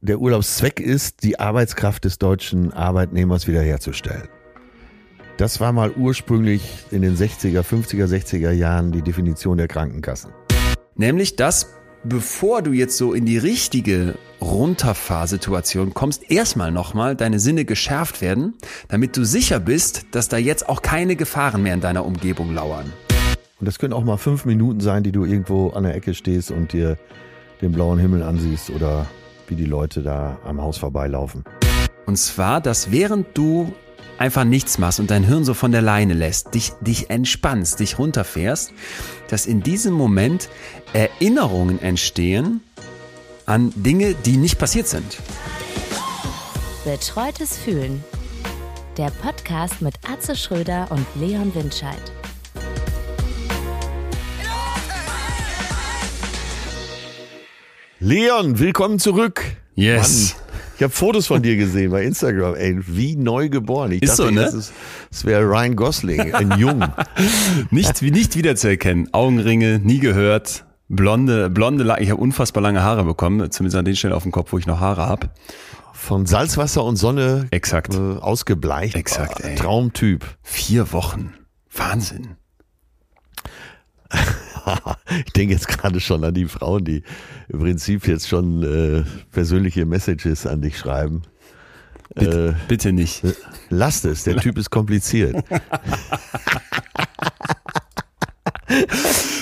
der 0.00 0.20
Urlaubszweck 0.20 0.80
ist, 0.80 1.24
die 1.24 1.40
Arbeitskraft 1.40 2.04
des 2.04 2.18
deutschen 2.18 2.72
Arbeitnehmers 2.72 3.48
wiederherzustellen. 3.48 4.28
Das 5.38 5.60
war 5.60 5.72
mal 5.72 5.92
ursprünglich 5.92 6.84
in 6.90 7.02
den 7.02 7.16
60er, 7.16 7.62
50er, 7.62 8.06
60er 8.06 8.50
Jahren 8.50 8.92
die 8.92 9.02
Definition 9.02 9.56
der 9.56 9.68
Krankenkassen. 9.68 10.32
Nämlich, 10.94 11.36
dass 11.36 11.68
bevor 12.04 12.62
du 12.62 12.72
jetzt 12.72 12.96
so 12.96 13.12
in 13.12 13.26
die 13.26 13.38
richtige 13.38 14.14
Runterfahrsituation 14.40 15.94
kommst, 15.94 16.30
erstmal 16.30 16.70
nochmal 16.70 17.16
deine 17.16 17.40
Sinne 17.40 17.64
geschärft 17.64 18.20
werden, 18.20 18.54
damit 18.88 19.16
du 19.16 19.24
sicher 19.24 19.58
bist, 19.58 20.06
dass 20.12 20.28
da 20.28 20.38
jetzt 20.38 20.68
auch 20.68 20.82
keine 20.82 21.16
Gefahren 21.16 21.62
mehr 21.62 21.74
in 21.74 21.80
deiner 21.80 22.06
Umgebung 22.06 22.54
lauern. 22.54 22.92
Und 23.58 23.66
das 23.66 23.80
können 23.80 23.92
auch 23.92 24.04
mal 24.04 24.16
fünf 24.16 24.44
Minuten 24.44 24.80
sein, 24.80 25.02
die 25.02 25.10
du 25.10 25.24
irgendwo 25.24 25.70
an 25.70 25.82
der 25.82 25.96
Ecke 25.96 26.14
stehst 26.14 26.52
und 26.52 26.72
dir 26.72 26.96
den 27.60 27.72
blauen 27.72 27.98
Himmel 27.98 28.22
ansiehst 28.22 28.70
oder 28.70 29.06
wie 29.50 29.56
die 29.56 29.64
Leute 29.64 30.02
da 30.02 30.38
am 30.44 30.60
Haus 30.60 30.78
vorbeilaufen. 30.78 31.44
Und 32.06 32.16
zwar, 32.16 32.60
dass 32.60 32.90
während 32.90 33.36
du 33.36 33.72
einfach 34.18 34.44
nichts 34.44 34.78
machst 34.78 35.00
und 35.00 35.10
dein 35.10 35.24
Hirn 35.24 35.44
so 35.44 35.54
von 35.54 35.72
der 35.72 35.82
Leine 35.82 36.14
lässt, 36.14 36.54
dich, 36.54 36.72
dich 36.80 37.10
entspannst, 37.10 37.80
dich 37.80 37.98
runterfährst, 37.98 38.72
dass 39.28 39.46
in 39.46 39.62
diesem 39.62 39.94
Moment 39.94 40.48
Erinnerungen 40.92 41.80
entstehen 41.80 42.60
an 43.46 43.72
Dinge, 43.76 44.14
die 44.14 44.36
nicht 44.36 44.58
passiert 44.58 44.88
sind. 44.88 45.18
Betreutes 46.84 47.56
Fühlen. 47.56 48.04
Der 48.96 49.10
Podcast 49.10 49.80
mit 49.80 49.94
Atze 50.10 50.34
Schröder 50.34 50.88
und 50.90 51.06
Leon 51.14 51.54
Windscheid. 51.54 52.17
Leon, 58.00 58.60
willkommen 58.60 59.00
zurück. 59.00 59.42
Yes. 59.74 60.36
Mann, 60.36 60.42
ich 60.76 60.82
habe 60.84 60.92
Fotos 60.92 61.26
von 61.26 61.42
dir 61.42 61.56
gesehen 61.56 61.90
bei 61.90 62.04
Instagram. 62.04 62.54
Ey, 62.54 62.76
wie 62.86 63.16
neu 63.16 63.48
geboren. 63.48 63.90
Ich 63.90 64.02
Ist 64.02 64.20
dachte, 64.20 64.28
so, 64.28 64.30
ne? 64.30 64.42
Das, 64.42 64.72
das 65.10 65.24
wäre 65.24 65.42
Ryan 65.42 65.74
Gosling, 65.74 66.32
ein 66.32 66.56
Jung. 66.58 66.84
Nicht, 67.72 68.00
nicht 68.02 68.36
wiederzuerkennen. 68.36 69.12
Augenringe, 69.12 69.80
nie 69.80 69.98
gehört. 69.98 70.64
Blonde, 70.88 71.50
blonde, 71.50 71.96
ich 71.98 72.10
habe 72.10 72.20
unfassbar 72.20 72.62
lange 72.62 72.82
Haare 72.82 73.02
bekommen, 73.04 73.50
zumindest 73.50 73.76
an 73.76 73.84
den 73.84 73.96
Stellen 73.96 74.14
auf 74.14 74.22
dem 74.22 74.30
Kopf, 74.30 74.52
wo 74.52 74.58
ich 74.58 74.66
noch 74.66 74.78
Haare 74.78 75.06
habe. 75.06 75.30
Von 75.92 76.24
Salzwasser 76.24 76.84
und 76.84 76.94
Sonne 76.96 77.48
Exakt. 77.50 77.94
äh, 77.94 77.98
ausgebleicht. 77.98 78.94
Exakt, 78.94 79.40
ey. 79.40 79.56
Traumtyp. 79.56 80.24
Vier 80.42 80.92
Wochen. 80.92 81.34
Wahnsinn. 81.74 82.36
ich 85.26 85.32
denke 85.32 85.54
jetzt 85.54 85.68
gerade 85.68 86.00
schon 86.00 86.24
an 86.24 86.34
die 86.34 86.46
Frauen, 86.46 86.84
die 86.84 87.02
im 87.48 87.60
Prinzip 87.60 88.06
jetzt 88.08 88.28
schon 88.28 88.62
äh, 88.62 89.04
persönliche 89.32 89.86
Messages 89.86 90.46
an 90.46 90.60
dich 90.62 90.78
schreiben. 90.78 91.22
Bitte, 92.14 92.48
Äh, 92.58 92.64
bitte 92.68 92.92
nicht. 92.92 93.22
lasst 93.70 94.04
es, 94.04 94.24
der 94.24 94.36
Typ 94.36 94.56
ist 94.58 94.70
kompliziert. 94.70 95.36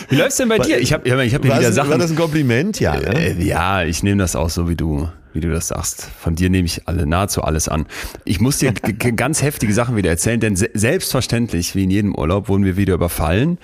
Wie 0.09 0.15
läuft's 0.17 0.37
denn 0.37 0.49
bei 0.49 0.59
dir? 0.59 0.79
Ich 0.79 0.93
habe 0.93 1.09
ich 1.25 1.35
hab 1.35 1.43
War, 1.43 1.59
wieder 1.59 1.69
das, 1.69 1.77
war 1.77 1.87
Sachen. 1.87 1.99
das 1.99 2.11
ein 2.11 2.17
Kompliment? 2.17 2.79
Ja. 2.81 2.97
Ne? 2.97 3.37
Äh, 3.39 3.43
ja, 3.43 3.83
ich 3.83 4.03
nehme 4.03 4.19
das 4.23 4.37
auch 4.37 4.51
so, 4.51 4.69
wie 4.69 4.77
du, 4.77 5.09
wie 5.33 5.41
du 5.41 5.51
das 5.51 5.69
sagst. 5.69 6.09
Von 6.21 6.37
dir 6.37 6.49
nehme 6.49 6.67
ich 6.67 6.87
alle, 6.87 7.07
nahezu 7.07 7.43
alles 7.43 7.69
an. 7.69 7.87
Ich 8.25 8.41
muss 8.41 8.59
dir 8.59 8.73
ganz 9.17 9.43
heftige 9.43 9.73
Sachen 9.73 9.97
wieder 9.97 10.11
erzählen, 10.11 10.39
denn 10.39 10.55
se 10.55 10.71
selbstverständlich, 10.75 11.75
wie 11.75 11.85
in 11.85 11.91
jedem 11.91 12.15
Urlaub, 12.15 12.49
wurden 12.49 12.65
wir 12.65 12.77
wieder 12.77 12.95
überfallen, 12.95 13.59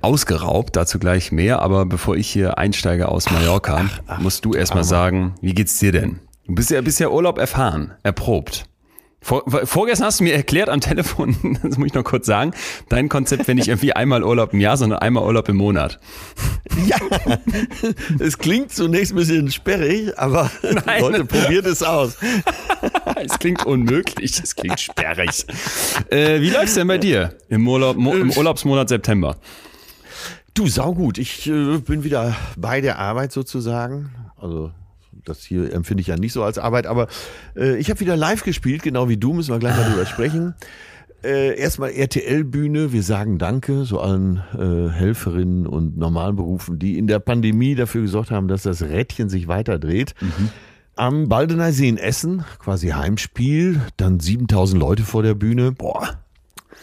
ausgeraubt, 0.00 0.76
dazu 0.76 0.98
gleich 0.98 1.32
mehr. 1.32 1.60
Aber 1.60 1.86
bevor 1.86 2.16
ich 2.16 2.28
hier 2.28 2.58
einsteige 2.58 3.08
aus 3.08 3.30
Mallorca, 3.30 3.88
musst 4.20 4.44
du 4.44 4.54
erstmal 4.54 4.84
sagen, 4.84 5.34
wie 5.40 5.54
geht's 5.54 5.78
dir 5.78 5.92
denn? 5.92 6.20
Du 6.46 6.54
bist 6.54 6.70
ja, 6.70 6.80
bist 6.80 7.00
ja 7.00 7.08
Urlaub 7.08 7.38
erfahren, 7.38 7.94
erprobt. 8.02 8.66
Vor, 9.26 9.42
vorgestern 9.64 10.06
hast 10.06 10.20
du 10.20 10.24
mir 10.24 10.34
erklärt 10.34 10.68
am 10.68 10.80
Telefon, 10.80 11.58
das 11.62 11.78
muss 11.78 11.88
ich 11.88 11.94
noch 11.94 12.04
kurz 12.04 12.26
sagen, 12.26 12.52
dein 12.88 13.08
Konzept, 13.08 13.48
wenn 13.48 13.56
nicht 13.56 13.66
irgendwie 13.66 13.92
einmal 13.92 14.22
Urlaub 14.22 14.52
im 14.52 14.60
Jahr, 14.60 14.76
sondern 14.76 15.00
einmal 15.00 15.24
Urlaub 15.24 15.48
im 15.48 15.56
Monat. 15.56 15.98
Ja, 16.86 16.98
es 18.18 18.36
klingt 18.36 18.70
zunächst 18.70 19.12
ein 19.12 19.16
bisschen 19.16 19.50
sperrig, 19.50 20.18
aber 20.18 20.50
Nein. 20.84 21.00
Leute, 21.00 21.24
probiert 21.24 21.64
es 21.64 21.82
aus. 21.82 22.18
Es 23.16 23.38
klingt 23.38 23.64
unmöglich, 23.64 24.38
es 24.42 24.54
klingt 24.54 24.78
sperrig. 24.78 25.46
Äh, 26.10 26.42
wie 26.42 26.50
läuft's 26.50 26.74
denn 26.74 26.86
bei 26.86 26.98
dir 26.98 27.34
im, 27.48 27.66
Urlaub, 27.66 27.96
im 27.96 28.30
Urlaubsmonat 28.30 28.90
September? 28.90 29.38
Du, 30.56 30.66
saugut. 30.68 31.18
Ich 31.18 31.46
äh, 31.50 31.76
bin 31.76 32.02
wieder 32.02 32.34
bei 32.56 32.80
der 32.80 32.98
Arbeit 32.98 33.30
sozusagen. 33.30 34.08
Also 34.38 34.70
das 35.22 35.44
hier 35.44 35.70
empfinde 35.70 36.00
ich 36.00 36.06
ja 36.06 36.16
nicht 36.16 36.32
so 36.32 36.42
als 36.42 36.56
Arbeit, 36.56 36.86
aber 36.86 37.08
äh, 37.54 37.76
ich 37.76 37.90
habe 37.90 38.00
wieder 38.00 38.16
live 38.16 38.42
gespielt, 38.42 38.82
genau 38.82 39.10
wie 39.10 39.18
du, 39.18 39.34
müssen 39.34 39.52
wir 39.52 39.58
gleich 39.58 39.76
mal 39.76 39.90
drüber 39.90 40.06
sprechen. 40.06 40.54
Äh, 41.22 41.58
erstmal 41.60 41.90
RTL-Bühne, 41.90 42.94
wir 42.94 43.02
sagen 43.02 43.36
Danke 43.36 43.84
so 43.84 44.00
allen 44.00 44.42
äh, 44.58 44.90
Helferinnen 44.90 45.66
und 45.66 45.98
normalen 45.98 46.36
Berufen, 46.36 46.78
die 46.78 46.96
in 46.96 47.06
der 47.06 47.18
Pandemie 47.18 47.74
dafür 47.74 48.00
gesorgt 48.00 48.30
haben, 48.30 48.48
dass 48.48 48.62
das 48.62 48.80
Rädchen 48.80 49.28
sich 49.28 49.48
weiter 49.48 49.78
dreht. 49.78 50.14
Am 50.94 51.28
Baldener 51.28 51.72
See 51.72 51.90
in 51.90 51.98
Essen, 51.98 52.46
quasi 52.60 52.88
Heimspiel, 52.88 53.82
dann 53.98 54.20
7000 54.20 54.80
Leute 54.80 55.02
vor 55.02 55.22
der 55.22 55.34
Bühne. 55.34 55.72
Boah. 55.72 56.25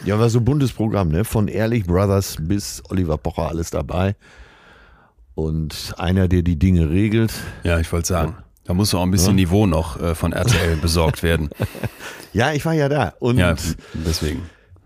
Ja, 0.04 0.18
war 0.18 0.28
so 0.28 0.38
ein 0.38 0.44
buntes 0.44 0.72
Programm, 0.72 1.08
ne? 1.08 1.24
Von 1.24 1.48
Ehrlich 1.48 1.84
Brothers 1.86 2.36
bis 2.40 2.82
Oliver 2.90 3.16
Pocher, 3.18 3.48
alles 3.48 3.70
dabei. 3.70 4.16
Und 5.34 5.94
einer, 5.98 6.28
der 6.28 6.42
die 6.42 6.58
Dinge 6.58 6.90
regelt. 6.90 7.32
Ja, 7.64 7.78
ich 7.80 7.90
wollte 7.92 8.08
sagen, 8.08 8.36
da 8.64 8.74
muss 8.74 8.94
auch 8.94 9.02
ein 9.02 9.10
bisschen 9.10 9.34
Niveau 9.36 9.66
noch 9.66 10.00
äh, 10.00 10.14
von 10.14 10.32
RTL 10.32 10.76
besorgt 10.82 11.22
werden. 11.22 11.50
Ja, 12.32 12.52
ich 12.52 12.64
war 12.64 12.72
ja 12.74 12.88
da. 12.88 13.14
Und 13.18 13.38
Ja, 13.38 13.54
deswegen. 13.94 14.42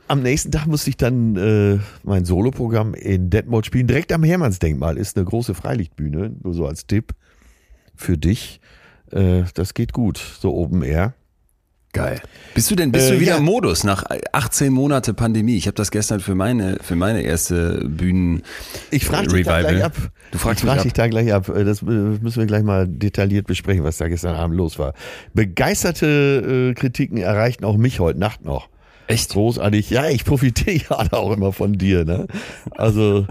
am 0.09 0.23
nächsten 0.23 0.51
Tag 0.53 0.67
musste 0.67 0.91
ich 0.91 0.97
dann 0.97 1.37
äh, 1.37 1.79
mein 2.03 2.25
Soloprogramm 2.25 2.95
in 2.95 3.29
Detmold 3.31 3.67
spielen. 3.67 3.87
Direkt 3.87 4.13
am 4.13 4.23
Hermannsdenkmal 4.25 4.97
ist 4.97 5.17
eine 5.17 5.27
große 5.27 5.55
Freilichtbühne, 5.55 6.33
nur 6.43 6.55
so 6.55 6.67
als 6.67 6.87
Tipp 6.87 7.13
für 7.95 8.17
dich. 8.17 8.61
Äh, 9.11 9.43
das 9.55 9.75
geht 9.75 9.93
gut, 9.93 10.19
so 10.41 10.55
oben 10.55 10.83
air. 10.83 11.13
Geil. 11.93 12.21
Bist 12.55 12.71
du 12.71 12.77
denn, 12.77 12.93
bist 12.93 13.09
Äh, 13.11 13.15
du 13.15 13.21
wieder 13.21 13.33
ja. 13.33 13.37
im 13.39 13.45
Modus 13.45 13.83
nach 13.83 14.05
18 14.33 14.73
Monate 14.73 15.15
Pandemie? 15.15 15.57
Ich 15.57 15.67
habe 15.67 15.75
das 15.75 15.91
gestern 15.91 16.21
für 16.21 16.35
meine, 16.35 16.77
für 16.83 16.97
meine 16.97 17.23
erste 17.23 17.85
Bühnen 17.89 18.43
Ich 18.91 19.07
frage 19.07 19.29
dich 19.29 19.47
da 19.47 19.57
Revival. 19.57 19.73
gleich 19.75 19.85
ab. 19.85 19.97
Du 20.31 20.39
fragst 20.39 20.61
ich 20.61 20.65
mich 20.65 20.71
frag 20.71 20.79
ab. 20.79 20.85
dich 20.85 20.93
da 20.93 21.07
gleich 21.09 21.33
ab. 21.33 21.49
Äh, 21.49 21.65
Das 21.65 21.81
äh, 21.83 21.87
müssen 21.87 22.37
wir 22.37 22.47
gleich 22.47 22.63
mal 22.63 22.87
detailliert 22.87 23.47
besprechen, 23.47 23.85
was 23.85 23.97
da 23.97 24.09
gestern 24.09 24.35
Abend 24.37 24.57
los 24.57 24.79
war. 24.79 24.93
Begeisterte 25.33 26.71
äh, 26.71 26.75
Kritiken 26.75 27.17
erreichten 27.17 27.65
auch 27.65 27.77
mich 27.79 28.01
heute 28.01 28.19
Nacht 28.19 28.45
noch. 28.45 28.69
Echt? 29.07 29.31
Großartig. 29.31 29.89
Ja, 29.89 30.09
ich 30.11 30.25
profitiere 30.27 30.85
ja 30.91 31.13
auch 31.13 31.33
immer 31.33 31.53
von 31.55 31.73
dir. 31.73 32.05
Ne? 32.05 32.27
Also 32.73 33.27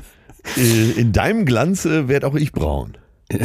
äh, 0.57 0.91
in 1.00 1.12
deinem 1.13 1.45
Glanz 1.45 1.85
äh, 1.85 2.07
werd 2.07 2.25
auch 2.25 2.34
ich 2.35 2.51
braun. 2.53 2.97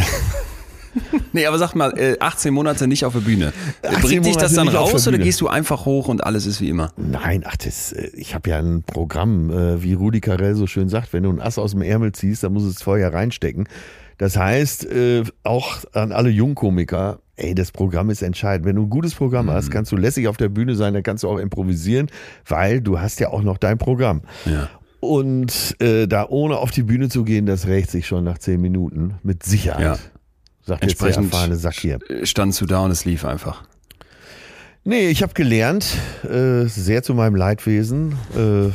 Nee, 1.33 1.47
aber 1.47 1.59
sag 1.59 1.75
mal, 1.75 1.97
äh, 1.99 2.17
18 2.21 2.53
Monate 2.53 2.87
nicht 2.87 3.05
auf 3.05 3.13
der 3.15 3.21
Bühne. 3.21 3.53
18 3.83 4.01
Bringt 4.03 4.27
dich 4.27 4.37
das 4.37 4.55
dann 4.55 4.69
raus 4.69 5.09
oder 5.09 5.19
gehst 5.19 5.41
du 5.41 5.49
einfach 5.49 5.85
hoch 5.87 6.09
und 6.09 6.25
alles 6.25 6.47
ist 6.47 6.61
wie 6.61 6.69
immer? 6.69 6.93
Nein, 6.97 7.45
ach, 7.47 7.57
das, 7.57 7.93
äh, 7.93 8.11
ich 8.15 8.35
habe 8.35 8.51
ja 8.51 8.59
ein 8.59 8.83
Programm, 8.83 9.51
äh, 9.51 9.83
wie 9.83 9.95
Rudi 9.95 10.21
Carell 10.21 10.55
so 10.55 10.67
schön 10.67 10.89
sagt, 10.89 11.13
wenn 11.13 11.23
du 11.23 11.31
ein 11.31 11.41
Ass 11.41 11.59
aus 11.59 11.71
dem 11.73 11.83
Ärmel 11.83 12.13
ziehst, 12.13 12.43
dann 12.45 12.53
musst 12.53 12.67
du 12.67 12.71
es 12.71 12.83
vorher 12.83 13.13
reinstecken. 13.13 13.69
Das 14.19 14.37
heißt, 14.37 14.85
äh, 14.87 15.25
auch 15.43 15.79
an 15.95 16.13
alle 16.13 16.29
Jungkomiker, 16.31 17.19
ey, 17.37 17.55
das 17.55 17.73
Programm 17.73 18.11
ist 18.11 18.23
entscheidend. 18.23 18.67
Wenn 18.67 18.77
du 18.77 18.83
ein 18.83 18.91
gutes 18.91 19.15
Programm 19.15 19.51
hast, 19.51 19.69
Mhm. 19.69 19.73
kannst 19.73 19.93
du 19.93 19.97
lässig 19.97 20.29
auf 20.29 20.37
der 20.37 20.49
Bühne 20.51 20.75
sein, 20.77 20.95
dann 20.95 21.03
kannst 21.03 21.25
du 21.25 21.29
auch 21.29 21.39
improvisieren, 21.39 22.09
weil 22.47 22.81
du 22.83 23.01
hast 23.01 23.19
ja 23.21 23.31
auch 23.31 23.43
noch 23.43 23.57
dein 23.59 23.79
Programm. 23.79 24.21
Ja. 24.45 24.69
Und 25.01 25.75
äh, 25.81 26.07
da 26.07 26.27
ohne 26.29 26.59
auf 26.59 26.71
die 26.71 26.85
Bühne 26.85 27.09
zu 27.09 27.25
gehen, 27.25 27.47
das 27.47 27.67
rächt 27.67 27.91
sich 27.91 28.07
schon 28.07 28.23
nach 28.23 28.39
zehn 28.39 28.61
Minuten, 28.61 29.15
mit 29.25 29.43
Sicherheit. 29.43 29.83
Ja. 29.83 29.97
Sagt 30.65 30.83
der 30.83 30.89
Entsprechend 30.89 31.33
erfahrene 31.33 31.57
Sack 31.57 31.75
hier. 31.75 31.99
äh, 32.09 32.25
standst 32.27 32.61
du 32.61 32.67
da 32.67 32.81
und 32.81 32.91
es 32.91 33.05
lief 33.05 33.25
einfach. 33.25 33.65
Nee, 34.85 35.11
ich 35.11 35.23
habe 35.23 35.33
gelernt, 35.35 35.97
äh, 36.25 36.65
sehr 36.67 37.03
zu 37.05 37.15
meinem 37.15 37.37
Leidwesen, 37.37 38.17
äh, 38.37 38.73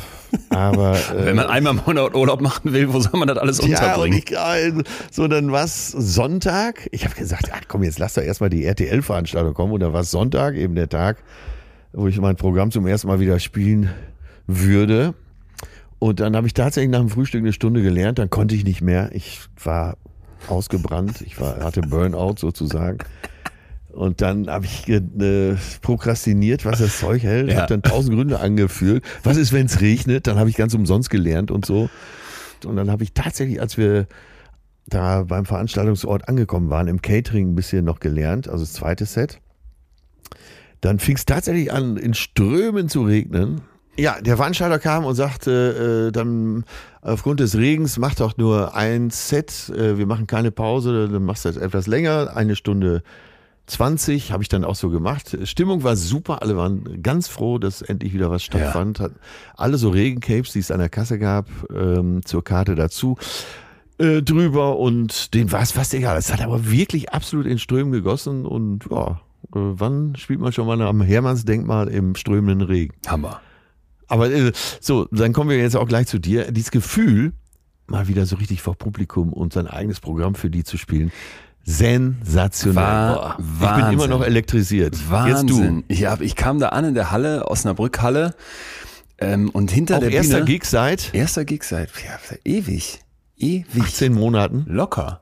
aber 0.49 0.95
äh, 0.95 1.25
Wenn 1.25 1.35
man 1.35 1.47
einmal 1.47 1.75
im 1.75 1.81
Monat 1.85 2.15
Urlaub 2.15 2.41
machen 2.41 2.71
will, 2.73 2.93
wo 2.93 2.99
soll 2.99 3.19
man 3.19 3.27
das 3.27 3.37
alles 3.37 3.57
ja, 3.59 3.63
und 3.63 3.71
unterbringen? 3.71 4.23
ich, 4.25 4.31
äh, 4.31 4.83
so 5.11 5.27
dann 5.27 5.51
war's 5.51 5.89
Sonntag. 5.91 6.87
Ich 6.91 7.05
habe 7.05 7.15
gesagt, 7.15 7.49
ach 7.53 7.61
komm, 7.67 7.83
jetzt 7.83 7.99
lass 7.99 8.13
doch 8.13 8.21
erstmal 8.21 8.49
die 8.49 8.65
RTL-Veranstaltung 8.65 9.53
kommen. 9.53 9.73
Und 9.73 9.81
dann 9.81 9.93
war 9.93 10.03
Sonntag, 10.03 10.55
eben 10.55 10.75
der 10.75 10.89
Tag, 10.89 11.17
wo 11.93 12.07
ich 12.07 12.19
mein 12.19 12.35
Programm 12.35 12.71
zum 12.71 12.87
ersten 12.87 13.07
Mal 13.07 13.19
wieder 13.19 13.39
spielen 13.39 13.89
würde. 14.45 15.13
Und 15.99 16.19
dann 16.19 16.35
habe 16.35 16.47
ich 16.47 16.53
tatsächlich 16.53 16.91
nach 16.91 16.99
dem 16.99 17.09
Frühstück 17.09 17.41
eine 17.41 17.53
Stunde 17.53 17.81
gelernt, 17.81 18.19
dann 18.19 18.29
konnte 18.29 18.55
ich 18.55 18.63
nicht 18.63 18.81
mehr. 18.81 19.09
Ich 19.13 19.41
war 19.63 19.97
ausgebrannt, 20.47 21.21
ich 21.21 21.39
war, 21.39 21.59
hatte 21.59 21.81
Burnout 21.81 22.35
sozusagen. 22.37 22.99
Und 23.91 24.21
dann 24.21 24.47
habe 24.47 24.65
ich 24.65 24.87
äh, 24.87 25.55
prokrastiniert, 25.81 26.65
was 26.65 26.79
das 26.79 26.99
Zeug 26.99 27.23
hält, 27.23 27.49
Ja. 27.51 27.57
habe 27.61 27.67
dann 27.67 27.81
tausend 27.81 28.15
Gründe 28.15 28.39
angeführt. 28.39 29.03
Was 29.23 29.37
ist, 29.37 29.53
wenn 29.53 29.65
es 29.65 29.81
regnet? 29.81 30.27
Dann 30.27 30.37
habe 30.37 30.49
ich 30.49 30.55
ganz 30.55 30.73
umsonst 30.75 31.09
gelernt 31.09 31.49
und 31.49 31.65
so. 31.65 31.89
Und 32.65 32.75
dann 32.75 32.91
habe 32.91 33.03
ich 33.03 33.13
tatsächlich, 33.13 33.59
als 33.59 33.77
wir 33.77 34.07
da 34.87 35.23
beim 35.23 35.45
Veranstaltungsort 35.45 36.29
angekommen 36.29 36.69
waren, 36.69 36.87
im 36.87 37.01
Catering 37.01 37.49
ein 37.51 37.55
bisschen 37.55 37.85
noch 37.85 37.99
gelernt, 37.99 38.47
also 38.47 38.63
das 38.63 38.73
zweite 38.73 39.05
Set. 39.05 39.39
Dann 40.81 40.99
fing 40.99 41.15
es 41.15 41.25
tatsächlich 41.25 41.73
an, 41.73 41.97
in 41.97 42.13
Strömen 42.13 42.87
zu 42.89 43.01
regnen. 43.03 43.61
Ja, 43.99 44.21
der 44.21 44.37
Veranstalter 44.37 44.77
kam 44.77 45.05
und 45.05 45.15
sagte, 45.15 46.07
äh, 46.07 46.11
dann 46.11 46.65
aufgrund 47.01 47.39
des 47.39 47.57
Regens 47.57 47.97
mach 47.97 48.13
doch 48.13 48.37
nur 48.37 48.75
ein 48.75 49.09
Set, 49.09 49.69
äh, 49.69 49.97
wir 49.97 50.05
machen 50.05 50.27
keine 50.27 50.51
Pause, 50.51 51.09
dann 51.11 51.25
machst 51.25 51.45
du 51.45 51.49
das 51.49 51.57
etwas 51.57 51.87
länger, 51.87 52.35
eine 52.35 52.55
Stunde 52.55 53.01
20, 53.65 54.31
habe 54.31 54.43
ich 54.43 54.49
dann 54.49 54.63
auch 54.63 54.75
so 54.75 54.89
gemacht. 54.89 55.37
Stimmung 55.43 55.83
war 55.83 55.95
super, 55.95 56.41
alle 56.41 56.55
waren 56.55 57.01
ganz 57.01 57.27
froh, 57.27 57.57
dass 57.57 57.81
endlich 57.81 58.13
wieder 58.13 58.29
was 58.29 58.43
stattfand. 58.43 58.99
Hat 58.99 59.13
alle 59.55 59.77
so 59.77 59.89
Regencapes, 59.89 60.53
die 60.53 60.59
es 60.59 60.71
an 60.71 60.79
der 60.79 60.89
Kasse 60.89 61.19
gab, 61.19 61.47
ähm, 61.75 62.21
zur 62.23 62.43
Karte 62.43 62.75
dazu 62.75 63.17
äh, 63.97 64.21
drüber 64.21 64.77
und 64.77 65.33
denen 65.33 65.51
war 65.51 65.61
es 65.61 65.71
fast 65.71 65.93
egal. 65.93 66.17
Es 66.17 66.31
hat 66.31 66.41
aber 66.41 66.69
wirklich 66.69 67.11
absolut 67.13 67.45
in 67.45 67.57
Strömen 67.57 67.91
gegossen 67.91 68.45
und 68.45 68.85
ja, 68.91 69.21
äh, 69.55 69.59
wann 69.59 70.15
spielt 70.15 70.39
man 70.39 70.53
schon 70.53 70.67
mal 70.67 70.81
am 70.81 71.01
Hermannsdenkmal 71.01 71.87
im 71.87 72.15
strömenden 72.15 72.61
Regen? 72.61 72.93
Hammer. 73.07 73.41
Aber 74.07 74.31
äh, 74.31 74.51
so, 74.79 75.07
dann 75.11 75.33
kommen 75.33 75.49
wir 75.49 75.57
jetzt 75.57 75.75
auch 75.75 75.87
gleich 75.87 76.07
zu 76.07 76.19
dir. 76.19 76.51
Dieses 76.51 76.71
Gefühl, 76.71 77.33
mal 77.87 78.07
wieder 78.07 78.25
so 78.25 78.35
richtig 78.37 78.61
vor 78.61 78.75
Publikum 78.75 79.33
und 79.33 79.53
sein 79.53 79.67
eigenes 79.67 79.99
Programm 79.99 80.35
für 80.35 80.49
die 80.49 80.63
zu 80.63 80.77
spielen. 80.77 81.11
Sensationell. 81.63 82.75
War, 82.75 83.37
Boah, 83.37 83.77
ich 83.77 83.83
bin 83.83 83.93
immer 83.93 84.07
noch 84.07 84.23
elektrisiert. 84.23 85.11
Wahnsinn. 85.11 85.83
Ich, 85.89 86.05
hab, 86.05 86.21
ich 86.21 86.35
kam 86.35 86.59
da 86.59 86.69
an 86.69 86.85
in 86.85 86.93
der 86.93 87.11
Halle, 87.11 87.45
Osnabrück-Halle. 87.47 88.35
Ähm, 89.19 89.49
und 89.49 89.71
hinter 89.71 89.97
Auch 89.97 90.01
der 90.01 90.11
erster 90.11 90.37
Bühne. 90.37 90.45
Gig 90.45 90.63
seit 90.63 91.13
Erster 91.13 91.43
Gig 91.43 91.63
seit 91.63 91.89
ja, 92.05 92.19
ewig. 92.45 93.01
Ewig. 93.35 93.83
18 93.83 94.13
Monaten. 94.13 94.65
Locker. 94.67 95.21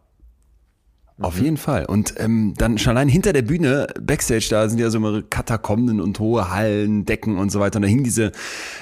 Auf 1.22 1.40
jeden 1.40 1.56
Fall. 1.56 1.86
Und 1.86 2.16
ähm, 2.18 2.54
dann 2.58 2.78
schon 2.78 2.92
allein 2.98 3.08
hinter 3.08 3.32
der 3.32 3.42
Bühne, 3.42 3.88
Backstage, 4.02 4.48
da 4.50 4.68
sind 4.68 4.80
ja 4.80 4.90
so 4.90 4.98
immer 4.98 5.22
Katakomben 5.22 6.02
und 6.02 6.20
hohe 6.20 6.52
Hallen, 6.52 7.06
Decken 7.06 7.38
und 7.38 7.54
so 7.54 7.62
weiter. 7.62 7.78
Und 7.78 7.84
da 7.84 7.88
hingen 7.88 8.04
diese 8.04 8.34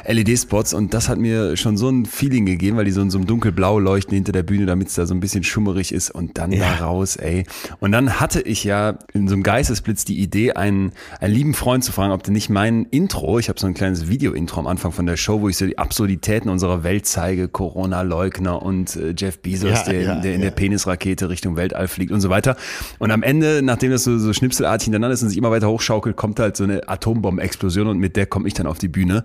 LED-Spots 0.08 0.74
und 0.74 0.94
das 0.96 1.10
hat 1.10 1.20
mir 1.20 1.56
schon 1.58 1.78
so 1.78 1.90
ein 1.90 2.06
Feeling 2.08 2.46
gegeben, 2.48 2.78
weil 2.78 2.86
die 2.86 2.92
so 2.92 3.02
in 3.02 3.12
so 3.12 3.20
einem 3.20 3.28
dunkelblau 3.28 3.78
leuchten 3.78 4.16
hinter 4.16 4.32
der 4.32 4.42
Bühne, 4.44 4.66
damit 4.66 4.88
es 4.88 4.96
da 4.96 5.06
so 5.06 5.14
ein 5.14 5.20
bisschen 5.20 5.44
schummerig 5.44 5.92
ist 5.94 6.10
und 6.10 6.38
dann 6.40 6.52
Ja. 6.52 6.76
da 6.80 6.86
raus, 6.86 7.18
ey. 7.18 7.46
Und 7.80 7.92
dann 7.92 8.20
hatte 8.20 8.42
ich 8.42 8.64
ja 8.64 8.98
in 9.14 9.28
so 9.28 9.36
einem 9.36 9.44
Geistesblitz 9.44 10.04
die 10.04 10.20
Idee, 10.20 10.54
einen, 10.54 10.92
einen 11.20 11.34
lieben 11.36 11.54
Freund 11.54 11.84
zu 11.84 11.92
fragen, 11.92 12.12
ob 12.14 12.24
der 12.24 12.34
nicht 12.34 12.50
mein 12.50 12.86
Intro, 12.86 13.38
ich 13.38 13.48
habe 13.50 13.60
so 13.60 13.68
ein 13.68 13.76
kleines 13.76 14.10
Video-Intro 14.10 14.60
am 14.60 14.66
Anfang 14.68 14.92
von 14.92 15.06
der 15.06 15.18
Show, 15.18 15.42
wo 15.42 15.50
ich 15.50 15.58
so 15.58 15.68
die 15.68 15.78
Absurditäten 15.78 16.50
unserer 16.50 16.84
Welt 16.84 17.06
zeige, 17.06 17.48
Corona-Leugner 17.48 18.62
und 18.62 18.96
äh, 18.96 19.14
Jeff 19.16 19.40
Bezos, 19.40 19.70
Ja, 19.70 19.84
der, 19.84 20.02
ja, 20.02 20.16
der 20.20 20.34
in 20.34 20.42
der 20.42 20.52
Penisrakete 20.52 21.30
Richtung 21.30 21.56
Weltall 21.56 21.88
fliegt 21.88 22.12
und 22.12 22.23
so 22.24 22.30
weiter. 22.30 22.58
Und 22.98 23.12
am 23.12 23.22
Ende, 23.22 23.62
nachdem 23.62 23.92
das 23.92 24.04
so, 24.04 24.18
so 24.18 24.34
schnipselartig 24.34 24.86
hintereinander 24.86 25.14
ist 25.14 25.22
und 25.22 25.30
sich 25.30 25.38
immer 25.38 25.52
weiter 25.52 25.70
hochschaukelt, 25.70 26.16
kommt 26.16 26.40
halt 26.40 26.58
so 26.58 26.64
eine 26.64 26.90
Atombombenexplosion 26.90 27.88
und 27.88 28.00
mit 28.00 28.16
der 28.16 28.26
komme 28.26 28.48
ich 28.48 28.56
dann 28.56 28.66
auf 28.66 28.80
die 28.80 28.88
Bühne. 28.88 29.24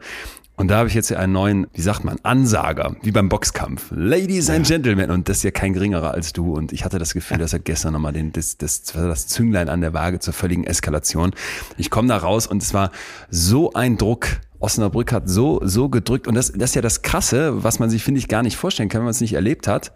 Und 0.58 0.68
da 0.68 0.78
habe 0.78 0.88
ich 0.88 0.94
jetzt 0.94 1.08
ja 1.08 1.18
einen 1.18 1.32
neuen, 1.32 1.68
wie 1.72 1.82
sagt 1.82 2.04
man, 2.04 2.18
Ansager, 2.24 2.96
wie 3.02 3.12
beim 3.12 3.28
Boxkampf. 3.28 3.92
Ladies 3.94 4.50
and 4.50 4.66
Gentlemen. 4.66 5.12
Und 5.12 5.28
das 5.28 5.38
ist 5.38 5.42
ja 5.44 5.52
kein 5.52 5.72
geringerer 5.72 6.10
als 6.10 6.32
du. 6.32 6.52
Und 6.52 6.72
ich 6.72 6.84
hatte 6.84 6.98
das 6.98 7.14
Gefühl, 7.14 7.38
dass 7.38 7.52
er 7.52 7.60
gestern 7.60 7.92
nochmal 7.92 8.12
den, 8.12 8.32
das, 8.32 8.58
das, 8.58 8.82
das 8.82 9.28
Zünglein 9.28 9.68
an 9.68 9.80
der 9.80 9.94
Waage 9.94 10.18
zur 10.18 10.34
völligen 10.34 10.64
Eskalation. 10.64 11.30
Ich 11.76 11.90
komme 11.90 12.08
da 12.08 12.16
raus 12.16 12.48
und 12.48 12.60
es 12.60 12.74
war 12.74 12.90
so 13.30 13.72
ein 13.74 13.98
Druck. 13.98 14.26
Osnabrück 14.58 15.12
hat 15.12 15.28
so, 15.28 15.60
so 15.62 15.88
gedrückt. 15.88 16.26
Und 16.26 16.34
das, 16.34 16.50
das 16.52 16.70
ist 16.70 16.74
ja 16.74 16.82
das 16.82 17.02
Krasse, 17.02 17.62
was 17.62 17.78
man 17.78 17.88
sich, 17.88 18.02
finde 18.02 18.18
ich, 18.18 18.26
gar 18.26 18.42
nicht 18.42 18.56
vorstellen 18.56 18.88
kann, 18.88 19.02
wenn 19.02 19.06
man 19.06 19.12
es 19.12 19.20
nicht 19.20 19.34
erlebt 19.34 19.68
hat 19.68 19.92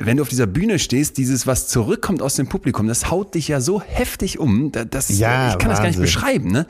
wenn 0.00 0.16
du 0.16 0.22
auf 0.22 0.28
dieser 0.28 0.46
Bühne 0.46 0.78
stehst, 0.78 1.18
dieses, 1.18 1.46
was 1.46 1.66
zurückkommt 1.68 2.22
aus 2.22 2.36
dem 2.36 2.48
Publikum, 2.48 2.86
das 2.86 3.10
haut 3.10 3.34
dich 3.34 3.48
ja 3.48 3.60
so 3.60 3.80
heftig 3.82 4.38
um, 4.38 4.70
da- 4.72 4.84
das, 4.84 5.08
Ja, 5.18 5.50
ich 5.50 5.58
kann 5.58 5.70
das 5.70 5.78
gar 5.80 5.86
nicht 5.88 5.98
Wahnsinn. 5.98 6.02
beschreiben, 6.02 6.50
ne? 6.52 6.66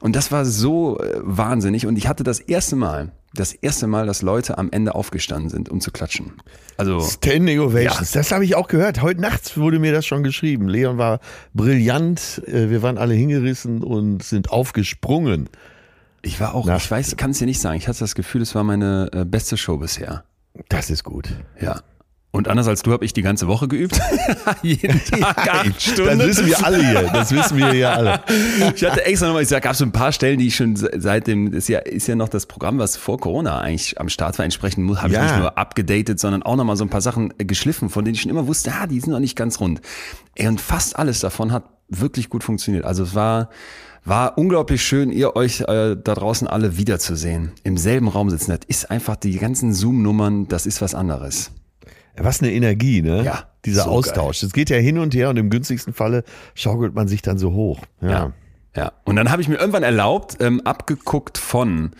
Und 0.00 0.16
das 0.16 0.32
war 0.32 0.44
so 0.44 0.98
äh, 0.98 1.12
wahnsinnig 1.22 1.86
und 1.86 1.96
ich 1.96 2.08
hatte 2.08 2.24
das 2.24 2.40
erste 2.40 2.74
Mal, 2.76 3.12
das 3.32 3.52
erste 3.52 3.86
Mal, 3.86 4.06
dass 4.06 4.22
Leute 4.22 4.58
am 4.58 4.70
Ende 4.72 4.94
aufgestanden 4.94 5.50
sind, 5.50 5.68
um 5.68 5.80
zu 5.80 5.90
klatschen. 5.92 6.32
Also, 6.76 7.00
Standing 7.00 7.60
Ovations. 7.60 8.10
Das 8.10 8.32
habe 8.32 8.44
ich 8.44 8.56
auch 8.56 8.66
gehört. 8.66 9.00
Heute 9.02 9.20
nachts 9.20 9.56
wurde 9.56 9.78
mir 9.78 9.92
das 9.92 10.04
schon 10.06 10.24
geschrieben. 10.24 10.68
Leon 10.68 10.98
war 10.98 11.20
brillant. 11.52 12.42
Äh, 12.46 12.70
Wir 12.70 12.82
waren 12.82 12.98
alle 12.98 13.14
hingerissen 13.14 13.82
und 13.82 14.22
sind 14.24 14.50
aufgesprungen. 14.50 15.48
ich 16.22 16.40
war 16.40 16.54
auch, 16.54 16.66
Na. 16.66 16.76
ich 16.76 16.90
weiß, 16.90 17.08
ich 17.08 17.16
kann 17.16 17.30
es 17.30 17.38
dir 17.38 17.46
nicht 17.46 17.60
sagen, 17.60 17.76
ich 17.76 17.86
hatte 17.88 18.00
das 18.00 18.14
Gefühl, 18.16 18.42
es 18.42 18.54
war 18.56 18.64
meine 18.64 19.08
äh, 19.12 19.24
beste 19.24 19.56
Show 19.56 19.76
bisher. 19.78 20.24
Das 20.68 20.90
ist 20.90 21.04
gut. 21.04 21.28
Ja. 21.60 21.80
Und 22.34 22.48
anders 22.48 22.66
als 22.66 22.82
du 22.82 22.90
habe 22.90 23.04
ich 23.04 23.12
die 23.12 23.22
ganze 23.22 23.46
Woche 23.46 23.68
geübt. 23.68 23.96
Jeden 24.62 25.00
Tag 25.20 25.38
acht 25.54 25.80
Stunden. 25.80 26.18
Das 26.18 26.26
wissen 26.26 26.46
wir 26.46 26.64
alle 26.66 26.84
hier. 26.84 27.02
Das 27.12 27.30
wissen 27.30 27.56
wir 27.56 27.70
hier 27.70 27.92
alle. 27.92 28.20
Ich 28.74 28.84
hatte 28.84 29.04
extra 29.04 29.26
nochmal, 29.28 29.44
ich 29.44 29.48
sag, 29.48 29.62
gab 29.62 29.76
so 29.76 29.84
ein 29.84 29.92
paar 29.92 30.10
Stellen, 30.10 30.40
die 30.40 30.48
ich 30.48 30.56
schon 30.56 30.74
se- 30.74 30.90
seit 30.96 31.28
dem, 31.28 31.52
das 31.52 31.58
ist 31.64 31.68
ja, 31.68 31.78
ist 31.78 32.08
ja 32.08 32.16
noch 32.16 32.28
das 32.28 32.46
Programm, 32.46 32.78
was 32.78 32.96
vor 32.96 33.20
Corona 33.20 33.60
eigentlich 33.60 34.00
am 34.00 34.08
Start 34.08 34.36
war. 34.38 34.44
Entsprechend 34.44 34.96
habe 35.00 35.08
ich 35.10 35.14
Ja. 35.14 35.22
nicht 35.22 35.38
nur 35.38 35.56
abgedatet, 35.56 36.18
sondern 36.18 36.42
auch 36.42 36.56
nochmal 36.56 36.76
so 36.76 36.84
ein 36.84 36.90
paar 36.90 37.00
Sachen 37.02 37.32
äh, 37.38 37.44
geschliffen, 37.44 37.88
von 37.88 38.04
denen 38.04 38.16
ich 38.16 38.22
schon 38.22 38.32
immer 38.32 38.48
wusste, 38.48 38.72
ah, 38.72 38.88
die 38.88 38.98
sind 38.98 39.12
noch 39.12 39.20
nicht 39.20 39.36
ganz 39.36 39.60
rund. 39.60 39.80
Ey, 40.34 40.48
und 40.48 40.60
fast 40.60 40.98
alles 40.98 41.20
davon 41.20 41.52
hat 41.52 41.62
wirklich 41.88 42.30
gut 42.30 42.42
funktioniert. 42.42 42.84
Also 42.84 43.04
es 43.04 43.14
war, 43.14 43.48
war 44.04 44.36
unglaublich 44.38 44.82
schön, 44.82 45.12
ihr 45.12 45.36
euch 45.36 45.60
äh, 45.60 45.94
da 46.02 46.14
draußen 46.14 46.48
alle 46.48 46.76
wiederzusehen. 46.78 47.52
Im 47.62 47.76
selben 47.76 48.08
Raum 48.08 48.28
sitzen. 48.28 48.50
Das 48.50 48.60
ist 48.66 48.90
einfach 48.90 49.14
die 49.14 49.38
ganzen 49.38 49.72
Zoom-Nummern, 49.72 50.48
das 50.48 50.66
ist 50.66 50.82
was 50.82 50.96
anderes. 50.96 51.52
Was 52.16 52.40
eine 52.42 52.52
Energie, 52.52 53.02
ne? 53.02 53.22
Ja, 53.24 53.44
Dieser 53.64 53.84
so 53.84 53.90
Austausch. 53.90 54.42
Es 54.42 54.52
geht 54.52 54.70
ja 54.70 54.76
hin 54.76 54.98
und 54.98 55.14
her 55.14 55.30
und 55.30 55.36
im 55.36 55.50
günstigsten 55.50 55.92
Falle 55.92 56.24
schaukelt 56.54 56.94
man 56.94 57.08
sich 57.08 57.22
dann 57.22 57.38
so 57.38 57.52
hoch. 57.52 57.80
Ja. 58.00 58.08
Ja. 58.08 58.32
Ja. 58.76 58.92
Und 59.04 59.16
dann 59.16 59.30
habe 59.30 59.40
ich 59.40 59.48
mir 59.48 59.56
irgendwann 59.56 59.84
erlaubt, 59.84 60.38
ähm, 60.40 60.60
abgeguckt 60.62 61.38
von 61.38 61.92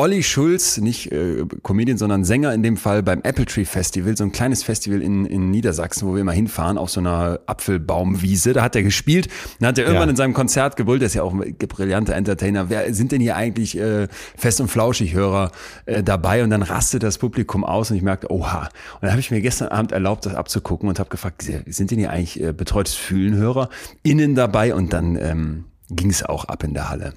Olli 0.00 0.22
Schulz, 0.22 0.76
nicht 0.78 1.10
äh, 1.10 1.44
Comedian, 1.64 1.98
sondern 1.98 2.24
Sänger 2.24 2.54
in 2.54 2.62
dem 2.62 2.76
Fall 2.76 3.02
beim 3.02 3.20
Apple 3.22 3.46
Tree 3.46 3.64
Festival, 3.64 4.16
so 4.16 4.22
ein 4.22 4.30
kleines 4.30 4.62
Festival 4.62 5.02
in, 5.02 5.26
in 5.26 5.50
Niedersachsen, 5.50 6.06
wo 6.06 6.14
wir 6.14 6.20
immer 6.20 6.30
hinfahren, 6.30 6.78
auf 6.78 6.88
so 6.88 7.00
einer 7.00 7.40
Apfelbaumwiese. 7.46 8.52
Da 8.52 8.62
hat 8.62 8.76
er 8.76 8.84
gespielt. 8.84 9.26
Dann 9.58 9.70
hat 9.70 9.78
er 9.78 9.86
irgendwann 9.86 10.06
Ja. 10.06 10.10
in 10.10 10.16
seinem 10.16 10.34
Konzert 10.34 10.76
gebrüllt, 10.76 11.00
der 11.00 11.06
ist 11.06 11.14
ja 11.14 11.24
auch 11.24 11.32
ein 11.34 11.56
brillanter 11.56 12.14
Entertainer. 12.14 12.70
Wer 12.70 12.94
sind 12.94 13.10
denn 13.10 13.20
hier 13.20 13.34
eigentlich 13.34 13.76
äh, 13.76 14.06
fest 14.36 14.60
und 14.60 14.68
flauschig 14.68 15.14
Hörer 15.14 15.50
äh, 15.86 16.04
dabei? 16.04 16.44
Und 16.44 16.50
dann 16.50 16.62
rastet 16.62 17.02
das 17.02 17.18
Publikum 17.18 17.64
aus 17.64 17.90
und 17.90 17.96
ich 17.96 18.04
merkte, 18.04 18.30
oha. 18.30 18.66
Und 18.66 19.02
dann 19.02 19.10
habe 19.10 19.20
ich 19.20 19.32
mir 19.32 19.40
gestern 19.40 19.66
Abend 19.66 19.90
erlaubt, 19.90 20.26
das 20.26 20.36
abzugucken 20.36 20.88
und 20.88 21.00
habe 21.00 21.10
gefragt, 21.10 21.42
sind 21.42 21.90
denn 21.90 21.98
hier 21.98 22.10
eigentlich 22.10 22.40
äh, 22.40 22.52
betreutes 22.52 22.94
Fühlenhörer 22.94 23.68
innen 24.04 24.36
dabei? 24.36 24.76
Und 24.76 24.92
dann 24.92 25.16
ähm, 25.16 25.64
ging 25.90 26.10
es 26.10 26.22
auch 26.22 26.44
ab 26.44 26.62
in 26.62 26.72
der 26.72 26.88
Halle. 26.88 27.14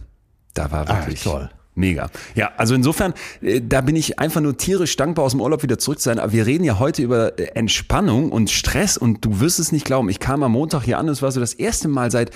Da 0.55 0.71
war 0.71 0.89
Ah, 0.89 0.97
wirklich 0.97 1.21
toll. 1.21 1.51
Mega. 1.73 2.09
Ja, 2.35 2.51
also 2.57 2.75
insofern, 2.75 3.13
äh, 3.41 3.61
da 3.61 3.81
bin 3.81 3.95
ich 3.95 4.19
einfach 4.19 4.41
nur 4.41 4.57
tierisch 4.57 4.95
dankbar, 4.97 5.25
aus 5.25 5.31
dem 5.31 5.41
Urlaub 5.41 5.63
wieder 5.63 5.79
zurück 5.79 5.99
zu 5.99 6.05
sein. 6.05 6.19
Aber 6.19 6.33
wir 6.33 6.45
reden 6.45 6.63
ja 6.63 6.79
heute 6.79 7.01
über 7.01 7.39
äh, 7.39 7.43
Entspannung 7.55 8.31
und 8.31 8.49
Stress 8.49 8.97
und 8.97 9.23
du 9.23 9.39
wirst 9.39 9.59
es 9.59 9.71
nicht 9.71 9.85
glauben. 9.85 10.09
Ich 10.09 10.19
kam 10.19 10.43
am 10.43 10.51
Montag 10.51 10.83
hier 10.83 10.97
an 10.97 11.07
und 11.07 11.13
es 11.13 11.21
war 11.21 11.31
so 11.31 11.39
das 11.39 11.53
erste 11.53 11.87
Mal 11.87 12.11
seit, 12.11 12.31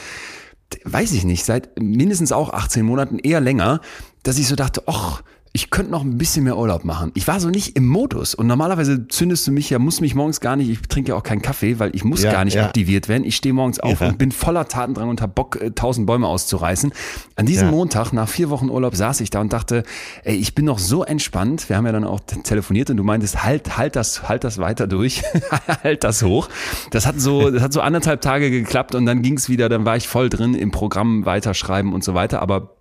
weiß 0.86 1.12
ich 1.12 1.26
nicht, 1.26 1.44
seit 1.44 1.78
mindestens 1.80 2.32
auch 2.32 2.52
18 2.52 2.86
Monaten, 2.86 3.20
eher 3.20 3.42
länger, 3.42 3.82
dass 4.24 4.40
ich 4.40 4.48
so 4.48 4.56
dachte, 4.56 4.84
ach, 4.86 5.22
ich 5.56 5.70
könnte 5.70 5.90
noch 5.90 6.04
ein 6.04 6.18
bisschen 6.18 6.44
mehr 6.44 6.58
Urlaub 6.58 6.84
machen. 6.84 7.14
Ich 7.14 7.30
war 7.30 7.40
so 7.40 7.50
nicht 7.50 7.78
im 7.78 7.88
Modus 7.88 8.36
und 8.36 8.46
normalerweise 8.46 9.08
zündest 9.08 9.48
du 9.48 9.54
mich 9.54 9.70
ja, 9.70 9.80
muss 9.80 10.02
mich 10.02 10.14
morgens 10.14 10.42
gar 10.42 10.58
nicht, 10.58 10.70
ich 10.70 10.82
trinke 10.82 11.12
ja 11.12 11.16
auch 11.16 11.24
keinen 11.24 11.42
Kaffee, 11.42 11.80
weil 11.80 11.96
ich 11.96 12.04
muss 12.04 12.24
Ja, 12.24 12.34
gar 12.34 12.44
nicht 12.44 12.56
ja. 12.56 12.66
aktiviert 12.66 13.08
werden. 13.08 13.24
Ich 13.24 13.38
stehe 13.38 13.54
morgens 13.54 13.80
auf 13.80 14.02
Ja. 14.02 14.10
und 14.10 14.18
bin 14.18 14.34
voller 14.34 14.68
Tatendrang 14.68 15.08
und 15.08 15.22
hab 15.22 15.34
Bock, 15.34 15.62
äh, 15.62 15.72
tausend 15.72 16.08
Bäume 16.08 16.28
auszureißen. 16.28 16.92
An 17.38 17.46
diesem. 17.46 17.70
Montag, 17.70 18.12
nach 18.12 18.28
vier 18.28 18.50
Wochen 18.50 18.70
Urlaub, 18.70 18.98
saß 18.98 19.22
ich 19.22 19.30
da 19.30 19.40
und 19.40 19.54
dachte, 19.54 19.84
ey, 20.26 20.36
ich 20.36 20.56
bin 20.56 20.66
noch 20.66 20.78
so 20.78 21.06
entspannt. 21.06 21.70
Wir 21.70 21.78
haben 21.78 21.86
ja 21.86 21.94
dann 21.94 22.04
auch 22.04 22.20
telefoniert 22.20 22.90
und 22.90 22.98
du 22.98 23.04
meintest, 23.04 23.46
halt, 23.46 23.78
halt 23.78 23.96
das, 23.96 24.28
halt 24.28 24.44
das 24.44 24.58
weiter 24.58 24.88
durch, 24.88 25.24
halt 25.84 26.04
das 26.04 26.22
hoch. 26.22 26.50
Das 26.92 27.06
hat 27.08 27.22
so, 27.22 27.50
das 27.50 27.64
hat 27.64 27.72
so 27.72 27.80
anderthalb 27.80 28.20
Tage 28.20 28.52
geklappt 28.52 28.94
und 28.94 29.06
dann 29.06 29.22
ging's 29.22 29.48
wieder, 29.48 29.70
dann 29.70 29.86
war 29.86 29.96
ich 29.96 30.10
voll 30.10 30.28
drin 30.28 30.54
im 30.54 30.72
Programm 30.72 31.26
weiterschreiben 31.26 31.94
und 31.94 32.04
so 32.04 32.14
weiter. 32.14 32.42
Aber 32.42 32.75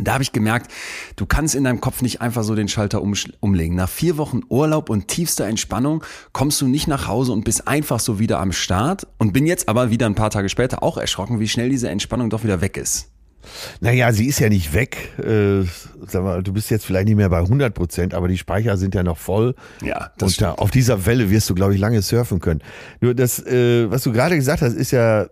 da 0.00 0.14
habe 0.14 0.22
ich 0.22 0.32
gemerkt, 0.32 0.70
du 1.16 1.26
kannst 1.26 1.54
in 1.54 1.64
deinem 1.64 1.80
Kopf 1.80 2.02
nicht 2.02 2.20
einfach 2.20 2.42
so 2.44 2.54
den 2.54 2.68
Schalter 2.68 2.98
umsch- 2.98 3.32
umlegen. 3.40 3.76
Nach 3.76 3.88
vier 3.88 4.16
Wochen 4.16 4.40
Urlaub 4.48 4.90
und 4.90 5.08
tiefster 5.08 5.46
Entspannung 5.46 6.04
kommst 6.32 6.60
du 6.60 6.66
nicht 6.68 6.86
nach 6.88 7.06
Hause 7.08 7.32
und 7.32 7.44
bist 7.44 7.66
einfach 7.68 8.00
so 8.00 8.18
wieder 8.18 8.38
am 8.40 8.52
Start. 8.52 9.06
Und 9.18 9.32
bin 9.32 9.46
jetzt 9.46 9.68
aber 9.68 9.90
wieder 9.90 10.06
ein 10.06 10.14
paar 10.14 10.30
Tage 10.30 10.48
später 10.48 10.82
auch 10.82 10.96
erschrocken, 10.98 11.40
wie 11.40 11.48
schnell 11.48 11.68
diese 11.68 11.88
Entspannung 11.88 12.30
doch 12.30 12.44
wieder 12.44 12.60
weg 12.60 12.76
ist. 12.76 13.10
Naja, 13.80 14.12
sie 14.12 14.26
ist 14.26 14.40
ja 14.40 14.48
nicht 14.48 14.74
weg. 14.74 14.96
Äh, 15.18 15.62
sag 16.06 16.22
mal, 16.22 16.42
du 16.42 16.52
bist 16.52 16.70
jetzt 16.70 16.84
vielleicht 16.84 17.06
nicht 17.06 17.16
mehr 17.16 17.30
bei 17.30 17.38
100 17.38 17.72
Prozent, 17.72 18.12
aber 18.12 18.28
die 18.28 18.36
Speicher 18.36 18.76
sind 18.76 18.94
ja 18.94 19.02
noch 19.02 19.16
voll. 19.16 19.54
Ja, 19.82 20.10
das 20.18 20.32
Und 20.32 20.40
da, 20.42 20.52
auf 20.52 20.70
dieser 20.70 21.06
Welle 21.06 21.30
wirst 21.30 21.48
du, 21.48 21.54
glaube 21.54 21.74
ich, 21.74 21.80
lange 21.80 22.02
surfen 22.02 22.40
können. 22.40 22.60
Nur 23.00 23.14
das, 23.14 23.38
äh, 23.46 23.90
was 23.90 24.02
du 24.02 24.12
gerade 24.12 24.34
gesagt 24.36 24.60
hast, 24.60 24.74
ist 24.74 24.90
ja 24.90 25.26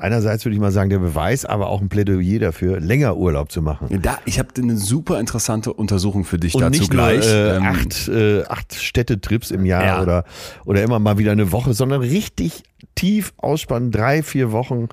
einerseits 0.00 0.44
würde 0.44 0.54
ich 0.54 0.60
mal 0.60 0.72
sagen, 0.72 0.90
der 0.90 0.98
Beweis, 0.98 1.44
aber 1.44 1.68
auch 1.68 1.80
ein 1.80 1.88
Plädoyer 1.88 2.38
dafür, 2.40 2.80
länger 2.80 3.16
Urlaub 3.16 3.52
zu 3.52 3.62
machen. 3.62 3.88
Da, 4.02 4.18
ich 4.24 4.38
habe 4.38 4.48
eine 4.58 4.76
super 4.76 5.20
interessante 5.20 5.72
Untersuchung 5.72 6.24
für 6.24 6.38
dich 6.38 6.54
Und 6.54 6.62
dazu 6.62 6.80
nicht 6.80 6.90
gleich. 6.90 7.24
nur 7.24 7.34
äh, 7.34 7.56
Ähm, 7.56 7.62
acht, 7.64 8.08
äh, 8.08 8.42
acht 8.44 8.74
Städtetrips 8.74 9.50
im 9.50 9.64
Jahr 9.64 9.84
Ja. 9.84 10.02
oder, 10.02 10.24
oder 10.64 10.82
immer 10.82 10.98
mal 10.98 11.18
wieder 11.18 11.32
eine 11.32 11.52
Woche, 11.52 11.74
sondern 11.74 12.00
richtig 12.00 12.62
tief 12.94 13.32
ausspannen, 13.36 13.90
drei, 13.92 14.22
vier 14.22 14.52
Wochen, 14.52 14.88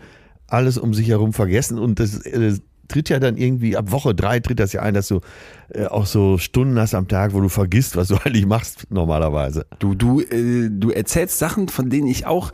alles 0.47 0.77
um 0.77 0.93
sich 0.93 1.07
herum 1.09 1.33
vergessen. 1.33 1.79
Und 1.79 1.99
das 1.99 2.23
äh, 2.25 2.57
tritt 2.87 3.09
ja 3.09 3.19
dann 3.19 3.37
irgendwie 3.37 3.77
ab 3.77 3.91
Woche 3.91 4.13
drei 4.13 4.39
tritt 4.39 4.59
das 4.59 4.73
ja 4.73 4.81
ein, 4.81 4.93
dass 4.93 5.07
du 5.07 5.21
äh, 5.69 5.85
auch 5.85 6.05
so 6.05 6.37
Stunden 6.37 6.77
hast 6.79 6.93
am 6.93 7.07
Tag, 7.07 7.33
wo 7.33 7.41
du 7.41 7.49
vergisst, 7.49 7.95
was 7.95 8.09
du 8.09 8.15
eigentlich 8.23 8.45
machst 8.45 8.85
normalerweise. 8.89 9.65
Du, 9.79 9.95
du, 9.95 10.21
äh, 10.21 10.69
du 10.69 10.91
erzählst 10.91 11.39
Sachen, 11.39 11.69
von 11.69 11.89
denen 11.89 12.07
ich 12.07 12.25
auch 12.25 12.51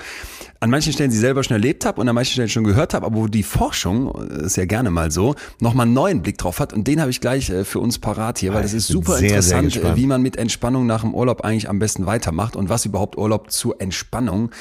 an 0.61 0.69
manchen 0.69 0.93
Stellen 0.93 1.09
sie 1.11 1.17
selber 1.17 1.43
schon 1.43 1.55
erlebt 1.55 1.85
habe 1.85 2.01
und 2.01 2.09
an 2.09 2.15
manchen 2.15 2.33
Stellen 2.33 2.49
schon 2.49 2.63
gehört 2.63 2.93
habe, 2.93 3.05
aber 3.05 3.15
wo 3.15 3.27
die 3.27 3.43
Forschung, 3.43 4.13
äh, 4.29 4.45
ist 4.45 4.57
ja 4.57 4.65
gerne 4.65 4.91
mal 4.91 5.11
so, 5.11 5.35
nochmal 5.59 5.85
einen 5.85 5.93
neuen 5.93 6.21
Blick 6.21 6.37
drauf 6.37 6.59
hat 6.59 6.73
und 6.73 6.87
den 6.87 7.01
habe 7.01 7.11
ich 7.11 7.21
gleich 7.21 7.49
äh, 7.49 7.63
für 7.63 7.79
uns 7.79 7.99
parat 7.99 8.39
hier, 8.39 8.53
weil 8.53 8.61
das 8.61 8.73
ist 8.73 8.87
super 8.87 9.13
sehr, 9.13 9.41
sehr 9.41 9.59
interessant, 9.59 9.93
äh, 9.93 9.95
wie 9.95 10.05
man 10.05 10.21
mit 10.21 10.37
Entspannung 10.37 10.85
nach 10.85 11.01
dem 11.01 11.13
Urlaub 11.13 11.41
eigentlich 11.41 11.69
am 11.69 11.79
besten 11.79 12.05
weitermacht 12.05 12.55
und 12.55 12.69
was 12.69 12.85
überhaupt 12.85 13.17
Urlaub 13.17 13.51
zur 13.51 13.81
Entspannung 13.81 14.51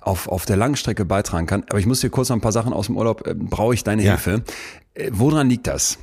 auf, 0.00 0.28
auf 0.28 0.46
der 0.46 0.56
Langstrecke 0.56 1.04
beitragen 1.04 1.46
kann. 1.46 1.64
Aber 1.68 1.78
ich 1.78 1.86
muss 1.86 2.00
dir 2.00 2.10
kurz 2.10 2.28
noch 2.30 2.36
ein 2.36 2.40
paar 2.40 2.52
Sachen 2.52 2.72
aus 2.72 2.86
dem 2.86 2.96
Urlaub, 2.96 3.26
äh, 3.26 3.34
brauche 3.34 3.74
ich 3.74 3.84
deine 3.84 4.02
Ja. 4.02 4.12
Hilfe. 4.12 4.42
Äh, 4.98 5.10
woran 5.12 5.48
liegt 5.48 5.66
das? 5.66 5.98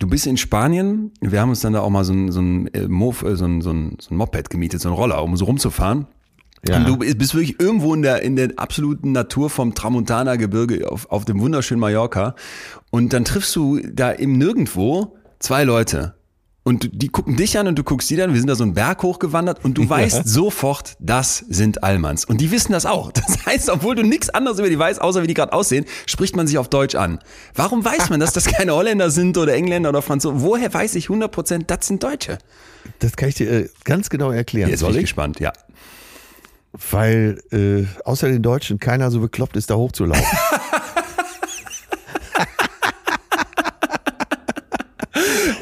Du 0.00 0.06
bist 0.08 0.26
in 0.26 0.36
Spanien, 0.36 1.12
wir 1.20 1.40
haben 1.40 1.50
uns 1.50 1.60
dann 1.60 1.72
da 1.72 1.80
auch 1.80 1.90
mal 1.90 2.04
so 2.04 2.12
ein, 2.12 2.30
so 2.30 2.40
ein, 2.40 2.68
äh, 2.68 2.88
Mof, 2.88 3.22
äh, 3.22 3.36
so 3.36 3.44
ein, 3.44 3.60
so 3.60 3.70
ein, 3.70 3.96
so 4.00 4.14
ein 4.14 4.16
Moped 4.16 4.48
gemietet, 4.48 4.80
so 4.80 4.88
ein 4.88 4.94
Roller, 4.94 5.22
um 5.22 5.36
so 5.36 5.44
rumzufahren. 5.44 6.06
Ja. 6.66 6.78
Und 6.78 6.88
du 6.88 6.96
bist 6.96 7.34
wirklich 7.34 7.60
irgendwo 7.60 7.94
in 7.94 8.02
der, 8.02 8.22
in 8.22 8.36
der 8.36 8.50
absoluten 8.56 9.12
Natur 9.12 9.48
vom 9.48 9.74
Tramontana-Gebirge 9.74 10.90
auf, 10.90 11.10
auf 11.10 11.24
dem 11.24 11.40
wunderschönen 11.40 11.80
Mallorca. 11.80 12.34
Und 12.90 13.12
dann 13.12 13.24
triffst 13.24 13.54
du 13.54 13.80
da 13.80 14.10
im 14.10 14.38
Nirgendwo 14.38 15.16
zwei 15.38 15.62
Leute. 15.64 16.14
Und 16.68 16.90
die 16.92 17.08
gucken 17.08 17.34
dich 17.34 17.56
an 17.56 17.66
und 17.66 17.78
du 17.78 17.82
guckst 17.82 18.08
sie 18.08 18.16
dann. 18.16 18.34
Wir 18.34 18.40
sind 18.40 18.46
da 18.46 18.54
so 18.54 18.62
einen 18.62 18.74
Berg 18.74 19.02
hochgewandert 19.02 19.64
und 19.64 19.78
du 19.78 19.88
weißt 19.88 20.28
sofort, 20.28 20.96
das 20.98 21.38
sind 21.48 21.82
Allmanns. 21.82 22.26
Und 22.26 22.42
die 22.42 22.50
wissen 22.50 22.72
das 22.72 22.84
auch. 22.84 23.10
Das 23.28 23.46
heißt, 23.46 23.70
obwohl 23.70 23.94
du 23.94 24.02
nichts 24.02 24.28
anderes 24.28 24.58
über 24.58 24.68
die 24.68 24.78
weißt, 24.78 25.00
außer 25.00 25.22
wie 25.22 25.26
die 25.26 25.34
gerade 25.34 25.54
aussehen, 25.54 25.86
spricht 26.04 26.36
man 26.36 26.46
sich 26.46 26.58
auf 26.58 26.68
Deutsch 26.68 26.94
an. 26.94 27.20
Warum 27.54 27.82
weiß 27.84 28.10
man, 28.10 28.20
dass 28.20 28.34
das 28.34 28.44
keine 28.56 28.74
Holländer 28.74 29.10
sind 29.10 29.38
oder 29.38 29.54
Engländer 29.54 29.88
oder 29.88 30.02
Franzosen? 30.02 30.42
Woher 30.42 30.72
weiß 30.72 30.94
ich 30.96 31.06
100 31.06 31.32
Prozent, 31.32 31.70
das 31.70 31.86
sind 31.86 32.02
Deutsche? 32.02 32.36
Das 32.98 33.16
kann 33.16 33.30
ich 33.30 33.36
dir 33.36 33.50
äh, 33.50 33.68
ganz 33.84 34.10
genau 34.10 34.30
erklären. 34.30 34.68
Jetzt 34.68 34.84
bin 34.84 34.94
ich? 34.94 35.00
gespannt, 35.00 35.40
ja. 35.40 35.54
Weil 36.90 37.40
äh, 37.50 37.86
außer 38.04 38.28
den 38.28 38.42
Deutschen 38.42 38.78
keiner 38.78 39.10
so 39.10 39.20
bekloppt 39.20 39.56
ist, 39.56 39.70
da 39.70 39.76
hochzulaufen. 39.76 40.22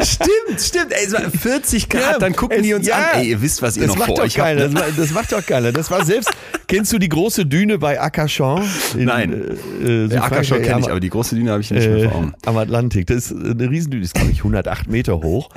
Stimmt, 0.00 0.60
stimmt. 0.60 0.92
Ey, 0.92 1.06
es 1.06 1.12
war 1.12 1.30
40 1.30 1.88
Grad, 1.88 2.02
Ja, 2.02 2.18
dann 2.18 2.34
gucken 2.36 2.58
es- 2.58 2.62
die 2.64 2.74
uns 2.74 2.86
ja. 2.86 2.96
an. 2.96 3.20
Ey, 3.20 3.30
ihr 3.30 3.42
wisst, 3.42 3.62
was 3.62 3.76
ihr 3.76 3.82
Das 3.86 3.92
noch 3.96 3.98
macht 4.06 4.08
vor 4.16 4.24
euch 4.24 4.34
keiner. 4.34 4.64
habt. 4.64 4.74
Das, 4.74 4.80
ne? 4.82 4.86
war- 4.88 4.96
das 5.04 5.10
macht 5.12 5.32
doch 5.32 5.44
keiner. 5.46 5.72
Das 5.72 5.90
war 5.90 6.04
selbst. 6.04 6.30
Kennst 6.68 6.92
du 6.92 6.98
die 6.98 7.08
große 7.08 7.46
Düne 7.46 7.78
bei? 7.78 7.94
In, 7.96 9.04
Nein. 9.04 9.56
Äh, 9.82 10.04
äh? 10.06 10.16
Ackerschau 10.16 10.56
kenne 10.56 10.80
ich, 10.80 10.90
aber 10.90 11.00
die 11.00 11.10
große 11.10 11.34
Düne 11.36 11.50
habe 11.52 11.60
ich 11.62 11.70
nicht 11.70 11.88
mehr 11.88 12.10
vor 12.10 12.18
Augen. 12.18 12.34
am 12.44 12.56
Atlantik. 12.56 13.06
Das 13.06 13.30
ist 13.30 13.32
eine 13.32 13.70
Riesendüne, 13.70 14.04
ist 14.04 14.14
glaube 14.14 14.30
ich 14.32 14.38
108 14.38 14.88
Meter 14.88 15.14
hoch. 15.22 15.48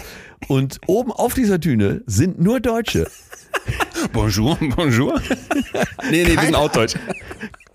Und 0.47 0.79
oben 0.87 1.11
auf 1.11 1.33
dieser 1.33 1.57
Düne 1.57 2.01
sind 2.05 2.39
nur 2.39 2.59
Deutsche. 2.59 3.07
Bonjour, 4.13 4.57
bonjour. 4.75 5.19
nee, 6.09 6.23
nee, 6.23 6.35
wir 6.35 6.41
sind 6.41 6.55
auch 6.55 6.71
deutsch. 6.71 6.93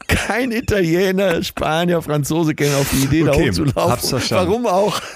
Kein 0.06 0.52
Italiener, 0.52 1.42
Spanier, 1.42 2.00
Franzose 2.00 2.54
kämen 2.54 2.74
auf 2.76 2.86
die 2.90 3.04
Idee, 3.04 3.22
Okay, 3.28 3.30
da 3.42 3.48
hochzulaufen. 3.48 3.92
hab's 3.92 4.08
verstanden. 4.10 4.48
Warum 4.50 4.66
auch? 4.66 5.00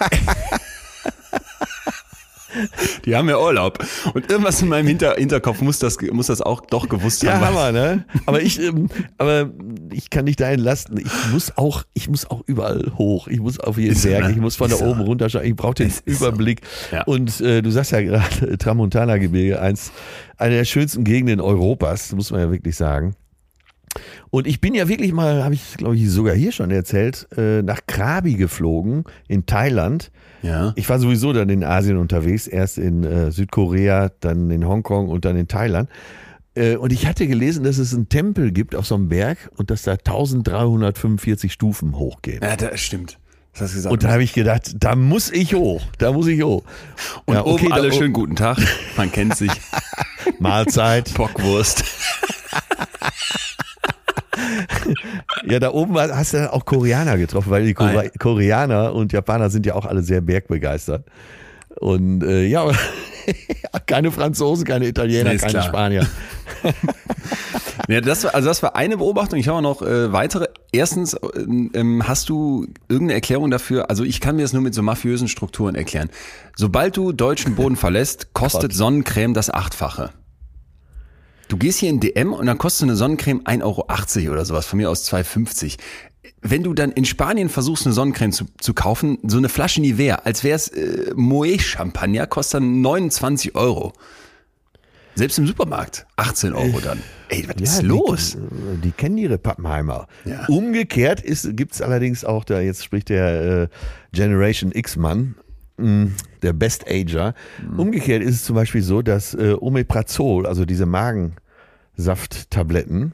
Die 3.05 3.15
haben 3.17 3.29
ja 3.29 3.39
Urlaub. 3.39 3.79
Und 4.15 4.31
irgendwas 4.31 4.61
in 4.63 4.69
meinem 4.69 4.87
Hinter 4.87 5.15
Hinterkopf 5.17 5.61
muss 5.61 5.79
das, 5.79 5.97
muss 6.13 6.27
das 6.29 6.41
auch 6.43 6.61
doch 6.63 6.89
gewusst 6.89 7.23
Ja, 7.23 7.35
haben. 7.35 7.47
Hammer, 7.47 7.73
ne? 7.73 8.05
Aber 8.27 8.41
ich, 8.43 8.61
ähm, 8.61 8.89
aber 9.19 9.51
ich 9.93 10.11
kann 10.11 10.25
nicht 10.25 10.41
dahin 10.41 10.61
lassen. 10.61 10.99
Ich 10.99 11.33
muss 11.33 11.57
auch, 11.57 11.85
ich 11.95 12.09
muss 12.09 12.29
auch 12.31 12.43
überall 12.47 12.93
hoch. 12.97 13.29
Ich 13.29 13.41
muss 13.41 13.59
auf 13.61 13.79
jeden 13.79 13.93
Ist 13.93 14.03
so, 14.03 14.09
Berg. 14.09 14.25
ne? 14.25 14.31
Ich 14.33 14.37
muss 14.39 14.57
von 14.57 14.71
Ist 14.71 14.81
da 14.81 14.85
so. 14.85 14.91
oben 14.91 15.01
runterschauen. 15.01 15.45
Ich 15.45 15.57
brauche 15.57 15.75
den 15.75 15.91
so. 15.91 16.01
Überblick. 16.05 16.61
Ja. 16.93 17.05
Und 17.05 17.41
äh, 17.41 17.63
du 17.63 17.71
sagst 17.71 17.93
ja 17.93 18.01
gerade 18.03 18.59
Tramontana-Gebirge, 18.59 19.61
eins, 19.61 19.93
eine 20.37 20.57
der 20.57 20.65
schönsten 20.65 21.05
Gegenden 21.05 21.41
Europas, 21.41 22.13
muss 22.13 22.31
man 22.31 22.41
ja 22.41 22.51
wirklich 22.51 22.77
sagen. 22.77 23.15
Und 24.31 24.47
ich 24.47 24.61
bin 24.61 24.75
ja 24.75 24.89
wirklich 24.89 25.13
mal, 25.13 25.45
habe 25.45 25.55
ich 25.55 25.77
glaube 25.77 25.97
ich 25.97 26.11
sogar 26.11 26.35
hier 26.35 26.53
schon 26.53 26.71
erzählt, 26.71 27.27
äh, 27.37 27.63
nach 27.63 27.81
Krabi 27.87 28.35
geflogen 28.35 29.05
in 29.29 29.47
Thailand. 29.47 30.11
Ja. 30.43 30.73
Ich 30.77 30.89
war 30.89 30.99
sowieso 30.99 31.33
dann 31.33 31.49
in 31.49 31.65
Asien 31.65 31.97
unterwegs, 31.97 32.47
erst 32.47 32.79
in 32.79 33.03
äh, 33.05 33.31
Südkorea, 33.33 34.11
dann 34.21 34.51
in 34.51 34.67
Hongkong 34.67 35.09
und 35.09 35.25
dann 35.25 35.37
in 35.37 35.49
Thailand. 35.49 35.89
Äh, 36.55 36.77
und 36.77 36.93
ich 36.93 37.07
hatte 37.07 37.27
gelesen, 37.27 37.65
dass 37.65 37.79
es 37.79 37.93
einen 37.95 38.09
Tempel 38.09 38.53
gibt 38.53 38.75
auf 38.75 38.87
so 38.87 38.95
einem 38.95 39.09
Berg 39.09 39.51
und 39.57 39.71
dass 39.71 39.83
da 39.83 39.93
1345 39.93 41.53
Stufen 41.53 41.97
hochgehen. 41.97 42.41
ja, 42.43 42.57
das 42.57 42.81
stimmt. 42.81 43.19
Das 43.55 43.63
hast 43.63 43.73
du 43.73 43.77
gesagt. 43.79 43.93
Und 43.93 44.05
da 44.05 44.11
habe 44.13 44.23
ich 44.23 44.33
gedacht, 44.35 44.77
da 44.79 44.95
muss 44.95 45.31
ich 45.33 45.55
hoch, 45.55 45.83
da 45.99 46.13
muss 46.13 46.29
ich 46.29 46.43
hoch. 46.45 46.63
Und 47.25 47.35
Ja, 47.35 47.45
okay, 47.45 47.65
oben 47.65 47.73
alle 47.73 47.89
da- 47.89 47.95
schön 47.97 48.13
guten 48.13 48.37
Tag. 48.37 48.59
Man 48.97 49.11
kennt 49.11 49.35
sich. 49.37 49.51
Mahlzeit. 50.39 51.13
Bockwurst. 51.15 51.83
Ja, 55.45 55.59
da 55.61 55.73
oben 55.73 55.99
hast 55.99 56.35
du 56.35 56.53
auch 56.53 56.65
Koreaner 56.65 57.17
getroffen, 57.17 57.51
weil 57.51 57.65
die 57.65 57.75
Kore 57.75 57.95
Nein. 57.95 58.11
Koreaner 58.19 58.95
und 58.95 59.13
Japaner 59.13 59.51
sind 59.51 59.67
ja 59.67 59.75
auch 59.75 59.87
alle 59.87 60.03
sehr 60.03 60.21
bergbegeistert. 60.21 61.05
Und 61.77 62.23
äh, 62.23 62.45
ja, 62.47 62.71
keine 63.87 64.11
Franzosen, 64.11 64.65
keine 64.65 64.87
Italiener, 64.87 65.31
Nee, 65.31 65.39
keine 65.39 65.53
klar. 65.53 65.65
Spanier. 65.65 66.07
Ja, 67.89 68.03
das 68.03 68.25
war, 68.25 68.35
also 68.35 68.49
das 68.49 68.63
war 68.63 68.77
eine 68.77 68.99
Beobachtung. 68.99 69.39
Ich 69.39 69.49
habe 69.49 69.63
noch 69.63 69.81
äh, 69.81 70.13
weitere. 70.13 70.49
Erstens, 70.73 71.17
ähm, 71.37 71.71
ähm, 71.73 72.07
hast 72.07 72.29
du 72.29 72.67
irgendeine 72.89 73.15
Erklärung 73.15 73.51
dafür? 73.51 73.89
Also 73.89 74.05
ich 74.05 74.21
kann 74.21 74.37
mir 74.37 74.43
das 74.43 74.53
nur 74.53 74.61
mit 74.61 74.75
so 74.75 74.83
mafiösen 74.83 75.27
Strukturen 75.27 75.75
erklären. 75.75 76.11
Sobald 76.55 76.99
du 76.99 77.13
deutschen 77.13 77.55
Boden 77.55 77.77
verlässt, 77.77 78.35
kostet 78.35 78.75
Sonnencreme 78.75 79.33
das 79.33 79.49
Achtfache. 79.49 80.11
Du 81.49 81.57
gehst 81.57 81.79
hier 81.79 81.89
in 81.91 82.01
DM 82.01 82.33
und 82.33 82.47
dann 82.47 82.59
kostet 82.59 82.85
eine 82.85 82.97
Sonnencreme 82.97 83.41
1,80 83.43 83.63
Euro 83.65 84.33
oder 84.33 84.45
sowas, 84.45 84.67
von 84.67 84.77
mir 84.79 84.91
aus 84.91 85.11
2,50. 85.11 85.77
Wenn 86.43 86.63
du 86.63 86.75
dann 86.75 86.93
in 86.93 87.05
Spanien 87.05 87.49
versuchst, 87.49 87.87
eine 87.87 87.95
Sonnencreme 87.95 88.33
zu, 88.33 88.45
zu 88.61 88.75
kaufen, 88.75 89.19
so 89.25 89.39
eine 89.39 89.49
Flasche 89.49 89.81
Nivea, 89.81 90.17
als 90.25 90.45
wäre 90.45 90.57
es 90.57 90.69
äh, 90.69 91.13
Moet 91.17 91.63
Champagner, 91.63 92.27
kostet 92.27 92.61
dann 92.61 92.81
29 92.83 93.55
Euro. 93.55 93.93
Selbst 95.15 95.39
im 95.39 95.49
Supermarkt 95.49 96.07
18 96.17 96.53
Euro 96.53 96.79
dann. 96.81 97.03
Ey, 97.29 97.45
was 97.49 97.61
ist 97.61 97.83
die- 97.83 97.87
los? 97.87 98.37
Die, 98.37 98.81
die 98.83 98.91
kennen 98.93 99.19
ihre 99.19 99.37
Pappenheimer. 99.37 100.07
Ja. 100.25 100.47
Umgekehrt 100.47 101.25
gibt 101.25 101.73
es 101.75 101.83
allerdings 101.83 102.25
auch, 102.25 102.45
da 102.45 102.61
jetzt 102.61 102.85
spricht 102.85 103.09
der 103.09 103.63
äh, 103.63 103.69
Generation 104.13 104.71
X-Mann, 104.73 105.35
der 106.43 106.53
Best 106.53 106.89
Ager. 106.89 107.35
Mhm. 107.63 107.79
Umgekehrt 107.79 108.23
ist 108.23 108.35
es 108.37 108.45
zum 108.45 108.57
Beispiel 108.57 108.83
so, 108.83 109.03
dass 109.03 109.35
äh, 109.35 109.55
Omeprazol, 109.59 110.47
also 110.47 110.65
diese 110.65 110.87
Magensafttabletten, 110.87 113.13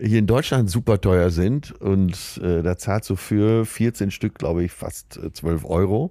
hier 0.00 0.18
in 0.18 0.26
Deutschland 0.26 0.70
super 0.70 1.00
teuer 1.00 1.30
sind 1.30 1.70
und 1.80 2.40
äh, 2.42 2.62
da 2.62 2.76
zahlst 2.76 3.10
du 3.10 3.16
für 3.16 3.64
14 3.64 4.10
Stück, 4.10 4.38
glaube 4.38 4.64
ich, 4.64 4.72
fast 4.72 5.18
äh, 5.18 5.32
12 5.32 5.64
Euro. 5.64 6.10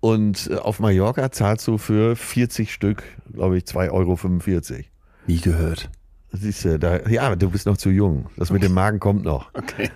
Und 0.00 0.50
äh, 0.50 0.56
auf 0.56 0.80
Mallorca 0.80 1.30
zahlst 1.30 1.68
du 1.68 1.78
für 1.78 2.16
40 2.16 2.72
Stück, 2.72 3.04
glaube 3.32 3.58
ich, 3.58 3.64
2,45 3.64 3.92
Euro. 3.92 4.18
Nie 5.26 5.40
gehört. 5.40 5.90
Siehst 6.40 6.64
du, 6.64 6.78
da, 6.78 7.00
ja, 7.08 7.34
du 7.36 7.50
bist 7.50 7.66
noch 7.66 7.76
zu 7.76 7.90
jung. 7.90 8.26
Das 8.36 8.50
mit 8.50 8.62
dem 8.62 8.72
Magen 8.74 9.00
kommt 9.00 9.24
noch. 9.24 9.50
Okay. 9.54 9.90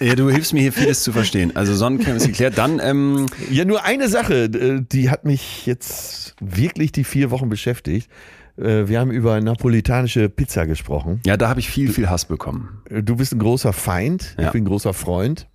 ja, 0.00 0.14
du 0.14 0.30
hilfst 0.30 0.52
mir 0.52 0.60
hier 0.60 0.72
vieles 0.72 1.02
zu 1.02 1.12
verstehen. 1.12 1.54
Also 1.56 1.74
Sonnencreme 1.74 2.16
ist 2.16 2.26
geklärt. 2.26 2.58
Dann, 2.58 2.80
ähm, 2.82 3.26
Ja, 3.50 3.64
nur 3.64 3.84
eine 3.84 4.08
Sache, 4.08 4.44
äh, 4.44 4.80
die 4.82 5.10
hat 5.10 5.24
mich 5.24 5.66
jetzt 5.66 6.34
wirklich 6.40 6.92
die 6.92 7.04
vier 7.04 7.30
Wochen 7.30 7.48
beschäftigt. 7.48 8.10
Äh, 8.56 8.88
Wir 8.88 9.00
haben 9.00 9.10
über 9.10 9.40
napolitanische 9.40 10.28
Pizza 10.28 10.66
gesprochen. 10.66 11.20
ja, 11.26 11.36
da 11.36 11.48
habe 11.48 11.60
ich 11.60 11.68
viel, 11.70 11.90
viel 11.92 12.08
Hass 12.10 12.24
bekommen. 12.26 12.82
Äh, 12.90 13.02
Du 13.02 13.16
bist 13.16 13.32
ein 13.32 13.38
großer 13.38 13.72
Feind, 13.72 14.34
ich 14.38 14.44
Ja. 14.44 14.50
bin 14.50 14.62
ein 14.64 14.66
großer 14.66 14.92
Freund. 14.94 15.46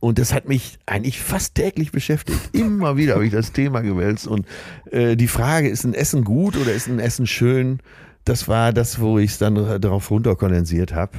Und 0.00 0.20
das 0.20 0.32
hat 0.32 0.46
mich 0.48 0.78
eigentlich 0.86 1.20
fast 1.20 1.56
täglich 1.56 1.90
beschäftigt. 1.90 2.38
Immer 2.52 2.96
wieder 2.96 3.14
habe 3.14 3.26
ich 3.26 3.32
das 3.32 3.50
Thema 3.52 3.80
gewälzt. 3.80 4.28
Und 4.28 4.46
äh, 4.92 5.16
die 5.16 5.26
Frage, 5.26 5.68
ist 5.68 5.82
ein 5.84 5.92
Essen 5.94 6.22
gut 6.22 6.56
oder 6.56 6.72
ist 6.72 6.86
ein 6.86 7.00
Essen 7.00 7.26
schön? 7.26 7.80
Das 8.28 8.46
war 8.48 8.72
das, 8.72 9.00
wo 9.00 9.18
ich 9.18 9.32
es 9.32 9.38
dann 9.38 9.54
darauf 9.80 10.10
runterkondensiert 10.10 10.94
habe. 10.94 11.18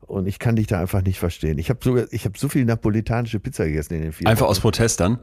Und 0.00 0.26
ich 0.26 0.38
kann 0.38 0.56
dich 0.56 0.66
da 0.66 0.80
einfach 0.80 1.02
nicht 1.02 1.18
verstehen. 1.18 1.58
Ich 1.58 1.68
habe 1.70 1.80
sogar, 1.82 2.06
ich 2.10 2.24
habe 2.24 2.38
so 2.38 2.48
viel 2.48 2.64
napolitanische 2.64 3.40
Pizza 3.40 3.66
gegessen 3.66 3.94
in 3.94 4.02
den 4.02 4.12
vier 4.12 4.26
Einfach 4.26 4.46
Wochen. 4.46 4.50
aus 4.52 4.60
Protest 4.60 5.00
dann. 5.00 5.18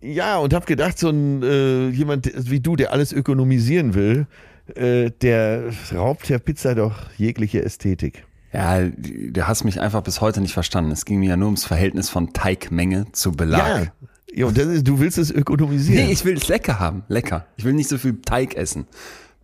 Ja, 0.00 0.38
und 0.38 0.52
habe 0.52 0.66
gedacht, 0.66 0.98
so 0.98 1.08
ein 1.08 1.42
äh, 1.42 1.88
jemand 1.88 2.30
wie 2.50 2.60
du, 2.60 2.76
der 2.76 2.92
alles 2.92 3.12
ökonomisieren 3.12 3.94
will, 3.94 4.26
äh, 4.74 5.10
der 5.22 5.70
raubt 5.94 6.28
der 6.28 6.38
Pizza 6.38 6.74
doch 6.74 6.94
jegliche 7.16 7.64
Ästhetik. 7.64 8.24
Ja, 8.52 8.80
du 8.86 9.46
hast 9.46 9.64
mich 9.64 9.80
einfach 9.80 10.02
bis 10.02 10.20
heute 10.20 10.40
nicht 10.40 10.52
verstanden. 10.52 10.90
Es 10.90 11.04
ging 11.04 11.20
mir 11.20 11.30
ja 11.30 11.36
nur 11.36 11.46
ums 11.48 11.64
Verhältnis 11.64 12.08
von 12.10 12.32
Teigmenge 12.32 13.06
zu 13.12 13.32
Belag. 13.32 13.84
Ja. 13.84 14.08
Ja, 14.34 14.46
und 14.46 14.58
ist, 14.58 14.86
du 14.86 15.00
willst 15.00 15.16
es 15.16 15.30
ökonomisieren. 15.30 16.06
Nee, 16.06 16.12
ich 16.12 16.24
will 16.24 16.36
es 16.36 16.48
lecker 16.48 16.78
haben. 16.78 17.02
Lecker. 17.08 17.46
Ich 17.56 17.64
will 17.64 17.72
nicht 17.72 17.88
so 17.88 17.96
viel 17.96 18.20
Teig 18.20 18.54
essen. 18.56 18.86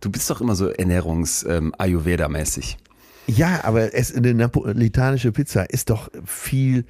Du 0.05 0.11
bist 0.11 0.29
doch 0.29 0.39
immer 0.39 0.55
so 0.55 0.69
ernährungs-Ayurveda-mäßig. 0.69 2.77
Ja, 3.25 3.63
aber 3.63 3.95
es, 3.95 4.13
eine 4.13 4.35
napolitanische 4.35 5.31
Pizza 5.31 5.63
ist 5.63 5.89
doch 5.89 6.11
viel 6.25 6.85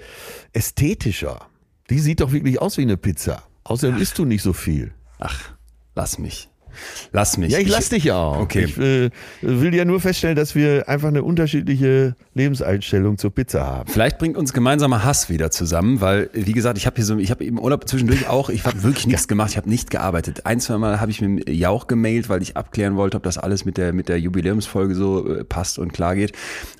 ästhetischer. 0.51 1.47
Die 1.89 1.99
sieht 1.99 2.19
doch 2.19 2.33
wirklich 2.33 2.61
aus 2.61 2.77
wie 2.77 2.81
eine 2.81 2.97
Pizza. 2.97 3.41
Außerdem 3.63 4.01
isst 4.01 4.19
du 4.19 4.25
nicht 4.25 4.43
so 4.43 4.51
viel. 4.51 4.93
Ach, 5.17 5.41
lass 5.95 6.19
mich. 6.19 6.49
Lass 7.11 7.37
mich. 7.37 7.51
Ja, 7.51 7.59
ich 7.59 7.69
lass 7.69 7.89
dich 7.89 8.11
auch. 8.11 8.39
Okay. 8.39 8.65
Ich 8.65 8.77
äh, 8.77 9.09
will 9.41 9.73
ja 9.73 9.85
nur 9.85 9.99
feststellen, 9.99 10.35
dass 10.35 10.55
wir 10.55 10.87
einfach 10.89 11.07
eine 11.09 11.23
unterschiedliche 11.23 12.15
Lebenseinstellung 12.33 13.17
zur 13.17 13.31
Pizza 13.33 13.65
haben. 13.65 13.89
Vielleicht 13.91 14.17
bringt 14.17 14.37
uns 14.37 14.53
gemeinsamer 14.53 15.03
Hass 15.03 15.29
wieder 15.29 15.51
zusammen, 15.51 16.01
weil, 16.01 16.29
wie 16.33 16.51
gesagt, 16.53 16.77
ich 16.77 16.85
habe 16.85 16.95
hier 16.97 17.05
so, 17.05 17.17
ich 17.17 17.31
habe 17.31 17.43
im 17.43 17.59
Urlaub 17.59 17.87
zwischendurch 17.87 18.27
auch, 18.27 18.49
ich 18.49 18.65
habe 18.65 18.83
wirklich 18.83 19.07
nichts 19.07 19.27
gemacht, 19.27 19.51
ich 19.51 19.57
habe 19.57 19.69
nicht 19.69 19.89
gearbeitet. 19.89 20.45
Ein, 20.45 20.59
zwei 20.59 20.77
Mal 20.77 20.99
habe 20.99 21.11
ich 21.11 21.21
mit 21.21 21.49
Jauch 21.49 21.87
gemailt, 21.87 22.29
weil 22.29 22.41
ich 22.41 22.57
abklären 22.57 22.95
wollte, 22.95 23.17
ob 23.17 23.23
das 23.23 23.37
alles 23.37 23.65
mit 23.65 23.77
der, 23.77 23.93
mit 23.93 24.09
der 24.09 24.19
Jubiläumsfolge 24.19 24.95
so 24.95 25.27
äh, 25.35 25.43
passt 25.43 25.79
und 25.79 25.93
klar 25.93 26.15
geht. 26.15 26.33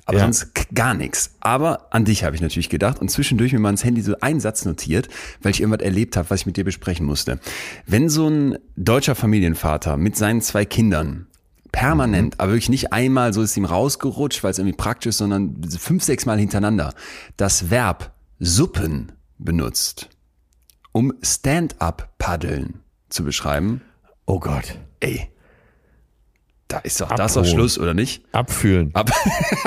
Aber 0.04 0.18
Ja. 0.18 0.24
sonst 0.24 0.52
gar 0.74 0.94
nichts. 0.94 1.32
Aber 1.40 1.88
an 1.92 2.04
dich 2.04 2.22
habe 2.24 2.36
ich 2.36 2.42
natürlich 2.42 2.68
gedacht 2.68 3.00
und 3.00 3.10
zwischendurch 3.10 3.52
mir 3.52 3.58
mal 3.58 3.70
ins 3.70 3.84
Handy 3.84 4.02
so 4.02 4.14
einen 4.20 4.40
Satz 4.40 4.64
notiert, 4.64 5.08
weil 5.42 5.50
ich 5.50 5.60
irgendwas 5.60 5.84
erlebt 5.84 6.16
habe, 6.16 6.30
was 6.30 6.40
ich 6.40 6.46
mit 6.46 6.56
dir 6.56 6.64
besprechen 6.64 7.06
musste. 7.06 7.38
Wenn 7.86 8.08
so 8.08 8.28
ein 8.28 8.58
deutscher 8.76 9.14
Familienvater 9.14 9.85
mit 9.96 10.16
seinen 10.16 10.40
zwei 10.40 10.64
Kindern 10.64 11.26
permanent, 11.70 12.40
aber 12.40 12.52
wirklich 12.52 12.70
nicht 12.70 12.92
einmal 12.92 13.32
so 13.32 13.42
ist 13.42 13.56
ihm 13.56 13.66
rausgerutscht, 13.66 14.42
weil 14.42 14.50
es 14.50 14.58
irgendwie 14.58 14.76
praktisch 14.76 15.10
ist, 15.10 15.18
sondern 15.18 15.62
fünf, 15.78 16.02
sechs 16.02 16.24
Mal 16.24 16.38
hintereinander 16.38 16.94
das 17.36 17.70
Verb 17.70 18.12
Suppen 18.38 19.12
benutzt, 19.38 20.08
um 20.92 21.12
Stand-up-Paddeln 21.22 22.80
zu 23.10 23.24
beschreiben. 23.24 23.82
Oh 24.24 24.40
Gott. 24.40 24.78
Ey, 25.00 25.28
da 26.68 26.78
ist 26.78 27.00
doch 27.00 27.10
das 27.14 27.34
doch 27.34 27.42
Abholen. 27.42 27.56
Schluss, 27.56 27.78
oder 27.78 27.94
nicht? 27.94 28.24
Abführen. 28.32 28.90
Ab 28.94 29.10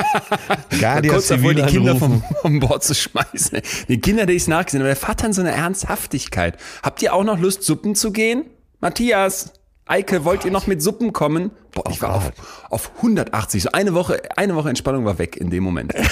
Guardia 0.79 1.13
kurz 1.13 1.27
davor, 1.27 1.53
die 1.53 1.63
Kinder 1.63 1.95
vom, 1.95 2.23
vom 2.41 2.59
Bord 2.59 2.83
zu 2.83 2.93
schmeißen. 2.93 3.61
Die 3.87 4.01
Kinder, 4.01 4.25
die 4.25 4.33
ich 4.33 4.47
nachgesehen 4.47 4.81
habe, 4.81 4.89
der 4.89 4.95
Vater 4.97 5.27
in 5.27 5.33
so 5.33 5.41
einer 5.41 5.51
Ernsthaftigkeit. 5.51 6.57
Habt 6.83 7.01
ihr 7.01 7.13
auch 7.13 7.23
noch 7.23 7.39
Lust, 7.39 7.63
Suppen 7.63 7.95
zu 7.95 8.11
gehen? 8.11 8.45
Matthias, 8.81 9.53
Eike, 9.89 10.23
wollt 10.23 10.45
ihr 10.45 10.51
noch 10.51 10.67
mit 10.67 10.83
Suppen 10.83 11.13
kommen? 11.13 11.49
Boah, 11.73 11.83
ich 11.89 11.99
war 12.01 12.13
auf, 12.15 12.31
auf 12.69 12.91
180. 12.97 13.63
So 13.63 13.71
eine 13.71 13.95
Woche, 13.95 14.21
eine 14.37 14.55
Woche 14.55 14.69
Entspannung 14.69 15.03
war 15.03 15.17
weg 15.17 15.35
in 15.35 15.49
dem 15.49 15.63
Moment. 15.63 15.93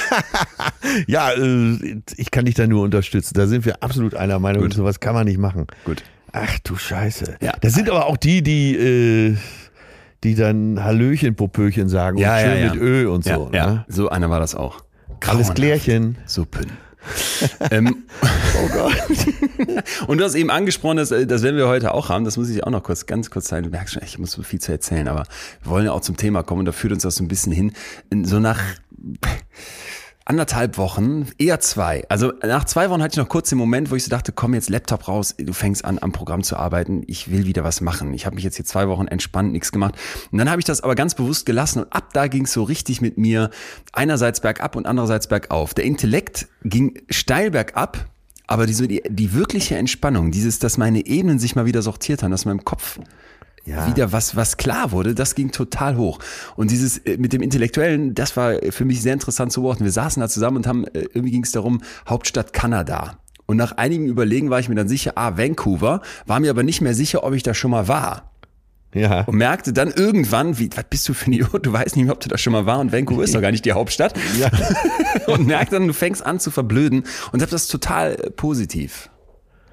Ja, 1.06 1.32
äh, 1.32 2.00
ich 2.16 2.32
kann 2.32 2.46
dich 2.46 2.56
da 2.56 2.66
nur 2.66 2.82
unterstützen. 2.84 3.34
Da 3.36 3.46
sind 3.46 3.66
wir 3.66 3.84
absolut 3.84 4.16
einer 4.16 4.40
Meinung. 4.40 4.64
Gut. 4.64 4.74
Sowas 4.74 5.00
kann 5.02 5.14
man 5.14 5.26
nicht 5.26 5.38
machen. 5.38 5.68
Gut. 5.84 6.02
Ach 6.32 6.60
du 6.64 6.76
Scheiße. 6.78 7.38
Ja. 7.42 7.54
Das 7.60 7.74
sind 7.74 7.90
aber 7.90 8.06
auch 8.06 8.16
die, 8.16 8.42
die, 8.42 8.76
äh, 8.76 9.36
die 10.24 10.36
dann 10.36 10.82
Hallöchen, 10.84 11.36
Popöchen 11.36 11.90
sagen 11.90 12.18
Ja, 12.18 12.36
und 12.36 12.42
ja, 12.42 12.48
schön 12.48 12.64
ja. 12.64 12.74
mit 12.74 12.82
Ö 12.82 13.10
und 13.12 13.24
so. 13.26 13.50
ja, 13.52 13.58
ja. 13.58 13.72
Ne? 13.72 13.86
So 13.90 14.10
einer 14.10 14.30
war 14.30 14.40
das 14.40 14.56
auch. 14.56 14.82
Alles. 15.28 15.54
Klärchen. 15.54 16.18
Suppen. 16.26 16.68
ähm, 17.72 18.04
Oh 18.64 18.68
Gott. 18.70 18.94
und 20.08 20.18
du 20.18 20.24
hast 20.24 20.36
eben 20.36 20.50
angesprochen, 20.50 20.98
dass, 20.98 21.12
äh, 21.12 21.28
das 21.28 21.44
werden 21.44 21.58
wir 21.58 21.68
heute 21.68 21.94
auch 21.94 22.10
haben. 22.10 22.26
Das 22.26 22.38
muss 22.38 22.50
ich 22.50 22.64
auch 22.64 22.72
noch 22.72 22.84
kurz, 22.84 23.06
ganz 23.06 23.30
kurz 23.30 23.48
sagen. 23.48 23.64
Du 23.64 23.70
merkst 23.70 23.94
schon, 23.94 24.04
ich 24.04 24.18
muss 24.18 24.32
so 24.32 24.44
viel 24.44 24.60
zu 24.60 24.72
erzählen, 24.72 25.08
aber 25.08 25.24
wir 25.62 25.72
wollen 25.72 25.86
ja 25.86 25.92
auch 25.92 26.02
zum 26.02 26.18
Thema 26.18 26.44
kommen 26.44 26.60
und 26.60 26.66
da 26.66 26.72
führt 26.72 26.94
uns 26.94 27.04
das 27.04 27.16
so 27.16 27.24
ein 27.24 27.28
bisschen 27.28 27.52
hin. 27.52 27.74
In 28.10 28.26
So 28.26 28.40
nach 28.40 28.60
anderthalb 30.28 30.78
Wochen, 30.78 31.28
eher 31.38 31.60
zwei. 31.62 32.04
Also 32.10 32.34
nach 32.46 32.66
zwei 32.66 32.90
Wochen 32.90 33.02
hatte 33.02 33.14
ich 33.14 33.18
noch 33.18 33.30
kurz 33.30 33.50
den 33.50 33.58
Moment, 33.58 33.90
wo 33.90 33.96
ich 33.96 34.04
so 34.04 34.10
dachte, 34.10 34.34
komm 34.34 34.54
jetzt 34.54 34.70
Laptop 34.70 35.08
raus, 35.08 35.34
du 35.38 35.54
fängst 35.54 35.86
an 35.86 36.00
am 36.02 36.12
Programm 36.12 36.44
zu 36.44 36.58
arbeiten, 36.58 37.04
ich 37.08 37.32
will 37.32 37.46
wieder 37.46 37.64
was 37.64 37.80
machen. 37.80 38.14
Ich 38.14 38.26
habe 38.26 38.36
mich 38.36 38.44
jetzt 38.44 38.58
hier 38.58 38.66
zwei 38.66 38.90
Wochen 38.90 39.08
entspannt, 39.08 39.54
nichts 39.54 39.72
gemacht. 39.72 39.96
Und 40.32 40.38
dann 40.38 40.50
habe 40.50 40.60
ich 40.60 40.66
das 40.66 40.82
aber 40.82 40.96
ganz 40.96 41.16
bewusst 41.16 41.46
gelassen 41.46 41.84
und 41.84 41.94
ab 41.94 42.10
da 42.14 42.28
ging 42.28 42.44
es 42.44 42.52
so 42.52 42.64
richtig 42.64 43.00
mit 43.00 43.18
mir 43.18 43.52
einerseits 43.94 44.42
bergab 44.42 44.76
und 44.76 44.86
andererseits 44.86 45.28
bergauf. 45.28 45.74
Der 45.74 45.86
Intellekt 45.86 46.48
ging 46.64 47.00
steil 47.10 47.52
bergab, 47.52 48.06
aber 48.48 48.66
die, 48.66 48.88
die, 48.88 49.04
die 49.08 49.34
wirkliche 49.34 49.78
Entspannung, 49.78 50.32
dieses, 50.32 50.60
dass 50.60 50.78
meine 50.78 51.06
Ebenen 51.06 51.40
sich 51.40 51.56
mal 51.56 51.66
wieder 51.66 51.82
sortiert 51.82 52.22
haben, 52.22 52.32
dass 52.32 52.44
meinem 52.44 52.66
Kopf 52.66 53.00
Ja. 53.68 53.86
wieder 53.86 54.14
was, 54.14 54.38
was 54.38 54.56
klar 54.56 54.92
wurde, 54.92 55.14
das 55.14 55.36
ging 55.36 55.52
total 55.52 55.98
hoch. 55.98 56.20
Und 56.56 56.72
dieses 56.72 57.00
äh, 57.00 57.18
mit 57.18 57.34
dem 57.34 57.42
Intellektuellen, 57.42 58.16
das 58.16 58.38
war 58.38 58.54
für 58.70 58.86
mich 58.86 59.02
sehr 59.02 59.14
interessant 59.14 59.52
zu 59.52 59.62
beobachten. 59.62 59.84
Wir 59.84 59.92
saßen 59.92 60.22
da 60.22 60.30
zusammen 60.30 60.58
und 60.58 60.68
haben, 60.68 60.86
äh, 60.86 61.02
irgendwie 61.14 61.32
ging 61.32 61.44
es 61.44 61.52
darum, 61.52 61.82
Hauptstadt 62.08 62.54
Kanada. 62.54 63.18
Und 63.46 63.58
nach 63.58 63.74
einigem 63.74 64.08
Überlegen 64.08 64.50
war 64.50 64.60
ich 64.60 64.70
mir 64.70 64.76
dann 64.76 64.88
sicher, 64.88 65.14
ah, 65.16 65.38
Vancouver, 65.38 66.02
war 66.26 66.40
mir 66.40 66.50
aber 66.50 66.64
nicht 66.64 66.82
mehr 66.82 66.94
sicher, 66.94 67.24
ob 67.24 67.34
ich 67.34 67.44
da 67.44 67.54
schon 67.54 67.72
mal 67.72 67.88
war. 67.88 68.32
Ja. 68.94 69.22
Und 69.22 69.36
merkte 69.36 69.74
dann 69.74 69.92
irgendwann, 69.92 70.60
wie, 70.60 70.70
was 70.76 70.86
bist 70.90 71.10
du 71.10 71.14
für 71.14 71.30
ein 71.30 71.34
Idiot? 71.34 71.66
Du 71.66 71.74
weißt 71.74 71.96
nicht 71.96 72.06
mehr, 72.06 72.14
ob 72.14 72.20
du 72.22 72.30
da 72.30 72.38
schon 72.38 72.54
mal 72.54 72.66
war 72.66 72.80
und 72.80 72.92
Vancouver 72.92 73.24
ist 73.24 73.36
doch 73.36 73.42
gar 73.42 73.52
nicht 73.52 73.66
die 73.66 73.74
Hauptstadt. 73.74 74.14
Ja. 74.40 74.50
und 75.28 75.46
merkte 75.46 75.76
dann, 75.76 75.88
du 75.88 75.94
fängst 75.94 76.26
an 76.26 76.40
zu 76.40 76.52
verblöden 76.52 77.04
und 77.32 77.42
hab 77.42 77.50
das 77.50 77.68
total 77.68 78.14
äh, 78.14 78.32
positiv. 78.32 79.10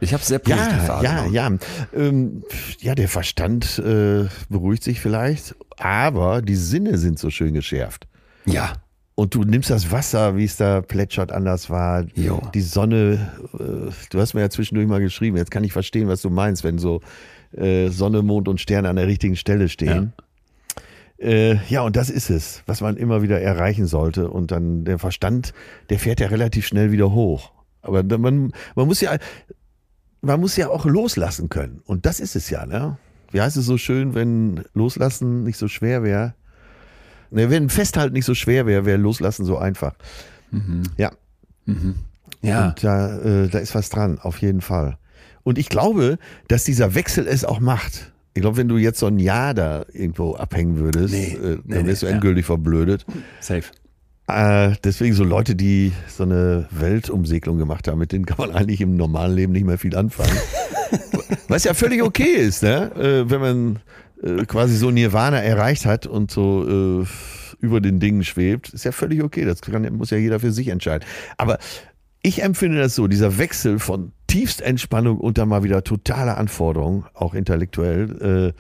Ich 0.05 0.13
habe 0.13 0.23
sehr 0.23 0.39
positiv 0.39 0.89
Ja, 0.89 1.03
ja, 1.03 1.27
ja. 1.27 1.51
Ähm, 1.95 2.45
ja, 2.79 2.95
der 2.95 3.09
Verstand 3.09 3.79
äh, 3.79 4.27
beruhigt 4.49 4.85
sich 4.85 5.01
vielleicht, 5.01 5.55
aber 5.79 6.43
die 6.43 6.55
Sinne 6.55 6.99
sind 6.99 7.19
so 7.19 7.31
schön 7.31 7.55
geschärft. 7.55 8.07
Ja. 8.47 8.75
Und 9.17 9.35
du 9.35 9.45
nimmst 9.45 9.71
das 9.71 9.93
Wasser, 9.93 10.37
wie 10.37 10.45
es 10.45 10.57
da 10.57 10.81
plätschert, 10.81 11.31
anders 11.31 11.71
war. 11.71 12.05
Jo. 12.15 12.43
Die 12.53 12.61
Sonne, 12.61 13.33
äh, 13.55 13.93
du 14.11 14.21
hast 14.21 14.35
mir 14.35 14.41
ja 14.41 14.51
zwischendurch 14.51 14.89
mal 14.89 15.01
geschrieben, 15.01 15.37
jetzt 15.37 15.51
kann 15.51 15.65
ich 15.65 15.73
verstehen, 15.73 16.09
was 16.09 16.21
du 16.21 16.31
meinst, 16.31 16.65
wenn 16.65 16.79
so 16.79 17.01
äh, 17.57 17.89
Sonne, 17.89 18.23
Mond 18.23 18.49
und 18.49 18.61
Sterne 18.61 18.89
an 18.89 18.97
der 18.97 19.07
richtigen 19.07 19.37
Stelle 19.37 19.69
stehen. 19.69 20.13
Ja. 20.17 20.25
Äh, 21.29 21.59
ja, 21.69 21.83
und 21.83 21.95
das 21.95 22.11
ist 22.11 22.29
es, 22.29 22.63
was 22.67 22.81
man 22.81 22.97
immer 22.97 23.23
wieder 23.23 23.41
erreichen 23.41 23.87
sollte. 23.87 24.29
Und 24.29 24.51
dann 24.51 24.85
der 24.85 24.99
Verstand, 24.99 25.55
der 25.91 25.99
fährt 26.01 26.19
ja 26.19 26.27
relativ 26.27 26.67
schnell 26.67 26.91
wieder 26.91 27.13
hoch. 27.13 27.53
Aber 27.83 28.03
man, 28.19 28.53
man 28.75 28.87
muss 28.87 29.01
ja, 29.01 29.17
man 30.25 30.41
muss 30.41 30.57
ja 30.57 30.69
auch 30.69 30.85
loslassen 30.87 31.49
können. 31.49 31.81
Und 31.85 32.07
das 32.07 32.21
ist 32.21 32.37
es 32.37 32.51
ja, 32.51 32.67
ne? 32.67 32.97
Wie 33.31 33.41
heißt 33.41 33.57
es 33.57 33.65
so 33.67 33.79
schön, 33.79 34.15
wenn 34.15 34.65
Loslassen 34.75 35.43
nicht 35.45 35.59
so 35.59 35.69
schwer 35.69 36.03
wäre? 36.03 36.35
Ne, 37.31 37.51
wenn 37.51 37.69
Festhalten 37.69 38.13
nicht 38.15 38.27
so 38.27 38.35
schwer 38.35 38.65
wäre, 38.67 38.85
wäre 38.85 38.97
Loslassen 38.99 39.45
so 39.45 39.59
einfach. 39.59 39.95
Ja, 40.97 41.11
Ja. 42.43 42.69
und 42.69 42.85
da, 42.85 43.19
äh, 43.19 43.49
da 43.49 43.59
ist 43.59 43.75
was 43.75 43.89
dran, 43.91 44.19
auf 44.21 44.39
jeden 44.39 44.61
Fall. 44.61 44.99
Und 45.43 45.59
ich 45.59 45.69
glaube, 45.69 46.19
dass 46.49 46.63
dieser 46.65 46.95
Wechsel 46.95 47.27
es 47.27 47.45
auch 47.45 47.59
macht. 47.61 48.13
Ich 48.35 48.41
glaube, 48.43 48.57
wenn 48.57 48.69
du 48.69 48.77
jetzt 48.79 48.99
so 49.01 49.07
ein 49.07 49.19
Jahr 49.19 49.53
da 49.55 49.85
irgendwo 49.93 50.35
abhängen 50.37 50.77
würdest, 50.79 51.13
Nee, 51.13 51.33
äh, 51.35 51.59
nee, 51.65 51.75
dann 51.75 51.87
wärst 51.87 52.03
nee, 52.03 52.07
du 52.07 52.11
ja. 52.11 52.13
endgültig 52.13 52.47
verblödet. 52.47 53.05
Safe. 53.41 53.65
Äh, 54.27 54.73
deswegen 54.83 55.15
so 55.15 55.23
Leute, 55.23 55.55
die 55.55 55.93
so 56.09 56.23
eine 56.23 56.67
Weltumsegelung 56.71 57.59
gemacht 57.59 57.89
haben, 57.89 57.99
mit 57.99 58.13
denen 58.13 58.25
kann 58.25 58.39
man 58.39 58.53
eigentlich 58.53 58.81
im 58.81 58.97
normalen 58.97 59.35
Leben 59.35 59.53
nicht 59.53 59.67
mehr 59.67 59.79
viel 59.79 59.95
anfangen. 59.97 60.37
Was 61.49 61.65
ja 61.65 61.75
völlig 61.75 62.03
okay 62.03 62.33
ist, 62.33 62.63
ne? 62.63 62.91
Äh, 62.97 63.31
wenn 63.31 63.41
man 63.41 63.79
äh, 64.23 64.45
quasi 64.47 64.77
so 64.77 64.91
Nirvana 64.91 65.43
erreicht 65.43 65.85
hat 65.85 66.07
und 66.07 66.31
so 66.31 67.05
über 67.61 67.81
den 67.81 68.01
Dingen 68.01 68.25
schwebt, 68.25 68.71
ist 68.71 68.85
ja 68.85 68.93
völlig 68.93 69.23
okay. 69.23 69.45
Das 69.45 69.61
kann, 69.61 69.83
muss 69.95 70.11
ja 70.11 70.17
jeder 70.17 70.41
für 70.41 70.53
sich 70.53 70.69
entscheiden. 70.69 71.07
Aber 71.37 71.59
ich 72.23 72.43
empfinde 72.43 72.79
das 72.79 72.95
so, 72.95 73.09
dieser 73.09 73.37
Wechsel 73.37 73.79
von 73.79 74.13
Tiefstentspannung 74.27 75.19
und 75.19 75.37
dann 75.37 75.49
mal 75.49 75.63
wieder 75.63 75.85
totale 75.85 76.37
Anforderung, 76.37 77.05
auch 77.13 77.35
intellektuell, 77.35 78.55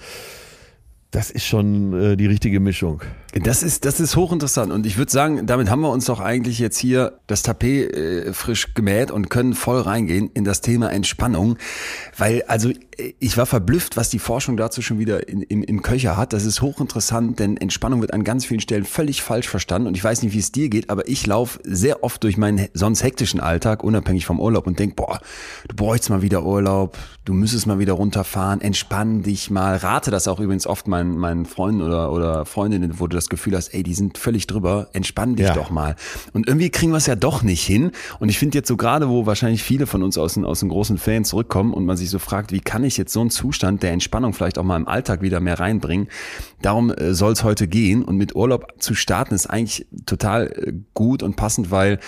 das 1.11 1.31
ist 1.31 1.47
schon 1.47 2.17
die 2.17 2.27
richtige 2.27 2.61
Mischung. 2.61 3.03
Das 3.43 3.65
ist, 3.65 3.85
das 3.85 3.99
ist 3.99 4.15
hochinteressant. 4.15 4.73
Und 4.73 4.87
ich 4.87 4.97
würde 4.97 5.11
sagen, 5.11 5.45
damit 5.47 5.69
haben 5.69 5.81
wir 5.81 5.91
uns 5.91 6.05
doch 6.05 6.21
eigentlich 6.21 6.61
jetzt 6.61 6.79
hier 6.79 7.19
das 7.27 7.43
Tapet 7.43 7.93
äh, 7.93 8.33
frisch 8.33 8.75
gemäht 8.75 9.11
und 9.11 9.29
können 9.29 9.55
voll 9.55 9.81
reingehen 9.81 10.31
in 10.35 10.45
das 10.45 10.61
Thema 10.61 10.93
Entspannung. 10.93 11.57
Weil, 12.17 12.45
also, 12.47 12.71
äh, 12.71 13.15
ich 13.19 13.37
war 13.37 13.47
verblüfft, 13.47 13.97
was 13.97 14.09
die 14.09 14.21
Forschung 14.21 14.57
dazu 14.57 14.83
schon 14.83 15.01
wieder 15.01 15.29
in, 15.29 15.43
im, 15.43 15.65
im 15.65 15.83
Köcher 15.83 16.17
hat. 16.17 16.33
Das 16.33 16.45
ist 16.45 16.63
hochinteressant, 16.63 17.41
denn 17.41 17.57
Entspannung 17.57 18.01
wird 18.01 18.13
an 18.13 18.23
ganz 18.23 18.45
vielen 18.45 18.61
Stellen 18.61 18.85
völlig 18.85 19.23
falsch 19.23 19.49
verstanden. 19.49 19.89
Und 19.89 19.97
ich 19.97 20.05
weiß 20.05 20.23
nicht, 20.23 20.33
wie 20.33 20.39
es 20.39 20.53
dir 20.53 20.69
geht, 20.69 20.89
aber 20.89 21.09
ich 21.09 21.27
laufe 21.27 21.59
sehr 21.65 22.05
oft 22.05 22.23
durch 22.23 22.37
meinen 22.37 22.69
sonst 22.73 23.03
hektischen 23.03 23.41
Alltag, 23.41 23.83
unabhängig 23.83 24.27
vom 24.27 24.39
Urlaub, 24.39 24.69
und 24.69 24.79
denk, 24.79 24.95
boah, 24.95 25.21
du 25.67 25.75
bräuchst 25.75 26.09
mal 26.09 26.23
wieder 26.23 26.45
Urlaub, 26.45 26.97
du 27.25 27.33
müsstest 27.33 27.67
mal 27.67 27.81
wieder 27.81 27.95
runterfahren, 27.95 28.61
entspann 28.61 29.23
dich 29.23 29.51
mal. 29.51 29.77
Rate 29.77 30.13
das 30.13 30.29
auch 30.29 30.39
übrigens 30.39 30.69
oft 30.69 30.87
meinen, 30.87 31.17
meinen 31.19 31.47
Freunden 31.47 31.83
oder, 31.83 32.13
oder 32.13 32.45
Freundinnen, 32.45 33.01
wo 33.01 33.09
du 33.09 33.17
das 33.17 33.24
das 33.25 33.29
Gefühl 33.31 33.57
hast, 33.57 33.69
ey, 33.75 33.83
die 33.83 33.95
sind 33.95 34.19
völlig 34.19 34.47
drüber, 34.47 34.89
entspann 34.93 35.37
dich 35.37 35.47
Ja. 35.47 35.55
doch 35.55 35.71
mal. 35.71 35.97
Und 36.33 36.47
irgendwie 36.47 36.71
kriegen 36.71 36.93
wir 36.93 36.99
es 36.99 37.07
ja 37.07 37.17
doch 37.17 37.43
nicht 37.43 37.65
hin. 37.65 37.91
Und 38.21 38.29
ich 38.29 38.39
finde 38.39 38.59
jetzt 38.59 38.69
so 38.69 38.77
gerade, 38.77 39.09
wo 39.09 39.27
wahrscheinlich 39.27 39.63
viele 39.63 39.87
von 39.87 40.03
uns 40.03 40.17
aus 40.19 40.35
den, 40.35 40.45
aus 40.45 40.61
den 40.61 40.69
großen 40.69 40.99
Ferien 40.99 41.25
zurückkommen 41.25 41.73
und 41.75 41.85
man 41.85 41.97
sich 41.97 42.11
so 42.11 42.19
fragt, 42.19 42.53
wie 42.53 42.61
kann 42.61 42.85
ich 42.85 42.97
jetzt 42.97 43.13
so 43.13 43.21
einen 43.21 43.31
Zustand 43.31 43.83
der 43.83 43.93
Entspannung 43.93 44.33
vielleicht 44.33 44.59
auch 44.59 44.63
mal 44.65 44.77
im 44.77 44.87
Alltag 44.89 45.23
wieder 45.23 45.41
mehr 45.41 45.59
reinbringen? 45.59 46.09
Darum 46.63 46.91
äh, 46.93 47.15
soll 47.15 47.33
es 47.33 47.45
heute 47.45 47.69
gehen. 47.69 48.03
Und 48.05 48.17
mit 48.17 48.37
Urlaub 48.37 48.75
zu 48.79 48.95
starten 48.95 49.35
ist 49.35 49.47
eigentlich 49.47 49.87
total 50.07 50.47
äh, 50.49 50.73
gut 50.95 51.23
und 51.23 51.37
passend, 51.37 51.71
weil 51.71 51.99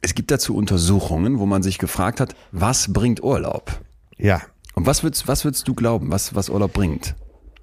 es 0.00 0.14
gibt 0.14 0.30
dazu 0.30 0.54
Untersuchungen, 0.54 1.38
wo 1.38 1.46
man 1.46 1.62
sich 1.62 1.78
gefragt 1.78 2.20
hat, 2.20 2.34
was 2.52 2.92
bringt 2.92 3.22
Urlaub? 3.22 3.80
Ja. 4.16 4.42
Und 4.74 4.86
was 4.86 5.02
würdest, 5.02 5.26
was 5.26 5.44
würdest 5.44 5.66
du 5.66 5.74
glauben, 5.74 6.10
was, 6.12 6.34
was 6.36 6.48
Urlaub 6.50 6.72
bringt? 6.72 7.16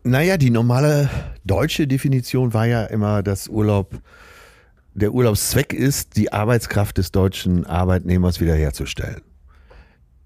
Naja, 0.07 0.37
die 0.37 0.51
normale 0.51 1.09
deutsche 1.45 1.87
Definition 1.87 2.53
war 2.53 2.67
ja 2.67 2.83
immer, 2.85 3.23
dass 3.23 3.47
Urlaub, 3.47 3.99
der 4.93 5.11
Urlaubszweck 5.13 5.73
ist, 5.73 6.15
die 6.15 6.31
Arbeitskraft 6.31 6.99
des 6.99 7.11
deutschen 7.11 7.65
Arbeitnehmers 7.65 8.39
wiederherzustellen. 8.39 9.21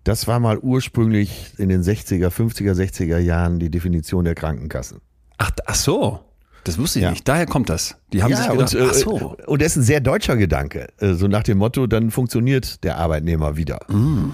Das 0.03 0.27
war 0.27 0.41
mal 0.41 0.57
ursprünglich 0.57 1.53
in 1.57 1.69
den 1.69 1.81
60er, 1.81 2.27
50er, 2.29 2.73
60er 2.73 3.19
Jahren 3.19 3.59
die 3.59 3.69
Definition 3.71 4.25
der 4.25 4.35
Krankenkassen. 4.35 4.99
Ach, 5.37 5.51
ach 5.65 5.75
so, 5.75 6.19
das 6.65 6.77
wusste 6.77 6.99
ich 6.99 7.03
Ja. 7.03 7.11
nicht. 7.11 7.25
Daher 7.25 7.45
kommt 7.45 7.69
das. 7.69 7.95
Die 8.11 8.21
haben 8.21 8.35
sich 8.35 8.49
gedacht, 8.49 8.75
und, 8.75 8.81
äh, 8.81 8.85
ach 8.89 8.93
so. 8.93 9.37
und 9.45 9.61
das 9.61 9.69
ist 9.71 9.77
ein 9.77 9.83
sehr 9.83 10.01
deutscher 10.01 10.35
Gedanke. 10.35 10.87
Äh, 10.97 11.13
So 11.13 11.27
nach 11.29 11.43
dem 11.43 11.57
Motto, 11.57 11.87
dann 11.87 12.11
funktioniert 12.11 12.83
der 12.83 12.97
Arbeitnehmer 12.97 13.55
wieder. 13.55 13.79
Mm. 13.87 14.31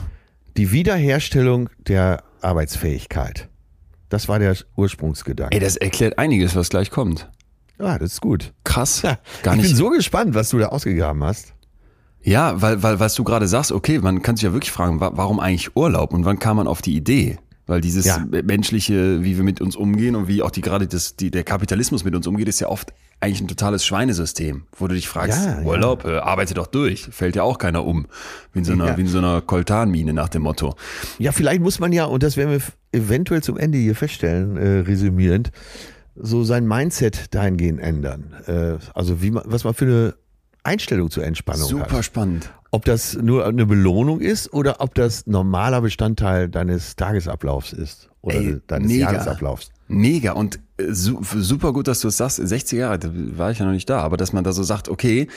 Die 0.57 0.71
Wiederherstellung 0.71 1.69
der 1.87 2.23
Arbeitsfähigkeit. 2.41 3.47
Das 4.15 4.29
war 4.29 4.39
der 4.39 4.55
Ursprungsgedanke. 4.77 5.53
Ey, 5.53 5.59
das 5.59 5.75
erklärt 5.75 6.17
einiges, 6.17 6.55
was 6.55 6.69
gleich 6.69 6.89
kommt. 6.89 7.29
Ja, 7.77 7.99
das 7.99 8.13
ist 8.13 8.21
gut. 8.21 8.53
Krass. 8.63 9.01
Ja, 9.01 9.17
Gar 9.43 9.55
ich 9.55 9.63
nicht. 9.63 9.69
bin 9.71 9.75
so 9.75 9.89
gespannt, 9.89 10.33
was 10.35 10.51
du 10.51 10.57
da 10.57 10.67
ausgegraben 10.67 11.21
hast. 11.21 11.53
Ja, 12.21 12.61
weil, 12.61 12.81
weil, 12.81 13.01
was 13.01 13.13
du 13.15 13.25
gerade 13.25 13.45
sagst, 13.49 13.73
okay, 13.73 13.99
man 13.99 14.21
kann 14.21 14.37
sich 14.37 14.45
ja 14.45 14.53
wirklich 14.53 14.71
fragen, 14.71 15.01
wa 15.01 15.11
warum 15.15 15.41
eigentlich 15.41 15.75
Urlaub 15.75 16.13
und 16.13 16.23
wann 16.23 16.39
kam 16.39 16.55
man 16.55 16.65
auf 16.65 16.81
die 16.81 16.95
Idee? 16.95 17.39
Weil 17.67 17.81
dieses 17.81 18.05
Ja. 18.05 18.23
menschliche, 18.43 19.23
wie 19.23 19.37
wir 19.37 19.43
mit 19.43 19.59
uns 19.59 19.75
umgehen 19.75 20.15
und 20.15 20.27
wie 20.27 20.43
auch 20.43 20.51
die 20.51 20.61
gerade 20.61 20.85
das, 20.87 21.15
die, 21.15 21.31
der 21.31 21.43
Kapitalismus 21.43 22.03
mit 22.03 22.13
uns 22.15 22.27
umgeht, 22.27 22.47
ist 22.47 22.59
ja 22.59 22.67
oft 22.69 22.93
eigentlich 23.19 23.41
ein 23.41 23.47
totales 23.47 23.83
Schweinesystem, 23.85 24.65
wo 24.77 24.87
du 24.87 24.93
dich 24.93 25.07
fragst, 25.07 25.43
Ja, 25.45 25.61
ja. 25.61 25.65
Urlaub, 25.65 26.05
äh, 26.05 26.17
arbeite 26.17 26.53
doch 26.53 26.67
durch, 26.67 27.05
fällt 27.11 27.35
ja 27.35 27.41
auch 27.43 27.57
keiner 27.57 27.83
um, 27.85 28.05
wie 28.53 28.59
in 28.59 28.65
so 28.65 28.73
einer, 28.73 28.87
Ja. 28.89 28.97
wie 28.97 29.01
in 29.01 29.07
so 29.07 29.17
einer 29.17 29.41
Koltanmine 29.41 30.13
nach 30.13 30.29
dem 30.29 30.43
Motto. 30.43 30.75
Ja, 31.17 31.31
vielleicht 31.31 31.61
muss 31.61 31.79
man 31.79 31.91
ja, 31.91 32.05
und 32.05 32.21
das 32.23 32.37
werden 32.37 32.51
wir 32.51 32.61
eventuell 32.91 33.41
zum 33.41 33.57
Ende 33.57 33.77
hier 33.79 33.95
feststellen, 33.95 34.57
äh, 34.57 34.79
resümierend, 34.81 35.51
so 36.15 36.43
sein 36.43 36.67
Mindset 36.67 37.33
dahingehend 37.33 37.79
ändern. 37.79 38.33
Äh, 38.45 38.77
also 38.93 39.21
wie 39.23 39.31
man, 39.31 39.43
was 39.47 39.63
man 39.63 39.73
für 39.73 39.85
eine 39.85 40.13
Einstellung 40.63 41.09
zur 41.09 41.23
Entspannung 41.23 41.67
Super 41.67 41.97
hat. 41.97 42.05
spannend. 42.05 42.51
Ob 42.75 42.83
das 42.83 43.13
nur 43.15 43.45
eine 43.45 43.65
Belohnung 43.65 44.19
ist 44.19 44.51
oder 44.51 44.81
ob 44.81 44.95
das 44.95 45.25
normaler 45.27 45.79
Bestandteil 45.79 46.49
deines 46.49 46.97
Tagesablaufs 46.97 47.71
ist 47.71 48.09
oder 48.21 48.35
Ey, 48.35 48.57
deines 48.67 48.91
mega. 48.91 49.13
Jahresablaufs. 49.13 49.71
Mega 49.87 50.33
und 50.33 50.59
äh, 50.77 50.91
su 50.91 51.21
super 51.23 51.71
gut, 51.71 51.87
dass 51.87 52.01
du 52.01 52.09
es 52.09 52.17
sagst. 52.17 52.35
60 52.35 52.77
Jahre, 52.79 52.99
da 52.99 53.09
war 53.13 53.51
ich 53.51 53.59
ja 53.59 53.65
noch 53.65 53.71
nicht 53.71 53.89
da, 53.89 54.01
aber 54.01 54.17
dass 54.17 54.33
man 54.33 54.43
da 54.43 54.51
so 54.51 54.61
sagt, 54.61 54.89
okay, 54.89 55.29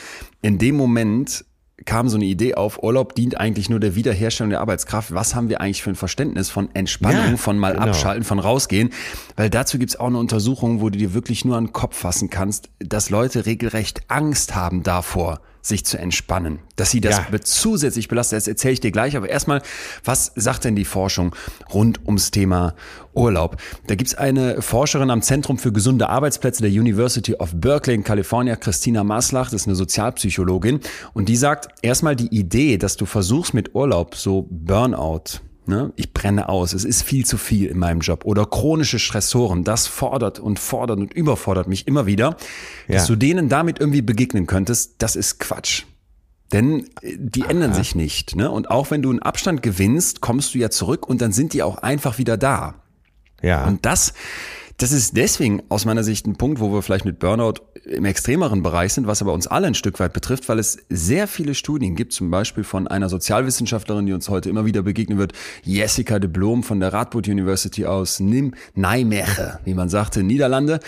in 0.42 0.59
dem 0.59 0.77
Moment 0.77 1.44
kam 1.85 2.09
so 2.09 2.16
eine 2.16 2.24
Idee 2.24 2.57
auf, 2.57 2.83
Urlaub 2.83 3.14
dient 3.14 3.38
eigentlich 3.38 3.70
nur 3.70 3.79
der 3.79 3.94
Wiederherstellung 3.94 4.51
der 4.51 4.61
Arbeitskraft. 4.61 5.14
Was 5.14 5.37
haben 5.37 5.48
wir 5.48 5.61
eigentlich 5.61 5.85
für 5.85 5.90
ein 5.90 5.94
Verständnis 5.94 6.51
von 6.51 6.68
Entspannung, 6.74 7.31
Ja, 7.31 7.37
von 7.37 7.57
mal 7.57 7.74
genau. 7.74 7.87
abschalten, 7.87 8.24
von 8.24 8.40
rausgehen? 8.40 8.90
Weil 9.37 9.48
dazu 9.48 9.79
gibt's 9.79 9.94
auch 9.94 10.09
eine 10.09 10.18
Untersuchung, 10.18 10.81
wo 10.81 10.90
du 10.90 10.98
dir 10.98 11.14
wirklich 11.14 11.44
nur 11.44 11.57
an 11.57 11.66
den 11.66 11.72
Kopf 11.72 11.96
fassen 11.96 12.31
kannst, 12.31 12.68
dass 12.81 13.11
Leute 13.11 13.46
regelrecht 13.46 14.03
Angst 14.09 14.57
haben 14.57 14.83
davor, 14.83 15.40
sich 15.68 15.85
zu 15.85 15.98
entspannen. 15.98 16.59
Dass 16.76 16.90
sie 16.90 17.00
das 17.00 17.18
Ja. 17.18 17.40
zusätzlich 17.42 18.09
belastet, 18.09 18.38
das 18.38 18.48
erzähle 18.48 18.72
ich 18.74 18.81
dir 18.81 18.90
gleich. 18.90 19.16
Aber 19.16 19.28
erstmal, 19.28 19.62
was 20.04 20.33
sagt 20.35 20.64
denn 20.64 20.74
die 20.76 20.85
Forschung 20.85 21.35
rund 21.72 22.00
ums 22.07 22.31
Thema 22.31 22.74
Urlaub? 23.14 23.57
Da 23.87 23.94
gibt's 23.94 24.14
eine 24.14 24.62
Forscherin 24.62 25.11
am 25.11 25.22
Zentrum 25.22 25.59
für 25.59 25.72
gesunde 25.72 26.09
Arbeitsplätze 26.09 26.62
der 26.62 26.70
University 26.70 27.35
of 27.35 27.50
Berkeley 27.54 27.94
in 27.94 28.04
California, 28.04 28.57
Christina 28.57 29.04
Maslach, 29.04 29.50
das 29.50 29.62
ist 29.62 29.66
eine 29.68 29.76
Sozialpsychologin. 29.76 30.81
Und 31.12 31.28
die 31.28 31.37
sagt, 31.37 31.68
erstmal 31.83 32.16
die 32.16 32.28
Idee, 32.35 32.78
dass 32.78 32.96
du 32.96 33.07
versuchst 33.07 33.54
mit 33.54 33.74
Urlaub 33.74 34.14
so 34.14 34.46
Burnout, 34.50 35.40
Ne? 35.68 35.92
Ich 35.96 36.14
brenne 36.14 36.48
aus, 36.48 36.72
es 36.72 36.85
ist 36.85 37.02
viel 37.02 37.26
zu 37.26 37.37
viel 37.37 37.68
in 37.68 37.78
meinem 37.78 38.00
Job. 38.00 38.24
Oder 38.24 38.46
chronische 38.46 38.98
Stressoren, 38.98 39.64
das 39.64 39.87
fordert 39.87 40.38
und 40.40 40.59
fordert 40.59 40.98
und 40.98 41.12
überfordert 41.12 41.68
mich 41.68 41.87
immer 41.87 42.07
wieder. 42.07 42.37
Dass 42.88 43.02
Ja. 43.02 43.14
du 43.14 43.16
denen 43.16 43.50
damit 43.50 43.78
irgendwie 43.78 44.00
begegnen 44.00 44.46
könntest, 44.46 44.94
das 44.98 45.14
ist 45.14 45.38
Quatsch. 45.38 45.83
Denn 46.52 46.85
äh, 47.02 47.16
die 47.18 47.42
ändern 47.42 47.74
sich 47.74 47.94
nicht. 47.94 48.35
Ne? 48.35 48.50
Und 48.50 48.70
auch 48.70 48.90
wenn 48.90 49.02
du 49.02 49.11
einen 49.11 49.20
Abstand 49.20 49.62
gewinnst, 49.62 50.22
kommst 50.22 50.54
du 50.54 50.59
ja 50.59 50.70
zurück 50.70 51.07
und 51.07 51.20
dann 51.20 51.33
sind 51.33 51.52
die 51.52 51.62
auch 51.62 51.76
einfach 51.76 52.16
wieder 52.16 52.38
da. 52.38 52.76
Ja. 53.42 53.66
Und 53.66 53.85
das, 53.85 54.14
das 54.79 54.93
ist 54.93 55.17
deswegen 55.17 55.62
aus 55.69 55.85
meiner 55.85 56.05
Sicht 56.05 56.27
ein 56.27 56.37
Punkt, 56.37 56.61
wo 56.61 56.73
wir 56.73 56.83
vielleicht 56.83 57.05
mit 57.05 57.19
Burnout 57.19 57.55
im 57.85 58.05
extremeren 58.05 58.62
Bereich 58.62 58.93
sind, 58.93 59.09
was 59.09 59.21
aber 59.21 59.33
uns 59.33 59.49
alle 59.49 59.67
ein 59.67 59.75
Stück 59.75 59.99
weit 59.99 60.12
betrifft, 60.12 60.49
weil 60.49 60.61
es 60.61 60.79
sehr 60.88 61.27
viele 61.27 61.55
Studien 61.55 61.97
gibt, 61.97 62.12
zum 62.12 62.31
Beispiel 62.31 62.62
von 62.62 62.87
einer 62.87 63.09
Sozialwissenschaftlerin, 63.09 64.07
die 64.07 64.12
uns 64.12 64.29
heute 64.29 64.49
immer 64.49 64.67
wieder 64.67 64.83
begegnen 64.83 65.19
wird, 65.19 65.33
Jessica 65.64 66.21
de 66.21 66.31
Blom 66.31 66.62
von 66.62 66.79
der 66.79 66.93
Radboud 66.93 67.27
University 67.27 67.87
aus 67.87 68.21
Nijmegen, 68.21 69.59
wie 69.64 69.75
man 69.75 69.88
sagte, 69.88 70.23
Niederlande. 70.23 70.79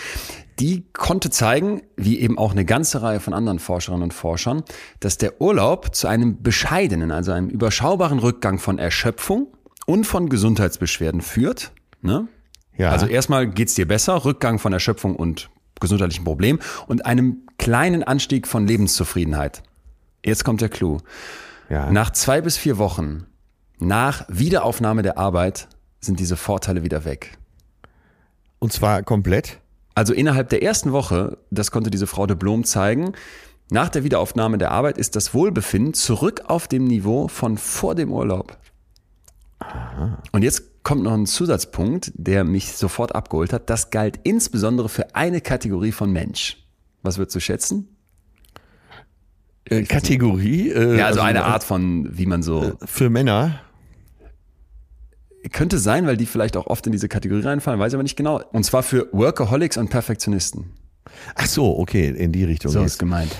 Die 0.59 0.85
konnte 0.93 1.29
zeigen, 1.29 1.81
wie 1.97 2.19
eben 2.19 2.37
auch 2.37 2.51
eine 2.51 2.63
ganze 2.63 3.01
Reihe 3.01 3.19
von 3.19 3.33
anderen 3.33 3.59
Forscherinnen 3.59 4.03
und 4.03 4.13
Forschern, 4.13 4.63
dass 5.01 5.17
der 5.17 5.41
Urlaub 5.41 5.93
zu 5.93 6.07
einem 6.07 6.41
bescheidenen, 6.41 7.11
also 7.11 7.33
einem 7.33 7.49
überschaubaren 7.49 8.19
Rückgang 8.19 8.57
von 8.57 8.79
Erschöpfung 8.79 9.47
und 9.85 10.05
von 10.05 10.29
Gesundheitsbeschwerden 10.29 11.19
führt. 11.19 11.73
Ne? 12.01 12.29
Ja. 12.81 12.89
Also 12.89 13.05
erstmal 13.05 13.47
geht's 13.47 13.75
dir 13.75 13.87
besser, 13.87 14.25
Rückgang 14.25 14.57
von 14.57 14.73
Erschöpfung 14.73 15.15
und 15.15 15.51
gesundheitlichen 15.79 16.25
Problemen 16.25 16.59
und 16.87 17.05
einem 17.05 17.43
kleinen 17.59 18.03
Anstieg 18.03 18.47
von 18.47 18.65
Lebenszufriedenheit. 18.65 19.61
Jetzt 20.25 20.43
kommt 20.43 20.61
der 20.61 20.69
Clou. 20.69 20.97
ja. 21.69 21.91
Nach 21.91 22.09
zwei 22.09 22.41
bis 22.41 22.57
vier 22.57 22.79
Wochen 22.79 23.27
nach 23.77 24.25
Wiederaufnahme 24.29 25.03
der 25.03 25.19
Arbeit 25.19 25.67
sind 25.99 26.19
diese 26.19 26.37
Vorteile 26.37 26.81
wieder 26.81 27.05
weg. 27.05 27.37
Und 28.57 28.73
zwar 28.73 29.03
komplett. 29.03 29.59
Also 29.93 30.13
innerhalb 30.13 30.49
der 30.49 30.63
ersten 30.63 30.91
Woche, 30.91 31.37
das 31.51 31.69
konnte 31.69 31.91
diese 31.91 32.07
Frau 32.07 32.25
de 32.25 32.35
Blom 32.35 32.63
zeigen, 32.63 33.13
nach 33.69 33.89
der 33.89 34.03
Wiederaufnahme 34.03 34.57
der 34.57 34.71
Arbeit 34.71 34.97
ist 34.97 35.15
das 35.15 35.35
Wohlbefinden 35.35 35.93
zurück 35.93 36.41
auf 36.47 36.67
dem 36.67 36.85
Niveau 36.85 37.27
von 37.27 37.59
vor 37.59 37.93
dem 37.93 38.11
Urlaub. 38.11 38.57
Und 40.31 40.41
jetzt 40.41 40.70
kommt 40.83 41.03
noch 41.03 41.13
ein 41.13 41.25
Zusatzpunkt, 41.25 42.11
der 42.15 42.43
mich 42.43 42.73
sofort 42.73 43.13
abgeholt 43.15 43.53
hat. 43.53 43.69
Das 43.69 43.89
galt 43.89 44.19
insbesondere 44.23 44.89
für 44.89 45.15
eine 45.15 45.41
Kategorie 45.41 45.91
von 45.91 46.11
Mensch. 46.11 46.57
Was 47.03 47.17
würdest 47.17 47.35
du 47.35 47.39
schätzen? 47.39 47.87
Äh, 49.65 49.83
Kategorie. 49.83 50.69
Äh, 50.69 50.97
Ja, 50.97 51.07
also 51.07 51.21
eine 51.21 51.45
Art 51.45 51.63
von, 51.63 52.09
wie 52.17 52.25
man 52.25 52.43
so. 52.43 52.73
Für 52.85 53.09
Männer. 53.09 53.59
Könnte 55.51 55.79
sein, 55.79 56.05
weil 56.05 56.17
die 56.17 56.27
vielleicht 56.27 56.55
auch 56.55 56.67
oft 56.67 56.85
in 56.85 56.91
diese 56.91 57.07
Kategorie 57.09 57.41
reinfallen, 57.41 57.79
weiß 57.79 57.91
ich 57.91 57.95
aber 57.95 58.03
nicht 58.03 58.15
genau. 58.15 58.41
Und 58.51 58.63
zwar 58.63 58.83
für 58.83 59.07
Workaholics 59.11 59.77
und 59.77 59.89
Perfektionisten. 59.89 60.71
Ach 61.35 61.47
so, 61.47 61.79
okay, 61.79 62.09
in 62.09 62.31
die 62.31 62.43
Richtung. 62.43 62.71
So 62.71 62.83
ist 62.83 62.99
gemeint. 62.99 63.35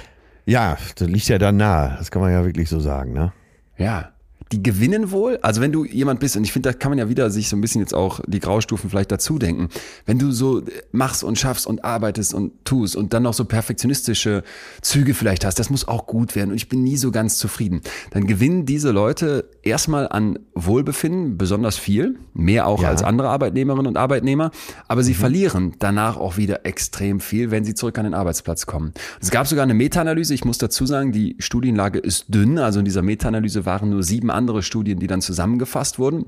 Ja, 0.45 0.77
das 0.95 1.07
liegt 1.07 1.27
ja 1.27 1.37
dann 1.37 1.57
nahe. 1.57 1.95
Das 1.99 2.09
kann 2.09 2.21
man 2.21 2.31
ja 2.31 2.43
wirklich 2.43 2.69
so 2.69 2.79
sagen, 2.79 3.13
ne? 3.13 3.33
Ja. 3.77 4.13
Die 4.51 4.61
gewinnen 4.61 5.11
wohl, 5.11 5.39
also 5.41 5.61
wenn 5.61 5.71
du 5.71 5.85
jemand 5.85 6.19
bist, 6.19 6.35
und 6.35 6.43
ich 6.43 6.51
finde, 6.51 6.69
da 6.69 6.73
kann 6.77 6.91
man 6.91 6.99
ja 6.99 7.07
wieder 7.07 7.29
sich 7.29 7.47
so 7.47 7.55
ein 7.55 7.61
bisschen 7.61 7.79
jetzt 7.79 7.93
auch 7.93 8.19
die 8.27 8.39
Graustufen 8.39 8.89
vielleicht 8.89 9.11
dazu 9.11 9.39
denken, 9.39 9.69
wenn 10.05 10.19
du 10.19 10.31
so 10.31 10.61
machst 10.91 11.23
und 11.23 11.39
schaffst 11.39 11.65
und 11.67 11.85
arbeitest 11.85 12.33
und 12.33 12.51
tust 12.65 12.95
und 12.95 13.13
dann 13.13 13.23
noch 13.23 13.33
so 13.33 13.45
perfektionistische 13.45 14.43
Züge 14.81 15.13
vielleicht 15.13 15.45
hast, 15.45 15.57
das 15.59 15.69
muss 15.69 15.87
auch 15.87 16.05
gut 16.05 16.35
werden 16.35 16.49
und 16.51 16.57
ich 16.57 16.67
bin 16.67 16.83
nie 16.83 16.97
so 16.97 17.11
ganz 17.11 17.37
zufrieden, 17.37 17.81
dann 18.11 18.27
gewinnen 18.27 18.65
diese 18.65 18.91
Leute 18.91 19.45
erstmal 19.63 20.07
an 20.09 20.39
Wohlbefinden 20.53 21.37
besonders 21.37 21.77
viel, 21.77 22.17
mehr 22.33 22.67
auch 22.67 22.81
Ja. 22.83 22.89
als 22.89 23.03
andere 23.03 23.29
Arbeitnehmerinnen 23.29 23.87
und 23.87 23.97
Arbeitnehmer, 23.97 24.51
aber 24.87 25.03
sie 25.03 25.13
verlieren 25.13 25.75
danach 25.79 26.17
auch 26.17 26.37
wieder 26.37 26.65
extrem 26.65 27.19
viel, 27.19 27.51
wenn 27.51 27.63
sie 27.63 27.73
zurück 27.73 27.97
an 27.97 28.03
den 28.05 28.13
Arbeitsplatz 28.13 28.65
kommen. 28.65 28.93
Es 29.21 29.31
gab 29.31 29.47
sogar 29.47 29.63
eine 29.63 29.73
Meta-Analyse, 29.73 30.33
ich 30.33 30.43
muss 30.43 30.57
dazu 30.57 30.85
sagen, 30.85 31.11
die 31.11 31.35
Studienlage 31.39 31.99
ist 31.99 32.25
dünn, 32.27 32.57
also 32.57 32.79
in 32.79 32.85
dieser 32.85 33.01
Meta-Analyse 33.01 33.65
waren 33.65 33.89
nur 33.89 34.03
sieben 34.03 34.29
andere 34.41 34.63
Studien, 34.63 34.99
die 34.99 35.07
dann 35.07 35.21
zusammengefasst 35.21 35.99
wurden. 35.99 36.25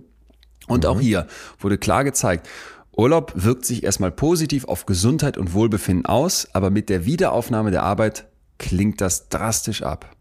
Und 0.68 0.86
auch 0.86 1.00
hier 1.00 1.28
wurde 1.60 1.78
klar 1.78 2.04
gezeigt, 2.04 2.48
Urlaub 2.96 3.34
wirkt 3.36 3.66
sich 3.66 3.84
erstmal 3.84 4.12
positiv 4.12 4.66
auf 4.66 4.86
Gesundheit 4.86 5.38
und 5.38 5.54
Wohlbefinden 5.54 6.06
aus, 6.06 6.48
aber 6.54 6.70
mit 6.70 6.90
der 6.90 7.06
Wiederaufnahme 7.06 7.72
der 7.72 7.84
Arbeit 7.84 8.28
klingt 8.60 9.02
das 9.02 9.30
drastisch 9.30 9.82
ab. 9.82 10.16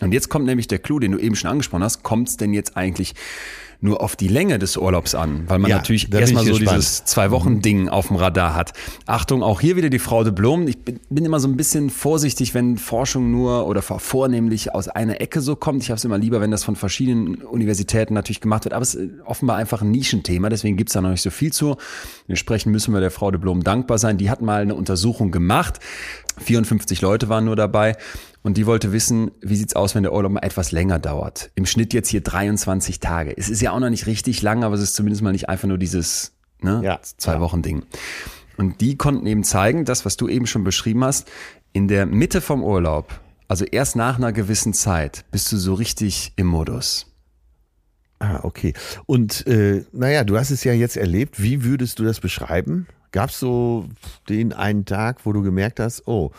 Und 0.00 0.12
jetzt 0.12 0.28
kommt 0.28 0.46
nämlich 0.46 0.68
der 0.68 0.78
Clou, 0.78 0.98
den 0.98 1.12
du 1.12 1.18
eben 1.18 1.34
schon 1.34 1.50
angesprochen 1.50 1.82
hast. 1.82 2.02
Kommt 2.02 2.28
es 2.28 2.36
denn 2.36 2.52
jetzt 2.52 2.76
eigentlich 2.76 3.14
nur 3.80 4.00
auf 4.02 4.16
die 4.16 4.26
Länge 4.26 4.58
des 4.58 4.76
Urlaubs 4.76 5.14
an, 5.14 5.44
weil 5.46 5.60
man 5.60 5.70
Ja, 5.70 5.76
natürlich 5.76 6.12
erstmal 6.12 6.44
so 6.44 6.54
gespannt. 6.54 6.78
dieses 6.78 7.04
Zwei-Wochen-Ding 7.04 7.88
auf 7.88 8.08
dem 8.08 8.16
Radar 8.16 8.54
hat. 8.56 8.72
Achtung, 9.06 9.42
auch 9.44 9.60
hier 9.60 9.76
wieder 9.76 9.88
die 9.88 10.00
Frau 10.00 10.24
de 10.24 10.32
Blom. 10.32 10.66
Ich 10.66 10.78
bin, 10.78 10.98
bin 11.08 11.24
immer 11.24 11.38
so 11.38 11.46
ein 11.46 11.56
bisschen 11.56 11.88
vorsichtig, 11.90 12.54
wenn 12.54 12.76
Forschung 12.76 13.30
nur 13.30 13.66
oder 13.68 13.80
vor- 13.82 14.00
vornehmlich 14.00 14.74
aus 14.74 14.88
einer 14.88 15.20
Ecke 15.20 15.40
so 15.40 15.54
kommt. 15.54 15.82
Ich 15.84 15.90
habe 15.90 15.96
es 15.98 16.04
immer 16.04 16.18
lieber, 16.18 16.40
wenn 16.40 16.50
das 16.50 16.64
von 16.64 16.74
verschiedenen 16.74 17.36
Universitäten 17.36 18.14
natürlich 18.14 18.40
gemacht 18.40 18.64
wird, 18.64 18.74
aber 18.74 18.82
es 18.82 18.96
ist 18.96 19.10
offenbar 19.24 19.56
einfach 19.56 19.80
ein 19.82 19.92
Nischenthema, 19.92 20.48
deswegen 20.48 20.76
gibt 20.76 20.90
es 20.90 20.94
da 20.94 21.00
noch 21.00 21.10
nicht 21.10 21.22
so 21.22 21.30
viel 21.30 21.52
zu. 21.52 21.76
Entsprechend 22.26 22.72
müssen 22.72 22.92
wir 22.92 23.00
der 23.00 23.12
Frau 23.12 23.30
de 23.30 23.38
Blom 23.40 23.62
dankbar 23.62 23.98
sein. 23.98 24.18
Die 24.18 24.28
hat 24.28 24.42
mal 24.42 24.60
eine 24.62 24.74
Untersuchung 24.74 25.30
gemacht. 25.30 25.78
54 26.38 27.00
Leute 27.00 27.28
waren 27.28 27.44
nur 27.44 27.56
dabei. 27.56 27.96
Und 28.42 28.56
die 28.56 28.66
wollte 28.66 28.92
wissen, 28.92 29.30
wie 29.40 29.56
sieht's 29.56 29.74
aus, 29.74 29.94
wenn 29.94 30.04
der 30.04 30.12
Urlaub 30.12 30.32
mal 30.32 30.40
etwas 30.40 30.72
länger 30.72 30.98
dauert? 30.98 31.50
Im 31.54 31.66
Schnitt 31.66 31.92
jetzt 31.92 32.08
hier 32.08 32.20
23 32.22 33.00
Tage. 33.00 33.36
Es 33.36 33.48
ist 33.48 33.60
ja 33.60 33.72
auch 33.72 33.80
noch 33.80 33.90
nicht 33.90 34.06
richtig 34.06 34.42
lang, 34.42 34.64
aber 34.64 34.74
es 34.74 34.80
ist 34.80 34.94
zumindest 34.94 35.22
mal 35.22 35.32
nicht 35.32 35.48
einfach 35.48 35.68
nur 35.68 35.78
dieses 35.78 36.32
ne, 36.60 36.80
Ja, 36.84 37.00
zwei. 37.02 37.40
Wochen 37.40 37.62
Ding. 37.62 37.82
Und 38.56 38.80
die 38.80 38.96
konnten 38.96 39.26
eben 39.26 39.44
zeigen, 39.44 39.84
das, 39.84 40.04
was 40.04 40.16
du 40.16 40.28
eben 40.28 40.46
schon 40.46 40.64
beschrieben 40.64 41.04
hast, 41.04 41.28
in 41.72 41.88
der 41.88 42.06
Mitte 42.06 42.40
vom 42.40 42.62
Urlaub, 42.62 43.20
also 43.46 43.64
erst 43.64 43.96
nach 43.96 44.16
einer 44.16 44.32
gewissen 44.32 44.72
Zeit, 44.72 45.24
bist 45.30 45.50
du 45.52 45.56
so 45.56 45.74
richtig 45.74 46.32
im 46.36 46.46
Modus. 46.46 47.06
Ah, 48.18 48.40
okay. 48.42 48.74
Und 49.06 49.46
äh, 49.46 49.84
naja, 49.92 50.24
du 50.24 50.36
hast 50.36 50.50
es 50.50 50.64
ja 50.64 50.72
jetzt 50.72 50.96
erlebt. 50.96 51.40
Wie 51.40 51.64
würdest 51.64 51.98
du 51.98 52.04
das 52.04 52.18
beschreiben? 52.18 52.88
Gab 53.12 53.30
es 53.30 53.38
so 53.38 53.88
den 54.28 54.52
einen 54.52 54.84
Tag, 54.84 55.24
wo 55.24 55.32
du 55.32 55.42
gemerkt 55.42 55.78
hast, 55.78 56.06
oh, 56.08 56.32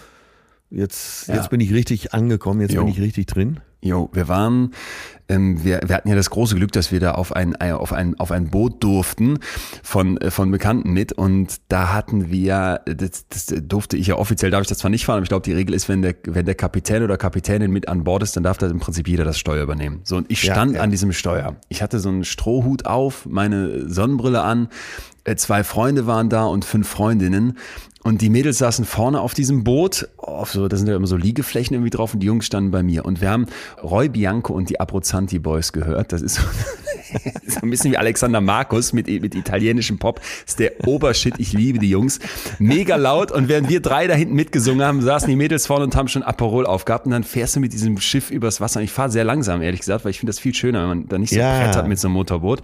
jetzt, 0.72 1.28
Ja. 1.28 1.36
jetzt 1.36 1.50
bin 1.50 1.60
ich 1.60 1.74
richtig 1.74 2.14
angekommen, 2.14 2.62
jetzt 2.62 2.74
Jo. 2.74 2.84
bin 2.84 2.94
ich 2.94 3.00
richtig 3.02 3.28
drin? 3.28 3.60
Jo, 3.82 4.10
wir 4.12 4.28
waren, 4.28 4.72
ähm, 5.30 5.64
wir, 5.64 5.80
wir 5.86 5.96
hatten 5.96 6.10
ja 6.10 6.16
das 6.16 6.30
große 6.30 6.54
Glück, 6.56 6.74
dass 6.74 6.92
wir 6.92 7.00
da 7.00 7.12
auf 7.12 7.34
ein, 7.34 7.56
äh, 7.62 7.72
auf 7.72 7.94
ein, 7.94 8.20
auf 8.20 8.30
ein 8.30 8.50
Boot 8.50 8.84
durften 8.84 9.40
von, 9.84 10.18
äh, 10.18 10.32
von 10.32 10.52
Bekannten 10.52 10.92
mit 10.92 11.14
und 11.14 11.62
da 11.70 11.94
hatten 11.94 12.30
wir, 12.30 12.82
das, 12.86 13.26
das 13.30 13.46
durfte 13.62 13.96
ich 13.96 14.08
ja 14.08 14.16
offiziell, 14.18 14.52
darf 14.52 14.64
ich 14.64 14.68
das 14.68 14.80
zwar 14.80 14.92
nicht 14.92 15.06
fahren, 15.06 15.16
aber 15.20 15.24
ich 15.24 15.30
glaube, 15.30 15.44
die 15.46 15.54
Regel 15.54 15.74
ist, 15.74 15.88
wenn 15.88 16.02
der, 16.02 16.14
wenn 16.26 16.46
der 16.46 16.56
Kapitän 16.56 17.04
oder 17.04 17.16
Kapitänin 17.16 17.72
mit 17.72 17.88
an 17.88 18.04
Bord 18.04 18.22
ist, 18.22 18.36
dann 18.36 18.44
darf 18.44 18.58
da 18.58 18.68
im 18.68 18.80
Prinzip 18.80 19.08
jeder 19.08 19.24
das 19.24 19.40
Steuer 19.40 19.64
übernehmen. 19.64 20.02
So, 20.04 20.18
und 20.18 20.30
ich 20.30 20.44
Ja, 20.44 20.54
stand 20.56 20.76
ja. 20.76 20.82
an 20.82 20.92
diesem 20.92 21.14
Steuer. 21.14 21.56
Ich 21.70 21.82
hatte 21.82 22.00
so 22.00 22.10
einen 22.10 22.26
Strohhut 22.26 22.86
auf, 22.86 23.26
meine 23.28 23.90
Sonnenbrille 23.90 24.42
an, 24.42 24.68
äh, 25.24 25.38
zwei 25.38 25.64
Freunde 25.64 26.06
waren 26.06 26.28
da 26.30 26.44
und 26.44 26.66
fünf 26.66 26.90
Freundinnen. 26.90 27.58
Und 28.02 28.22
die 28.22 28.30
Mädels 28.30 28.60
saßen 28.60 28.86
vorne 28.86 29.20
auf 29.20 29.34
diesem 29.34 29.66
Boot, 29.66 30.08
auf 30.18 30.52
so, 30.52 30.68
da 30.70 30.78
sind 30.78 30.88
ja 30.88 30.96
immer 30.96 31.08
so 31.08 31.18
Liegeflächen 31.18 31.76
irgendwie 31.76 31.90
drauf 31.90 32.14
und 32.14 32.22
die 32.22 32.28
Jungs 32.28 32.46
standen 32.46 32.72
bei 32.72 32.82
mir. 32.82 33.04
Und 33.04 33.20
wir 33.20 33.30
haben 33.30 33.48
Roy 33.84 34.08
Bianco 34.08 34.54
und 34.54 34.70
die 34.70 34.80
Abruzzanti 34.80 35.38
Boys 35.40 35.74
gehört. 35.74 36.14
Das 36.14 36.22
ist 36.22 36.36
so, 36.36 36.42
so 37.48 37.60
ein 37.62 37.70
bisschen 37.70 37.92
wie 37.92 37.98
Alexander 37.98 38.40
Markus 38.40 38.94
mit, 38.94 39.08
mit 39.08 39.36
italienischem 39.36 40.00
Pop. 40.00 40.22
Das 40.22 40.54
ist 40.54 40.60
der 40.60 40.88
Obershit. 40.88 41.36
Ich 41.40 41.52
liebe 41.52 41.80
die 41.80 41.90
Jungs. 41.90 42.20
Mega 42.58 42.96
laut. 42.96 43.34
Und 43.34 43.50
während 43.50 43.68
wir 43.68 43.82
drei 43.82 44.08
da 44.08 44.14
hinten 44.14 44.36
mitgesungen 44.36 44.86
haben, 44.86 45.02
saßen 45.02 45.28
die 45.28 45.36
Mädels 45.36 45.68
vorne 45.68 45.84
und 45.84 45.96
haben 45.98 46.08
schon 46.08 46.24
Aperol 46.24 46.66
aufgehabt. 46.66 47.06
Und 47.06 47.12
dann 47.12 47.26
fährst 47.26 47.58
du 47.58 47.60
mit 47.60 47.74
diesem 47.74 48.00
Schiff 48.00 48.32
übers 48.32 48.62
Wasser. 48.62 48.80
Und 48.80 48.86
ich 48.86 48.92
fahre 48.92 49.10
sehr 49.12 49.26
langsam, 49.26 49.62
ehrlich 49.62 49.82
gesagt, 49.82 50.06
weil 50.06 50.12
ich 50.12 50.20
finde 50.20 50.30
das 50.30 50.40
viel 50.40 50.54
schöner, 50.54 50.82
wenn 50.84 50.88
man 50.88 51.08
da 51.10 51.18
nicht 51.18 51.32
so 51.32 51.40
Ja. 51.40 51.64
Brett 51.66 51.76
hat 51.76 51.88
mit 51.88 52.00
so 52.00 52.08
einem 52.08 52.16
Motorboot. 52.16 52.62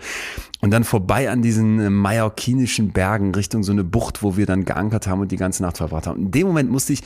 Und 0.62 0.72
dann 0.72 0.84
vorbei 0.84 1.30
an 1.30 1.42
diesen 1.42 1.80
äh, 1.80 1.90
mallorquinischen 1.90 2.92
Bergen 2.92 3.36
Richtung 3.36 3.64
so 3.64 3.72
eine 3.72 3.84
Bucht, 3.84 4.24
wo 4.24 4.38
wir 4.38 4.46
dann 4.46 4.66
geankert 4.66 5.08
haben 5.08 5.22
und 5.22 5.32
die 5.32 5.38
ganze 5.38 5.64
Nacht 5.64 5.78
verbracht 5.78 6.08
haben. 6.08 6.20
In 6.20 6.32
dem 6.32 6.48
Moment 6.48 6.72
musste 6.72 6.94
ich, 6.94 7.04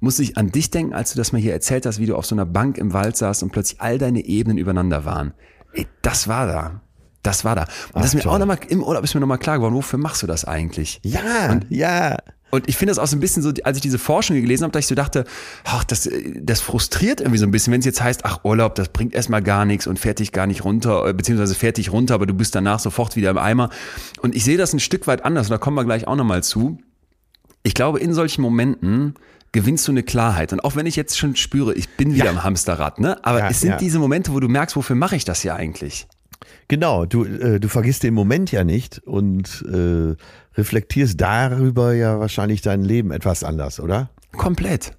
musste 0.00 0.22
ich 0.22 0.36
an 0.36 0.50
dich 0.50 0.70
denken, 0.70 0.94
als 0.94 1.12
du 1.12 1.18
das 1.18 1.32
mal 1.32 1.40
hier 1.40 1.52
erzählt 1.52 1.86
hast, 1.86 1.98
wie 1.98 2.06
du 2.06 2.16
auf 2.16 2.26
so 2.26 2.34
einer 2.34 2.46
Bank 2.46 2.78
im 2.78 2.92
Wald 2.92 3.16
saßt 3.16 3.42
und 3.42 3.52
plötzlich 3.52 3.80
all 3.80 3.98
deine 3.98 4.24
Ebenen 4.24 4.58
übereinander 4.58 5.04
waren. 5.04 5.34
Ey, 5.72 5.86
das 6.02 6.26
war 6.26 6.46
da. 6.46 6.80
Das 7.22 7.44
war 7.44 7.56
da. 7.56 7.62
Und 7.92 7.96
das 7.96 8.06
ist 8.06 8.14
mir 8.14 8.20
toll. 8.20 8.32
auch 8.32 8.38
nochmal, 8.38 8.58
im 8.68 8.82
Urlaub 8.82 9.02
ist 9.02 9.14
mir 9.14 9.20
nochmal 9.20 9.38
klar 9.38 9.56
geworden, 9.56 9.74
wofür 9.74 9.98
machst 9.98 10.22
du 10.22 10.26
das 10.26 10.44
eigentlich? 10.44 11.00
Ja, 11.02 11.60
ja. 11.68 12.16
Und 12.50 12.68
ich 12.68 12.76
finde 12.76 12.92
das 12.92 12.98
auch 12.98 13.06
so 13.08 13.16
ein 13.16 13.20
bisschen 13.20 13.42
so, 13.42 13.52
als 13.64 13.76
ich 13.76 13.82
diese 13.82 13.98
Forschung 13.98 14.40
gelesen 14.40 14.62
habe, 14.64 14.72
dass 14.72 14.84
ich 14.84 14.86
so 14.86 14.94
dachte, 14.94 15.24
ach, 15.64 15.82
das, 15.84 16.06
äh, 16.06 16.40
das 16.40 16.60
frustriert 16.60 17.20
irgendwie 17.20 17.38
so 17.38 17.46
ein 17.46 17.50
bisschen, 17.50 17.72
wenn 17.72 17.80
es 17.80 17.86
jetzt 17.86 18.00
heißt, 18.02 18.24
ach, 18.24 18.44
Urlaub, 18.44 18.74
das 18.76 18.88
bringt 18.90 19.14
erstmal 19.14 19.42
gar 19.42 19.64
nichts 19.64 19.86
und 19.86 19.98
dich 20.20 20.32
gar 20.32 20.46
nicht 20.46 20.64
runter, 20.64 21.06
äh, 21.08 21.12
beziehungsweise 21.12 21.54
dich 21.76 21.90
runter, 21.92 22.14
aber 22.14 22.26
du 22.26 22.34
bist 22.34 22.54
danach 22.54 22.78
sofort 22.78 23.16
wieder 23.16 23.30
im 23.30 23.38
Eimer. 23.38 23.70
Und 24.20 24.34
ich 24.36 24.44
sehe 24.44 24.56
das 24.56 24.72
ein 24.72 24.80
Stück 24.80 25.06
weit 25.06 25.24
anders, 25.24 25.48
und 25.48 25.50
da 25.52 25.58
kommen 25.58 25.76
wir 25.76 25.84
gleich 25.84 26.06
auch 26.06 26.16
nochmal 26.16 26.42
zu. 26.44 26.78
Ich 27.64 27.74
glaube, 27.74 27.98
in 27.98 28.14
solchen 28.14 28.42
Momenten 28.42 29.14
gewinnst 29.50 29.88
du 29.88 29.92
eine 29.92 30.02
Klarheit. 30.04 30.52
Und 30.52 30.60
auch 30.60 30.76
wenn 30.76 30.86
ich 30.86 30.94
jetzt 30.96 31.18
schon 31.18 31.34
spüre, 31.34 31.74
ich 31.74 31.88
bin 31.96 32.14
wieder 32.14 32.26
Ja. 32.26 32.30
im 32.30 32.44
Hamsterrad, 32.44 33.00
ne? 33.00 33.24
Aber 33.24 33.40
Ja, 33.40 33.48
es 33.48 33.60
sind 33.60 33.70
ja. 33.70 33.76
diese 33.76 33.98
Momente, 33.98 34.32
wo 34.32 34.38
du 34.40 34.48
merkst, 34.48 34.76
wofür 34.76 34.94
mache 34.96 35.16
ich 35.16 35.24
das 35.24 35.40
hier 35.40 35.56
eigentlich? 35.56 36.06
Genau, 36.68 37.06
du, 37.06 37.24
äh, 37.24 37.60
du 37.60 37.68
vergisst 37.68 38.02
den 38.02 38.14
Moment 38.14 38.50
ja 38.52 38.64
nicht 38.64 38.98
und 39.04 39.64
äh, 39.72 40.14
reflektierst 40.58 41.20
darüber 41.20 41.92
ja 41.94 42.18
wahrscheinlich 42.18 42.62
dein 42.62 42.82
Leben 42.82 43.10
etwas 43.10 43.44
anders, 43.44 43.80
oder? 43.80 44.10
Komplett. 44.32 44.96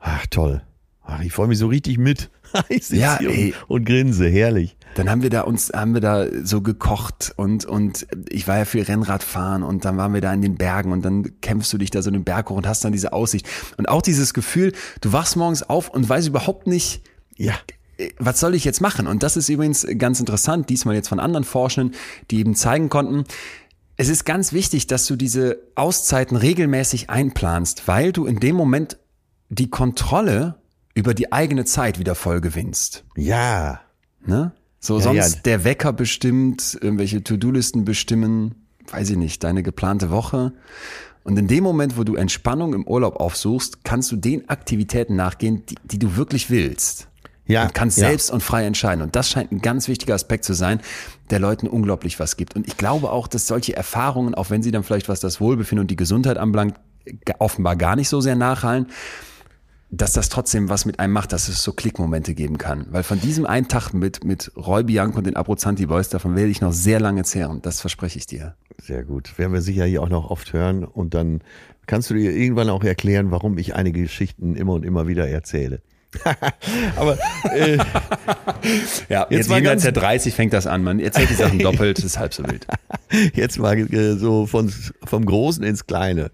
Ach, 0.00 0.26
toll. 0.28 0.62
Ach, 1.02 1.20
ich 1.22 1.32
freue 1.32 1.48
mich 1.48 1.58
so 1.58 1.66
richtig 1.68 1.98
mit. 1.98 2.30
Ich 2.68 2.86
sitze 2.86 3.00
Ja, 3.00 3.18
hier 3.18 3.30
ey. 3.30 3.54
und, 3.66 3.84
grinse, 3.84 4.28
herrlich. 4.28 4.76
Dann 4.94 5.10
haben 5.10 5.22
wir 5.22 5.30
da 5.30 5.40
uns, 5.40 5.72
haben 5.74 5.92
wir 5.92 6.00
da 6.00 6.24
so 6.44 6.60
gekocht 6.62 7.32
und, 7.36 7.64
und 7.64 8.06
ich 8.28 8.46
war 8.46 8.58
ja 8.58 8.64
viel 8.64 8.82
Rennradfahren 8.84 9.64
und 9.64 9.84
dann 9.84 9.96
waren 9.96 10.14
wir 10.14 10.20
da 10.20 10.32
in 10.32 10.40
den 10.40 10.54
Bergen 10.54 10.92
und 10.92 11.04
dann 11.04 11.40
kämpfst 11.40 11.72
du 11.72 11.78
dich 11.78 11.90
da 11.90 12.00
so 12.00 12.12
den 12.12 12.22
Berg 12.22 12.50
hoch 12.50 12.56
und 12.56 12.68
hast 12.68 12.84
dann 12.84 12.92
diese 12.92 13.12
Aussicht. 13.12 13.48
Und 13.76 13.88
auch 13.88 14.02
dieses 14.02 14.34
Gefühl, 14.34 14.72
du 15.00 15.12
wachst 15.12 15.34
morgens 15.36 15.64
auf 15.64 15.88
und 15.88 16.08
weißt 16.08 16.28
überhaupt 16.28 16.68
nicht, 16.68 17.02
Ja. 17.36 17.54
Äh, 17.98 18.10
was 18.18 18.40
soll 18.40 18.54
ich 18.54 18.64
jetzt 18.64 18.80
machen? 18.80 19.06
Und 19.06 19.22
das 19.22 19.36
ist 19.36 19.48
übrigens 19.48 19.86
ganz 19.98 20.20
interessant, 20.20 20.68
diesmal 20.70 20.94
jetzt 20.94 21.08
von 21.08 21.20
anderen 21.20 21.44
Forschenden, 21.44 21.96
die 22.30 22.38
eben 22.38 22.54
zeigen 22.54 22.88
konnten, 22.88 23.24
es 23.96 24.08
ist 24.08 24.24
ganz 24.24 24.52
wichtig, 24.52 24.86
dass 24.86 25.06
du 25.06 25.16
diese 25.16 25.58
Auszeiten 25.76 26.36
regelmäßig 26.36 27.10
einplanst, 27.10 27.86
weil 27.86 28.12
du 28.12 28.26
in 28.26 28.40
dem 28.40 28.56
Moment 28.56 28.98
die 29.50 29.70
Kontrolle 29.70 30.56
über 30.94 31.14
die 31.14 31.32
eigene 31.32 31.64
Zeit 31.64 31.98
wieder 31.98 32.14
voll 32.14 32.40
gewinnst. 32.40 33.04
Ja. 33.16 33.80
Ne? 34.24 34.52
So 34.80 34.98
Ja, 34.98 35.04
sonst 35.04 35.34
ja. 35.36 35.40
der 35.42 35.64
Wecker 35.64 35.92
bestimmt, 35.92 36.76
irgendwelche 36.80 37.22
To-Do-Listen 37.22 37.84
bestimmen, 37.84 38.66
weiß 38.90 39.10
ich 39.10 39.16
nicht, 39.16 39.42
deine 39.44 39.62
geplante 39.62 40.10
Woche. 40.10 40.52
Und 41.22 41.38
in 41.38 41.46
dem 41.46 41.64
Moment, 41.64 41.96
wo 41.96 42.04
du 42.04 42.16
Entspannung 42.16 42.74
im 42.74 42.86
Urlaub 42.86 43.16
aufsuchst, 43.16 43.84
kannst 43.84 44.12
du 44.12 44.16
den 44.16 44.48
Aktivitäten 44.48 45.16
nachgehen, 45.16 45.64
die, 45.66 45.76
die 45.84 45.98
du 45.98 46.16
wirklich 46.16 46.50
willst. 46.50 47.08
Ja. 47.46 47.64
Und 47.64 47.74
kannst 47.74 47.98
ja. 47.98 48.08
selbst 48.08 48.30
und 48.30 48.42
frei 48.42 48.64
entscheiden. 48.64 49.02
Und 49.02 49.16
das 49.16 49.28
scheint 49.28 49.52
ein 49.52 49.60
ganz 49.60 49.88
wichtiger 49.88 50.14
Aspekt 50.14 50.44
zu 50.44 50.54
sein, 50.54 50.80
der 51.30 51.38
Leuten 51.38 51.68
unglaublich 51.68 52.18
was 52.18 52.36
gibt. 52.36 52.56
Und 52.56 52.66
ich 52.66 52.76
glaube 52.76 53.10
auch, 53.10 53.28
dass 53.28 53.46
solche 53.46 53.76
Erfahrungen, 53.76 54.34
auch 54.34 54.50
wenn 54.50 54.62
sie 54.62 54.70
dann 54.70 54.82
vielleicht 54.82 55.08
was 55.08 55.20
das 55.20 55.40
Wohlbefinden 55.40 55.82
und 55.82 55.90
die 55.90 55.96
Gesundheit 55.96 56.38
anbelangt, 56.38 56.76
offenbar 57.38 57.76
gar 57.76 57.96
nicht 57.96 58.08
so 58.08 58.20
sehr 58.20 58.34
nachhallen, 58.34 58.86
dass 59.90 60.12
das 60.12 60.28
trotzdem 60.28 60.68
was 60.68 60.86
mit 60.86 60.98
einem 60.98 61.12
macht, 61.12 61.32
dass 61.32 61.48
es 61.48 61.62
so 61.62 61.72
Klickmomente 61.72 62.34
geben 62.34 62.58
kann. 62.58 62.86
Weil 62.90 63.02
von 63.02 63.20
diesem 63.20 63.46
einen 63.46 63.68
Tag 63.68 63.92
mit, 63.92 64.24
mit 64.24 64.50
Roy 64.56 64.82
Bianco 64.82 65.18
und 65.18 65.26
den 65.26 65.36
Abruzzanti 65.36 65.86
Boys, 65.86 66.08
davon 66.08 66.34
werde 66.34 66.50
ich 66.50 66.60
noch 66.60 66.72
sehr 66.72 66.98
lange 66.98 67.22
zehren. 67.24 67.62
Das 67.62 67.80
verspreche 67.80 68.18
ich 68.18 68.26
dir. 68.26 68.56
Sehr 68.82 69.04
gut. 69.04 69.38
Werden 69.38 69.52
wir 69.52 69.60
sicher 69.60 69.84
hier 69.84 70.02
auch 70.02 70.08
noch 70.08 70.30
oft 70.30 70.52
hören 70.52 70.84
und 70.84 71.14
dann 71.14 71.42
kannst 71.86 72.10
du 72.10 72.14
dir 72.14 72.32
irgendwann 72.32 72.70
auch 72.70 72.82
erklären, 72.82 73.30
warum 73.30 73.58
ich 73.58 73.74
einige 73.74 74.02
Geschichten 74.02 74.56
immer 74.56 74.72
und 74.72 74.84
immer 74.84 75.06
wieder 75.06 75.28
erzähle. 75.28 75.80
Aber 76.96 77.18
äh, 77.54 77.76
Ja, 79.08 79.22
Jetzt 79.28 79.30
jetzt, 79.30 79.48
mal 79.50 79.56
jenseits 79.58 79.82
der 79.82 79.92
30 79.92 80.34
fängt 80.34 80.52
das 80.52 80.66
an. 80.66 80.82
Man 80.82 81.00
erzählt 81.00 81.30
die 81.30 81.34
Sachen 81.34 81.58
doppelt, 81.60 81.98
ist 81.98 82.18
halb 82.18 82.34
so 82.34 82.42
wild. 82.44 82.66
jetzt 83.34 83.58
mal 83.58 83.76
äh, 83.78 84.16
so 84.16 84.46
von, 84.46 84.72
vom 85.04 85.24
Großen 85.24 85.62
ins 85.64 85.86
Kleine. 85.86 86.30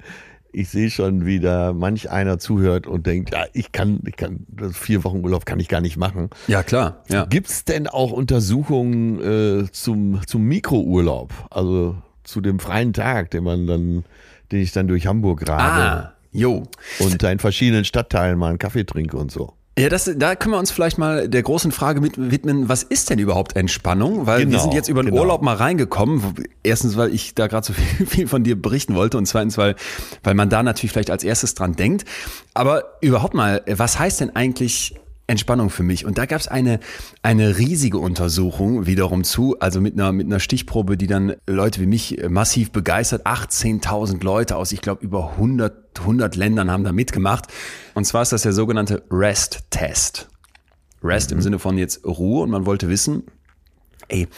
Ich 0.52 0.68
sehe 0.68 0.90
schon, 0.90 1.26
wie 1.26 1.38
da 1.38 1.72
manch 1.72 2.10
einer 2.10 2.38
zuhört 2.40 2.88
und 2.88 3.06
denkt, 3.06 3.32
ja, 3.32 3.44
ich 3.52 3.70
kann, 3.70 4.00
ich 4.04 4.16
kann, 4.16 4.46
das 4.48 4.76
vier 4.76 5.04
Wochen 5.04 5.18
Urlaub 5.24 5.46
kann 5.46 5.60
ich 5.60 5.68
gar 5.68 5.80
nicht 5.80 5.96
machen. 5.96 6.28
Ja, 6.48 6.64
klar. 6.64 7.04
Ja. 7.08 7.24
Gibt's 7.26 7.64
denn 7.64 7.86
auch 7.86 8.10
Untersuchungen 8.10 9.62
äh, 9.64 9.70
zum, 9.70 10.20
zum 10.26 10.42
Mikrourlaub? 10.42 11.32
Also 11.50 11.96
zu 12.24 12.40
dem 12.40 12.58
freien 12.58 12.92
Tag, 12.92 13.30
den 13.30 13.44
man 13.44 13.66
dann, 13.68 14.04
den 14.50 14.60
ich 14.60 14.72
dann 14.72 14.88
durch 14.88 15.06
Hamburg 15.06 15.48
rade 15.48 15.62
Ah, 15.82 16.12
jo. 16.32 16.64
und 16.98 17.22
da 17.22 17.30
in 17.30 17.38
verschiedenen 17.38 17.84
Stadtteilen 17.84 18.36
mal 18.36 18.48
einen 18.48 18.58
Kaffee 18.58 18.84
trinke 18.84 19.16
und 19.16 19.30
so. 19.30 19.52
Ja, 19.78 19.88
das, 19.88 20.10
da 20.16 20.34
können 20.34 20.52
wir 20.52 20.58
uns 20.58 20.70
vielleicht 20.70 20.98
mal 20.98 21.28
der 21.28 21.42
großen 21.42 21.72
Frage 21.72 22.00
mit, 22.00 22.30
widmen, 22.30 22.68
was 22.68 22.82
ist 22.82 23.08
denn 23.08 23.18
überhaupt 23.18 23.56
Entspannung? 23.56 24.26
Weil 24.26 24.40
wir 24.40 24.46
Genau, 24.46 24.62
sind 24.62 24.74
jetzt 24.74 24.88
über 24.88 25.02
den 25.02 25.10
genau. 25.10 25.22
Urlaub 25.22 25.42
mal 25.42 25.54
reingekommen. 25.54 26.34
Erstens, 26.62 26.96
weil 26.96 27.14
ich 27.14 27.34
da 27.34 27.46
gerade 27.46 27.66
so 27.66 27.72
viel, 27.72 28.06
viel 28.06 28.28
von 28.28 28.44
dir 28.44 28.60
berichten 28.60 28.94
wollte 28.94 29.16
und 29.16 29.26
zweitens, 29.26 29.56
weil, 29.56 29.76
weil 30.22 30.34
man 30.34 30.50
da 30.50 30.62
natürlich 30.62 30.92
vielleicht 30.92 31.10
als 31.10 31.24
erstes 31.24 31.54
dran 31.54 31.76
denkt. 31.76 32.04
Aber 32.52 32.98
überhaupt 33.00 33.32
mal, 33.34 33.62
was 33.66 33.98
heißt 33.98 34.20
denn 34.20 34.36
eigentlich 34.36 34.96
Entspannung 35.30 35.70
für 35.70 35.82
mich? 35.82 36.04
Und 36.04 36.18
da 36.18 36.26
gab 36.26 36.40
es 36.40 36.48
eine, 36.48 36.80
eine 37.22 37.56
riesige 37.56 37.98
Untersuchung 37.98 38.86
wiederum 38.86 39.24
zu, 39.24 39.58
also 39.60 39.80
mit 39.80 39.94
einer, 39.94 40.12
mit 40.12 40.26
einer 40.26 40.40
Stichprobe, 40.40 40.96
die 40.96 41.06
dann 41.06 41.34
Leute 41.46 41.80
wie 41.80 41.86
mich 41.86 42.18
massiv 42.28 42.72
begeistert, 42.72 43.26
18.000 43.26 44.22
Leute 44.22 44.56
aus, 44.56 44.72
ich 44.72 44.80
glaube, 44.80 45.04
über 45.04 45.32
100, 45.32 46.00
100 46.00 46.36
Ländern 46.36 46.70
haben 46.70 46.84
da 46.84 46.92
mitgemacht. 46.92 47.46
Und 47.94 48.04
zwar 48.04 48.22
ist 48.22 48.32
das 48.32 48.42
der 48.42 48.52
sogenannte 48.52 49.04
REST-Test. 49.10 50.28
REST 51.02 51.32
im 51.32 51.40
Sinne 51.40 51.58
von 51.58 51.78
jetzt 51.78 52.04
Ruhe 52.04 52.42
und 52.42 52.50
man 52.50 52.66
wollte 52.66 52.88
wissen, 52.88 53.22
ey, 54.08 54.28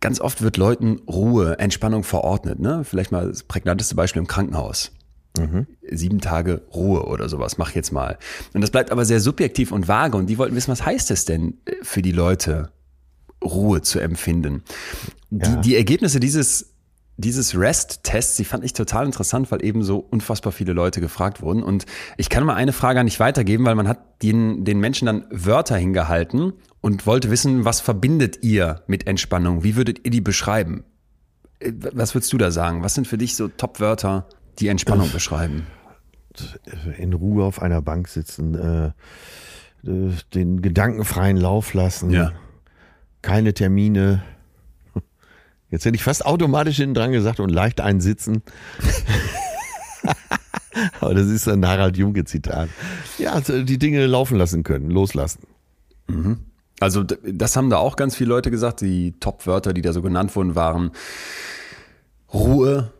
ganz 0.00 0.20
oft 0.20 0.42
wird 0.42 0.56
Leuten 0.56 1.00
Ruhe, 1.06 1.58
Entspannung 1.58 2.02
verordnet, 2.02 2.58
ne? 2.58 2.82
Vielleicht 2.84 3.12
mal 3.12 3.28
das 3.28 3.42
prägnanteste 3.44 3.94
Beispiel 3.94 4.20
im 4.20 4.26
Krankenhaus. 4.26 4.92
Mhm. 5.38 5.66
Sieben 5.90 6.20
Tage 6.20 6.62
Ruhe 6.74 7.04
oder 7.06 7.28
sowas, 7.28 7.56
mach 7.58 7.72
jetzt 7.72 7.92
mal. 7.92 8.18
Und 8.52 8.60
das 8.62 8.70
bleibt 8.70 8.90
aber 8.90 9.04
sehr 9.04 9.20
subjektiv 9.20 9.70
und 9.72 9.86
vage 9.88 10.16
und 10.16 10.26
die 10.26 10.38
wollten 10.38 10.56
wissen, 10.56 10.72
was 10.72 10.84
heißt 10.84 11.10
es 11.10 11.24
denn 11.24 11.58
äh, 11.66 11.72
für 11.82 12.02
die 12.02 12.12
Leute, 12.12 12.70
Ruhe 13.42 13.80
zu 13.82 14.00
empfinden? 14.00 14.62
Die, 15.30 15.48
Ja. 15.50 15.56
die 15.56 15.76
Ergebnisse 15.76 16.20
dieses 16.20 16.74
dieses 17.16 17.54
REST-Tests, 17.54 18.36
die 18.36 18.46
fand 18.46 18.64
ich 18.64 18.72
total 18.72 19.04
interessant, 19.04 19.50
weil 19.52 19.62
eben 19.62 19.82
so 19.82 19.98
unfassbar 19.98 20.52
viele 20.52 20.72
Leute 20.72 21.02
gefragt 21.02 21.42
wurden. 21.42 21.62
Und 21.62 21.84
ich 22.16 22.30
kann 22.30 22.44
mal 22.44 22.54
eine 22.54 22.72
Frage 22.72 23.04
nicht 23.04 23.20
weitergeben, 23.20 23.66
weil 23.66 23.74
man 23.74 23.86
hat 23.88 24.22
den, 24.22 24.64
den 24.64 24.80
Menschen 24.80 25.04
dann 25.04 25.26
Wörter 25.30 25.76
hingehalten 25.76 26.54
und 26.80 27.06
wollte 27.06 27.30
wissen, 27.30 27.66
was 27.66 27.82
verbindet 27.82 28.42
ihr 28.42 28.82
mit 28.86 29.06
Entspannung? 29.06 29.62
Wie 29.62 29.76
würdet 29.76 30.00
ihr 30.06 30.10
die 30.10 30.22
beschreiben? 30.22 30.82
Äh, 31.58 31.72
Was 31.92 32.14
würdest 32.14 32.32
du 32.32 32.38
da 32.38 32.50
sagen? 32.50 32.82
Was 32.82 32.94
sind 32.94 33.06
für 33.06 33.18
dich 33.18 33.36
so 33.36 33.48
Top-Wörter, 33.48 34.26
die 34.60 34.68
Entspannung 34.68 35.10
beschreiben? 35.10 35.66
In 36.98 37.12
Ruhe 37.12 37.44
auf 37.44 37.60
einer 37.60 37.82
Bank 37.82 38.06
sitzen, 38.08 38.54
äh, 38.54 38.86
äh, 39.88 40.12
den 40.34 40.62
gedankenfreien 40.62 41.36
Lauf 41.36 41.74
lassen, 41.74 42.10
keine 43.22 43.52
Termine. 43.54 44.22
Jetzt 45.70 45.84
hätte 45.84 45.96
ich 45.96 46.02
fast 46.04 46.24
automatisch 46.26 46.76
hinten 46.76 46.94
dran 46.94 47.12
gesagt 47.12 47.40
und 47.40 47.48
leicht 47.50 47.80
einsitzen. 47.80 48.42
Aber 51.00 51.14
das 51.14 51.26
ist 51.26 51.48
ein 51.48 51.66
Harald 51.66 51.96
Junke 51.96 52.24
Zitat. 52.24 52.68
Ja, 53.18 53.32
also 53.32 53.62
die 53.62 53.78
Dinge 53.78 54.06
laufen 54.06 54.36
lassen 54.38 54.62
können, 54.62 54.90
loslassen. 54.90 55.42
Also 56.80 57.02
d- 57.04 57.18
das 57.32 57.56
haben 57.56 57.70
da 57.70 57.76
auch 57.78 57.96
ganz 57.96 58.16
viele 58.16 58.30
Leute 58.30 58.50
gesagt. 58.50 58.80
Die 58.80 59.12
Top-Wörter, 59.20 59.72
die 59.72 59.82
da 59.82 59.92
so 59.92 60.02
genannt 60.02 60.34
wurden, 60.36 60.54
waren 60.54 60.92
Ruhe, 62.32 62.92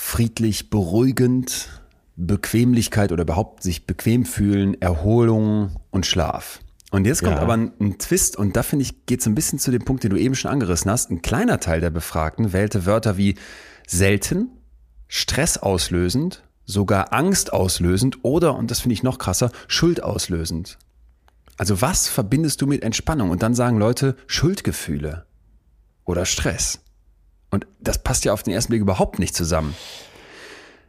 friedlich, 0.00 0.70
beruhigend, 0.70 1.68
Bequemlichkeit 2.16 3.10
oder 3.12 3.22
überhaupt 3.22 3.62
sich 3.64 3.84
bequem 3.84 4.24
fühlen, 4.24 4.80
Erholung 4.80 5.76
und 5.90 6.06
Schlaf. 6.06 6.60
Und 6.92 7.04
jetzt 7.04 7.22
kommt 7.22 7.36
Ja. 7.36 7.42
aber 7.42 7.54
ein, 7.54 7.72
ein 7.80 7.98
Twist 7.98 8.36
und 8.36 8.56
da 8.56 8.62
finde 8.62 8.84
ich, 8.84 9.04
geht 9.06 9.20
es 9.20 9.26
ein 9.26 9.34
bisschen 9.34 9.58
zu 9.58 9.70
dem 9.70 9.84
Punkt, 9.84 10.04
den 10.04 10.10
du 10.10 10.16
eben 10.16 10.34
schon 10.36 10.50
angerissen 10.50 10.90
hast. 10.90 11.10
Ein 11.10 11.20
kleiner 11.20 11.60
Teil 11.60 11.80
der 11.80 11.90
Befragten 11.90 12.52
wählte 12.52 12.86
Wörter 12.86 13.16
wie 13.18 13.34
selten, 13.86 14.48
stressauslösend, 15.08 16.44
sogar 16.64 17.12
angstauslösend 17.12 18.18
oder, 18.22 18.54
und 18.56 18.70
das 18.70 18.80
finde 18.80 18.94
ich 18.94 19.02
noch 19.02 19.18
krasser, 19.18 19.50
schuldauslösend. 19.66 20.78
Also 21.58 21.82
was 21.82 22.08
verbindest 22.08 22.62
du 22.62 22.66
mit 22.66 22.82
Entspannung? 22.82 23.30
Und 23.30 23.42
dann 23.42 23.54
sagen 23.54 23.78
Leute 23.78 24.16
Schuldgefühle 24.28 25.26
oder 26.04 26.24
Stress. 26.24 26.80
Und 27.50 27.66
das 27.80 28.02
passt 28.02 28.24
ja 28.24 28.32
auf 28.32 28.42
den 28.42 28.52
ersten 28.52 28.70
Blick 28.70 28.82
überhaupt 28.82 29.18
nicht 29.18 29.34
zusammen. 29.34 29.74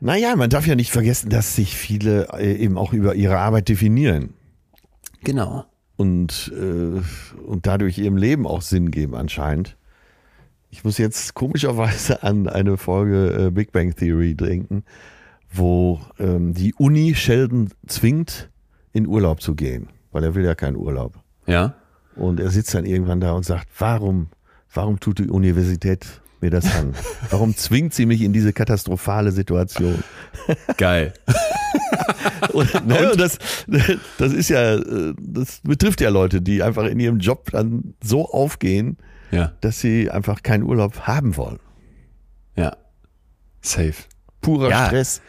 Naja, 0.01 0.35
man 0.35 0.49
darf 0.49 0.65
ja 0.65 0.75
nicht 0.75 0.91
vergessen, 0.91 1.29
dass 1.29 1.55
sich 1.55 1.75
viele 1.75 2.27
äh, 2.33 2.55
eben 2.55 2.77
auch 2.77 2.93
über 2.93 3.15
ihre 3.15 3.37
Arbeit 3.37 3.67
definieren 3.69 4.33
Genau. 5.23 5.65
und, 5.97 6.51
äh, 6.55 7.01
und 7.45 7.65
dadurch 7.67 7.97
ihrem 7.97 8.15
Leben 8.17 8.47
auch 8.47 8.61
Sinn 8.61 8.91
geben 8.91 9.15
anscheinend. 9.15 9.75
Ich 10.69 10.83
muss 10.83 10.97
jetzt 10.97 11.33
komischerweise 11.33 12.23
an 12.23 12.47
eine 12.47 12.77
Folge 12.77 13.47
äh, 13.47 13.51
Big 13.51 13.71
Bang 13.71 13.93
Theory 13.95 14.35
denken, 14.35 14.83
wo 15.51 15.99
ähm, 16.19 16.53
die 16.53 16.73
Uni 16.75 17.15
Sheldon 17.15 17.69
zwingt, 17.87 18.49
in 18.93 19.05
Urlaub 19.05 19.41
zu 19.41 19.53
gehen, 19.55 19.89
weil 20.11 20.23
er 20.23 20.33
will 20.33 20.43
ja 20.45 20.55
keinen 20.55 20.77
Urlaub. 20.77 21.13
Ja. 21.45 21.75
Und 22.15 22.39
er 22.39 22.49
sitzt 22.49 22.73
dann 22.73 22.85
irgendwann 22.85 23.19
da 23.19 23.33
und 23.33 23.43
sagt, 23.43 23.67
warum, 23.77 24.29
warum 24.73 24.99
tut 24.99 25.19
die 25.19 25.29
Universität 25.29 26.21
mir 26.41 26.49
das 26.51 26.65
an? 26.75 26.93
Warum 27.29 27.55
zwingt 27.55 27.93
sie 27.93 28.05
mich 28.05 28.21
in 28.21 28.33
diese 28.33 28.53
katastrophale 28.53 29.31
Situation? 29.31 30.03
Geil. 30.77 31.13
Und, 32.53 32.87
ne, 32.87 33.11
und 33.11 33.19
das, 33.19 33.37
das 34.17 34.33
ist 34.33 34.49
ja, 34.49 34.75
äh, 34.75 35.13
das 35.19 35.59
betrifft 35.63 36.01
ja 36.01 36.09
Leute, 36.09 36.41
die 36.41 36.63
einfach 36.63 36.85
in 36.85 36.99
ihrem 36.99 37.19
Job 37.19 37.51
dann 37.51 37.93
so 38.03 38.27
aufgehen, 38.29 38.97
Ja. 39.31 39.53
dass 39.61 39.79
sie 39.79 40.09
einfach 40.09 40.41
keinen 40.41 40.63
Urlaub 40.63 41.01
haben 41.01 41.37
wollen. 41.37 41.59
Ja. 42.55 42.75
Safe. 43.61 43.93
Purer 44.41 44.69
Ja. 44.69 44.87
Stress. 44.87 45.21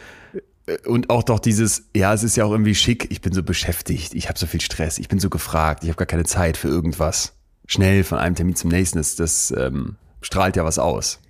Und 0.86 1.10
auch 1.10 1.22
doch 1.22 1.40
dieses, 1.40 1.88
ja, 1.94 2.14
es 2.14 2.22
ist 2.22 2.36
ja 2.36 2.44
auch 2.44 2.52
irgendwie 2.52 2.74
schick, 2.74 3.10
ich 3.10 3.20
bin 3.20 3.32
so 3.32 3.42
beschäftigt, 3.42 4.14
ich 4.14 4.28
habe 4.28 4.38
so 4.38 4.46
viel 4.46 4.60
Stress, 4.60 4.98
ich 4.98 5.08
bin 5.08 5.18
so 5.18 5.28
gefragt, 5.28 5.82
ich 5.82 5.88
habe 5.90 5.98
gar 5.98 6.06
keine 6.06 6.24
Zeit 6.24 6.56
für 6.56 6.68
irgendwas. 6.68 7.34
Schnell 7.66 8.04
von 8.04 8.18
einem 8.18 8.34
Termin 8.36 8.54
zum 8.56 8.70
nächsten, 8.70 8.98
das, 8.98 9.16
das 9.16 9.52
ähm, 9.56 9.96
strahlt 10.22 10.56
ja 10.56 10.64
was 10.64 10.78
aus. 10.78 11.20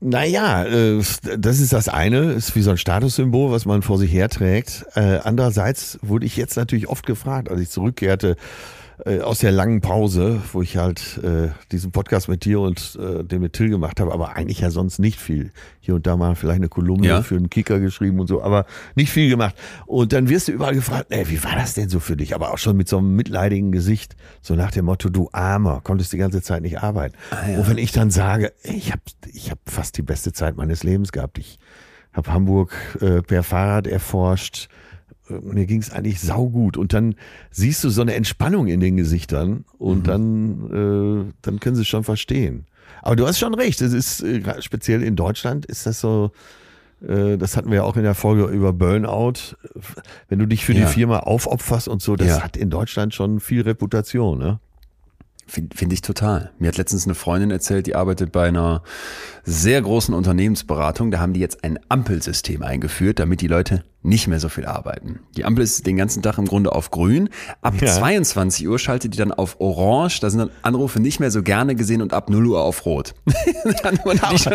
Naja, 0.00 0.64
äh, 0.64 1.02
das 1.38 1.60
ist 1.60 1.72
das 1.72 1.88
eine, 1.88 2.32
ist 2.32 2.54
wie 2.56 2.62
so 2.62 2.70
ein 2.70 2.76
Statussymbol, 2.78 3.50
was 3.50 3.64
man 3.64 3.82
vor 3.82 3.98
sich 3.98 4.12
herträgt. 4.12 4.84
Äh, 4.94 5.20
Andererseits 5.22 5.98
wurde 6.02 6.26
ich 6.26 6.36
jetzt 6.36 6.56
natürlich 6.56 6.88
oft 6.88 7.06
gefragt, 7.06 7.50
als 7.50 7.60
ich 7.60 7.70
zurückkehrte 7.70 8.36
äh, 9.04 9.20
aus 9.20 9.38
der 9.38 9.52
langen 9.52 9.80
Pause, 9.80 10.40
wo 10.52 10.62
ich 10.62 10.76
halt 10.76 11.20
äh, 11.22 11.48
diesen 11.72 11.92
Podcast 11.92 12.28
mit 12.28 12.44
dir 12.44 12.60
und 12.60 12.98
äh, 13.00 13.22
den 13.24 13.40
mit 13.40 13.52
Till 13.52 13.68
gemacht 13.70 14.00
habe, 14.00 14.12
aber 14.12 14.36
eigentlich 14.36 14.60
ja 14.60 14.70
sonst 14.70 14.98
nicht 14.98 15.20
viel. 15.20 15.50
Hier 15.80 15.94
und 15.94 16.06
da 16.06 16.16
mal 16.16 16.34
vielleicht 16.34 16.58
eine 16.58 16.68
Kolumne 16.68 17.06
Ja. 17.06 17.22
für 17.22 17.36
einen 17.36 17.50
Kicker 17.50 17.80
geschrieben 17.80 18.20
und 18.20 18.26
so, 18.26 18.42
aber 18.42 18.66
nicht 18.94 19.10
viel 19.10 19.28
gemacht. 19.30 19.54
Und 19.86 20.12
dann 20.12 20.28
wirst 20.28 20.48
du 20.48 20.52
überall 20.52 20.74
gefragt, 20.74 21.06
ey, 21.10 21.28
wie 21.30 21.42
war 21.44 21.54
das 21.56 21.74
denn 21.74 21.88
so 21.88 22.00
für 22.00 22.16
dich? 22.16 22.34
Aber 22.34 22.52
auch 22.52 22.58
schon 22.58 22.76
mit 22.76 22.88
so 22.88 22.98
einem 22.98 23.14
mitleidigen 23.14 23.72
Gesicht, 23.72 24.16
so 24.42 24.54
nach 24.54 24.70
dem 24.70 24.84
Motto, 24.86 25.08
du 25.08 25.28
Armer, 25.32 25.80
konntest 25.82 26.12
die 26.12 26.18
ganze 26.18 26.42
Zeit 26.42 26.62
nicht 26.62 26.80
arbeiten. 26.82 27.14
ja. 27.32 27.58
Und 27.58 27.68
wenn 27.68 27.78
ich 27.78 27.92
dann 27.92 28.10
sage, 28.10 28.52
ich 28.62 28.90
habe 28.92 29.02
ich 29.32 29.50
hab 29.50 29.58
fast 29.66 29.96
die 29.96 30.02
beste 30.02 30.32
Zeit 30.32 30.56
meines 30.56 30.82
Lebens 30.82 31.12
gehabt. 31.12 31.38
Ich 31.38 31.58
habe 32.12 32.32
Hamburg 32.32 32.72
äh, 33.00 33.22
per 33.22 33.42
Fahrrad 33.42 33.86
erforscht. 33.86 34.68
Äh, 35.28 35.34
Mir 35.42 35.66
ging 35.66 35.80
es 35.80 35.90
eigentlich 35.90 36.20
saugut. 36.20 36.76
Und 36.76 36.92
dann 36.92 37.14
siehst 37.50 37.82
du 37.84 37.90
so 37.90 38.02
eine 38.02 38.14
Entspannung 38.14 38.66
in 38.68 38.80
den 38.80 38.96
Gesichtern 38.96 39.64
und 39.78 40.06
dann, 40.08 41.26
äh, 41.28 41.32
dann 41.42 41.60
können 41.60 41.76
sie 41.76 41.82
es 41.82 41.88
schon 41.88 42.04
verstehen. 42.04 42.66
Aber 43.02 43.16
du 43.16 43.26
hast 43.26 43.38
schon 43.38 43.54
recht. 43.54 43.80
Es 43.80 43.92
ist 43.92 44.22
äh, 44.22 44.42
speziell 44.60 45.02
in 45.02 45.14
Deutschland 45.16 45.66
ist 45.66 45.86
das 45.86 46.00
so. 46.00 46.32
äh, 47.06 47.36
Das 47.36 47.56
hatten 47.56 47.68
wir 47.70 47.76
ja 47.76 47.82
auch 47.84 47.96
in 47.96 48.02
der 48.02 48.14
Folge 48.14 48.44
über 48.46 48.72
Burnout. 48.72 49.54
Wenn 50.28 50.38
du 50.40 50.46
dich 50.46 50.64
für 50.64 50.72
Ja. 50.72 50.86
die 50.86 50.92
Firma 50.92 51.20
aufopferst 51.20 51.86
und 51.88 52.02
so, 52.02 52.16
das 52.16 52.28
Ja. 52.28 52.42
hat 52.42 52.56
in 52.56 52.70
Deutschland 52.70 53.14
schon 53.14 53.38
viel 53.40 53.62
Reputation. 53.62 54.38
Ne? 54.38 54.58
Finde 55.46 55.74
find 55.76 55.92
ich 55.94 56.02
total. 56.02 56.50
Mir 56.58 56.68
hat 56.68 56.76
letztens 56.76 57.06
eine 57.06 57.14
Freundin 57.14 57.50
erzählt, 57.50 57.86
die 57.86 57.94
arbeitet 57.94 58.32
bei 58.32 58.48
einer 58.48 58.82
sehr 59.50 59.80
großen 59.80 60.14
Unternehmensberatung. 60.14 61.10
Da 61.10 61.18
haben 61.20 61.32
die 61.32 61.40
jetzt 61.40 61.64
ein 61.64 61.78
Ampelsystem 61.88 62.62
eingeführt, 62.62 63.18
damit 63.18 63.40
die 63.40 63.48
Leute 63.48 63.82
nicht 64.02 64.28
mehr 64.28 64.38
so 64.40 64.48
viel 64.48 64.64
arbeiten. 64.64 65.20
Die 65.36 65.44
Ampel 65.44 65.64
ist 65.64 65.84
den 65.86 65.96
ganzen 65.96 66.22
Tag 66.22 66.38
im 66.38 66.44
Grunde 66.46 66.72
auf 66.72 66.90
grün. 66.90 67.30
Ab 67.62 67.74
Ja. 67.80 67.88
22 67.88 68.68
Uhr 68.68 68.78
schaltet 68.78 69.14
die 69.14 69.18
dann 69.18 69.32
auf 69.32 69.60
orange. 69.60 70.20
Da 70.20 70.30
sind 70.30 70.38
dann 70.40 70.50
Anrufe 70.62 71.00
nicht 71.00 71.18
mehr 71.18 71.30
so 71.30 71.42
gerne 71.42 71.74
gesehen 71.74 72.00
und 72.02 72.12
ab 72.12 72.30
0 72.30 72.46
Uhr 72.46 72.60
auf 72.62 72.84
rot. 72.86 73.14
Schon- 74.36 74.52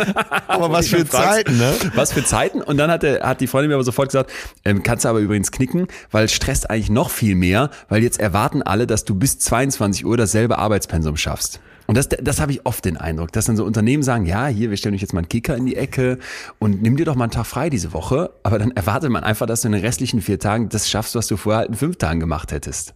Aber 0.47 0.71
was 0.71 0.87
für 0.87 1.05
Zeiten, 1.07 1.57
ne? 1.57 1.73
Was 1.95 2.13
für 2.13 2.23
Zeiten? 2.23 2.61
Und 2.61 2.77
dann 2.77 2.89
hat, 2.89 3.03
der, 3.03 3.21
hat 3.27 3.41
die 3.41 3.47
Freundin 3.47 3.69
mir 3.69 3.75
aber 3.75 3.83
sofort 3.83 4.09
gesagt, 4.09 4.31
ähm, 4.63 4.83
kannst 4.83 5.05
du 5.05 5.09
aber 5.09 5.19
übrigens 5.19 5.51
knicken, 5.51 5.87
weil 6.11 6.25
es 6.25 6.33
stresst 6.33 6.69
eigentlich 6.69 6.89
noch 6.89 7.09
viel 7.09 7.35
mehr, 7.35 7.69
weil 7.89 8.01
jetzt 8.03 8.19
erwarten 8.19 8.61
alle, 8.61 8.87
dass 8.87 9.03
du 9.05 9.15
bis 9.15 9.39
22 9.39 10.05
Uhr 10.05 10.17
dasselbe 10.17 10.57
Arbeitspensum 10.57 11.17
schaffst. 11.17 11.59
Und 11.87 11.97
das, 11.97 12.09
das 12.09 12.39
habe 12.39 12.51
ich 12.51 12.65
oft 12.65 12.85
den 12.85 12.97
Eindruck, 12.97 13.31
dass 13.31 13.45
dann 13.45 13.57
so 13.57 13.65
Unternehmen 13.65 14.03
sagen, 14.03 14.25
ja, 14.25 14.47
hier, 14.47 14.69
wir 14.69 14.77
stellen 14.77 14.95
euch 14.95 15.01
jetzt 15.01 15.13
mal 15.13 15.19
einen 15.19 15.29
Kicker 15.29 15.55
in 15.55 15.65
die 15.65 15.75
Ecke 15.75 16.17
und 16.59 16.81
nimm 16.81 16.95
dir 16.95 17.05
doch 17.05 17.15
mal 17.15 17.25
einen 17.25 17.31
Tag 17.31 17.45
frei 17.45 17.69
diese 17.69 17.93
Woche. 17.93 18.31
Aber 18.43 18.59
dann 18.59 18.71
erwartet 18.71 19.09
man 19.09 19.23
einfach, 19.23 19.45
dass 19.45 19.61
du 19.61 19.67
in 19.67 19.73
den 19.73 19.81
restlichen 19.81 20.21
vier 20.21 20.39
Tagen 20.39 20.69
das 20.69 20.89
schaffst, 20.89 21.15
was 21.15 21.27
du 21.27 21.37
vorher 21.37 21.59
halt 21.59 21.69
in 21.69 21.75
fünf 21.75 21.97
Tagen 21.97 22.19
gemacht 22.19 22.51
hättest. 22.51 22.93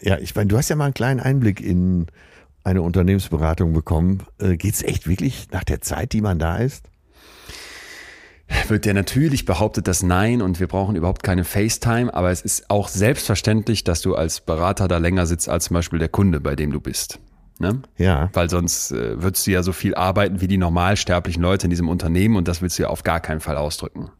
Ja, 0.00 0.18
ich 0.18 0.34
meine, 0.34 0.48
du 0.48 0.56
hast 0.56 0.68
ja 0.68 0.76
mal 0.76 0.86
einen 0.86 0.94
kleinen 0.94 1.20
Einblick 1.20 1.60
in 1.60 2.06
eine 2.64 2.82
Unternehmensberatung 2.82 3.72
bekommen. 3.72 4.22
Äh, 4.38 4.56
geht's 4.56 4.82
echt 4.82 5.06
wirklich 5.06 5.48
nach 5.50 5.64
der 5.64 5.80
Zeit, 5.80 6.12
die 6.12 6.20
man 6.20 6.38
da 6.38 6.56
ist? 6.56 6.88
Wird 8.68 8.86
ja 8.86 8.92
natürlich 8.92 9.44
behauptet, 9.44 9.88
dass 9.88 10.02
nein 10.02 10.42
und 10.42 10.60
wir 10.60 10.66
brauchen 10.66 10.96
überhaupt 10.96 11.22
keine 11.22 11.44
FaceTime, 11.44 12.12
aber 12.12 12.30
es 12.30 12.42
ist 12.42 12.70
auch 12.70 12.88
selbstverständlich, 12.88 13.84
dass 13.84 14.02
du 14.02 14.14
als 14.14 14.40
Berater 14.40 14.88
da 14.88 14.98
länger 14.98 15.26
sitzt 15.26 15.48
als 15.48 15.66
zum 15.66 15.74
Beispiel 15.74 15.98
der 15.98 16.08
Kunde, 16.08 16.40
bei 16.40 16.56
dem 16.56 16.72
du 16.72 16.80
bist. 16.80 17.18
Ne? 17.58 17.82
Ja. 17.96 18.30
Weil 18.32 18.50
sonst 18.50 18.92
äh, 18.92 19.22
würdest 19.22 19.46
du 19.46 19.52
ja 19.52 19.62
so 19.62 19.72
viel 19.72 19.94
arbeiten 19.94 20.40
wie 20.40 20.48
die 20.48 20.58
normalsterblichen 20.58 21.42
Leute 21.42 21.66
in 21.66 21.70
diesem 21.70 21.88
Unternehmen 21.88 22.36
und 22.36 22.48
das 22.48 22.62
willst 22.62 22.78
du 22.78 22.84
ja 22.84 22.88
auf 22.88 23.02
gar 23.02 23.20
keinen 23.20 23.40
Fall 23.40 23.56
ausdrücken. 23.56 24.10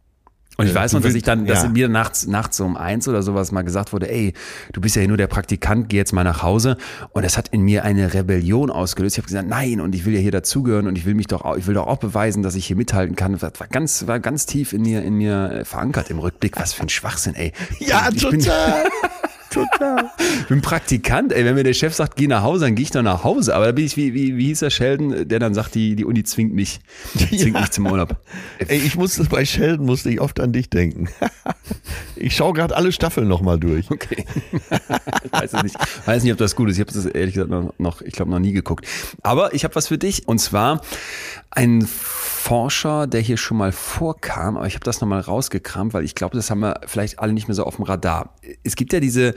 Und 0.58 0.66
ich 0.66 0.72
Äh, 0.72 0.74
weiß 0.74 0.92
noch, 0.92 1.00
dass 1.00 1.14
ich 1.14 1.22
dann, 1.22 1.46
dass 1.46 1.62
ja. 1.62 1.68
mir 1.68 1.88
nachts, 1.88 2.26
nachts 2.26 2.60
um 2.60 2.76
eins 2.76 3.08
oder 3.08 3.22
sowas 3.22 3.52
mal 3.52 3.62
gesagt 3.62 3.92
wurde, 3.92 4.10
ey, 4.10 4.34
du 4.72 4.80
bist 4.80 4.96
ja 4.96 5.00
hier 5.00 5.08
nur 5.08 5.16
der 5.16 5.26
Praktikant, 5.26 5.88
geh 5.88 5.96
jetzt 5.96 6.12
mal 6.12 6.24
nach 6.24 6.42
Hause. 6.42 6.76
Und 7.10 7.24
das 7.24 7.36
hat 7.36 7.48
in 7.48 7.62
mir 7.62 7.84
eine 7.84 8.12
Rebellion 8.14 8.70
ausgelöst. 8.70 9.16
Ich 9.16 9.18
habe 9.18 9.28
gesagt, 9.28 9.48
nein, 9.48 9.80
und 9.80 9.94
ich 9.94 10.04
will 10.04 10.14
ja 10.14 10.20
hier 10.20 10.30
dazugehören 10.30 10.86
und 10.86 10.96
ich 10.98 11.06
will 11.06 11.14
mich 11.14 11.26
doch, 11.26 11.42
auch, 11.44 11.56
ich 11.56 11.66
will 11.66 11.74
doch 11.74 11.86
auch 11.86 11.98
beweisen, 11.98 12.42
dass 12.42 12.54
ich 12.54 12.66
hier 12.66 12.76
mithalten 12.76 13.16
kann. 13.16 13.32
Das 13.38 13.58
war 13.58 13.66
ganz, 13.68 14.06
war 14.06 14.20
ganz 14.20 14.46
tief 14.46 14.72
in 14.72 14.82
mir, 14.82 15.02
in 15.02 15.14
mir 15.14 15.62
verankert 15.64 16.10
im 16.10 16.18
Rückblick. 16.18 16.58
Was 16.60 16.72
für 16.74 16.82
ein 16.82 16.88
Schwachsinn, 16.88 17.34
ey. 17.34 17.52
Ja, 17.78 18.08
ich 18.14 18.28
bin, 18.28 18.40
total. 19.52 20.10
Ich 20.40 20.46
bin 20.46 20.60
Praktikant, 20.62 21.32
ey, 21.32 21.44
wenn 21.44 21.54
mir 21.54 21.64
der 21.64 21.74
Chef 21.74 21.94
sagt, 21.94 22.16
geh 22.16 22.26
nach 22.26 22.42
Hause, 22.42 22.64
dann 22.66 22.74
gehe 22.74 22.84
ich 22.84 22.90
doch 22.90 23.02
nach 23.02 23.24
Hause. 23.24 23.54
Aber 23.54 23.66
da 23.66 23.72
bin 23.72 23.84
ich, 23.84 23.96
wie, 23.96 24.14
wie, 24.14 24.36
wie 24.36 24.46
hieß 24.46 24.60
der 24.60 24.70
Sheldon, 24.70 25.28
der 25.28 25.38
dann 25.38 25.54
sagt, 25.54 25.74
die, 25.74 25.94
die 25.96 26.04
Uni 26.04 26.24
zwingt 26.24 26.54
mich, 26.54 26.80
zwingt 27.16 27.54
Ja. 27.54 27.60
mich 27.60 27.70
zum 27.70 27.86
Urlaub. 27.86 28.16
Ey, 28.66 28.78
ich 28.78 28.96
musste 28.96 29.24
bei 29.24 29.44
Sheldon 29.44 29.86
musste 29.86 30.10
ich 30.10 30.20
oft 30.20 30.40
an 30.40 30.52
dich 30.52 30.70
denken. 30.70 31.08
Ich 32.14 32.36
schaue 32.36 32.52
gerade 32.52 32.76
alle 32.76 32.92
Staffeln 32.92 33.26
nochmal 33.26 33.58
durch. 33.58 33.90
Okay. 33.90 34.24
ich 35.24 35.32
weiß 35.32 35.54
es 35.54 35.62
nicht. 35.64 35.76
Weiß 36.06 36.22
nicht, 36.22 36.30
ob 36.32 36.38
das 36.38 36.54
gut 36.54 36.68
ist. 36.70 36.76
Ich 36.76 36.80
habe 36.80 36.92
das 36.92 37.04
ehrlich 37.06 37.34
gesagt 37.34 37.50
noch, 37.50 37.74
noch 37.78 38.00
ich 38.00 38.12
glaube, 38.12 38.30
noch 38.30 38.38
nie 38.38 38.52
geguckt. 38.52 38.86
Aber 39.22 39.54
ich 39.54 39.64
habe 39.64 39.74
was 39.74 39.88
für 39.88 39.98
dich. 39.98 40.28
Und 40.28 40.38
zwar 40.38 40.82
ein 41.50 41.82
Forscher, 41.82 43.06
der 43.06 43.20
hier 43.20 43.36
schon 43.36 43.56
mal 43.56 43.72
vorkam, 43.72 44.56
aber 44.56 44.66
ich 44.66 44.74
habe 44.74 44.84
das 44.84 45.00
nochmal 45.00 45.20
rausgekramt, 45.20 45.94
weil 45.94 46.04
ich 46.04 46.14
glaube, 46.14 46.36
das 46.36 46.50
haben 46.50 46.60
wir 46.60 46.80
vielleicht 46.86 47.18
alle 47.18 47.32
nicht 47.32 47.48
mehr 47.48 47.54
so 47.54 47.64
auf 47.64 47.76
dem 47.76 47.84
Radar. 47.84 48.34
Es 48.62 48.76
gibt 48.76 48.92
ja 48.92 49.00
diese 49.00 49.34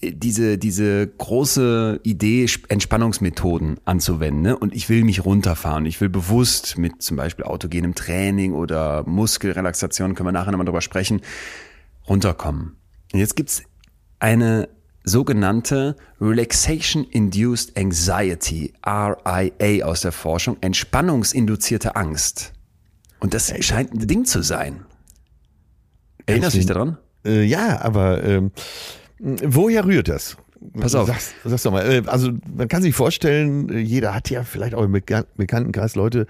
diese, 0.00 0.58
diese 0.58 1.06
große 1.08 2.00
Idee, 2.04 2.46
Entspannungsmethoden 2.68 3.80
anzuwenden. 3.84 4.42
Ne? 4.42 4.56
Und 4.56 4.74
ich 4.74 4.88
will 4.88 5.04
mich 5.04 5.24
runterfahren. 5.24 5.86
Ich 5.86 6.00
will 6.00 6.08
bewusst 6.08 6.78
mit 6.78 7.02
zum 7.02 7.16
Beispiel 7.16 7.44
autogenem 7.44 7.94
Training 7.94 8.52
oder 8.52 9.02
Muskelrelaxation, 9.06 10.14
können 10.14 10.28
wir 10.28 10.32
nachher 10.32 10.52
nochmal 10.52 10.66
drüber 10.66 10.82
sprechen, 10.82 11.20
runterkommen. 12.08 12.76
Und 13.12 13.18
jetzt 13.18 13.34
gibt's 13.34 13.62
eine 14.20 14.68
sogenannte 15.02 15.96
Relaxation 16.20 17.04
Induced 17.04 17.76
Anxiety, 17.76 18.74
RIA 18.86 19.84
aus 19.84 20.02
der 20.02 20.12
Forschung, 20.12 20.58
entspannungsinduzierte 20.60 21.96
Angst. 21.96 22.52
Und 23.18 23.34
das 23.34 23.52
scheint 23.64 23.92
ein 23.92 24.06
Ding 24.06 24.24
zu 24.26 24.42
sein. 24.42 24.84
Erinnerst 26.26 26.54
du 26.54 26.58
dich 26.58 26.66
daran? 26.66 26.98
Äh, 27.24 27.42
ja, 27.42 27.80
aber 27.80 28.22
ähm, 28.22 28.52
woher 29.18 29.84
rührt 29.84 30.08
das? 30.08 30.36
Pass 30.78 30.94
auf. 30.94 31.06
Sag's, 31.06 31.34
sag's 31.44 31.62
doch 31.62 31.72
mal. 31.72 31.84
Äh, 31.88 32.02
Also 32.06 32.32
man 32.56 32.66
kann 32.68 32.82
sich 32.82 32.94
vorstellen, 32.94 33.68
äh, 33.70 33.78
jeder 33.78 34.14
hat 34.14 34.28
ja 34.30 34.42
vielleicht 34.42 34.74
auch 34.74 34.82
im 34.82 34.92
Bekan- 34.94 35.26
Bekanntenkreis 35.36 35.94
Leute, 35.94 36.26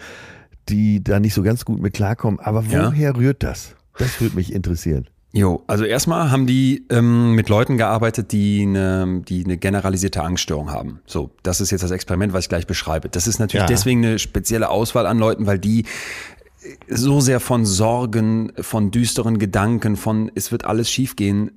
die 0.68 1.02
da 1.02 1.18
nicht 1.18 1.32
so 1.34 1.42
ganz 1.42 1.64
gut 1.64 1.80
mit 1.80 1.94
klarkommen. 1.94 2.38
Aber 2.40 2.62
Ja. 2.62 2.90
woher 2.92 3.16
rührt 3.16 3.42
das? 3.42 3.74
Das 3.98 4.20
würde 4.20 4.36
mich 4.36 4.52
interessieren. 4.52 5.08
Jo, 5.32 5.62
also 5.66 5.84
erstmal 5.84 6.30
haben 6.30 6.46
die 6.46 6.86
ähm, 6.90 7.32
mit 7.34 7.48
Leuten 7.50 7.76
gearbeitet, 7.76 8.32
die 8.32 8.62
eine, 8.62 9.22
die 9.28 9.44
eine 9.44 9.58
generalisierte 9.58 10.22
Angststörung 10.22 10.70
haben. 10.70 11.00
So, 11.06 11.30
das 11.42 11.60
ist 11.60 11.70
jetzt 11.70 11.82
das 11.82 11.90
Experiment, 11.90 12.32
was 12.32 12.44
ich 12.44 12.48
gleich 12.48 12.66
beschreibe. 12.66 13.08
Das 13.10 13.26
ist 13.26 13.38
natürlich 13.38 13.62
Ja. 13.62 13.66
deswegen 13.66 14.04
eine 14.04 14.18
spezielle 14.18 14.70
Auswahl 14.70 15.06
an 15.06 15.18
Leuten, 15.18 15.46
weil 15.46 15.58
die 15.58 15.84
so 16.88 17.20
sehr 17.20 17.40
von 17.40 17.64
Sorgen, 17.66 18.52
von 18.60 18.90
düsteren 18.90 19.38
Gedanken, 19.38 19.96
von 19.96 20.30
es 20.34 20.50
wird 20.52 20.64
alles 20.64 20.90
schiefgehen, 20.90 21.50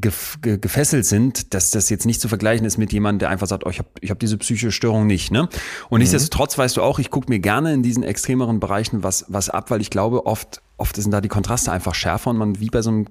gef 0.00 0.38
ge 0.42 0.58
gefesselt 0.58 1.06
sind, 1.06 1.54
dass 1.54 1.70
das 1.70 1.88
jetzt 1.90 2.06
nicht 2.06 2.20
zu 2.20 2.28
vergleichen 2.28 2.66
ist 2.66 2.78
mit 2.78 2.92
jemandem, 2.92 3.20
der 3.20 3.30
einfach 3.30 3.46
sagt, 3.46 3.64
oh, 3.66 3.70
ich 3.70 3.78
habe 3.78 3.88
ich 4.00 4.10
hab 4.10 4.18
diese 4.18 4.36
psychische 4.38 4.72
Störung 4.72 5.06
nicht. 5.06 5.30
Ne? 5.30 5.48
Und 5.88 6.00
nichtsdestotrotz 6.00 6.56
weißt 6.58 6.76
du 6.76 6.82
auch, 6.82 6.98
ich 6.98 7.10
gucke 7.10 7.30
mir 7.30 7.38
gerne 7.38 7.72
in 7.72 7.82
diesen 7.82 8.02
extremeren 8.02 8.60
Bereichen 8.60 9.02
was, 9.02 9.24
was 9.28 9.50
ab, 9.50 9.70
weil 9.70 9.80
ich 9.80 9.90
glaube, 9.90 10.26
oft, 10.26 10.62
oft 10.76 10.96
sind 10.96 11.10
da 11.10 11.20
die 11.20 11.28
Kontraste 11.28 11.72
einfach 11.72 11.94
schärfer 11.94 12.30
und 12.30 12.36
man 12.38 12.60
wie 12.60 12.70
bei 12.70 12.82
so 12.82 12.90
einem 12.90 13.06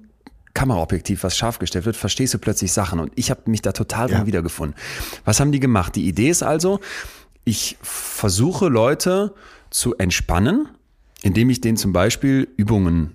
Kameraobjektiv, 0.54 1.24
was 1.24 1.36
scharf 1.36 1.58
gestellt 1.58 1.84
wird, 1.84 1.96
verstehst 1.96 2.32
du 2.34 2.38
plötzlich 2.38 2.72
Sachen. 2.72 3.00
Und 3.00 3.10
ich 3.16 3.30
habe 3.30 3.42
mich 3.50 3.60
da 3.62 3.72
total 3.72 4.06
drin 4.06 4.18
Ja. 4.20 4.26
wiedergefunden. 4.26 4.76
Was 5.24 5.40
haben 5.40 5.50
die 5.50 5.58
gemacht? 5.60 5.96
Die 5.96 6.06
Idee 6.06 6.28
ist 6.30 6.44
also, 6.44 6.78
ich 7.44 7.76
versuche 7.82 8.68
Leute 8.68 9.34
zu 9.70 9.96
entspannen, 9.96 10.68
indem 11.22 11.50
ich 11.50 11.60
denen 11.60 11.76
zum 11.76 11.92
Beispiel 11.92 12.48
Übungen 12.56 13.13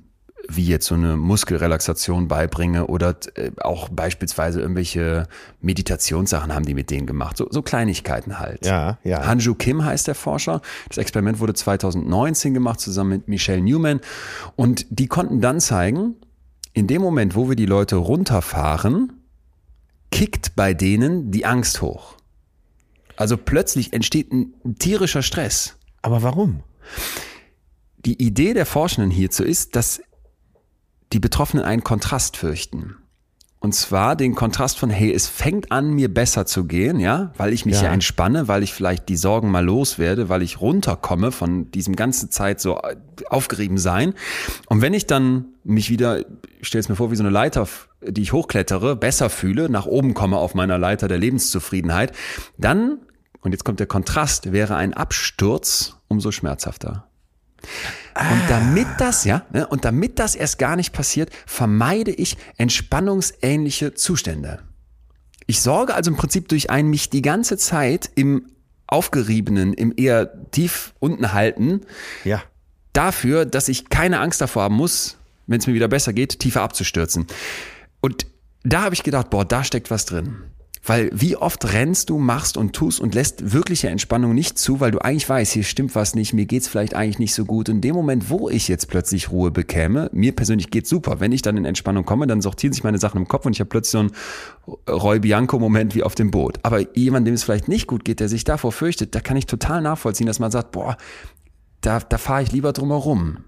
wie 0.49 0.65
jetzt 0.65 0.87
so 0.87 0.95
eine 0.95 1.15
Muskelrelaxation 1.15 2.27
beibringe 2.27 2.87
oder 2.87 3.15
äh, 3.35 3.51
auch 3.61 3.89
beispielsweise 3.89 4.61
irgendwelche 4.61 5.27
Meditationssachen 5.61 6.53
haben 6.53 6.65
die 6.65 6.73
mit 6.73 6.89
denen 6.89 7.05
gemacht. 7.05 7.37
So, 7.37 7.47
so 7.49 7.61
Kleinigkeiten 7.61 8.39
halt. 8.39 8.65
Ja, 8.65 8.97
ja. 9.03 9.25
Hanju 9.25 9.55
Kim 9.55 9.85
heißt 9.85 10.07
der 10.07 10.15
Forscher. 10.15 10.61
Das 10.87 10.97
Experiment 10.97 11.39
wurde 11.39 11.53
2019 11.53 12.53
gemacht, 12.53 12.79
zusammen 12.79 13.09
mit 13.11 13.27
Michelle 13.27 13.61
Newman. 13.61 14.01
Und 14.55 14.85
die 14.89 15.07
konnten 15.07 15.41
dann 15.41 15.59
zeigen, 15.59 16.15
in 16.73 16.87
dem 16.87 17.01
Moment, 17.01 17.35
wo 17.35 17.49
wir 17.49 17.55
die 17.55 17.65
Leute 17.65 17.97
runterfahren, 17.97 19.13
kickt 20.11 20.55
bei 20.55 20.73
denen 20.73 21.31
die 21.31 21.45
Angst 21.45 21.81
hoch. 21.81 22.15
Also 23.15 23.37
plötzlich 23.37 23.93
entsteht 23.93 24.31
ein 24.31 24.53
tierischer 24.79 25.21
Stress. 25.21 25.75
Aber 26.01 26.23
warum? 26.23 26.63
Die 28.05 28.21
Idee 28.21 28.53
der 28.53 28.65
Forschenden 28.65 29.11
hierzu 29.11 29.43
ist, 29.43 29.75
dass 29.75 30.01
die 31.13 31.19
Betroffenen 31.19 31.63
einen 31.65 31.83
Kontrast 31.83 32.37
fürchten. 32.37 32.95
Und 33.61 33.75
zwar 33.75 34.15
den 34.15 34.35
Kontrast 34.35 34.79
von, 34.79 34.89
hey, 34.89 35.11
es 35.13 35.27
fängt 35.27 35.69
an, 35.69 35.91
mir 35.91 36.13
besser 36.13 36.45
zu 36.45 36.63
gehen, 36.63 36.97
ja, 37.01 37.33
weil 37.35 37.51
ich 37.51 37.65
mich 37.65 37.75
ja, 37.75 37.87
Ja. 37.87 37.91
entspanne, 37.91 38.47
weil 38.47 38.63
ich 38.63 38.73
vielleicht 38.73 39.09
die 39.09 39.17
Sorgen 39.17 39.51
mal 39.51 39.65
loswerde, 39.65 40.29
weil 40.29 40.43
ich 40.43 40.61
runterkomme 40.61 41.33
von 41.33 41.69
diesem 41.71 41.97
ganze 41.97 42.29
Zeit 42.29 42.61
so 42.61 42.77
äh, 42.77 42.95
aufgerieben 43.29 43.77
sein. 43.77 44.13
Und 44.67 44.81
wenn 44.81 44.93
ich 44.93 45.07
dann 45.07 45.45
mich 45.65 45.89
wieder, 45.89 46.19
ich 46.61 46.67
stelle 46.67 46.79
es 46.79 46.87
mir 46.87 46.95
vor, 46.95 47.11
wie 47.11 47.17
so 47.17 47.23
eine 47.23 47.31
Leiter, 47.31 47.67
die 48.01 48.21
ich 48.21 48.31
hochklettere, 48.31 48.95
besser 48.95 49.29
fühle, 49.29 49.69
nach 49.69 49.87
oben 49.87 50.13
komme 50.13 50.37
auf 50.37 50.55
meiner 50.55 50.77
Leiter 50.77 51.09
der 51.09 51.17
Lebenszufriedenheit, 51.17 52.13
dann, 52.57 52.99
und 53.41 53.51
jetzt 53.51 53.65
kommt 53.65 53.81
der 53.81 53.87
Kontrast, 53.87 54.53
wäre 54.53 54.77
ein 54.77 54.93
Absturz 54.93 55.97
umso 56.07 56.31
schmerzhafter. 56.31 57.08
Und 58.15 58.41
damit 58.49 58.87
das, 58.97 59.23
ja, 59.25 59.45
ne, 59.51 59.67
und 59.67 59.85
damit 59.85 60.19
das 60.19 60.35
erst 60.35 60.59
gar 60.59 60.75
nicht 60.75 60.91
passiert, 60.93 61.29
vermeide 61.45 62.11
ich 62.11 62.37
entspannungsähnliche 62.57 63.93
Zustände. 63.93 64.59
Ich 65.47 65.61
sorge 65.61 65.95
also 65.95 66.11
im 66.11 66.17
Prinzip 66.17 66.47
durch 66.49 66.69
ein 66.69 66.87
mich 66.87 67.09
die 67.09 67.21
ganze 67.21 67.57
Zeit 67.57 68.09
im 68.15 68.45
aufgeriebenen, 68.87 69.73
im 69.73 69.93
eher 69.95 70.49
tief 70.51 70.93
unten 70.99 71.33
halten, 71.33 71.81
Ja. 72.23 72.41
dafür, 72.93 73.45
dass 73.45 73.67
ich 73.69 73.89
keine 73.89 74.19
Angst 74.19 74.41
davor 74.41 74.63
haben 74.63 74.75
muss, 74.75 75.17
wenn 75.47 75.59
es 75.59 75.67
mir 75.67 75.73
wieder 75.73 75.87
besser 75.87 76.11
geht, 76.13 76.39
tiefer 76.39 76.61
abzustürzen. 76.61 77.27
Und 78.01 78.25
da 78.63 78.81
habe 78.83 78.95
ich 78.95 79.03
gedacht, 79.03 79.29
boah, 79.29 79.45
da 79.45 79.63
steckt 79.63 79.89
was 79.91 80.05
drin. 80.05 80.37
Weil 80.83 81.09
wie 81.13 81.35
oft 81.35 81.73
rennst 81.73 82.09
du, 82.09 82.17
machst 82.17 82.55
und 82.55 82.73
tust 82.73 82.99
und 82.99 83.13
lässt 83.13 83.53
wirkliche 83.53 83.89
Entspannung 83.89 84.33
nicht 84.33 84.57
zu, 84.57 84.79
weil 84.79 84.91
du 84.91 84.99
eigentlich 84.99 85.27
weißt, 85.27 85.51
hier 85.51 85.63
stimmt 85.63 85.93
was 85.93 86.15
nicht, 86.15 86.33
mir 86.33 86.45
geht's 86.45 86.67
vielleicht 86.67 86.95
eigentlich 86.95 87.19
nicht 87.19 87.33
so 87.33 87.45
gut. 87.45 87.69
Und 87.69 87.75
in 87.75 87.81
dem 87.81 87.95
Moment, 87.95 88.29
wo 88.29 88.49
ich 88.49 88.67
jetzt 88.67 88.87
plötzlich 88.87 89.29
Ruhe 89.29 89.51
bekäme, 89.51 90.09
mir 90.13 90.33
persönlich 90.33 90.71
geht's 90.71 90.89
super. 90.89 91.19
Wenn 91.19 91.31
ich 91.31 91.41
dann 91.41 91.57
in 91.57 91.65
Entspannung 91.65 92.05
komme, 92.05 92.27
dann 92.27 92.41
sortieren 92.41 92.73
sich 92.73 92.83
meine 92.83 92.97
Sachen 92.97 93.17
im 93.17 93.27
Kopf 93.27 93.45
und 93.45 93.53
ich 93.53 93.59
habe 93.59 93.69
plötzlich 93.69 93.91
so 93.91 93.99
einen 93.99 94.11
Roy 94.89 95.19
Bianco-Moment 95.19 95.95
wie 95.95 96.03
auf 96.03 96.15
dem 96.15 96.31
Boot. 96.31 96.59
Aber 96.63 96.95
jemand, 96.97 97.27
dem 97.27 97.33
es 97.33 97.43
vielleicht 97.43 97.67
nicht 97.67 97.87
gut 97.87 98.05
geht, 98.05 98.19
der 98.19 98.29
sich 98.29 98.45
davor 98.45 98.71
fürchtet, 98.71 99.13
da 99.15 99.19
kann 99.19 99.37
ich 99.37 99.47
total 99.47 99.81
nachvollziehen, 99.81 100.27
dass 100.27 100.39
man 100.39 100.51
sagt, 100.51 100.71
boah, 100.71 100.97
da, 101.81 101.99
da 101.99 102.17
fahre 102.17 102.43
ich 102.43 102.51
lieber 102.51 102.73
drum 102.73 102.89
herum. 102.89 103.39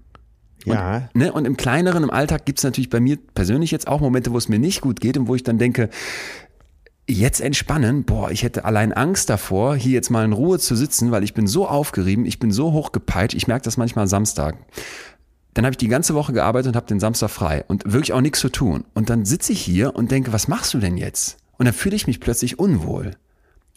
Ja. 0.64 1.08
Ne? 1.14 1.32
Und 1.32 1.44
im 1.44 1.56
kleineren, 1.56 2.04
im 2.04 2.10
Alltag 2.10 2.44
gibt's 2.44 2.62
natürlich 2.62 2.90
bei 2.90 3.00
mir 3.00 3.18
persönlich 3.34 3.70
jetzt 3.70 3.88
auch 3.88 4.00
Momente, 4.00 4.32
wo 4.32 4.38
es 4.38 4.48
mir 4.48 4.58
nicht 4.58 4.80
gut 4.80 5.00
geht 5.00 5.16
und 5.16 5.28
wo 5.28 5.34
ich 5.34 5.42
dann 5.42 5.58
denke, 5.58 5.90
jetzt 7.08 7.40
entspannen, 7.40 8.04
boah, 8.04 8.30
ich 8.30 8.42
hätte 8.42 8.64
allein 8.64 8.92
Angst 8.92 9.28
davor, 9.28 9.74
hier 9.76 9.92
jetzt 9.92 10.10
mal 10.10 10.24
in 10.24 10.32
Ruhe 10.32 10.58
zu 10.58 10.76
sitzen, 10.76 11.10
weil 11.10 11.24
ich 11.24 11.34
bin 11.34 11.46
so 11.46 11.66
aufgerieben, 11.68 12.24
ich 12.24 12.38
bin 12.38 12.52
so 12.52 12.72
hochgepeitscht, 12.72 13.36
ich 13.36 13.48
merke 13.48 13.64
das 13.64 13.76
manchmal 13.76 14.06
Samstag. 14.06 14.56
Dann 15.54 15.64
habe 15.64 15.72
ich 15.72 15.78
die 15.78 15.88
ganze 15.88 16.14
Woche 16.14 16.32
gearbeitet 16.32 16.68
und 16.68 16.76
habe 16.76 16.86
den 16.86 17.00
Samstag 17.00 17.30
frei 17.30 17.64
und 17.68 17.92
wirklich 17.92 18.12
auch 18.12 18.20
nichts 18.20 18.40
zu 18.40 18.48
tun. 18.48 18.84
Und 18.94 19.10
dann 19.10 19.24
sitze 19.24 19.52
ich 19.52 19.60
hier 19.60 19.94
und 19.94 20.10
denke, 20.10 20.32
was 20.32 20.48
machst 20.48 20.72
du 20.72 20.78
denn 20.78 20.96
jetzt? 20.96 21.36
Und 21.58 21.66
dann 21.66 21.74
fühle 21.74 21.96
ich 21.96 22.06
mich 22.06 22.20
plötzlich 22.20 22.58
unwohl. 22.58 23.12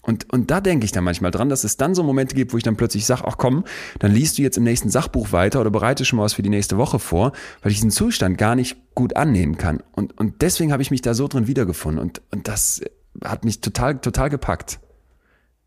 Und, 0.06 0.32
und 0.32 0.52
da 0.52 0.62
denke 0.62 0.86
ich 0.86 0.92
dann 0.92 1.04
manchmal 1.04 1.32
dran, 1.32 1.50
dass 1.50 1.64
es 1.64 1.78
dann 1.78 1.96
so 1.96 2.04
Momente 2.04 2.36
gibt, 2.36 2.54
wo 2.54 2.58
ich 2.58 2.64
dann 2.64 2.78
plötzlich 2.78 3.08
sage, 3.08 3.24
ach 3.26 3.38
komm, 3.38 3.64
dann 3.98 4.12
liest 4.12 4.38
du 4.38 4.44
jetzt 4.44 4.58
im 4.58 4.64
nächsten 4.64 4.90
Sachbuch 4.90 5.32
weiter 5.32 5.60
oder 5.60 5.72
bereite 5.72 6.06
schon 6.06 6.18
mal 6.18 6.24
was 6.24 6.34
für 6.34 6.44
die 6.44 6.50
nächste 6.50 6.78
Woche 6.78 7.00
vor, 7.00 7.32
weil 7.62 7.72
ich 7.72 7.80
diesen 7.80 7.90
Zustand 7.90 8.38
gar 8.38 8.56
nicht 8.56 8.78
gut 8.94 9.16
annehmen 9.16 9.58
kann. 9.58 9.82
Und, 9.94 10.18
und 10.18 10.42
deswegen 10.42 10.72
habe 10.72 10.84
ich 10.84 10.92
mich 10.92 11.02
da 11.02 11.16
so 11.16 11.28
drin 11.28 11.48
wiedergefunden. 11.48 12.02
Und, 12.02 12.22
und 12.32 12.48
das 12.48 12.82
hat 13.24 13.46
mich 13.46 13.62
total, 13.62 14.00
total 14.00 14.30
gepackt. 14.30 14.80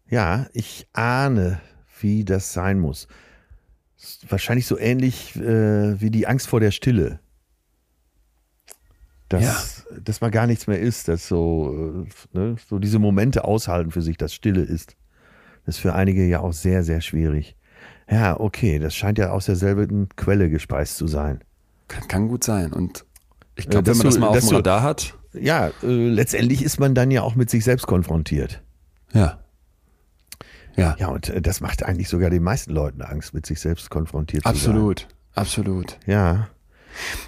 Ja, 0.08 0.46
ich 0.52 0.86
ahne, 0.92 1.60
wie 2.00 2.24
das 2.24 2.52
sein 2.52 2.78
muss. 2.78 3.08
Wahrscheinlich 4.28 4.66
so 4.66 4.78
ähnlich 4.78 5.36
äh, 5.36 6.00
wie 6.00 6.10
die 6.10 6.26
Angst 6.26 6.48
vor 6.48 6.60
der 6.60 6.70
Stille. 6.70 7.20
Dass, 9.28 9.84
dass 10.02 10.22
man 10.22 10.30
gar 10.30 10.46
nichts 10.46 10.66
mehr 10.66 10.80
ist, 10.80 11.08
dass 11.08 11.28
so, 11.28 12.06
äh, 12.06 12.38
ne, 12.38 12.56
so 12.66 12.78
diese 12.78 12.98
Momente 12.98 13.44
aushalten 13.44 13.90
für 13.90 14.00
sich, 14.00 14.16
dass 14.16 14.32
Stille 14.32 14.62
ist. 14.62 14.96
Das 15.66 15.76
ist 15.76 15.80
für 15.82 15.94
einige 15.94 16.24
ja 16.24 16.40
auch 16.40 16.54
sehr, 16.54 16.82
sehr 16.82 17.02
schwierig. 17.02 17.54
Ja, 18.10 18.40
okay, 18.40 18.78
das 18.78 18.94
scheint 18.96 19.18
ja 19.18 19.30
aus 19.32 19.44
derselben 19.44 20.08
Quelle 20.16 20.48
gespeist 20.48 20.96
zu 20.96 21.06
sein. 21.06 21.44
Kann, 21.88 22.08
kann 22.08 22.28
gut 22.28 22.42
sein. 22.42 22.72
Und 22.72 23.04
ich 23.54 23.66
Äh, 23.66 23.70
glaube, 23.70 23.88
wenn 23.88 23.96
man 23.98 24.06
das 24.06 24.18
mal 24.18 24.28
auf 24.28 24.34
dass 24.36 24.46
dem 24.46 24.56
Radar 24.56 24.82
hat, 24.82 25.17
Ja, 25.32 25.68
äh, 25.82 26.08
letztendlich 26.08 26.62
ist 26.62 26.80
man 26.80 26.94
dann 26.94 27.10
ja 27.10 27.22
auch 27.22 27.34
mit 27.34 27.50
sich 27.50 27.64
selbst 27.64 27.86
konfrontiert. 27.86 28.62
ja. 29.12 29.38
Ja, 30.76 30.94
Ja, 31.00 31.08
und 31.08 31.28
äh, 31.28 31.42
das 31.42 31.60
macht 31.60 31.82
eigentlich 31.82 32.08
sogar 32.08 32.30
den 32.30 32.44
meisten 32.44 32.70
Leuten 32.72 33.02
Angst, 33.02 33.34
mit 33.34 33.44
sich 33.46 33.58
selbst 33.58 33.90
konfrontiert 33.90 34.44
zu 34.44 34.48
sein. 34.48 34.54
absolut. 34.56 35.08
Absolut. 35.34 35.98
Ja. 36.06 36.48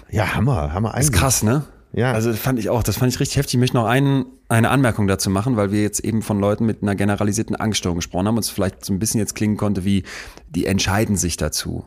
Ja, 0.09 0.33
Hammer, 0.35 0.71
Hammer 0.71 0.89
Ist 0.97 1.07
eigentlich. 1.07 1.19
krass, 1.19 1.43
ne? 1.43 1.63
Ja. 1.93 2.13
Also 2.13 2.31
das 2.31 2.39
fand 2.39 2.57
ich 2.57 2.69
auch, 2.69 2.83
das 2.83 2.97
fand 2.97 3.13
ich 3.13 3.19
richtig 3.19 3.37
heftig. 3.37 3.55
Ich 3.55 3.59
möchte 3.59 3.75
noch 3.75 3.85
einen, 3.85 4.25
eine 4.47 4.69
Anmerkung 4.69 5.07
dazu 5.07 5.29
machen, 5.29 5.57
weil 5.57 5.71
wir 5.71 5.81
jetzt 5.81 5.99
eben 5.99 6.21
von 6.21 6.39
Leuten 6.39 6.65
mit 6.65 6.81
einer 6.81 6.95
generalisierten 6.95 7.55
Angststörung 7.55 7.97
gesprochen 7.97 8.27
haben 8.27 8.35
und 8.35 8.43
es 8.43 8.49
vielleicht 8.49 8.85
so 8.85 8.93
ein 8.93 8.99
bisschen 8.99 9.19
jetzt 9.19 9.35
klingen 9.35 9.57
konnte 9.57 9.83
wie, 9.83 10.03
die 10.49 10.67
entscheiden 10.67 11.17
sich 11.17 11.35
dazu. 11.35 11.83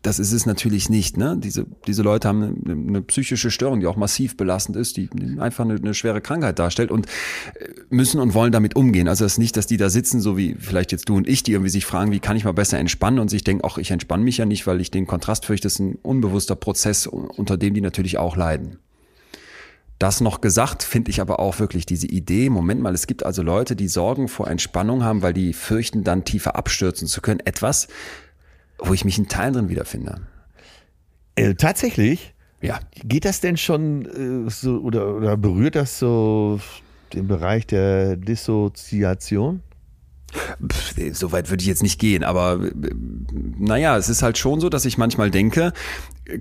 Das 0.00 0.18
ist 0.18 0.32
es 0.32 0.46
natürlich 0.46 0.88
nicht. 0.88 1.18
Ne? 1.18 1.36
Diese, 1.38 1.66
diese 1.86 2.02
Leute 2.02 2.28
haben 2.28 2.62
eine, 2.64 2.72
eine 2.72 3.02
psychische 3.02 3.50
Störung, 3.50 3.80
die 3.80 3.86
auch 3.86 3.96
massiv 3.96 4.38
belastend 4.38 4.76
ist, 4.76 4.96
die 4.96 5.10
einfach 5.38 5.64
eine, 5.64 5.74
eine 5.74 5.92
schwere 5.92 6.22
Krankheit 6.22 6.58
darstellt 6.58 6.90
und 6.90 7.06
äh, 7.06 7.68
müssen 7.90 8.20
und 8.20 8.32
wollen 8.32 8.52
damit 8.52 8.74
umgehen. 8.74 9.06
Also 9.06 9.26
es 9.26 9.32
ist 9.32 9.38
nicht, 9.38 9.58
dass 9.58 9.66
die 9.66 9.76
da 9.76 9.90
sitzen, 9.90 10.22
so 10.22 10.38
wie 10.38 10.56
vielleicht 10.58 10.92
jetzt 10.92 11.10
du 11.10 11.16
und 11.16 11.28
ich, 11.28 11.42
die 11.42 11.52
irgendwie 11.52 11.70
sich 11.70 11.84
fragen, 11.84 12.10
wie 12.10 12.20
kann 12.20 12.38
ich 12.38 12.44
mal 12.44 12.52
besser 12.52 12.78
entspannen 12.78 13.18
und 13.18 13.28
sich 13.28 13.44
denken, 13.44 13.64
ach, 13.66 13.76
ich 13.76 13.90
entspanne 13.90 14.24
mich 14.24 14.38
ja 14.38 14.46
nicht, 14.46 14.66
weil 14.66 14.80
ich 14.80 14.90
den 14.90 15.06
Kontrast 15.06 15.44
fürchte, 15.44 15.66
das 15.66 15.74
ist 15.74 15.80
ein 15.80 15.98
unbewusster 16.00 16.56
Prozess, 16.56 17.06
unter 17.06 17.58
dem 17.58 17.74
die 17.74 17.82
natürlich 17.82 18.16
auch 18.16 18.36
leiden. 18.36 18.78
Das 20.02 20.20
noch 20.20 20.40
gesagt, 20.40 20.82
finde 20.82 21.12
ich 21.12 21.20
aber 21.20 21.38
auch 21.38 21.60
wirklich 21.60 21.86
diese 21.86 22.08
Idee, 22.08 22.50
Moment 22.50 22.80
mal, 22.82 22.92
es 22.92 23.06
gibt 23.06 23.24
also 23.24 23.40
Leute, 23.40 23.76
die 23.76 23.86
Sorgen 23.86 24.26
vor 24.26 24.48
Entspannung 24.48 25.04
haben, 25.04 25.22
weil 25.22 25.32
die 25.32 25.52
fürchten, 25.52 26.02
dann 26.02 26.24
tiefer 26.24 26.56
abstürzen 26.56 27.06
zu 27.06 27.20
können. 27.20 27.38
Etwas, 27.38 27.86
wo 28.80 28.92
ich 28.94 29.04
mich 29.04 29.16
in 29.18 29.28
Teilen 29.28 29.52
drin 29.52 29.68
wiederfinde. 29.68 30.22
Äh, 31.36 31.54
tatsächlich? 31.54 32.34
Ja. 32.60 32.80
Geht 33.04 33.24
das 33.24 33.40
denn 33.40 33.56
schon 33.56 34.46
äh, 34.46 34.50
so 34.50 34.78
oder, 34.78 35.14
oder 35.14 35.36
berührt 35.36 35.76
das 35.76 36.00
so 36.00 36.58
den 37.12 37.28
Bereich 37.28 37.68
der 37.68 38.16
Dissoziation? 38.16 39.62
So 41.12 41.30
weit 41.30 41.48
würde 41.48 41.60
ich 41.60 41.68
jetzt 41.68 41.82
nicht 41.84 42.00
gehen, 42.00 42.24
aber 42.24 42.58
äh, 42.60 42.94
naja, 43.56 43.96
es 43.96 44.08
ist 44.08 44.22
halt 44.22 44.36
schon 44.36 44.58
so, 44.58 44.68
dass 44.68 44.84
ich 44.84 44.98
manchmal 44.98 45.30
denke, 45.30 45.72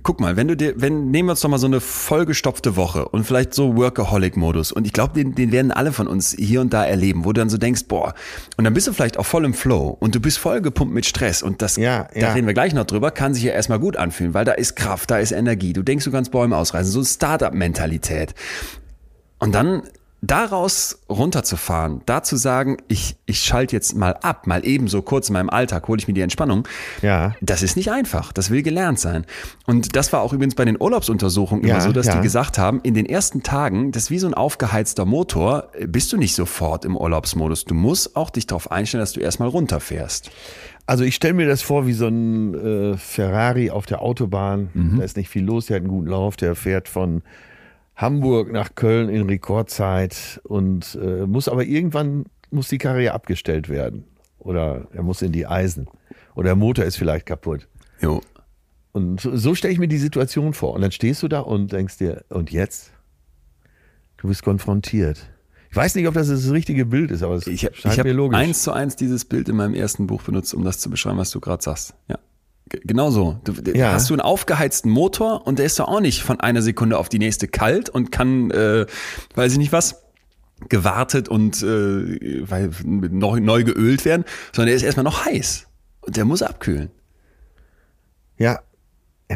guck 0.03 0.19
mal, 0.19 0.37
wenn 0.37 0.47
du 0.47 0.55
dir, 0.55 0.73
wenn, 0.77 1.09
nehmen 1.09 1.27
wir 1.27 1.31
uns 1.31 1.41
doch 1.41 1.49
mal 1.49 1.57
so 1.57 1.65
eine 1.65 1.79
vollgestopfte 1.79 2.75
Woche 2.75 3.07
und 3.07 3.23
vielleicht 3.23 3.53
so 3.53 3.75
Workaholic-Modus 3.75 4.71
und 4.71 4.85
ich 4.85 4.93
glaube, 4.93 5.13
den, 5.13 5.33
den 5.33 5.51
werden 5.51 5.71
alle 5.71 5.91
von 5.91 6.07
uns 6.07 6.35
hier 6.37 6.61
und 6.61 6.71
da 6.71 6.85
erleben, 6.85 7.25
wo 7.25 7.33
du 7.33 7.41
dann 7.41 7.49
so 7.49 7.57
denkst, 7.57 7.85
boah, 7.87 8.13
und 8.57 8.63
dann 8.63 8.73
bist 8.73 8.87
du 8.87 8.93
vielleicht 8.93 9.17
auch 9.17 9.25
voll 9.25 9.43
im 9.43 9.53
Flow 9.53 9.97
und 9.99 10.13
du 10.13 10.19
bist 10.19 10.37
voll 10.37 10.61
gepumpt 10.61 10.93
mit 10.93 11.05
Stress 11.05 11.41
und 11.41 11.61
das, 11.61 11.77
Ja, 11.77 12.07
da 12.13 12.19
ja. 12.19 12.33
reden 12.33 12.45
wir 12.45 12.53
gleich 12.53 12.73
noch 12.73 12.85
drüber, 12.85 13.09
kann 13.09 13.33
sich 13.33 13.43
ja 13.43 13.53
erstmal 13.53 13.79
gut 13.79 13.97
anfühlen, 13.97 14.33
weil 14.33 14.45
da 14.45 14.51
ist 14.51 14.75
Kraft, 14.75 15.09
da 15.09 15.17
ist 15.17 15.31
Energie, 15.31 15.73
du 15.73 15.81
denkst, 15.81 16.05
du 16.05 16.11
kannst 16.11 16.31
Bäume 16.31 16.57
ausreißen, 16.57 16.91
so 16.91 17.03
Startup-Mentalität. 17.03 18.35
Und 19.39 19.55
dann 19.55 19.81
daraus 20.21 20.99
runterzufahren, 21.09 22.01
da 22.05 22.21
zu 22.21 22.35
sagen, 22.35 22.77
ich, 22.87 23.17
ich 23.25 23.39
schalte 23.39 23.75
jetzt 23.75 23.95
mal 23.95 24.15
ab, 24.21 24.45
mal 24.45 24.65
eben 24.65 24.87
so 24.87 25.01
kurz 25.01 25.29
in 25.29 25.33
meinem 25.33 25.49
Alltag, 25.49 25.87
hole 25.87 25.99
ich 25.99 26.07
mir 26.07 26.13
die 26.13 26.21
Entspannung. 26.21 26.67
Ja. 27.01 27.35
Das 27.41 27.63
ist 27.63 27.75
nicht 27.75 27.91
einfach. 27.91 28.31
Das 28.31 28.51
will 28.51 28.61
gelernt 28.61 28.99
sein. 28.99 29.25
Und 29.65 29.95
das 29.95 30.13
war 30.13 30.21
auch 30.21 30.31
übrigens 30.31 30.53
bei 30.53 30.63
den 30.63 30.79
Urlaubsuntersuchungen 30.79 31.65
Ja, 31.65 31.75
immer 31.75 31.83
so, 31.83 31.91
dass 31.91 32.05
ja. 32.05 32.15
die 32.15 32.21
gesagt 32.21 32.59
haben, 32.59 32.81
in 32.83 32.93
den 32.93 33.07
ersten 33.07 33.41
Tagen, 33.41 33.91
das 33.91 34.03
ist 34.03 34.11
wie 34.11 34.19
so 34.19 34.27
ein 34.27 34.35
aufgeheizter 34.35 35.05
Motor, 35.05 35.71
bist 35.87 36.13
du 36.13 36.17
nicht 36.17 36.35
sofort 36.35 36.85
im 36.85 36.95
Urlaubsmodus. 36.95 37.65
Du 37.65 37.73
musst 37.73 38.15
auch 38.15 38.29
dich 38.29 38.45
darauf 38.45 38.71
einstellen, 38.71 39.01
dass 39.01 39.13
du 39.13 39.21
erstmal 39.21 39.49
runterfährst. 39.49 40.29
Also 40.85 41.03
ich 41.03 41.15
stelle 41.15 41.33
mir 41.33 41.47
das 41.47 41.63
vor 41.63 41.87
wie 41.87 41.93
so 41.93 42.07
ein 42.07 42.53
äh, 42.53 42.97
Ferrari 42.97 43.71
auf 43.71 43.87
der 43.87 44.01
Autobahn. 44.01 44.69
Da 44.97 45.03
ist 45.03 45.17
nicht 45.17 45.29
viel 45.29 45.43
los, 45.43 45.67
der 45.67 45.77
hat 45.77 45.81
einen 45.81 45.89
guten 45.89 46.07
Lauf, 46.07 46.35
der 46.35 46.55
fährt 46.55 46.87
von 46.89 47.23
Hamburg 48.01 48.51
nach 48.51 48.75
Köln 48.75 49.09
in 49.09 49.27
Rekordzeit 49.27 50.41
und 50.43 50.97
äh, 51.01 51.25
muss 51.25 51.47
aber 51.47 51.63
irgendwann 51.63 52.25
muss 52.49 52.67
die 52.67 52.77
Karre 52.77 53.03
ja 53.03 53.13
abgestellt 53.13 53.69
werden 53.69 54.05
oder 54.39 54.87
er 54.91 55.03
muss 55.03 55.21
in 55.21 55.31
die 55.31 55.47
Eisen 55.47 55.87
oder 56.35 56.45
der 56.45 56.55
Motor 56.55 56.85
ist 56.85 56.97
vielleicht 56.97 57.25
kaputt. 57.25 57.67
Jo. 58.01 58.21
Und 58.91 59.21
so, 59.21 59.35
so 59.37 59.55
stelle 59.55 59.73
ich 59.73 59.79
mir 59.79 59.87
die 59.87 59.97
Situation 59.97 60.53
vor. 60.53 60.73
Und 60.73 60.81
dann 60.81 60.91
stehst 60.91 61.23
du 61.23 61.27
da 61.27 61.39
und 61.39 61.71
denkst 61.71 61.97
dir, 61.97 62.25
und 62.29 62.51
jetzt? 62.51 62.91
Du 64.17 64.27
bist 64.27 64.43
konfrontiert. 64.43 65.29
Ich 65.69 65.77
weiß 65.77 65.95
nicht, 65.95 66.07
ob 66.07 66.13
das 66.13 66.27
das 66.27 66.51
richtige 66.51 66.85
Bild 66.85 67.11
ist, 67.11 67.23
aber 67.23 67.35
es 67.35 67.47
Ich, 67.47 67.63
ich 67.63 67.75
scheint 67.77 67.95
mir 67.95 67.99
habe 67.99 68.11
logisch. 68.11 68.37
eins 68.37 68.63
zu 68.63 68.73
eins 68.73 68.97
dieses 68.97 69.23
Bild 69.23 69.47
in 69.47 69.55
meinem 69.55 69.73
ersten 69.73 70.07
Buch 70.07 70.21
benutzt, 70.23 70.53
um 70.53 70.65
das 70.65 70.79
zu 70.79 70.89
beschreiben, 70.89 71.17
was 71.17 71.31
du 71.31 71.39
gerade 71.39 71.63
sagst. 71.63 71.93
Ja. 72.09 72.19
Genau 72.83 73.11
so. 73.11 73.39
Du, 73.43 73.53
Ja. 73.73 73.93
Hast 73.93 74.09
du 74.09 74.13
einen 74.13 74.21
aufgeheizten 74.21 74.91
Motor 74.91 75.45
und 75.45 75.59
der 75.59 75.65
ist 75.65 75.79
doch 75.79 75.87
auch 75.87 75.99
nicht 75.99 76.23
von 76.23 76.39
einer 76.39 76.61
Sekunde 76.61 76.97
auf 76.97 77.09
die 77.09 77.19
nächste 77.19 77.47
kalt 77.47 77.89
und 77.89 78.11
kann, 78.11 78.51
äh, 78.51 78.85
weiß 79.35 79.53
ich 79.53 79.57
nicht 79.57 79.71
was, 79.71 80.03
gewartet 80.69 81.27
und 81.27 81.61
äh, 81.63 82.47
weil, 82.49 82.71
neu, 82.83 83.39
neu 83.39 83.63
geölt 83.63 84.05
werden, 84.05 84.25
sondern 84.53 84.67
der 84.67 84.75
ist 84.75 84.83
erstmal 84.83 85.03
noch 85.03 85.25
heiß 85.25 85.67
und 86.01 86.17
der 86.17 86.25
muss 86.25 86.41
abkühlen. 86.41 86.91
ja. 88.37 88.59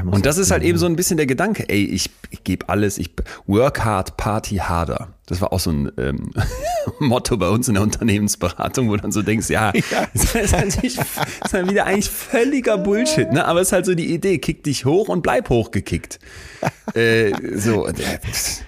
Und 0.04 0.26
das 0.26 0.38
ist 0.38 0.52
halt 0.52 0.64
eben 0.64 0.78
so 0.78 0.86
ein 0.86 0.96
bisschen 0.96 1.18
der 1.18 1.26
Gedanke, 1.26 1.68
ey, 1.70 1.84
ich, 1.84 2.10
ich 2.30 2.44
gebe 2.44 2.70
alles, 2.70 2.98
ich 2.98 3.12
work 3.48 3.84
hard, 3.84 4.18
party 4.18 4.58
harder. 4.58 5.10
Das 5.26 5.42
war 5.42 5.52
auch 5.52 5.60
so 5.60 5.72
ein 5.72 5.92
ähm, 5.98 6.32
Motto 7.00 7.38
bei 7.38 7.50
uns 7.50 7.68
in 7.68 7.76
der 7.76 7.84
Unternehmensberatung, 7.84 8.90
wo 8.90 8.96
du 8.96 9.02
dann 9.02 9.12
so 9.12 9.22
denkst, 9.22 9.50
ja, 9.50 9.72
das 10.14 10.36
ist 10.36 10.52
natürlich 10.52 10.96
das 10.98 11.08
ist 11.46 11.54
dann 11.54 11.70
wieder 11.70 11.86
eigentlich 11.86 12.10
völliger 12.10 12.78
Bullshit, 12.78 13.32
ne? 13.32 13.46
Aber 13.46 13.62
es 13.62 13.70
ist 13.70 13.72
halt 13.74 13.86
so 13.86 13.96
die 13.96 14.14
Idee, 14.14 14.38
kick 14.38 14.64
dich 14.64 14.86
hoch 14.86 15.10
und 15.10 15.22
bleib 15.22 15.50
hochgekickt. 15.50 16.20
äh, 16.94 17.32
so, 17.58 17.88
äh, 17.88 17.94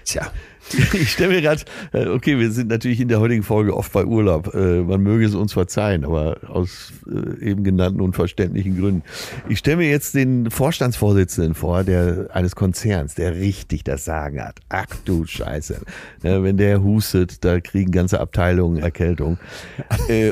tja. 0.05 0.31
Ich 0.93 1.11
stelle 1.11 1.35
mir 1.35 1.41
gerade, 1.41 1.61
äh, 1.93 2.07
okay, 2.07 2.37
wir 2.39 2.51
sind 2.51 2.69
natürlich 2.69 2.99
in 2.99 3.07
der 3.07 3.19
heutigen 3.19 3.43
Folge 3.43 3.75
oft 3.75 3.91
bei 3.91 4.05
Urlaub. 4.05 4.53
Äh, 4.53 4.81
Man 4.81 5.01
möge 5.01 5.25
es 5.25 5.35
uns 5.35 5.53
verzeihen, 5.53 6.03
aber 6.05 6.37
aus 6.47 6.91
äh, 7.07 7.49
eben 7.49 7.63
genannten 7.63 8.01
unverständlichen 8.01 8.79
Gründen. 8.79 9.03
Ich 9.47 9.59
stelle 9.59 9.77
mir 9.77 9.89
jetzt 9.89 10.15
den 10.15 10.49
Vorstandsvorsitzenden 10.51 11.53
vor, 11.53 11.83
der 11.83 12.27
eines 12.33 12.55
Konzerns, 12.55 13.15
der 13.15 13.35
richtig 13.35 13.83
das 13.83 14.05
Sagen 14.05 14.41
hat. 14.41 14.59
Ach 14.69 14.87
du 15.05 15.25
Scheiße. 15.25 15.81
Ne, 16.23 16.43
Wenn 16.43 16.57
der 16.57 16.83
hustet, 16.83 17.43
da 17.45 17.59
kriegen 17.59 17.91
ganze 17.91 18.19
Abteilungen 18.19 18.77
Erkältung. 18.77 19.37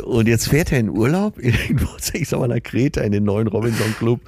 Und 0.06 0.28
jetzt 0.28 0.50
fährt 0.50 0.72
er 0.72 0.80
in 0.80 0.90
Urlaub, 0.90 1.38
irgendwo, 1.40 1.88
ich 2.14 2.28
sag 2.28 2.40
mal, 2.40 2.48
nach 2.48 2.62
Kreta 2.64 3.02
in 3.02 3.12
den 3.12 3.24
neuen 3.24 3.48
Robinson 3.48 3.94
Club 3.98 4.22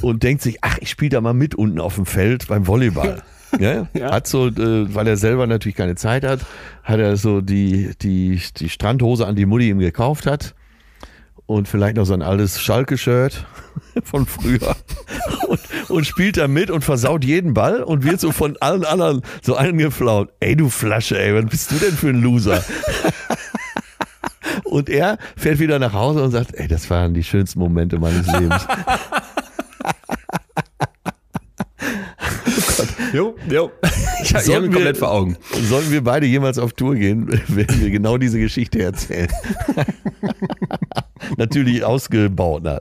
und 0.00 0.22
denkt 0.22 0.42
sich, 0.42 0.58
ach, 0.62 0.78
ich 0.80 0.90
spiele 0.90 1.10
da 1.10 1.20
mal 1.20 1.34
mit 1.34 1.54
unten 1.54 1.80
auf 1.80 1.94
dem 1.96 2.06
Feld 2.06 2.48
beim 2.48 2.66
Volleyball. 2.66 3.22
Ja, 3.58 3.88
hat 4.00 4.26
so, 4.26 4.46
äh, 4.48 4.94
weil 4.94 5.06
er 5.06 5.16
selber 5.16 5.46
natürlich 5.46 5.76
keine 5.76 5.96
Zeit 5.96 6.24
hat, 6.24 6.40
hat 6.84 7.00
er 7.00 7.16
so 7.16 7.40
die, 7.40 7.90
die, 8.00 8.40
die 8.56 8.68
Strandhose 8.68 9.26
an 9.26 9.36
die 9.36 9.46
Mutti 9.46 9.68
ihm 9.68 9.78
gekauft 9.78 10.26
hat 10.26 10.54
und 11.50 11.66
vielleicht 11.66 11.96
noch 11.96 12.04
so 12.04 12.14
ein 12.14 12.22
altes 12.22 12.60
Schalke-Shirt 12.60 13.44
von 14.04 14.24
früher 14.24 14.76
und, 15.48 15.60
und 15.88 16.06
spielt 16.06 16.36
da 16.36 16.46
mit 16.46 16.70
und 16.70 16.84
versaut 16.84 17.24
jeden 17.24 17.54
Ball 17.54 17.82
und 17.82 18.04
wird 18.04 18.20
so 18.20 18.30
von 18.30 18.56
allen 18.60 18.84
anderen 18.84 19.22
so 19.42 19.56
angeflaut. 19.56 20.30
Ey, 20.38 20.54
du 20.54 20.68
Flasche, 20.68 21.20
ey, 21.20 21.34
was 21.34 21.50
bist 21.50 21.72
du 21.72 21.76
denn 21.76 21.92
für 21.92 22.10
ein 22.10 22.22
Loser? 22.22 22.62
Und 24.64 24.88
er 24.88 25.18
fährt 25.36 25.58
wieder 25.58 25.80
nach 25.80 25.92
Hause 25.92 26.22
und 26.22 26.30
sagt, 26.30 26.54
ey, 26.54 26.68
das 26.68 26.88
waren 26.90 27.12
die 27.12 27.24
schönsten 27.24 27.58
Momente 27.58 27.98
meines 27.98 28.26
Lebens. 28.26 28.66
Jo, 33.12 33.34
jo. 33.48 33.70
Ich 34.22 34.34
habe 34.34 34.66
ihn 34.66 34.72
komplett 34.72 34.98
vor 34.98 35.10
Augen. 35.10 35.36
Sollten 35.68 35.90
wir 35.90 36.02
beide 36.02 36.26
jemals 36.26 36.58
auf 36.58 36.72
Tour 36.72 36.94
gehen, 36.94 37.28
werden 37.48 37.80
wir 37.80 37.90
genau 37.90 38.18
diese 38.18 38.38
Geschichte 38.38 38.82
erzählen. 38.82 39.28
Natürlich 41.36 41.84
ausgebaut, 41.84 42.62
na, 42.64 42.80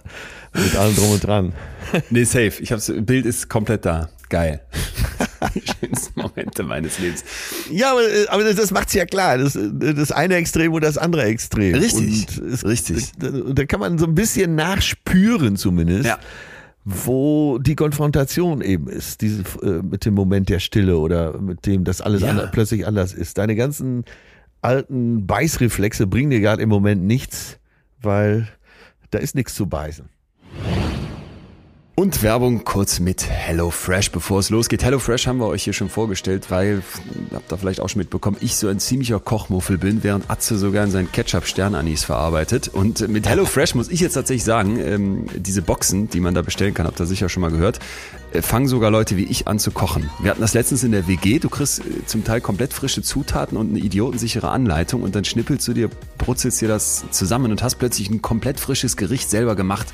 mit 0.53 0.75
allem 0.75 0.95
drum 0.95 1.11
und 1.11 1.25
dran. 1.25 1.53
Nee, 2.09 2.23
safe. 2.23 2.53
Ich 2.61 2.71
hab's, 2.71 2.91
Bild 2.95 3.25
ist 3.25 3.49
komplett 3.49 3.85
da. 3.85 4.09
Geil. 4.29 4.61
Die 5.55 5.61
schönsten 5.61 6.21
Momente 6.21 6.63
meines 6.63 6.99
Lebens. 6.99 7.23
Ja, 7.71 7.91
aber, 7.91 8.03
äh, 8.03 8.27
aber 8.27 8.43
das, 8.43 8.55
das 8.55 8.71
macht's 8.71 8.93
ja 8.93 9.05
klar. 9.05 9.37
Das, 9.39 9.55
äh, 9.55 9.93
das 9.95 10.11
eine 10.11 10.35
Extrem 10.35 10.71
und 10.73 10.83
das 10.83 10.97
andere 10.97 11.23
Extrem. 11.23 11.73
Richtig, 11.75 12.27
Und 12.39 12.53
es, 12.53 12.65
richtig. 12.65 13.11
Da, 13.17 13.29
da 13.29 13.65
kann 13.65 13.79
man 13.79 13.97
so 13.97 14.05
ein 14.05 14.13
bisschen 14.13 14.55
nachspüren 14.55 15.55
zumindest. 15.55 16.05
Ja. 16.05 16.19
Wo 16.91 17.59
die 17.59 17.75
Konfrontation 17.75 18.61
eben 18.61 18.87
ist, 18.87 19.21
diese, 19.21 19.43
äh, 19.61 19.83
mit 19.83 20.05
dem 20.05 20.15
Moment 20.15 20.49
der 20.49 20.59
Stille 20.59 20.97
oder 20.97 21.39
mit 21.39 21.65
dem, 21.67 21.83
dass 21.83 22.01
alles 22.01 22.21
Ja. 22.21 22.29
ander, 22.29 22.47
plötzlich 22.47 22.87
anders 22.87 23.13
ist. 23.13 23.37
Deine 23.37 23.55
ganzen 23.55 24.05
alten 24.61 25.27
Beißreflexe 25.27 26.07
bringen 26.07 26.31
dir 26.31 26.39
gerade 26.39 26.63
im 26.63 26.69
Moment 26.69 27.03
nichts, 27.03 27.59
weil 28.01 28.47
da 29.11 29.19
ist 29.19 29.35
nichts 29.35 29.53
zu 29.53 29.67
beißen. 29.67 30.09
Und 31.99 32.23
Werbung 32.23 32.63
kurz 32.63 33.01
mit 33.01 33.29
HelloFresh, 33.29 34.11
bevor 34.11 34.39
es 34.39 34.49
losgeht. 34.49 34.85
HelloFresh 34.85 35.27
haben 35.27 35.39
wir 35.39 35.47
euch 35.47 35.65
hier 35.65 35.73
schon 35.73 35.89
vorgestellt, 35.89 36.49
weil, 36.49 36.81
habt 37.33 37.51
ihr 37.51 37.57
vielleicht 37.57 37.81
auch 37.81 37.89
schon 37.89 37.99
mitbekommen, 37.99 38.37
ich 38.39 38.55
so 38.55 38.69
ein 38.69 38.79
ziemlicher 38.79 39.19
Kochmuffel 39.19 39.77
bin, 39.77 40.01
während 40.01 40.29
Atze 40.29 40.57
sogar 40.57 40.85
in 40.85 40.91
seinen 40.91 41.11
Ketchup-Sternanis 41.11 42.05
verarbeitet. 42.05 42.69
Und 42.69 43.05
mit 43.09 43.27
HelloFresh 43.27 43.75
muss 43.75 43.89
ich 43.89 43.99
jetzt 43.99 44.13
tatsächlich 44.13 44.45
sagen, 44.45 44.79
ähm, 44.79 45.25
diese 45.35 45.61
Boxen, 45.61 46.09
die 46.09 46.21
man 46.21 46.33
da 46.33 46.41
bestellen 46.41 46.73
kann, 46.73 46.87
habt 46.87 47.01
ihr 47.01 47.05
sicher 47.05 47.27
schon 47.27 47.41
mal 47.41 47.51
gehört, 47.51 47.79
äh, 48.31 48.41
fangen 48.41 48.69
sogar 48.69 48.91
Leute 48.91 49.17
wie 49.17 49.25
ich 49.25 49.49
an 49.49 49.59
zu 49.59 49.71
kochen. 49.71 50.09
Wir 50.21 50.31
hatten 50.31 50.39
das 50.39 50.53
letztens 50.53 50.85
in 50.85 50.93
der 50.93 51.05
WG, 51.05 51.39
du 51.39 51.49
kriegst 51.49 51.79
äh, 51.79 52.05
zum 52.05 52.23
Teil 52.23 52.39
komplett 52.39 52.71
frische 52.71 53.01
Zutaten 53.01 53.57
und 53.57 53.71
eine 53.71 53.79
idiotensichere 53.79 54.51
Anleitung 54.51 55.03
und 55.03 55.15
dann 55.15 55.25
schnippelst 55.25 55.67
du 55.67 55.73
dir, 55.73 55.89
brutzelst 56.17 56.61
dir 56.61 56.69
das 56.69 57.03
zusammen 57.11 57.51
und 57.51 57.61
hast 57.61 57.75
plötzlich 57.75 58.09
ein 58.09 58.21
komplett 58.21 58.57
frisches 58.57 58.95
Gericht 58.95 59.29
selber 59.29 59.57
gemacht. 59.57 59.87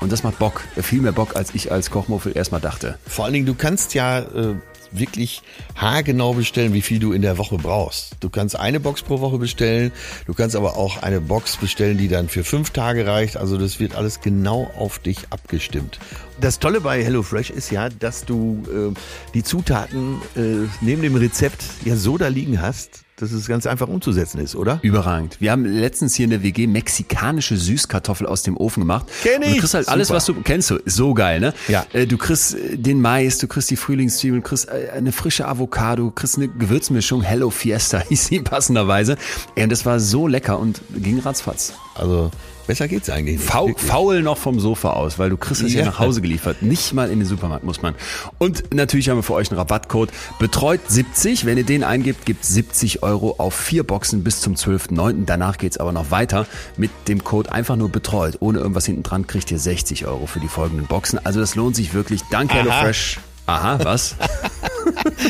Und 0.00 0.12
das 0.12 0.22
macht 0.22 0.38
Bock, 0.38 0.62
viel 0.76 1.00
mehr 1.00 1.12
Bock, 1.12 1.36
als 1.36 1.54
ich 1.54 1.72
als 1.72 1.90
Kochmuffel 1.90 2.36
erstmal 2.36 2.60
dachte. 2.60 2.98
Vor 3.06 3.24
allen 3.24 3.34
Dingen, 3.34 3.46
du 3.46 3.54
kannst 3.54 3.94
ja 3.94 4.20
äh, 4.20 4.54
wirklich 4.92 5.42
haargenau 5.74 6.34
bestellen, 6.34 6.72
wie 6.72 6.82
viel 6.82 6.98
du 6.98 7.12
in 7.12 7.22
der 7.22 7.38
Woche 7.38 7.56
brauchst. 7.56 8.16
Du 8.20 8.28
kannst 8.28 8.58
eine 8.58 8.80
Box 8.80 9.02
pro 9.02 9.20
Woche 9.20 9.38
bestellen, 9.38 9.92
du 10.26 10.34
kannst 10.34 10.56
aber 10.56 10.76
auch 10.76 11.02
eine 11.02 11.20
Box 11.20 11.56
bestellen, 11.56 11.98
die 11.98 12.08
dann 12.08 12.28
für 12.28 12.44
fünf 12.44 12.70
Tage 12.70 13.06
reicht. 13.06 13.36
Also 13.36 13.56
das 13.58 13.80
wird 13.80 13.94
alles 13.94 14.20
genau 14.20 14.70
auf 14.76 14.98
dich 14.98 15.18
abgestimmt. 15.30 15.98
Das 16.40 16.58
Tolle 16.58 16.80
bei 16.80 17.02
HelloFresh 17.02 17.50
ist 17.50 17.70
ja, 17.70 17.88
dass 17.88 18.24
du 18.24 18.62
äh, 18.68 18.94
die 19.34 19.42
Zutaten 19.42 20.20
äh, 20.36 20.68
neben 20.80 21.02
dem 21.02 21.16
Rezept 21.16 21.64
ja 21.84 21.96
so 21.96 22.18
da 22.18 22.28
liegen 22.28 22.60
hast, 22.60 23.05
dass 23.16 23.32
es 23.32 23.46
ganz 23.48 23.66
einfach 23.66 23.88
umzusetzen 23.88 24.38
ist, 24.40 24.54
oder? 24.54 24.78
Überragend. 24.82 25.38
Wir 25.40 25.50
haben 25.50 25.64
letztens 25.64 26.14
hier 26.14 26.24
in 26.24 26.30
der 26.30 26.42
WG 26.42 26.66
mexikanische 26.66 27.56
Süßkartoffel 27.56 28.26
aus 28.26 28.42
dem 28.42 28.58
Ofen 28.58 28.80
gemacht. 28.82 29.06
Kenn 29.22 29.40
ich. 29.40 29.48
Und 29.48 29.54
du 29.54 29.60
kriegst 29.60 29.74
halt 29.74 29.88
alles, 29.88 30.08
Super. 30.08 30.16
was 30.16 30.24
du 30.26 30.34
kennst. 30.42 30.70
Du, 30.70 30.78
so 30.84 31.14
geil, 31.14 31.40
ne? 31.40 31.54
Ja. 31.68 31.86
Äh, 31.94 32.06
Du 32.06 32.18
kriegst 32.18 32.56
den 32.72 33.00
Mais, 33.00 33.38
du 33.38 33.48
kriegst 33.48 33.70
die 33.70 33.76
Frühlingszwiebeln, 33.76 34.42
du 34.42 34.48
kriegst 34.48 34.68
äh, 34.68 34.90
eine 34.94 35.12
frische 35.12 35.48
Avocado, 35.48 36.04
du 36.04 36.10
kriegst 36.10 36.36
eine 36.36 36.48
Gewürzmischung. 36.48 37.22
Hello 37.22 37.48
Fiesta 37.50 38.00
hieß 38.08 38.26
sie 38.26 38.40
passenderweise. 38.40 39.16
Und 39.56 39.72
das 39.72 39.86
war 39.86 39.98
so 39.98 40.28
lecker 40.28 40.58
und 40.58 40.82
ging 40.94 41.18
ratzfatz. 41.18 41.72
Also 41.94 42.30
besser 42.66 42.88
geht's 42.88 43.10
eigentlich 43.10 43.38
nicht. 43.38 43.48
Faul, 43.48 43.74
faul 43.76 44.22
noch 44.22 44.38
vom 44.38 44.60
Sofa 44.60 44.90
aus, 44.90 45.18
weil 45.18 45.30
du 45.30 45.36
kriegst 45.36 45.62
es 45.62 45.72
ja. 45.72 45.80
Ja. 45.80 45.86
nach 45.86 45.98
Hause 45.98 46.20
geliefert. 46.20 46.62
Nicht 46.62 46.92
mal 46.92 47.10
in 47.10 47.18
den 47.18 47.28
Supermarkt 47.28 47.64
muss 47.64 47.82
man. 47.82 47.94
Und 48.38 48.74
natürlich 48.74 49.08
haben 49.08 49.18
wir 49.18 49.22
für 49.22 49.34
euch 49.34 49.50
einen 49.50 49.58
Rabattcode. 49.58 50.10
Betreut 50.38 50.80
70. 50.88 51.44
Wenn 51.44 51.58
ihr 51.58 51.64
den 51.64 51.84
eingibt, 51.84 52.26
gibt 52.26 52.44
70 52.44 53.02
Euro 53.02 53.36
auf 53.38 53.54
vier 53.54 53.84
Boxen 53.84 54.24
bis 54.24 54.40
zum 54.40 54.54
12.09. 54.54 55.24
Danach 55.26 55.58
geht's 55.58 55.78
aber 55.78 55.92
noch 55.92 56.10
weiter. 56.10 56.46
Mit 56.76 56.90
dem 57.08 57.24
Code 57.24 57.52
einfach 57.52 57.76
nur 57.76 57.88
betreut. 57.88 58.36
Ohne 58.40 58.58
irgendwas 58.58 58.86
hinten 58.86 59.02
dran 59.02 59.26
kriegt 59.26 59.50
ihr 59.50 59.58
60 59.58 60.06
Euro 60.06 60.26
für 60.26 60.40
die 60.40 60.48
folgenden 60.48 60.86
Boxen. 60.86 61.24
Also 61.24 61.40
das 61.40 61.54
lohnt 61.54 61.76
sich 61.76 61.94
wirklich. 61.94 62.22
Danke, 62.30 62.54
Aha. 62.54 62.62
HelloFresh. 62.62 63.18
Aha, 63.46 63.78
was? 63.82 64.16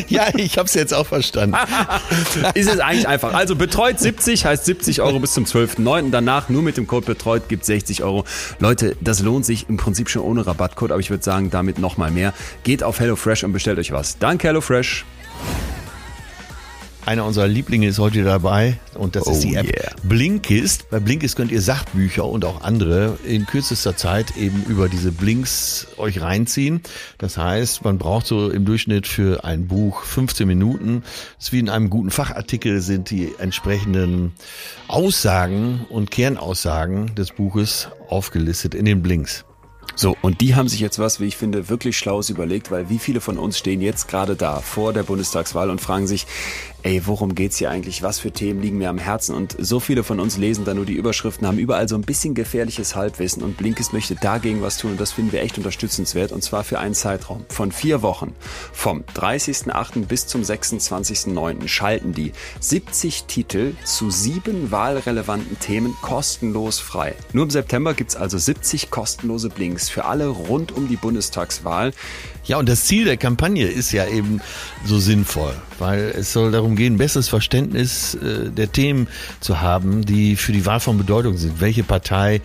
Ja, 0.09 0.27
ich 0.37 0.59
hab's 0.59 0.75
jetzt 0.75 0.93
auch 0.93 1.07
verstanden. 1.07 1.57
ist 2.55 2.69
es 2.69 2.79
eigentlich 2.79 3.09
einfach. 3.09 3.33
Also 3.33 3.57
betreut 3.57 3.99
70 3.99 4.45
heißt 4.45 4.65
70 4.65 5.01
Euro 5.01 5.19
bis 5.19 5.33
zum 5.33 5.45
12.09. 5.45 6.11
Danach 6.11 6.49
nur 6.49 6.63
mit 6.63 6.77
dem 6.77 6.87
Code 6.87 7.07
betreut 7.07 7.49
gibt 7.49 7.65
60 7.65 8.03
Euro. 8.03 8.25
Leute, 8.59 8.97
das 9.01 9.21
lohnt 9.21 9.47
sich 9.47 9.69
im 9.69 9.77
Prinzip 9.77 10.11
schon 10.11 10.23
ohne 10.23 10.47
Rabattcode, 10.47 10.93
aber 10.93 11.01
ich 11.01 11.11
würde 11.11 11.25
sagen, 11.25 11.51
damit 11.51 11.79
nochmal 11.79 12.11
mehr. 12.11 12.35
Geht 12.65 12.83
auf 12.83 13.01
HelloFresh 13.01 13.45
und 13.45 13.53
bestellt 13.53 13.79
euch 13.79 13.93
was. 13.93 14.19
Danke 14.19 14.49
HelloFresh. 14.49 15.05
Einer 17.07 17.25
unserer 17.25 17.47
Lieblinge 17.47 17.87
ist 17.87 18.01
heute 18.01 18.25
dabei 18.25 18.79
und 18.95 19.15
das 19.15 19.29
ist 19.29 19.45
Oh 19.45 19.49
die 19.49 19.55
App 19.55 19.67
yeah. 19.67 19.93
Blinkist. 20.03 20.91
Bei 20.91 20.99
Blinkist 20.99 21.37
könnt 21.37 21.53
ihr 21.53 21.63
Sachbücher 21.63 22.25
und 22.25 22.45
auch 22.45 22.63
andere 22.63 23.17
in 23.25 23.47
kürzester 23.47 23.97
Zeit 23.97 24.37
eben 24.37 24.65
über 24.65 24.89
diese 24.89 25.13
Blinks 25.13 25.87
euch 25.99 26.21
reinziehen. 26.21 26.81
Das 27.19 27.39
heißt, 27.39 27.85
man 27.85 27.99
braucht 27.99 28.27
so 28.27 28.51
im 28.51 28.65
Durchschnitt 28.65 29.07
für 29.07 29.45
ein 29.45 29.69
Buch 29.69 30.03
15 30.03 30.49
Minuten. 30.49 31.05
Das 31.37 31.47
ist 31.47 31.53
wie 31.53 31.61
in 31.61 31.69
einem 31.69 31.91
guten 31.91 32.11
Fachartikel 32.11 32.81
sind 32.81 33.09
die 33.11 33.33
entsprechenden 33.39 34.33
Aussagen 34.89 35.87
und 35.89 36.11
Kernaussagen 36.11 37.15
des 37.15 37.31
Buches 37.31 37.89
aufgelistet 38.09 38.75
in 38.75 38.85
den 38.85 39.01
Blinks. 39.01 39.46
So, 39.99 40.15
und 40.21 40.43
die 40.43 40.55
haben 40.55 40.69
sich 40.69 40.81
jetzt 40.81 40.99
was, 40.99 41.21
wie 41.21 41.25
ich 41.25 41.39
finde, 41.39 41.71
wirklich 41.71 41.97
Schlaues 41.97 42.29
überlegt, 42.29 42.71
weil 42.71 42.91
wie 42.91 42.99
viele 42.99 43.23
von 43.23 43.39
uns 43.39 43.57
stehen 43.57 43.81
jetzt 43.81 44.09
gerade 44.09 44.37
da 44.37 44.61
vor 44.61 44.93
der 44.93 45.05
Bundestagswahl 45.05 45.71
und 45.71 45.81
fragen 45.81 46.07
sich, 46.07 46.27
ey, 46.87 47.03
worum 47.07 47.35
geht's 47.35 47.57
hier 47.57 47.71
eigentlich? 47.71 48.03
Was 48.03 48.21
für 48.21 48.31
Themen 48.31 48.61
liegen 48.61 48.79
mir 48.79 48.91
am 48.91 48.99
Herzen? 48.99 49.35
Und 49.35 49.57
so 49.59 49.81
viele 49.81 50.05
von 50.05 50.21
uns 50.21 50.37
lesen 50.37 50.65
da 50.65 50.75
nur 50.75 50.85
die 50.85 50.93
Überschriften, 50.93 51.47
haben 51.47 51.59
überall 51.59 51.89
so 51.89 51.97
ein 51.97 52.03
bisschen 52.03 52.35
gefährliches 52.35 52.95
Halbwissen 52.95 53.43
und 53.43 53.57
Blinkist 53.57 53.93
möchte 53.93 54.15
dagegen 54.15 54.63
was 54.63 54.77
tun 54.77 54.93
und 54.93 55.01
das 55.01 55.13
finden 55.13 55.33
wir 55.33 55.43
echt 55.43 55.59
unterstützenswert 55.59 56.31
und 56.31 56.43
zwar 56.43 56.63
für 56.63 56.79
einen 56.79 56.95
Zeitraum 56.95 57.45
von 57.49 57.73
vier 57.73 58.03
Wochen. 58.03 58.35
Vom 58.73 59.03
30.08. 59.17 60.07
bis 60.07 60.27
zum 60.27 60.43
26.09. 60.43 61.67
schalten 61.67 62.13
die 62.13 62.33
70 62.61 63.25
Titel 63.25 63.73
zu 63.85 64.11
sieben 64.11 64.71
wahlrelevanten 64.71 65.59
Themen 65.59 65.97
kostenlos 66.03 66.79
frei. 66.79 67.17
Nur 67.33 67.45
im 67.45 67.51
September 67.51 67.95
gibt's 67.95 68.15
also 68.15 68.39
70 68.39 68.91
kostenlose 68.91 69.49
Blinks 69.49 69.86
für 69.91 70.05
alle 70.05 70.27
rund 70.27 70.73
um 70.73 70.89
die 70.89 70.97
Bundestagswahl. 70.97 71.93
Ja, 72.45 72.59
und 72.59 72.69
das 72.69 72.85
Ziel 72.85 73.05
der 73.05 73.17
Kampagne 73.17 73.67
ist 73.67 73.91
ja 73.93 74.07
eben 74.07 74.41
so 74.85 74.99
sinnvoll, 74.99 75.55
weil 75.79 76.15
es 76.17 76.33
soll 76.33 76.53
darum 76.53 76.77
gehen, 76.77 76.97
besseres 76.97 77.29
Verständnis 77.29 78.15
äh, 78.15 78.51
der 78.51 78.71
Themen 78.71 79.09
zu 79.41 79.61
haben, 79.61 80.05
die 80.05 80.37
für 80.37 80.53
die 80.53 80.65
Wahl 80.65 80.79
von 80.81 80.97
Bedeutung 80.97 81.37
sind. 81.37 81.61
Welche 81.61 81.83
Partei 81.83 82.41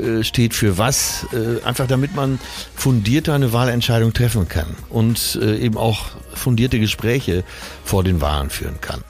äh, 0.00 0.22
steht 0.22 0.54
für 0.54 0.78
was, 0.78 1.26
äh, 1.32 1.64
einfach 1.64 1.88
damit 1.88 2.14
man 2.14 2.38
fundierter 2.76 3.34
eine 3.34 3.52
Wahlentscheidung 3.52 4.12
treffen 4.12 4.48
kann 4.48 4.76
und 4.88 5.38
eben 5.42 5.76
auch 5.76 6.10
fundierte 6.34 6.78
Gespräche 6.78 7.44
vor 7.84 8.04
den 8.04 8.20
Wahlen 8.20 8.48
führen 8.48 8.80
kann. 8.80 9.02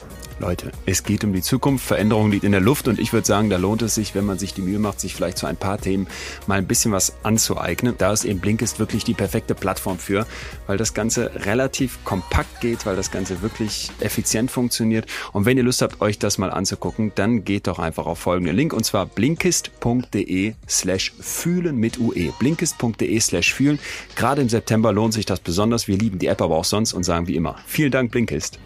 Leute, 0.42 0.72
es 0.86 1.04
geht 1.04 1.22
um 1.22 1.32
die 1.32 1.40
Zukunft, 1.40 1.86
Veränderung 1.86 2.32
liegt 2.32 2.42
in 2.42 2.50
der 2.50 2.60
Luft 2.60 2.88
und 2.88 2.98
ich 2.98 3.12
würde 3.12 3.26
sagen, 3.26 3.48
da 3.48 3.58
lohnt 3.58 3.80
es 3.82 3.94
sich, 3.94 4.16
wenn 4.16 4.24
man 4.24 4.40
sich 4.40 4.52
die 4.52 4.60
Mühe 4.60 4.80
macht, 4.80 4.98
sich 4.98 5.14
vielleicht 5.14 5.38
zu 5.38 5.46
ein 5.46 5.56
paar 5.56 5.78
Themen 5.78 6.08
mal 6.48 6.58
ein 6.58 6.66
bisschen 6.66 6.90
was 6.90 7.12
anzueignen. 7.22 7.94
Da 7.96 8.12
ist 8.12 8.24
eben 8.24 8.40
Blinkist 8.40 8.80
wirklich 8.80 9.04
die 9.04 9.14
perfekte 9.14 9.54
Plattform 9.54 9.98
für, 9.98 10.26
weil 10.66 10.78
das 10.78 10.94
Ganze 10.94 11.30
relativ 11.46 12.04
kompakt 12.04 12.60
geht, 12.60 12.86
weil 12.86 12.96
das 12.96 13.12
Ganze 13.12 13.40
wirklich 13.40 13.90
effizient 14.00 14.50
funktioniert. 14.50 15.06
Und 15.32 15.46
wenn 15.46 15.56
ihr 15.56 15.62
Lust 15.62 15.80
habt, 15.80 16.00
euch 16.00 16.18
das 16.18 16.38
mal 16.38 16.50
anzugucken, 16.50 17.12
dann 17.14 17.44
geht 17.44 17.68
doch 17.68 17.78
einfach 17.78 18.06
auf 18.06 18.18
folgenden 18.18 18.56
Link 18.56 18.72
und 18.72 18.84
zwar 18.84 19.06
blinkist.de 19.06 20.54
slash 20.68 21.12
fühlen 21.20 21.76
mit 21.76 22.00
UE. 22.00 22.32
Blinkist.de 22.40 23.20
slash 23.20 23.54
fühlen. 23.54 23.78
Gerade 24.16 24.42
im 24.42 24.48
September 24.48 24.92
lohnt 24.92 25.14
sich 25.14 25.24
das 25.24 25.38
besonders. 25.38 25.86
Wir 25.86 25.96
lieben 25.96 26.18
die 26.18 26.26
App 26.26 26.42
aber 26.42 26.56
auch 26.56 26.64
sonst 26.64 26.94
und 26.94 27.04
sagen 27.04 27.28
wie 27.28 27.36
immer, 27.36 27.56
vielen 27.64 27.92
Dank 27.92 28.10
Blinkist. 28.10 28.58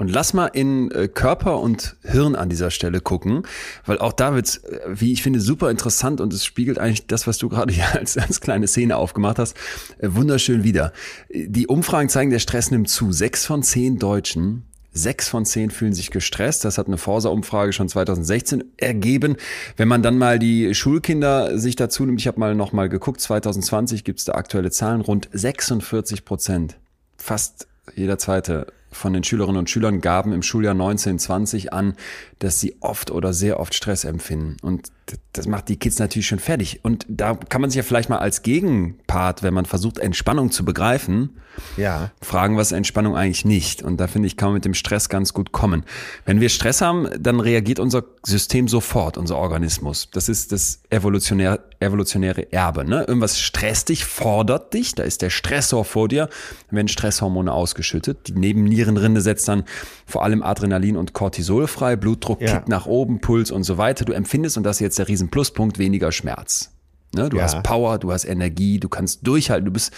Und 0.00 0.08
lass 0.08 0.32
mal 0.32 0.46
in 0.46 0.90
äh, 0.92 1.08
Körper 1.08 1.60
und 1.60 1.94
Hirn 2.02 2.34
an 2.34 2.48
dieser 2.48 2.70
Stelle 2.70 3.02
gucken, 3.02 3.42
weil 3.84 3.98
auch 3.98 4.14
da 4.14 4.34
wird's, 4.34 4.56
äh, 4.56 4.80
wie 4.88 5.12
ich 5.12 5.22
finde, 5.22 5.40
super 5.40 5.70
interessant 5.70 6.22
und 6.22 6.32
es 6.32 6.42
spiegelt 6.42 6.78
eigentlich 6.78 7.06
das, 7.06 7.26
was 7.26 7.36
du 7.36 7.50
gerade 7.50 7.70
hier 7.70 7.84
als, 7.94 8.16
als 8.16 8.40
kleine 8.40 8.66
Szene 8.66 8.96
aufgemacht 8.96 9.38
hast, 9.38 9.54
äh, 9.98 10.08
wunderschön 10.10 10.64
wieder. 10.64 10.94
Die 11.28 11.66
Umfragen 11.66 12.08
zeigen, 12.08 12.30
der 12.30 12.38
Stress 12.38 12.70
nimmt 12.70 12.88
zu. 12.88 13.12
Sechs 13.12 13.44
von 13.44 13.62
zehn 13.62 13.98
Deutschen 13.98 14.64
Sechs 14.92 15.28
von 15.28 15.44
zehn 15.44 15.70
fühlen 15.70 15.92
sich 15.92 16.10
gestresst. 16.10 16.64
Das 16.64 16.76
hat 16.76 16.88
eine 16.88 16.96
Forsa-Umfrage 16.96 17.72
schon 17.72 17.88
2016 17.88 18.64
ergeben. 18.76 19.36
Wenn 19.76 19.86
man 19.86 20.02
dann 20.02 20.18
mal 20.18 20.40
die 20.40 20.74
Schulkinder 20.74 21.58
sich 21.58 21.76
dazu 21.76 22.04
nimmt, 22.04 22.18
ich 22.20 22.26
habe 22.26 22.40
mal 22.40 22.56
noch 22.56 22.72
mal 22.72 22.88
geguckt, 22.88 23.20
2020 23.20 24.02
gibt's 24.02 24.24
da 24.24 24.32
aktuelle 24.32 24.72
Zahlen, 24.72 25.00
rund 25.00 25.28
46 25.30 26.24
Prozent, 26.24 26.76
fast 27.18 27.68
jeder 27.94 28.18
zweite 28.18 28.66
von 28.90 29.12
den 29.12 29.24
Schülerinnen 29.24 29.58
und 29.58 29.70
Schülern 29.70 30.00
gaben 30.00 30.32
im 30.32 30.42
Schuljahr 30.42 30.72
1920 30.72 31.72
an, 31.72 31.94
dass 32.40 32.58
sie 32.58 32.76
oft 32.80 33.10
oder 33.10 33.32
sehr 33.32 33.60
oft 33.60 33.74
Stress 33.74 34.04
empfinden. 34.04 34.56
Und 34.62 34.90
das 35.32 35.46
macht 35.46 35.68
die 35.68 35.76
Kids 35.76 35.98
natürlich 35.98 36.26
schon 36.26 36.38
fertig. 36.38 36.80
Und 36.82 37.04
da 37.08 37.34
kann 37.34 37.60
man 37.60 37.70
sich 37.70 37.76
ja 37.76 37.82
vielleicht 37.82 38.08
mal 38.10 38.18
als 38.18 38.42
Gegenpart, 38.42 39.42
wenn 39.42 39.54
man 39.54 39.66
versucht, 39.66 39.98
Entspannung 39.98 40.50
zu 40.50 40.64
begreifen, 40.64 41.36
Ja. 41.76 42.12
fragen, 42.22 42.56
was 42.56 42.72
Entspannung 42.72 43.16
eigentlich 43.16 43.44
nicht. 43.44 43.82
Und 43.82 43.98
da 43.98 44.06
finde 44.06 44.26
ich, 44.28 44.36
kann 44.36 44.48
man 44.48 44.54
mit 44.54 44.64
dem 44.64 44.74
Stress 44.74 45.08
ganz 45.08 45.34
gut 45.34 45.52
kommen. 45.52 45.84
Wenn 46.24 46.40
wir 46.40 46.48
Stress 46.48 46.80
haben, 46.80 47.08
dann 47.18 47.40
reagiert 47.40 47.80
unser 47.80 48.04
System 48.24 48.68
sofort, 48.68 49.18
unser 49.18 49.36
Organismus. 49.36 50.08
Das 50.12 50.28
ist 50.28 50.52
das 50.52 50.80
evolutionäre, 50.90 51.60
evolutionäre 51.80 52.52
Erbe. 52.52 52.84
Ne? 52.84 53.04
Irgendwas 53.06 53.40
stresst 53.40 53.88
dich, 53.88 54.04
fordert 54.04 54.72
dich, 54.74 54.94
da 54.94 55.02
ist 55.02 55.22
der 55.22 55.30
Stressor 55.30 55.84
vor 55.84 56.08
dir, 56.08 56.28
werden 56.70 56.88
Stresshormone 56.88 57.52
ausgeschüttet. 57.52 58.28
Die 58.28 58.32
Nebennierenrinde 58.32 59.20
setzt 59.20 59.48
dann 59.48 59.64
vor 60.06 60.22
allem 60.24 60.42
Adrenalin 60.42 60.96
und 60.96 61.12
Cortisol 61.14 61.66
frei, 61.66 61.96
Blutdruck 61.96 62.29
Ja. 62.40 62.56
kickt 62.56 62.68
nach 62.68 62.86
oben, 62.86 63.20
Puls 63.20 63.50
und 63.50 63.62
so 63.64 63.78
weiter. 63.78 64.04
Du 64.04 64.12
empfindest, 64.12 64.56
und 64.56 64.62
das 64.64 64.76
ist 64.76 64.80
jetzt 64.80 64.98
der 64.98 65.08
riesen 65.08 65.30
Pluspunkt, 65.30 65.78
weniger 65.78 66.12
Schmerz. 66.12 66.70
Ne? 67.14 67.28
Du 67.28 67.38
Ja. 67.38 67.44
hast 67.44 67.62
Power, 67.62 67.98
du 67.98 68.12
hast 68.12 68.24
Energie, 68.24 68.78
du 68.78 68.88
kannst 68.88 69.26
durchhalten, 69.26 69.64
du 69.66 69.72
bist 69.72 69.92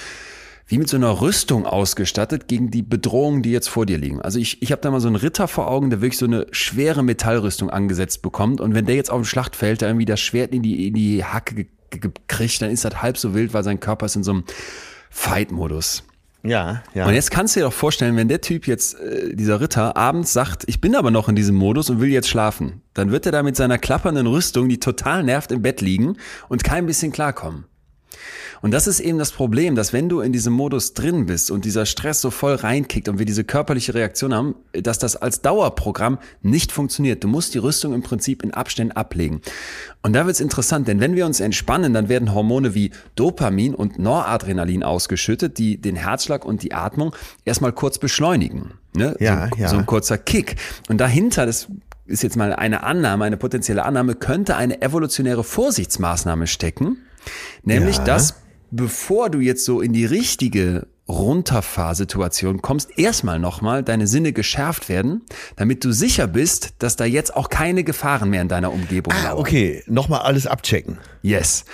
wie 0.69 0.79
mit 0.79 0.89
so 0.89 0.97
einer 0.97 1.21
Rüstung 1.21 1.67
ausgestattet 1.67 2.47
gegen 2.49 2.71
die 2.71 2.83
Bedrohungen, 2.83 3.43
die 3.43 3.51
jetzt 3.51 3.69
vor 3.69 3.85
dir 3.85 3.99
liegen. 3.99 4.23
Also 4.23 4.39
ich, 4.39 4.63
ich 4.63 4.71
habe 4.73 4.81
da 4.81 4.91
mal 4.91 5.01
so 5.01 5.09
einen 5.09 5.17
Ritter 5.17 5.49
vor 5.49 5.69
Augen, 5.69 5.91
der 5.91 6.01
wirklich 6.01 6.17
so 6.19 6.25
eine 6.25 6.47
schwere 6.53 7.03
Metallrüstung 7.03 7.69
angesetzt 7.69 8.23
bekommt 8.23 8.61
und 8.61 8.73
wenn 8.75 8.87
der 8.87 8.95
jetzt 8.95 9.11
auf 9.11 9.21
dem 9.21 9.25
Schlachtfeld 9.25 9.83
da 9.83 9.87
irgendwie 9.89 10.05
das 10.07 10.21
Schwert 10.21 10.55
in 10.55 10.63
die, 10.63 10.87
in 10.87 10.95
die 10.95 11.25
Hacke 11.25 11.55
ge- 11.57 11.67
ge- 11.91 12.11
kriegt, 12.29 12.63
dann 12.63 12.71
ist 12.71 12.85
das 12.85 13.03
halb 13.03 13.19
so 13.19 13.35
wild, 13.35 13.53
weil 13.53 13.65
sein 13.65 13.81
Körper 13.81 14.07
ist 14.07 14.17
in 14.17 14.23
so 14.23 14.31
einem 14.31 14.45
Fight-Modus. 15.11 16.05
Ja, 16.45 16.83
ja. 16.95 17.07
Und 17.07 17.15
jetzt 17.15 17.31
kannst 17.31 17.55
du 17.55 17.61
dir 17.61 17.67
doch 17.67 17.73
vorstellen, 17.73 18.17
wenn 18.17 18.29
der 18.29 18.41
Typ 18.41 18.67
jetzt, 18.67 18.99
äh, 18.99 19.35
dieser 19.35 19.61
Ritter, 19.61 19.97
abends 19.97 20.33
sagt, 20.33 20.65
ich 20.67 20.81
bin 20.81 20.97
aber 20.97 21.11
noch 21.11 21.29
in 21.29 21.37
diesem 21.37 21.55
Modus 21.55 21.89
und 21.89 22.01
will 22.01 22.11
jetzt 22.11 22.29
schlafen, 22.29 22.83
dann 22.95 23.13
wird 23.13 23.27
er 23.27 23.33
da 23.33 23.43
mit 23.43 23.57
seiner 23.57 23.79
klappernden 23.79 24.27
Rüstung, 24.27 24.69
die 24.69 24.81
total 24.81 25.23
nervt, 25.23 25.53
im 25.53 25.63
Bett 25.63 25.81
liegen 25.81 26.17
und 26.49 26.65
kein 26.65 26.87
bisschen 26.87 27.13
klarkommen. 27.13 27.65
Und 28.61 28.73
das 28.73 28.87
ist 28.87 29.01
eben 29.01 29.19
das 29.19 29.33
Problem, 29.33 29.75
dass 29.75 29.93
wenn 29.93 30.09
du 30.09 30.21
in 30.21 30.33
diesem 30.33 30.53
Modus 30.53 30.95
drin 30.95 31.27
bist 31.27 31.51
und 31.51 31.65
dieser 31.65 31.87
Stress 31.87 32.21
so 32.21 32.31
voll 32.31 32.55
reinkickt 32.55 33.09
und 33.09 33.19
wir 33.19 33.27
diese 33.27 33.45
körperliche 33.45 33.95
Reaktion 33.95 34.35
haben, 34.35 34.55
dass 34.73 34.99
das 34.99 35.17
als 35.17 35.43
Dauerprogramm 35.43 36.19
nicht 36.43 36.73
funktioniert. 36.73 37.25
Du 37.25 37.29
musst 37.29 37.55
die 37.55 37.59
Rüstung 37.59 37.93
im 37.93 38.03
Prinzip 38.03 38.43
in 38.43 38.55
Abständen 38.55 38.93
ablegen. 38.93 39.43
Und 40.03 40.13
da 40.13 40.27
wird's 40.27 40.41
interessant, 40.41 40.89
denn 40.89 41.01
wenn 41.01 41.17
wir 41.17 41.27
uns 41.27 41.41
entspannen, 41.41 41.93
dann 41.93 42.09
werden 42.09 42.35
Hormone 42.35 42.75
wie 42.75 42.91
Dopamin 43.15 43.75
und 43.75 43.99
Noradrenalin 43.99 44.83
ausgeschüttet, 44.83 45.59
die 45.59 45.81
den 45.81 45.97
Herzschlag 45.97 46.45
und 46.45 46.63
die 46.63 46.73
Atmung 46.73 47.15
erstmal 47.45 47.73
kurz 47.73 47.99
beschleunigen. 47.99 48.75
Ne? 48.95 49.17
Ja, 49.21 49.49
so, 49.49 49.61
ja. 49.61 49.69
so 49.69 49.77
ein 49.77 49.87
kurzer 49.87 50.19
Kick. 50.19 50.57
Und 50.89 50.99
dahinter, 50.99 51.47
das 51.47 51.69
ist 52.07 52.23
jetzt 52.23 52.37
mal 52.37 52.53
eine 52.53 52.83
Annahme, 52.83 53.25
eine 53.25 53.37
potenzielle 53.37 53.85
Annahme, 53.85 54.15
könnte 54.15 54.57
eine 54.57 54.83
evolutionäre 54.83 55.45
Vorsichtsmaßnahme 55.45 56.47
stecken. 56.47 56.99
Nämlich, 57.63 57.97
Ja. 57.99 58.05
dass 58.05 58.35
bevor 58.71 59.31
du 59.31 59.39
jetzt 59.41 59.65
so 59.65 59.81
in 59.81 59.93
die 59.93 60.05
richtige 60.07 60.87
Runterfahrsituation 61.09 62.63
kommst, 62.63 62.97
erstmal 62.99 63.39
nochmal 63.39 63.83
deine 63.83 64.07
Sinne 64.07 64.33
geschärft 64.33 64.89
werden, 64.89 65.23
damit 65.57 65.85
du 65.85 65.93
sicher 65.93 66.27
bist, 66.27 66.75
dass 66.79 66.97
da 66.97 67.05
jetzt 67.05 67.37
auch 67.37 67.49
keine 67.51 67.85
Gefahren 67.85 68.31
mehr 68.31 68.41
in 68.41 68.49
deiner 68.49 68.73
Umgebung 68.73 69.13
Ah, 69.13 69.25
lauern. 69.31 69.39
okay. 69.41 69.83
Nochmal 69.87 70.21
alles 70.21 70.47
abchecken. 70.47 70.99
Yes. 71.23 71.65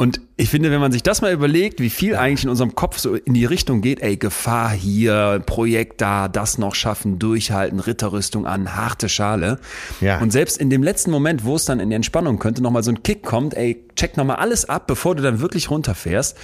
Und 0.00 0.22
ich 0.38 0.48
finde, 0.48 0.70
wenn 0.70 0.80
man 0.80 0.92
sich 0.92 1.02
das 1.02 1.20
mal 1.20 1.30
überlegt, 1.30 1.78
wie 1.78 1.90
viel 1.90 2.16
eigentlich 2.16 2.44
in 2.44 2.48
unserem 2.48 2.74
Kopf 2.74 2.96
so 2.96 3.16
in 3.16 3.34
die 3.34 3.44
Richtung 3.44 3.82
geht, 3.82 4.00
ey, 4.00 4.16
Gefahr 4.16 4.70
hier, 4.70 5.42
Projekt 5.44 6.00
da, 6.00 6.26
das 6.26 6.56
noch 6.56 6.74
schaffen, 6.74 7.18
durchhalten, 7.18 7.80
Ritterrüstung 7.80 8.46
an, 8.46 8.74
harte 8.76 9.10
Schale. 9.10 9.60
Ja. 10.00 10.18
Und 10.22 10.30
selbst 10.32 10.56
in 10.56 10.70
dem 10.70 10.82
letzten 10.82 11.10
Moment, 11.10 11.44
wo 11.44 11.54
es 11.54 11.66
dann 11.66 11.80
in 11.80 11.90
die 11.90 11.96
Entspannung 11.96 12.38
könnte, 12.38 12.62
nochmal 12.62 12.82
so 12.82 12.90
ein 12.90 13.02
Kick 13.02 13.22
kommt, 13.22 13.52
ey, 13.52 13.84
check 13.94 14.16
nochmal 14.16 14.36
alles 14.36 14.66
ab, 14.66 14.86
bevor 14.86 15.16
du 15.16 15.22
dann 15.22 15.40
wirklich 15.40 15.70
runterfährst, 15.70 16.34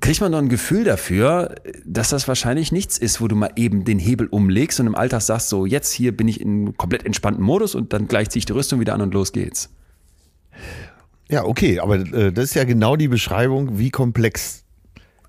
kriegt 0.00 0.22
man 0.22 0.32
doch 0.32 0.38
ein 0.38 0.48
Gefühl 0.48 0.84
dafür, 0.84 1.56
dass 1.84 2.08
das 2.08 2.26
wahrscheinlich 2.26 2.72
nichts 2.72 2.96
ist, 2.96 3.20
wo 3.20 3.28
du 3.28 3.36
mal 3.36 3.50
eben 3.56 3.84
den 3.84 3.98
Hebel 3.98 4.28
umlegst 4.28 4.80
und 4.80 4.86
im 4.86 4.94
Alltag 4.94 5.20
sagst, 5.20 5.50
so 5.50 5.66
jetzt 5.66 5.92
hier 5.92 6.16
bin 6.16 6.26
ich 6.26 6.40
in 6.40 6.74
komplett 6.78 7.04
entspannten 7.04 7.44
Modus 7.44 7.74
und 7.74 7.92
dann 7.92 8.08
gleich 8.08 8.30
ziehe 8.30 8.38
ich 8.38 8.46
die 8.46 8.54
Rüstung 8.54 8.80
wieder 8.80 8.94
an 8.94 9.02
und 9.02 9.12
los 9.12 9.32
geht's. 9.32 9.68
Ja, 11.28 11.44
okay, 11.44 11.80
aber 11.80 11.96
äh, 11.96 12.32
das 12.32 12.46
ist 12.46 12.54
ja 12.54 12.64
genau 12.64 12.96
die 12.96 13.08
Beschreibung, 13.08 13.78
wie 13.78 13.90
komplex 13.90 14.64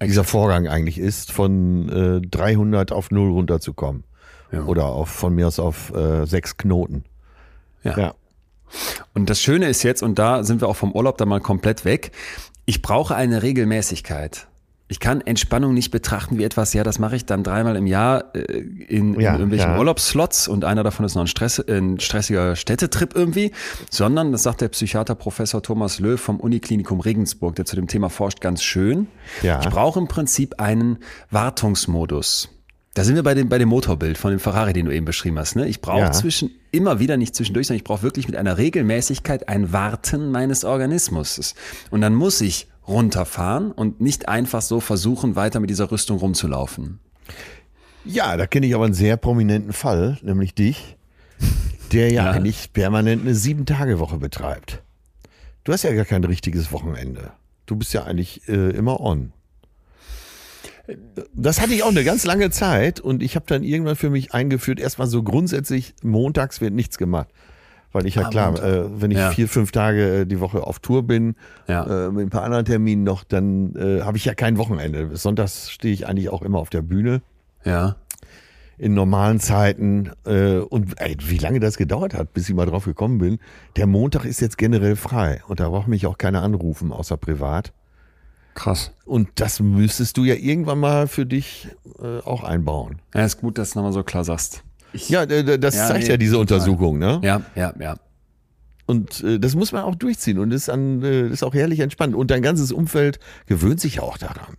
dieser 0.02 0.24
Vorgang 0.24 0.68
eigentlich 0.68 1.00
ist, 1.00 1.32
von 1.32 2.22
äh, 2.22 2.28
300 2.28 2.92
auf 2.92 3.10
0 3.10 3.32
runterzukommen. 3.32 4.04
Ja. 4.52 4.64
Oder 4.64 4.86
auf, 4.86 5.10
von 5.10 5.34
mir 5.34 5.48
aus 5.48 5.60
auf 5.60 5.94
äh, 5.94 6.26
sechs 6.26 6.58
Knoten. 6.58 7.04
Ja. 7.84 7.98
Ja. 7.98 8.14
Und 9.14 9.30
das 9.30 9.42
Schöne 9.42 9.68
ist 9.68 9.84
jetzt, 9.84 10.04
und 10.04 10.20
da 10.20 10.44
sind 10.44 10.62
wir 10.62 10.68
auch 10.68 10.76
vom 10.76 10.92
Urlaub 10.92 11.18
dann 11.18 11.30
mal 11.30 11.42
komplett 11.42 11.86
weg, 11.86 12.12
ich 12.66 12.82
brauche 12.82 13.16
eine 13.16 13.44
Regelmäßigkeit. 13.44 14.48
Ich 14.90 15.02
kann 15.02 15.20
Entspannung 15.20 15.74
nicht 15.74 15.92
betrachten 15.92 16.38
wie 16.38 16.44
etwas, 16.46 16.74
ja, 16.74 16.84
das 16.86 16.98
mache 16.98 17.18
ich 17.18 17.26
dann 17.26 17.44
dreimal 17.44 17.76
im 17.76 17.88
Jahr 17.88 18.34
äh, 18.34 18.40
in, 18.40 19.16
in 19.16 19.20
Ja, 19.20 19.34
irgendwelchen 19.34 19.72
ja. 19.72 19.78
Urlaubsslots 19.78 20.48
und 20.48 20.64
einer 20.64 20.82
davon 20.84 21.06
ist 21.06 21.16
noch 21.16 21.24
ein, 21.24 21.28
Stress, 21.28 21.60
äh, 21.60 21.78
ein 21.78 22.00
stressiger 22.00 22.56
Städtetrip 22.56 23.14
irgendwie, 23.14 23.52
sondern, 23.90 24.32
das 24.32 24.44
sagt 24.44 24.62
der 24.62 24.70
Psychiater 24.70 25.16
Professor 25.16 25.62
Thomas 25.62 26.00
Löw 26.00 26.20
vom 26.20 26.40
Uniklinikum 26.40 27.02
Regensburg, 27.02 27.56
der 27.56 27.66
zu 27.66 27.76
dem 27.76 27.88
Thema 27.88 28.10
forscht, 28.10 28.40
ganz 28.40 28.64
schön. 28.64 29.08
Ja. 29.44 29.60
Ich 29.60 29.68
brauche 29.70 30.00
im 30.00 30.08
Prinzip 30.08 30.62
einen 30.62 31.00
Wartungsmodus. 31.32 32.50
Da 32.94 33.04
sind 33.04 33.16
wir 33.16 33.24
bei 33.24 33.34
dem, 33.36 33.48
bei 33.50 33.58
dem 33.60 33.70
Motorbild 33.70 34.18
von 34.18 34.32
dem 34.32 34.40
Ferrari, 34.40 34.74
den 34.74 34.86
du 34.86 34.92
eben 34.92 35.06
beschrieben 35.06 35.38
hast. 35.38 35.56
Ne? 35.56 35.68
Ich 35.68 35.82
brauche 35.82 36.00
Ja. 36.00 36.12
zwischen, 36.12 36.50
immer 36.72 37.00
wieder 37.00 37.16
nicht 37.18 37.36
zwischendurch, 37.36 37.68
sondern 37.68 37.78
ich 37.80 37.84
brauche 37.84 38.02
wirklich 38.04 38.28
mit 38.28 38.36
einer 38.38 38.58
Regelmäßigkeit 38.58 39.50
ein 39.50 39.72
Warten 39.72 40.32
meines 40.32 40.64
Organismus. 40.66 41.54
Und 41.92 42.02
dann 42.02 42.16
muss 42.16 42.42
ich 42.42 42.68
runterfahren 42.88 43.72
und 43.72 44.00
nicht 44.02 44.28
einfach 44.30 44.62
so 44.62 44.80
versuchen, 44.80 45.36
weiter 45.36 45.60
mit 45.60 45.70
dieser 45.70 45.92
Rüstung 45.92 46.18
rumzulaufen. 46.20 47.00
Ja, 48.06 48.38
da 48.38 48.48
kenne 48.48 48.68
ich 48.68 48.76
aber 48.76 48.86
einen 48.86 48.94
sehr 48.94 49.18
prominenten 49.18 49.74
Fall, 49.74 50.18
nämlich 50.22 50.54
dich, 50.56 50.96
der 51.92 52.12
ja, 52.12 52.26
Ja. 52.26 52.32
eigentlich 52.32 52.72
permanent 52.74 53.22
eine 53.24 53.36
Sieben-Tage-Woche 53.36 54.18
betreibt. 54.18 54.82
Du 55.66 55.74
hast 55.74 55.84
ja 55.84 55.94
gar 55.94 56.06
kein 56.06 56.24
richtiges 56.24 56.72
Wochenende. 56.72 57.32
Du 57.66 57.76
bist 57.76 57.94
ja 57.94 58.06
eigentlich 58.06 58.48
äh, 58.48 58.70
immer 58.70 59.02
on. 59.02 59.34
Das 61.34 61.60
hatte 61.60 61.74
ich 61.74 61.84
auch 61.84 61.90
eine 61.90 62.06
ganz 62.06 62.24
lange 62.26 62.50
Zeit 62.50 63.02
und 63.02 63.22
ich 63.22 63.36
habe 63.36 63.46
dann 63.46 63.64
irgendwann 63.64 63.98
für 63.98 64.10
mich 64.10 64.34
eingeführt, 64.34 64.80
erstmal 64.80 65.08
so 65.08 65.22
grundsätzlich, 65.22 65.94
montags 66.02 66.62
wird 66.62 66.74
nichts 66.74 66.98
gemacht. 66.98 67.28
Weil 67.94 68.06
ich 68.06 68.16
ja 68.16 68.26
Ah, 68.26 68.30
klar, 68.30 68.62
äh, 68.64 69.02
wenn 69.02 69.12
ich 69.12 69.18
Ja. 69.18 69.32
vier, 69.32 69.48
fünf 69.48 69.72
Tage 69.72 70.20
äh, 70.22 70.26
die 70.26 70.40
Woche 70.40 70.62
auf 70.66 70.80
Tour 70.80 71.04
bin, 71.04 71.36
Ja. 71.68 72.08
äh, 72.08 72.12
mit 72.12 72.26
ein 72.28 72.30
paar 72.30 72.44
anderen 72.44 72.66
Terminen 72.66 73.04
noch, 73.04 73.24
dann 73.24 73.76
äh, 73.76 74.02
habe 74.02 74.18
ich 74.18 74.26
ja 74.26 74.34
kein 74.36 74.58
Wochenende. 74.58 75.16
Sonntags 75.16 75.72
stehe 75.72 75.94
ich 75.94 76.06
eigentlich 76.08 76.30
auch 76.30 76.42
immer 76.42 76.60
auf 76.60 76.70
der 76.70 76.82
Bühne 76.82 77.22
Ja. 77.64 77.96
in 78.78 78.94
normalen 78.94 79.40
Zeiten 79.40 80.12
äh, 80.26 80.58
und 80.58 81.00
ey, 81.02 81.16
wie 81.22 81.38
lange 81.38 81.60
das 81.60 81.78
gedauert 81.78 82.14
hat, 82.14 82.34
bis 82.34 82.48
ich 82.50 82.54
mal 82.56 82.66
drauf 82.66 82.86
gekommen 82.86 83.18
bin. 83.20 83.40
Der 83.78 83.88
Montag 83.88 84.26
ist 84.26 84.42
jetzt 84.42 84.58
generell 84.58 84.96
frei 84.98 85.42
und 85.48 85.60
da 85.60 85.70
braucht 85.70 85.88
mich 85.88 86.06
auch 86.06 86.18
keiner 86.18 86.44
anrufen, 86.44 86.92
außer 86.92 87.16
privat. 87.18 87.72
Krass. 88.54 88.92
Und 89.06 89.30
das 89.36 89.60
müsstest 89.60 90.18
du 90.18 90.24
ja 90.26 90.34
irgendwann 90.36 90.80
mal 90.80 91.08
für 91.08 91.26
dich 91.26 91.70
äh, 92.02 92.20
auch 92.26 92.44
einbauen. 92.44 93.00
Ja, 93.14 93.24
ist 93.24 93.40
gut, 93.40 93.58
dass 93.58 93.72
du 93.72 93.80
nochmal 93.80 93.94
so 93.94 94.04
klar 94.04 94.24
sagst. 94.24 94.64
Ich, 94.94 95.10
Ja, 95.10 95.26
das 95.26 95.76
Ja, 95.76 95.88
zeigt 95.88 96.04
nee, 96.06 96.10
ja 96.10 96.18
diese 96.18 96.34
total. 96.34 96.58
Untersuchung, 96.60 96.98
ne? 97.00 97.20
ja, 97.24 97.42
ja, 97.56 97.74
ja. 97.80 97.96
Und 98.86 99.22
äh, 99.24 99.38
das 99.40 99.54
muss 99.56 99.74
man 99.74 99.84
auch 99.84 99.96
durchziehen 99.96 100.40
und 100.40 100.52
ist, 100.52 100.70
an, 100.70 101.04
äh, 101.04 101.28
ist 101.28 101.44
auch 101.44 101.54
herrlich 101.54 101.82
entspannt. 101.82 102.16
Und 102.16 102.32
dein 102.32 102.42
ganzes 102.42 102.72
Umfeld 102.72 103.20
gewöhnt 103.46 103.82
sich 103.82 103.96
ja 103.96 104.04
auch 104.04 104.18
daran. 104.18 104.56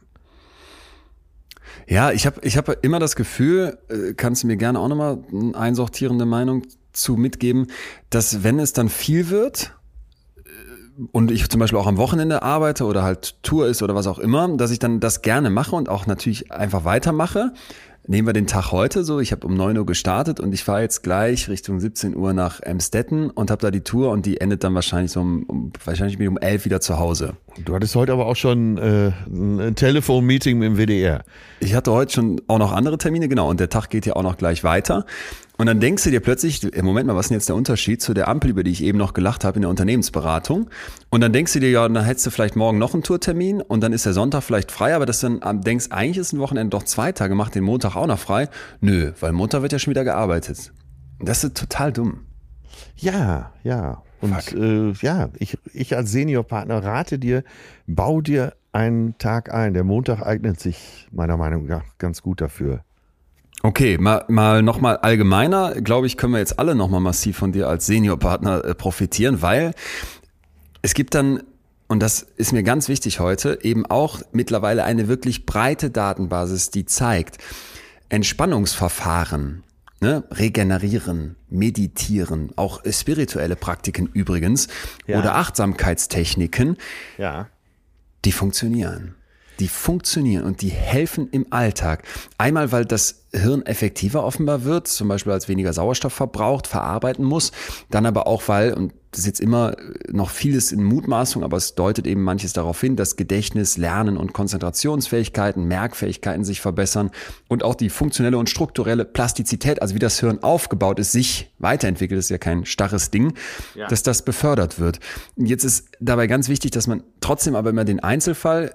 Ja, 1.89 2.12
ich 2.12 2.26
habe 2.26 2.41
ich 2.43 2.59
hab 2.59 2.85
immer 2.85 2.99
das 2.99 3.16
Gefühl, 3.16 3.79
äh, 3.89 4.12
kannst 4.14 4.43
du 4.43 4.47
mir 4.47 4.59
gerne 4.59 4.79
auch 4.79 4.89
nochmal 4.89 5.18
eine 5.33 5.55
einsortierende 5.55 6.26
Meinung 6.26 6.64
zu 6.93 7.16
mitgeben, 7.16 7.68
dass 8.11 8.43
wenn 8.45 8.59
es 8.59 8.74
dann 8.74 8.91
viel 8.91 9.31
wird 9.31 9.72
äh, 10.37 11.03
und 11.12 11.31
ich 11.31 11.49
zum 11.49 11.61
Beispiel 11.61 11.79
auch 11.79 11.87
am 11.87 11.97
Wochenende 11.97 12.43
arbeite 12.43 12.85
oder 12.85 13.03
halt 13.03 13.43
Tour 13.43 13.66
ist 13.68 13.83
oder 13.83 13.95
was 13.95 14.07
auch 14.07 14.18
immer, 14.18 14.55
dass 14.59 14.70
ich 14.70 14.79
dann 14.79 15.01
das 15.01 15.22
gerne 15.22 15.49
mache 15.49 15.74
und 15.74 15.89
auch 15.89 16.07
natürlich 16.07 16.53
einfach 16.53 16.85
weitermache. 16.85 17.55
Nehmen 18.11 18.27
wir 18.27 18.33
den 18.33 18.47
Tag 18.47 18.73
heute 18.73 19.05
so, 19.05 19.21
ich 19.21 19.33
habe 19.33 19.47
um 19.47 19.53
9 19.55 19.77
Uhr 19.77 19.85
gestartet 19.85 20.41
und 20.41 20.55
ich 20.55 20.65
fahre 20.65 20.81
jetzt 20.81 21.03
gleich 21.03 21.51
Richtung 21.51 21.79
17 21.79 22.17
Uhr 22.17 22.33
nach 22.33 22.59
Emstetten 22.61 23.29
und 23.29 23.51
habe 23.51 23.61
da 23.61 23.71
die 23.71 23.83
Tour 23.83 24.13
und 24.13 24.25
die 24.25 24.41
endet 24.41 24.65
dann 24.65 24.75
wahrscheinlich 24.75 25.13
so 25.13 25.21
um, 25.21 25.43
um 25.43 25.73
wahrscheinlich 25.85 26.17
bin 26.17 26.25
ich 26.25 26.31
um 26.31 26.39
11 26.39 26.65
wieder 26.65 26.81
zu 26.81 26.99
Hause. 26.99 27.35
Du 27.67 27.75
hattest 27.75 27.95
heute 27.97 28.13
aber 28.15 28.25
auch 28.25 28.37
schon 28.37 28.79
äh, 28.79 29.13
ein 29.31 29.75
Telefon-Meeting 29.75 30.57
mit 30.59 30.69
dem 30.69 30.77
WDR. 30.79 31.23
Ich 31.61 31.75
hatte 31.75 31.93
heute 31.93 32.15
schon 32.15 32.41
auch 32.47 32.59
noch 32.59 32.73
andere 32.73 32.97
Termine, 32.97 33.29
genau, 33.29 33.51
und 33.51 33.61
der 33.61 33.69
Tag 33.69 33.91
geht 33.91 34.07
ja 34.07 34.17
auch 34.17 34.23
noch 34.23 34.39
gleich 34.39 34.65
weiter. 34.65 35.05
Und 35.61 35.67
dann 35.67 35.81
denkst 35.81 36.05
du 36.05 36.11
dir 36.13 36.21
plötzlich, 36.21 36.61
du, 36.61 36.69
ey, 36.69 36.83
Moment 36.83 37.09
mal, 37.09 37.17
was 37.17 37.27
ist 37.27 37.31
denn 37.31 37.37
jetzt 37.39 37.49
der 37.49 37.57
Unterschied 37.57 38.01
zu 38.01 38.15
der 38.15 38.29
Ampel, 38.29 38.51
über 38.51 38.63
die 38.63 38.71
ich 38.71 38.81
eben 38.81 38.97
noch 38.97 39.13
gelacht 39.13 39.43
habe 39.43 39.57
in 39.57 39.63
der 39.63 39.71
Unternehmensberatung? 39.71 40.71
Und 41.11 41.21
dann 41.21 41.33
denkst 41.33 41.53
du 41.55 41.59
dir, 41.59 41.71
ja, 41.71 41.89
dann 41.89 42.05
hättest 42.05 42.27
du 42.27 42.31
vielleicht 42.31 42.55
morgen 42.55 42.79
noch 42.79 42.95
einen 42.95 43.03
Tourtermin 43.03 43.61
und 43.61 43.81
dann 43.81 43.93
ist 43.93 44.07
der 44.07 44.13
Sonntag 44.13 44.45
vielleicht 44.45 44.71
frei, 44.71 44.95
aber 44.95 45.05
dass 45.05 45.19
du 45.19 45.27
dann 45.31 45.43
am- 45.43 45.61
denkst, 45.63 45.87
eigentlich 45.91 46.19
ist 46.19 46.33
ein 46.33 46.39
Wochenende 46.39 46.71
doch 46.71 46.85
zwei 46.85 47.11
Tage, 47.11 47.35
mach 47.35 47.51
den 47.51 47.65
Montag 47.65 47.97
auch 47.99 48.07
noch 48.07 48.18
frei. 48.18 48.49
Nö, 48.80 49.12
weil 49.20 49.32
Montag 49.32 49.62
wird 49.62 49.72
ja 49.72 49.78
schon 49.78 49.90
wieder 49.90 50.05
gearbeitet. 50.05 50.72
Das 51.20 51.44
ist 51.44 51.57
total 51.57 51.92
dumm. 51.92 52.26
Ja, 52.96 53.53
ja. 53.62 54.03
Und 54.20 54.53
äh, 54.53 54.92
ja, 55.01 55.28
ich, 55.38 55.59
ich 55.72 55.96
als 55.96 56.11
Seniorpartner 56.11 56.82
rate 56.82 57.18
dir, 57.18 57.44
bau 57.86 58.20
dir 58.20 58.55
einen 58.72 59.16
Tag 59.18 59.53
ein. 59.53 59.74
Der 59.74 59.84
Montag 59.84 60.22
eignet 60.22 60.61
sich 60.61 61.09
meiner 61.12 61.36
Meinung 61.36 61.66
nach 61.66 61.84
ganz 61.99 62.22
gut 62.22 62.40
dafür. 62.40 62.82
Okay, 63.62 63.99
mal, 63.99 64.24
mal 64.28 64.62
nochmal 64.62 64.99
allgemeiner, 64.99 65.80
glaube 65.80 66.07
ich, 66.07 66.16
können 66.16 66.32
wir 66.32 66.38
jetzt 66.38 66.61
alle 66.61 66.76
nochmal 66.76 67.01
massiv 67.01 67.38
von 67.38 67.51
dir 67.51 67.68
als 67.68 67.86
Seniorpartner 67.86 68.64
äh, 68.64 68.74
profitieren, 68.74 69.42
weil 69.42 69.72
es 70.80 70.94
gibt 70.94 71.14
dann, 71.14 71.42
und 71.88 72.01
das 72.01 72.22
ist 72.22 72.53
mir 72.53 72.62
ganz 72.62 72.88
wichtig 72.88 73.18
heute, 73.18 73.59
eben 73.62 73.84
auch 73.84 74.20
mittlerweile 74.30 74.84
eine 74.84 75.09
wirklich 75.09 75.44
breite 75.44 75.90
Datenbasis, 75.90 76.70
die 76.70 76.84
zeigt, 76.84 77.38
Entspannungsverfahren, 78.09 79.63
ne, 80.01 80.25
regenerieren, 80.31 81.37
meditieren, 81.49 82.51
auch 82.57 82.83
spirituelle 82.91 83.57
Praktiken 83.57 84.07
übrigens 84.13 84.69
Ja. 85.07 85.19
oder 85.19 85.35
Achtsamkeitstechniken, 85.37 86.77
Ja. 87.19 87.49
die 88.25 88.33
funktionieren. 88.33 89.15
Die 89.61 89.67
funktionieren 89.69 90.45
und 90.45 90.63
die 90.63 90.69
helfen 90.69 91.29
im 91.31 91.47
Alltag. 91.51 92.05
Einmal, 92.39 92.71
weil 92.71 92.85
das 92.85 93.25
Hirn 93.33 93.63
effektiver 93.67 94.23
offenbar 94.25 94.63
wird, 94.63 94.87
zum 94.87 95.09
Beispiel 95.09 95.33
als 95.33 95.49
weniger 95.49 95.73
Sauerstoff 95.73 96.13
verbraucht, 96.15 96.69
verarbeiten 96.69 97.25
muss. 97.25 97.51
Dann 97.91 98.07
aber 98.07 98.29
auch, 98.29 98.47
weil, 98.47 98.73
und 98.73 98.93
das 99.11 99.21
ist 99.21 99.27
jetzt 99.27 99.41
immer 99.41 99.75
noch 100.11 100.31
vieles 100.31 100.71
in 100.71 100.85
Mutmaßung, 100.85 101.43
aber 101.43 101.57
es 101.57 101.75
deutet 101.75 102.07
eben 102.07 102.23
manches 102.23 102.53
darauf 102.53 102.81
hin, 102.81 102.95
dass 102.95 103.17
Gedächtnis, 103.17 103.79
Lernen 103.79 104.19
und 104.19 104.35
Konzentrationsfähigkeiten, 104.35 105.65
Merkfähigkeiten 105.65 106.45
sich 106.45 106.61
verbessern 106.61 107.11
und 107.49 107.63
auch 107.63 107.75
die 107.75 107.89
funktionelle 107.89 108.37
und 108.37 108.51
strukturelle 108.51 109.05
Plastizität, 109.05 109.81
also 109.81 109.95
wie 109.95 109.99
das 109.99 110.21
Hirn 110.21 110.43
aufgebaut 110.43 110.99
ist, 110.99 111.13
sich 111.13 111.51
weiterentwickelt, 111.59 112.19
das 112.19 112.27
ist 112.27 112.31
ja 112.31 112.39
kein 112.39 112.67
starres 112.67 113.11
Ding, 113.11 113.33
ja. 113.75 113.87
dass 113.89 114.03
das 114.03 114.23
befördert 114.23 114.79
wird. 114.79 115.01
Jetzt 115.37 115.65
ist 115.65 115.89
dabei 116.01 116.27
ganz 116.27 116.49
wichtig, 116.49 116.73
dass 116.73 116.87
man 116.87 117.03
trotzdem 117.21 117.57
aber 117.57 117.71
immer 117.71 117.85
den 117.85 118.01
Einzelfall 118.01 118.75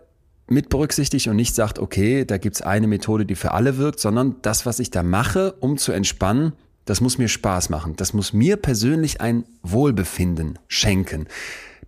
mit 0.50 0.70
berücksichtigt 0.70 1.28
und 1.28 1.36
nicht 1.36 1.56
sagt, 1.56 1.80
okay, 1.80 2.26
da 2.26 2.38
gibt's 2.38 2.62
eine 2.62 2.88
Methode, 2.88 3.26
die 3.26 3.36
für 3.36 3.52
alle 3.52 3.78
wirkt, 3.78 4.00
sondern 4.00 4.36
das, 4.42 4.66
was 4.66 4.80
ich 4.80 4.92
da 4.92 5.04
mache, 5.04 5.54
um 5.60 5.78
zu 5.78 5.92
entspannen, 5.92 6.54
das 6.86 7.02
muss 7.02 7.18
mir 7.18 7.28
Spaß 7.28 7.70
machen. 7.70 7.96
Das 7.96 8.14
muss 8.14 8.34
mir 8.34 8.58
persönlich 8.58 9.22
ein 9.22 9.46
Wohlbefinden 9.62 10.60
schenken. 10.68 11.28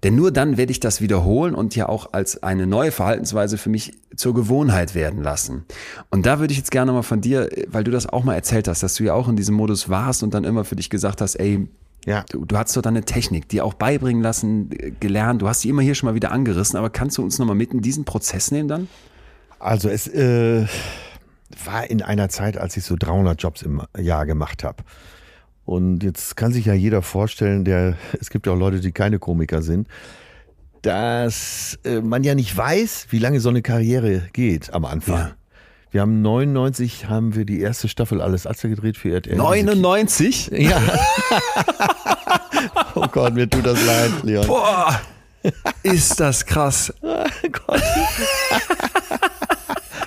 Denn 0.04 0.16
nur 0.16 0.32
dann 0.32 0.58
werde 0.58 0.72
ich 0.72 0.80
das 0.80 1.02
wiederholen 1.02 1.56
und 1.56 1.76
ja 1.76 1.90
auch 1.90 2.14
als 2.14 2.44
eine 2.44 2.68
neue 2.68 2.92
Verhaltensweise 2.92 3.58
für 3.58 3.70
mich 3.70 3.94
zur 4.16 4.34
Gewohnheit 4.34 4.94
werden 4.94 5.24
lassen. 5.24 5.66
Und 6.10 6.26
da 6.26 6.40
würde 6.40 6.52
ich 6.52 6.58
jetzt 6.58 6.72
gerne 6.72 6.92
mal 6.92 7.02
von 7.02 7.22
dir, 7.22 7.50
weil 7.68 7.84
du 7.84 7.92
das 7.92 8.08
auch 8.08 8.24
mal 8.24 8.36
erzählt 8.36 8.68
hast, 8.68 8.84
dass 8.84 8.96
du 8.96 9.04
ja 9.04 9.14
auch 9.14 9.28
in 9.28 9.36
diesem 9.36 9.56
Modus 9.56 9.90
warst 9.90 10.22
und 10.22 10.34
dann 10.34 10.44
immer 10.44 10.64
für 10.64 10.76
dich 10.76 10.90
gesagt 10.90 11.22
hast, 11.22 11.36
ey, 11.36 11.68
ja. 12.06 12.24
Du, 12.30 12.46
du 12.46 12.56
hast 12.56 12.78
doch 12.78 12.84
deine 12.84 13.04
Technik, 13.04 13.50
die 13.50 13.62
auch 13.62 13.74
beibringen 13.74 14.22
lassen, 14.22 14.70
gelernt. 15.00 15.42
Du 15.42 15.48
hast 15.48 15.64
die 15.64 15.70
immer 15.70 15.82
hier 15.82 15.96
schon 15.96 16.08
mal 16.08 16.14
wieder 16.14 16.32
angerissen, 16.32 16.78
aber 16.78 16.92
kannst 16.92 17.18
du 17.18 17.24
uns 17.24 17.40
nochmal 17.40 17.56
mit 17.56 17.74
in 17.74 17.82
diesen 17.82 18.06
Prozess 18.06 18.52
nehmen 18.52 18.68
dann? 18.68 18.88
Also 19.58 19.90
es 19.90 20.08
äh, 20.08 20.68
war 21.64 21.90
in 21.90 22.02
einer 22.02 22.30
Zeit, 22.30 22.58
als 22.58 22.76
ich 22.78 22.84
so 22.84 22.96
300 22.98 23.42
Jobs 23.42 23.62
im 23.62 23.82
Jahr 23.98 24.26
gemacht 24.26 24.64
habe. 24.64 24.84
Und 25.66 26.04
jetzt 26.04 26.38
kann 26.38 26.54
sich 26.54 26.66
ja 26.66 26.74
jeder 26.74 27.02
vorstellen, 27.02 27.66
der, 27.66 27.96
es 28.20 28.30
gibt 28.30 28.48
ja 28.48 28.54
auch 28.54 28.58
Leute, 28.58 28.80
die 28.80 28.92
keine 28.92 29.20
Komiker 29.20 29.62
sind, 29.62 29.88
dass 30.82 31.80
äh, 31.84 32.02
man 32.02 32.24
ja 32.24 32.36
nicht 32.36 32.56
weiß, 32.56 33.08
wie 33.10 33.20
lange 33.20 33.40
so 33.40 33.50
eine 33.50 33.64
Karriere 33.64 34.22
geht 34.34 34.74
am 34.74 34.86
Anfang. 34.86 35.18
Ja. 35.18 35.32
Wir 35.90 36.02
haben 36.02 36.22
99 36.22 37.08
haben 37.08 37.36
wir 37.36 37.46
die 37.46 37.62
erste 37.62 37.88
Staffel 37.88 38.22
alles 38.22 38.46
Atze 38.46 38.70
gedreht 38.70 38.98
für 38.98 39.14
RTL. 39.14 39.38
99? 39.38 40.52
Ja. 40.52 40.82
oh 42.96 43.08
Gott, 43.12 43.34
mir 43.34 43.50
tut 43.50 43.66
das 43.66 43.84
leid, 43.86 44.12
Leon. 44.24 44.46
Boah, 44.46 45.00
ist 45.84 46.20
das 46.20 46.46
krass. 46.46 46.94
Oh 47.68 47.78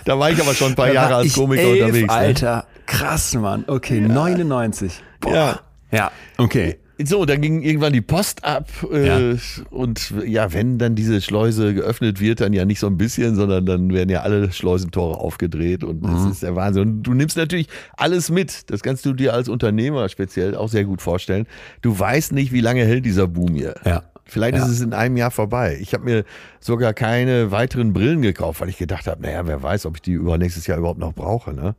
da 0.09 0.19
war 0.19 0.31
ich 0.31 0.41
aber 0.41 0.55
schon 0.55 0.69
ein 0.69 0.75
paar 0.75 0.91
Jahre 0.91 1.17
als 1.17 1.35
Komiker 1.35 1.63
elf, 1.63 1.83
unterwegs. 1.83 2.07
Ne? 2.07 2.19
Alter, 2.19 2.67
krass, 2.87 3.35
Mann. 3.35 3.65
Okay, 3.67 4.01
ja. 4.01 4.09
99. 4.09 5.03
Boah. 5.21 5.35
Ja. 5.35 5.61
Ja, 5.91 6.13
okay. 6.39 6.79
So, 7.05 7.27
dann 7.27 7.43
ging 7.43 7.63
irgendwann 7.63 7.93
die 7.93 8.01
Post 8.01 8.43
ab 8.43 8.69
äh, 8.91 9.07
ja. 9.07 9.39
und 9.71 10.15
ja, 10.27 10.53
wenn 10.53 10.79
dann 10.79 10.95
diese 10.95 11.21
Schleuse 11.21 11.75
geöffnet 11.75 12.21
wird, 12.21 12.41
dann 12.41 12.53
ja 12.55 12.65
nicht 12.65 12.81
so 12.81 12.87
ein 12.87 12.97
bisschen, 12.97 13.37
sondern 13.37 13.67
dann 13.67 13.93
werden 13.93 14.09
ja 14.09 14.23
alle 14.23 14.51
Schleusentore 14.51 15.19
aufgedreht 15.19 15.85
und 15.85 16.03
das 16.05 16.25
mhm. 16.25 16.31
ist 16.33 16.43
der 16.43 16.57
Wahnsinn. 16.57 16.83
Und 16.83 17.03
du 17.03 17.15
nimmst 17.15 17.37
natürlich 17.37 17.69
alles 17.97 18.31
mit. 18.31 18.71
Das 18.71 18.83
kannst 18.83 19.05
du 19.07 19.13
dir 19.13 19.35
als 19.35 19.49
Unternehmer 19.49 20.09
speziell 20.09 20.57
auch 20.57 20.69
sehr 20.69 20.85
gut 20.85 21.03
vorstellen. 21.03 21.47
Du 21.83 21.97
weißt 21.97 22.33
nicht, 22.33 22.51
wie 22.51 22.63
lange 22.63 22.85
hält 22.85 23.05
dieser 23.05 23.29
Boom 23.29 23.55
hier. 23.55 23.75
Ja. 23.85 24.03
Vielleicht 24.29 24.57
ja. 24.57 24.65
ist 24.65 24.71
es 24.71 24.81
in 24.81 24.93
einem 24.93 25.17
Jahr 25.17 25.31
vorbei. 25.31 25.79
Ich 25.81 25.95
habe 25.95 26.05
mir 26.05 26.25
sogar 26.61 26.93
keine 26.93 27.51
weiteren 27.51 27.93
Brillen 27.93 28.23
gekauft, 28.23 28.61
weil 28.61 28.69
ich 28.69 28.77
gedacht 28.77 29.07
habe, 29.07 29.23
naja, 29.23 29.47
wer 29.47 29.63
weiß, 29.63 29.87
ob 29.87 29.97
ich 29.97 30.03
die 30.03 30.13
übernächstes 30.13 30.67
Jahr 30.67 30.79
überhaupt 30.79 31.01
noch 31.01 31.15
brauche, 31.15 31.55
ne? 31.55 31.75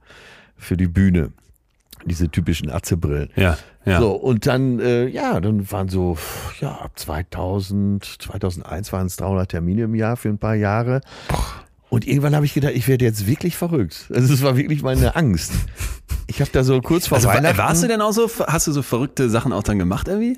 Für 0.58 0.76
die 0.76 0.88
Bühne 0.88 1.32
diese 2.06 2.30
typischen 2.30 2.70
Atzebrillen. 2.70 3.30
Ja, 3.36 3.58
ja. 3.86 4.00
So, 4.00 4.12
und 4.12 4.46
dann, 4.46 4.80
äh, 4.80 5.08
ja, 5.08 5.40
dann 5.40 5.70
waren 5.72 5.90
so, 5.90 6.18
ja, 6.60 6.72
ab 6.72 6.92
2000, 6.96 8.04
2001 8.22 8.94
waren 8.94 9.08
es 9.08 9.16
300 9.18 9.50
Termine 9.50 9.84
im 9.84 9.96
Jahr 9.96 10.18
für 10.18 10.30
ein 10.30 10.38
paar 10.38 10.56
Jahre. 10.56 11.02
Und 11.90 12.08
irgendwann 12.08 12.36
habe 12.36 12.46
ich 12.46 12.54
gedacht, 12.54 12.74
ich 12.76 12.88
werde 12.88 13.06
jetzt 13.06 13.26
wirklich 13.26 13.58
verrückt. 13.58 14.10
Also 14.14 14.34
es 14.34 14.44
war 14.44 14.58
wirklich 14.58 14.84
meine 14.84 15.16
Angst. 15.16 15.52
Ich 16.28 16.40
habe 16.42 16.52
da 16.52 16.64
so 16.64 16.80
kurz 16.82 17.08
vor 17.08 17.18
also, 17.18 17.30
Weihnachten... 17.30 17.58
Warst 17.58 17.84
du 17.84 17.88
denn 17.88 18.02
auch 18.02 18.12
so, 18.12 18.30
hast 18.48 18.68
du 18.68 18.72
so 18.72 18.84
verrückte 18.84 19.30
Sachen 19.30 19.52
auch 19.52 19.64
dann 19.64 19.80
gemacht 19.80 20.08
irgendwie? 20.08 20.38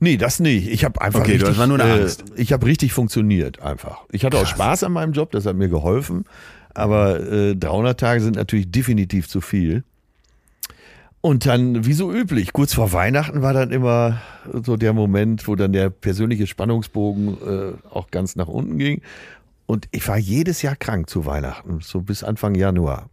Nee, 0.00 0.16
das 0.16 0.40
nicht. 0.40 0.68
Ich 0.68 0.84
habe 0.84 1.00
einfach 1.00 1.20
okay, 1.20 1.32
richtig, 1.32 1.48
das 1.48 1.58
war 1.58 1.66
nur 1.66 1.80
eine 1.80 1.98
äh, 1.98 2.02
Angst. 2.02 2.24
ich 2.36 2.52
habe 2.52 2.66
richtig 2.66 2.92
funktioniert 2.92 3.60
einfach. 3.60 4.04
Ich 4.12 4.24
hatte 4.24 4.36
Krass. 4.36 4.48
auch 4.48 4.54
Spaß 4.54 4.84
an 4.84 4.92
meinem 4.92 5.12
Job, 5.12 5.30
das 5.30 5.46
hat 5.46 5.56
mir 5.56 5.68
geholfen. 5.68 6.24
Aber 6.74 7.20
äh, 7.20 7.54
300 7.54 7.98
Tage 7.98 8.20
sind 8.20 8.36
natürlich 8.36 8.70
definitiv 8.70 9.28
zu 9.28 9.40
viel. 9.40 9.84
Und 11.20 11.46
dann, 11.46 11.86
wie 11.86 11.94
so 11.94 12.12
üblich, 12.12 12.52
kurz 12.52 12.74
vor 12.74 12.92
Weihnachten 12.92 13.40
war 13.40 13.54
dann 13.54 13.70
immer 13.70 14.20
so 14.62 14.76
der 14.76 14.92
Moment, 14.92 15.48
wo 15.48 15.56
dann 15.56 15.72
der 15.72 15.88
persönliche 15.88 16.46
Spannungsbogen 16.46 17.38
äh, 17.40 17.72
auch 17.88 18.10
ganz 18.10 18.36
nach 18.36 18.48
unten 18.48 18.76
ging. 18.76 19.00
Und 19.64 19.88
ich 19.90 20.06
war 20.06 20.18
jedes 20.18 20.60
Jahr 20.60 20.76
krank 20.76 21.08
zu 21.08 21.24
Weihnachten, 21.24 21.80
so 21.80 22.02
bis 22.02 22.22
Anfang 22.24 22.54
Januar. 22.54 23.08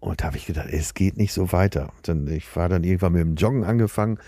Und 0.00 0.20
da 0.20 0.26
habe 0.26 0.36
ich 0.36 0.46
gedacht, 0.46 0.68
es 0.72 0.94
geht 0.94 1.16
nicht 1.16 1.32
so 1.32 1.52
weiter. 1.52 1.92
Dann, 2.02 2.26
ich 2.26 2.54
war 2.56 2.68
dann 2.68 2.82
irgendwann 2.82 3.12
mit 3.12 3.22
dem 3.22 3.36
Joggen 3.36 3.64
angefangen. 3.64 4.18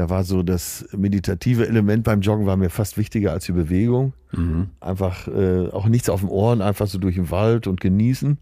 Da 0.00 0.08
war 0.08 0.24
so 0.24 0.42
das 0.42 0.88
meditative 0.96 1.68
Element 1.68 2.04
beim 2.04 2.22
Joggen 2.22 2.46
war 2.46 2.56
mir 2.56 2.70
fast 2.70 2.96
wichtiger 2.96 3.32
als 3.32 3.44
die 3.44 3.52
Bewegung. 3.52 4.14
Mhm. 4.32 4.70
Einfach 4.80 5.28
äh, 5.28 5.68
auch 5.68 5.84
nichts 5.88 6.08
auf 6.08 6.20
dem 6.20 6.30
Ohren, 6.30 6.62
einfach 6.62 6.86
so 6.86 6.96
durch 6.96 7.16
den 7.16 7.30
Wald 7.30 7.66
und 7.66 7.82
genießen. 7.82 8.38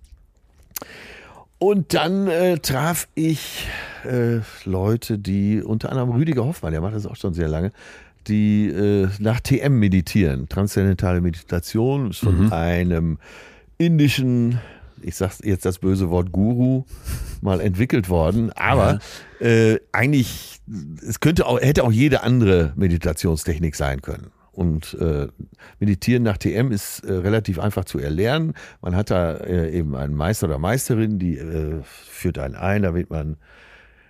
Und 1.59 1.95
dann 1.95 2.29
äh, 2.29 2.59
traf 2.59 3.09
ich 3.17 3.67
äh, 4.05 4.39
Leute, 4.65 5.19
die 5.19 5.61
unter 5.61 5.91
anderem 5.91 6.11
Rüdiger 6.11 6.45
Hoffmann, 6.45 6.71
der 6.71 6.81
macht 6.81 6.95
das 6.95 7.07
auch 7.07 7.17
schon 7.17 7.35
sehr 7.35 7.49
lange, 7.49 7.73
die 8.29 8.69
äh, 8.69 9.09
nach 9.19 9.41
TM 9.41 9.81
meditieren. 9.81 10.49
Transzendentale 10.49 11.21
Meditation 11.21 12.11
ist 12.11 12.21
von 12.21 12.45
mhm. 12.45 12.53
einem 12.53 13.19
indischen, 13.79 14.61
ich 15.03 15.17
sag's 15.17 15.41
jetzt 15.43 15.65
das 15.65 15.79
böse 15.79 16.11
Wort 16.11 16.33
Guru, 16.33 16.85
mal 17.41 17.61
entwickelt 17.61 18.09
worden. 18.09 18.53
Aber 18.53 19.01
ja. 19.41 19.47
äh, 19.47 19.81
eigentlich, 19.93 20.61
es 21.07 21.21
könnte 21.21 21.47
auch, 21.47 21.61
hätte 21.61 21.85
auch 21.85 21.93
jede 21.93 22.23
andere 22.23 22.73
Meditationstechnik 22.77 23.77
sein 23.77 24.03
können. 24.03 24.31
Und 24.53 24.95
äh, 25.01 25.29
Meditieren 25.79 26.25
nach 26.25 26.37
TM 26.37 26.73
ist 26.73 27.05
äh, 27.05 27.13
relativ 27.13 27.61
einfach 27.61 27.85
zu 27.85 28.01
erlernen. 28.01 28.55
Man 28.83 28.97
hat 28.97 29.11
da 29.11 29.35
äh, 29.35 29.71
eben 29.71 29.95
einen 29.95 30.15
Meister 30.15 30.49
oder 30.49 30.59
Meisterin, 30.59 31.21
die 31.21 31.37
äh, 31.37 31.81
führt 31.85 32.41
einen 32.41 32.57
ein, 32.57 32.83
da 32.83 32.93
wird 32.93 33.09
man 33.09 33.37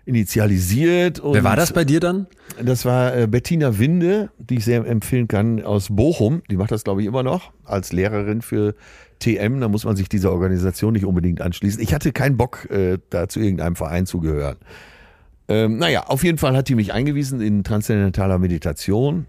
initialisiert. 0.08 1.20
Wer 1.22 1.44
war 1.44 1.54
das 1.54 1.74
bei 1.74 1.84
dir 1.84 2.00
dann? 2.00 2.26
Das 2.62 2.86
war 2.86 3.14
äh, 3.14 3.26
Bettina 3.26 3.78
Winde, 3.78 4.30
die 4.38 4.56
ich 4.56 4.64
sehr 4.64 4.86
empfehlen 4.86 5.28
kann, 5.28 5.62
aus 5.62 5.88
Bochum. 5.90 6.42
Die 6.50 6.56
macht 6.56 6.72
das, 6.72 6.82
glaube 6.82 7.02
ich, 7.02 7.06
immer 7.06 7.22
noch 7.22 7.52
als 7.64 7.92
Lehrerin 7.92 8.40
für 8.40 8.74
TM. 9.18 9.60
Da 9.60 9.68
muss 9.68 9.84
man 9.84 9.96
sich 9.96 10.08
dieser 10.08 10.32
Organisation 10.32 10.92
nicht 10.92 11.04
unbedingt 11.04 11.40
anschließen. 11.40 11.82
Ich 11.82 11.94
hatte 11.94 12.12
keinen 12.12 12.36
Bock, 12.36 12.70
äh, 12.70 12.98
da 13.10 13.28
zu 13.28 13.40
irgendeinem 13.40 13.76
Verein 13.76 14.06
zu 14.06 14.20
gehören. 14.20 14.56
Ähm, 15.48 15.78
naja, 15.78 16.04
auf 16.06 16.24
jeden 16.24 16.38
Fall 16.38 16.56
hat 16.56 16.68
die 16.68 16.74
mich 16.74 16.92
eingewiesen 16.92 17.40
in 17.40 17.64
transzendentaler 17.64 18.38
Meditation. 18.38 19.26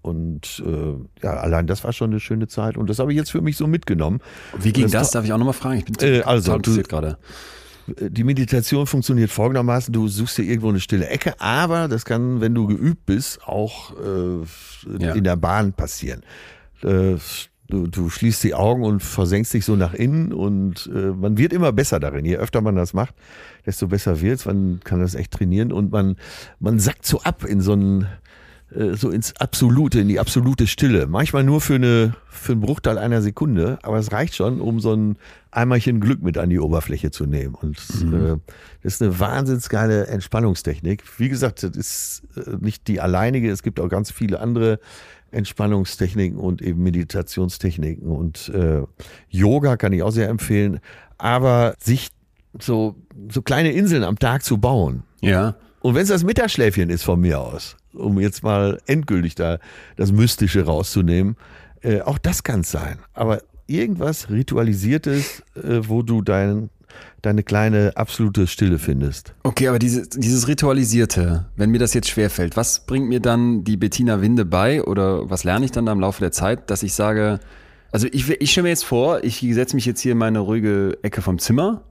Und 0.00 0.62
äh, 0.64 1.22
ja, 1.22 1.34
allein 1.34 1.66
das 1.66 1.84
war 1.84 1.92
schon 1.92 2.10
eine 2.10 2.20
schöne 2.20 2.48
Zeit. 2.48 2.76
Und 2.76 2.88
das 2.88 2.98
habe 2.98 3.12
ich 3.12 3.18
jetzt 3.18 3.30
für 3.30 3.42
mich 3.42 3.56
so 3.56 3.66
mitgenommen. 3.66 4.20
Wie 4.58 4.72
ging 4.72 4.84
das? 4.84 4.92
das? 4.92 5.10
Darf 5.10 5.24
ich 5.24 5.32
auch 5.32 5.38
nochmal 5.38 5.54
fragen? 5.54 5.78
Ich 5.78 5.84
bin 5.84 5.96
äh, 6.00 6.22
also, 6.22 6.56
du, 6.58 6.82
gerade. 6.82 7.18
Die 7.86 8.24
Meditation 8.24 8.86
funktioniert 8.86 9.30
folgendermaßen: 9.30 9.92
Du 9.92 10.08
suchst 10.08 10.38
dir 10.38 10.44
irgendwo 10.44 10.68
eine 10.68 10.80
stille 10.80 11.08
Ecke, 11.08 11.40
aber 11.40 11.88
das 11.88 12.04
kann, 12.04 12.40
wenn 12.40 12.54
du 12.54 12.66
geübt 12.66 13.06
bist, 13.06 13.42
auch 13.44 13.92
äh, 13.98 15.04
ja. 15.04 15.12
in 15.12 15.24
der 15.24 15.36
Bahn 15.36 15.72
passieren. 15.72 16.22
Äh, 16.82 17.16
du, 17.68 17.86
du 17.86 18.10
schließt 18.10 18.42
die 18.44 18.54
Augen 18.54 18.82
und 18.84 19.00
versenkst 19.00 19.54
dich 19.54 19.64
so 19.64 19.76
nach 19.76 19.94
innen 19.94 20.32
und 20.32 20.90
äh, 20.94 21.12
man 21.12 21.38
wird 21.38 21.52
immer 21.52 21.72
besser 21.72 22.00
darin. 22.00 22.24
Je 22.24 22.36
öfter 22.36 22.60
man 22.60 22.76
das 22.76 22.94
macht, 22.94 23.14
desto 23.66 23.88
besser 23.88 24.20
wird's. 24.20 24.46
Man 24.46 24.80
kann 24.82 25.00
das 25.00 25.14
echt 25.14 25.32
trainieren 25.32 25.72
und 25.72 25.92
man, 25.92 26.16
man 26.58 26.78
sackt 26.78 27.06
so 27.06 27.20
ab 27.22 27.44
in 27.44 27.60
so 27.60 27.72
einen 27.72 28.06
äh, 28.74 28.94
so 28.94 29.10
ins 29.10 29.34
Absolute, 29.36 30.00
in 30.00 30.08
die 30.08 30.20
absolute 30.20 30.66
Stille. 30.66 31.06
Manchmal 31.06 31.42
nur 31.42 31.60
für, 31.60 31.76
eine, 31.76 32.14
für 32.28 32.52
einen 32.52 32.60
Bruchteil 32.60 32.98
einer 32.98 33.22
Sekunde, 33.22 33.78
aber 33.82 33.98
es 33.98 34.12
reicht 34.12 34.34
schon, 34.34 34.60
um 34.60 34.80
so 34.80 34.94
ein 34.94 35.16
Eimerchen 35.50 36.00
Glück 36.00 36.22
mit 36.22 36.36
an 36.36 36.50
die 36.50 36.58
Oberfläche 36.58 37.10
zu 37.10 37.24
nehmen. 37.24 37.54
Und 37.54 37.78
mhm. 38.02 38.14
äh, 38.14 38.36
das 38.82 38.94
ist 38.94 39.02
eine 39.02 39.18
wahnsinns 39.18 39.70
geile 39.70 40.08
Entspannungstechnik. 40.08 41.02
Wie 41.18 41.30
gesagt, 41.30 41.62
das 41.62 41.76
ist 41.76 42.22
äh, 42.36 42.56
nicht 42.60 42.88
die 42.88 43.00
alleinige, 43.00 43.50
es 43.50 43.62
gibt 43.62 43.80
auch 43.80 43.88
ganz 43.88 44.10
viele 44.10 44.40
andere 44.40 44.80
Entspannungstechniken 45.30 46.38
und 46.38 46.62
eben 46.62 46.82
Meditationstechniken. 46.82 48.08
Und 48.08 48.48
äh, 48.54 48.82
Yoga 49.28 49.76
kann 49.76 49.92
ich 49.92 50.02
auch 50.02 50.10
sehr 50.10 50.28
empfehlen. 50.28 50.80
Aber 51.18 51.74
sich 51.78 52.08
so, 52.60 52.96
so 53.30 53.42
kleine 53.42 53.72
Inseln 53.72 54.04
am 54.04 54.18
Tag 54.18 54.42
zu 54.42 54.58
bauen. 54.58 55.02
Ja. 55.20 55.56
Und 55.80 55.94
wenn 55.94 56.02
es 56.02 56.08
das 56.08 56.24
Mittagsschläfchen 56.24 56.90
ist 56.90 57.04
von 57.04 57.20
mir 57.20 57.40
aus, 57.40 57.76
um 57.92 58.18
jetzt 58.20 58.42
mal 58.42 58.80
endgültig 58.86 59.34
da 59.34 59.58
das 59.96 60.12
Mystische 60.12 60.64
rauszunehmen. 60.64 61.36
Äh, 61.80 62.00
auch 62.00 62.18
das 62.18 62.42
kann 62.42 62.60
es 62.60 62.70
sein. 62.70 62.98
Aber 63.12 63.42
irgendwas 63.66 64.30
Ritualisiertes, 64.30 65.42
äh, 65.54 65.80
wo 65.82 66.02
du 66.02 66.22
dein 66.22 66.70
deine 67.22 67.42
kleine 67.42 67.92
absolute 67.96 68.46
Stille 68.46 68.78
findest. 68.78 69.34
Okay, 69.42 69.68
aber 69.68 69.78
diese, 69.78 70.08
dieses 70.08 70.48
Ritualisierte, 70.48 71.46
wenn 71.56 71.70
mir 71.70 71.78
das 71.78 71.94
jetzt 71.94 72.08
schwerfällt, 72.08 72.56
was 72.56 72.86
bringt 72.86 73.08
mir 73.08 73.20
dann 73.20 73.64
die 73.64 73.76
Bettina 73.76 74.20
Winde 74.20 74.44
bei 74.44 74.82
oder 74.82 75.28
was 75.28 75.44
lerne 75.44 75.64
ich 75.64 75.72
dann 75.72 75.86
da 75.86 75.92
im 75.92 76.00
Laufe 76.00 76.20
der 76.20 76.32
Zeit, 76.32 76.70
dass 76.70 76.82
ich 76.82 76.94
sage, 76.94 77.40
also 77.92 78.06
ich, 78.10 78.28
ich 78.28 78.52
stelle 78.52 78.64
mir 78.64 78.70
jetzt 78.70 78.84
vor, 78.84 79.24
ich 79.24 79.40
setze 79.40 79.74
mich 79.74 79.86
jetzt 79.86 80.00
hier 80.00 80.12
in 80.12 80.18
meine 80.18 80.40
ruhige 80.40 80.98
Ecke 81.02 81.22
vom 81.22 81.38
Zimmer 81.38 81.82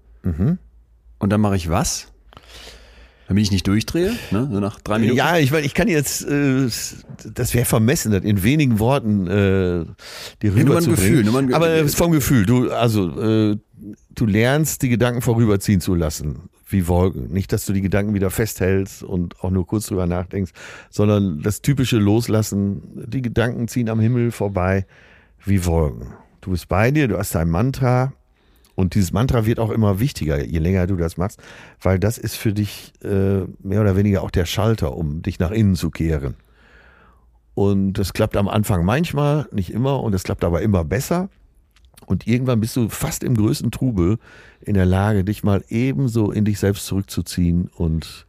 und 1.19 1.29
dann 1.31 1.41
mache 1.41 1.55
ich 1.55 1.69
was? 1.69 2.11
Damit 3.27 3.43
ich 3.43 3.51
nicht 3.51 3.67
durchdrehe, 3.67 4.13
ne? 4.31 4.49
so 4.51 4.59
nach 4.61 4.79
drei 4.79 4.99
Minuten. 4.99 5.17
Ja, 5.17 5.37
ich 5.37 5.51
meine, 5.51 5.65
ich 5.65 5.73
kann 5.73 5.89
jetzt, 5.89 6.25
äh, 6.25 6.67
das 7.33 7.53
wäre 7.53 7.65
vermessen, 7.65 8.11
das 8.13 8.23
in 8.23 8.41
wenigen 8.43 8.79
Worten 8.79 9.27
äh, 9.27 9.85
dir 10.41 10.55
rüber 10.55 10.77
ein 10.77 10.83
zu 10.83 10.91
Gefühl, 10.91 11.09
bringen. 11.11 11.23
nur 11.25 11.33
mal 11.33 11.39
ein 11.39 11.47
Ge- 11.47 11.55
Aber 11.55 11.67
es 11.69 11.87
ist 11.87 11.95
vom 11.97 12.11
Gefühl. 12.13 12.45
Du, 12.45 12.71
also, 12.71 13.19
äh, 13.21 13.57
du 14.15 14.25
lernst, 14.25 14.81
die 14.81 14.89
Gedanken 14.89 15.21
vorüberziehen 15.21 15.81
zu 15.81 15.93
lassen, 15.93 16.49
wie 16.69 16.87
Wolken. 16.87 17.29
Nicht, 17.31 17.51
dass 17.51 17.65
du 17.65 17.73
die 17.73 17.81
Gedanken 17.81 18.13
wieder 18.13 18.29
festhältst 18.29 19.03
und 19.03 19.39
auch 19.41 19.51
nur 19.51 19.67
kurz 19.67 19.87
drüber 19.87 20.07
nachdenkst, 20.07 20.51
sondern 20.89 21.41
das 21.41 21.61
typische 21.61 21.97
Loslassen. 21.97 22.81
Die 23.07 23.21
Gedanken 23.21 23.67
ziehen 23.67 23.89
am 23.89 23.99
Himmel 23.99 24.31
vorbei 24.31 24.85
wie 25.45 25.65
Wolken. 25.65 26.13
Du 26.41 26.51
bist 26.51 26.69
bei 26.69 26.91
dir, 26.91 27.07
du 27.09 27.17
hast 27.17 27.35
dein 27.35 27.49
Mantra. 27.49 28.13
Und 28.77 28.93
dieses 28.93 29.11
Mantra 29.11 29.47
wird 29.47 29.59
auch 29.59 29.71
immer 29.71 29.99
wichtiger, 29.99 30.45
je 30.45 30.59
länger 30.59 30.85
du 30.85 30.97
das 30.97 31.17
machst, 31.17 31.41
weil 31.81 31.97
das 31.97 32.19
ist 32.19 32.35
für 32.35 32.53
dich 32.53 32.93
äh, 33.03 33.39
mehr 33.63 33.81
oder 33.81 33.95
weniger 33.95 34.21
auch 34.21 34.29
der 34.29 34.45
Schalter, 34.45 34.95
um 34.95 35.23
dich 35.23 35.39
nach 35.39 35.49
innen 35.49 35.75
zu 35.75 35.89
kehren. 35.89 36.35
Und 37.55 37.93
das 37.93 38.13
klappt 38.13 38.37
am 38.37 38.47
Anfang 38.47 38.85
manchmal, 38.85 39.47
nicht 39.51 39.71
immer, 39.71 40.03
und 40.03 40.13
es 40.13 40.21
klappt 40.21 40.43
aber 40.43 40.61
immer 40.61 40.85
besser. 40.85 41.29
Und 42.05 42.27
irgendwann 42.27 42.59
bist 42.59 42.75
du 42.75 42.87
fast 42.87 43.23
im 43.23 43.35
größten 43.35 43.71
Trubel 43.71 44.19
in 44.61 44.75
der 44.75 44.85
Lage, 44.85 45.23
dich 45.23 45.43
mal 45.43 45.63
ebenso 45.69 46.29
in 46.29 46.45
dich 46.45 46.59
selbst 46.59 46.85
zurückzuziehen 46.85 47.71
und 47.75 48.27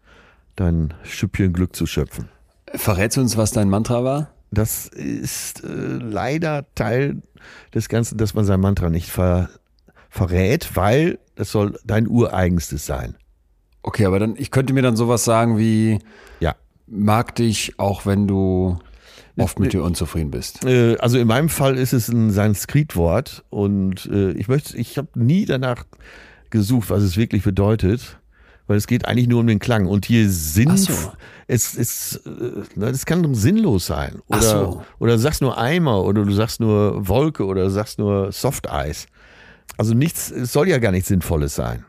dein 0.57 0.94
Schüppchen 1.03 1.53
Glück 1.53 1.76
zu 1.76 1.84
schöpfen. 1.84 2.30
Verrätst 2.74 3.18
du 3.18 3.20
uns, 3.20 3.36
was 3.36 3.51
dein 3.51 3.68
Mantra 3.68 4.03
war? 4.03 4.30
Das 4.51 4.86
ist 4.86 5.62
äh, 5.62 5.68
leider 5.68 6.64
Teil 6.74 7.20
des 7.74 7.90
Ganzen, 7.90 8.16
dass 8.16 8.32
man 8.32 8.46
sein 8.46 8.61
Mantra 8.61 8.88
nicht 8.88 9.11
ver, 9.11 9.51
verrät, 10.09 10.74
weil 10.74 11.18
das 11.34 11.50
soll 11.52 11.78
dein 11.84 12.09
ureigenstes 12.09 12.86
sein. 12.86 13.16
Okay, 13.82 14.04
aber 14.06 14.18
dann, 14.18 14.34
ich 14.36 14.50
könnte 14.50 14.72
mir 14.72 14.82
dann 14.82 14.96
sowas 14.96 15.24
sagen 15.24 15.59
wie, 15.59 15.98
Ja. 16.40 16.54
mag 16.86 17.34
dich, 17.36 17.78
auch 17.78 18.06
wenn 18.06 18.26
du 18.26 18.78
oft 19.36 19.61
mit 19.61 19.72
dir 19.72 19.84
unzufrieden 19.84 20.30
bist. 20.32 20.64
Äh, 20.64 20.96
also 20.98 21.16
in 21.18 21.28
meinem 21.28 21.48
Fall 21.48 21.76
ist 21.78 21.92
es 21.92 22.09
ein 22.09 22.30
Sanskrit-Wort 22.30 23.44
und 23.50 24.06
äh, 24.06 24.32
ich 24.32 24.48
möchte, 24.48 24.76
ich 24.76 24.98
habe 24.98 25.09
nie 25.14 25.44
danach 25.44 25.84
gesucht, 26.50 26.90
was 26.90 27.02
es 27.02 27.16
wirklich 27.16 27.44
bedeutet, 27.44 28.18
weil 28.66 28.76
es 28.76 28.86
geht 28.88 29.06
eigentlich 29.06 29.28
nur 29.28 29.40
um 29.40 29.46
den 29.46 29.61
Klang 29.61 29.86
und 29.86 30.06
hier 30.06 30.28
Sinn, 30.28 30.76
so. 30.76 30.92
es 31.46 31.74
ist, 31.74 32.22
äh, 32.26 32.62
das 32.74 33.06
kann 33.06 33.32
sinnlos 33.34 33.86
sein 33.86 34.16
oder 34.26 34.42
so. 34.42 34.82
oder 34.98 35.12
du 35.12 35.18
sagst 35.20 35.40
nur 35.40 35.56
Eimer 35.56 36.02
oder 36.02 36.24
du 36.24 36.32
sagst 36.32 36.59
nur 36.61 37.06
Wolke 37.06 37.44
oder 37.46 37.64
du 37.64 37.70
sagst 37.70 37.98
nur 38.00 38.32
Softeis. 38.32 39.06
Also 39.76 39.94
nichts, 39.94 40.30
es 40.30 40.52
soll 40.52 40.68
ja 40.68 40.78
gar 40.78 40.92
nichts 40.92 41.08
Sinnvolles 41.08 41.54
sein. 41.54 41.84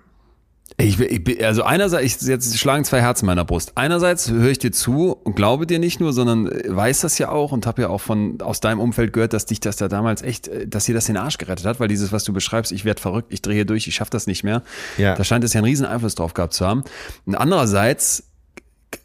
Ich, 0.78 1.00
ich, 1.00 1.46
also 1.46 1.64
einerseits, 1.64 2.22
ich, 2.22 2.28
jetzt 2.28 2.58
schlagen 2.58 2.86
zwei 2.86 3.02
Herzen 3.02 3.26
in 3.26 3.28
meiner 3.28 3.44
Brust. 3.44 3.74
Einerseits 3.76 4.30
höre 4.30 4.52
ich 4.52 4.60
dir 4.60 4.72
zu 4.72 5.12
und 5.12 5.36
glaube 5.36 5.68
dir 5.68 5.78
nicht 5.78 6.00
nur, 6.00 6.14
sondern 6.14 6.46
weiß 6.46 7.02
das 7.02 7.18
ja 7.18 7.30
auch 7.30 7.52
und 7.52 7.66
habe 7.66 7.82
ja 7.82 7.90
auch 7.90 8.00
von 8.00 8.40
aus 8.42 8.62
deinem 8.62 8.80
Umfeld 8.80 9.12
gehört, 9.12 9.34
dass 9.34 9.46
dich 9.46 9.60
das 9.60 9.76
da 9.76 9.90
damals 9.90 10.22
echt, 10.22 10.48
äh, 10.48 10.68
dass 10.68 10.86
dir 10.86 10.96
das 10.96 11.06
den 11.06 11.18
Arsch 11.18 11.38
gerettet 11.38 11.66
hat, 11.66 11.80
weil 11.80 11.90
dieses, 11.90 12.12
was 12.12 12.24
du 12.24 12.32
beschreibst, 12.32 12.72
ich 12.72 12.86
werde 12.86 13.02
verrückt, 13.02 13.34
ich 13.34 13.42
drehe 13.42 13.56
hier 13.56 13.66
durch, 13.66 13.88
ich 13.88 13.96
schaffe 13.96 14.12
das 14.12 14.26
nicht 14.26 14.44
mehr. 14.44 14.64
Ja. 14.98 15.16
Da 15.16 15.24
scheint 15.24 15.44
es 15.44 15.54
ja 15.54 15.60
einen 15.60 15.66
riesen 15.66 15.86
Einfluss 15.86 16.16
drauf 16.16 16.34
gehabt 16.34 16.54
zu 16.54 16.66
haben. 16.66 16.84
Und 17.26 17.36
andererseits 17.36 18.24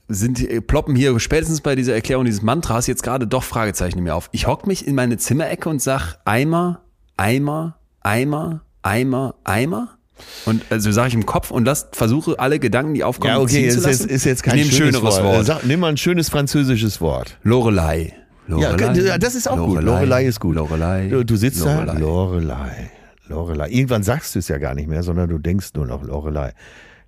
sind, 0.07 0.49
äh, 0.49 0.61
ploppen 0.61 0.95
hier 0.95 1.18
spätestens 1.18 1.61
bei 1.61 1.75
dieser 1.75 1.95
Erklärung 1.95 2.25
dieses 2.25 2.43
Mantras 2.43 2.87
jetzt 2.87 3.03
gerade 3.03 3.27
doch 3.27 3.43
Fragezeichen 3.43 3.99
in 3.99 4.05
mir 4.05 4.14
auf. 4.14 4.29
Ich 4.33 4.47
hock 4.47 4.66
mich 4.66 4.87
in 4.87 4.95
meine 4.95 5.16
Zimmerecke 5.16 5.68
und 5.68 5.83
sag 5.83 6.18
Eimer, 6.25 6.83
Eimer, 7.16 7.79
Eimer, 8.05 8.61
Eimer, 8.83 9.35
Eimer. 9.43 9.99
Und 10.45 10.63
also 10.71 10.93
sage 10.93 11.09
ich 11.09 11.15
im 11.15 11.27
Kopf 11.27 11.51
und 11.51 11.65
lass, 11.65 11.89
versuche 11.91 12.39
alle 12.39 12.61
Gedanken, 12.61 12.95
die 12.95 13.03
aufkommen, 13.03 13.35
Ja, 13.35 13.41
okay, 13.41 13.53
ziehen 13.53 13.65
ist 13.65 13.83
zu 13.83 13.89
jetzt, 13.89 14.01
lassen. 14.01 14.09
ist 14.11 14.25
jetzt 14.25 14.43
kein 14.45 14.59
ich 14.59 14.67
schönes 14.67 14.95
schöneres 14.95 15.17
Wort. 15.17 15.25
Wort. 15.25 15.47
Sag, 15.47 15.65
nimm 15.65 15.81
mal 15.81 15.89
ein 15.89 15.97
schönes 15.97 16.29
französisches 16.29 17.01
Wort. 17.01 17.37
Lorelei. 17.43 18.13
Lorelei. 18.47 19.01
Ja, 19.01 19.19
das 19.19 19.35
ist 19.35 19.49
auch 19.49 19.57
gut. 19.57 19.83
Lorelei 19.83 20.27
ist 20.27 20.39
gut. 20.39 20.55
Lorelei. 20.55 21.09
Du, 21.09 21.25
du 21.25 21.37
sitzt 21.37 21.61
Lorelei. 21.61 21.87
da, 21.87 21.99
Lorelei, 21.99 22.91
Lorelei. 23.27 23.71
Irgendwann 23.71 24.03
sagst 24.03 24.35
du 24.35 24.39
es 24.39 24.49
ja 24.49 24.59
gar 24.59 24.75
nicht 24.75 24.87
mehr, 24.89 25.03
sondern 25.03 25.29
du 25.29 25.39
denkst 25.39 25.71
nur 25.75 25.87
noch 25.87 26.05
Lorelei. 26.05 26.53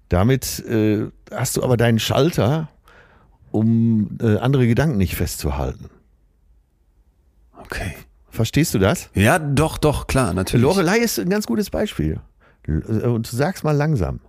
Damit 0.09 0.65
äh, 0.67 1.07
hast 1.31 1.57
du 1.57 1.63
aber 1.63 1.77
deinen 1.77 1.99
Schalter, 1.99 2.71
um 3.51 4.19
äh, 4.21 4.39
andere 4.39 4.67
Gedanken 4.67 4.97
nicht 4.97 5.15
festzuhalten. 5.15 5.91
Okay. 7.61 7.95
Verstehst 8.37 8.75
du 8.75 8.79
das? 8.79 9.09
Ja, 9.15 9.39
doch, 9.39 9.79
doch, 9.79 10.07
klar, 10.07 10.35
natürlich. 10.35 10.63
Lorelei 10.63 10.99
ist 10.99 11.19
ein 11.19 11.31
ganz 11.31 11.47
gutes 11.47 11.71
Beispiel. 11.71 12.21
Und 12.67 13.33
du 13.33 13.37
sagst 13.37 13.65
mal 13.65 13.73
langsam. 13.73 14.21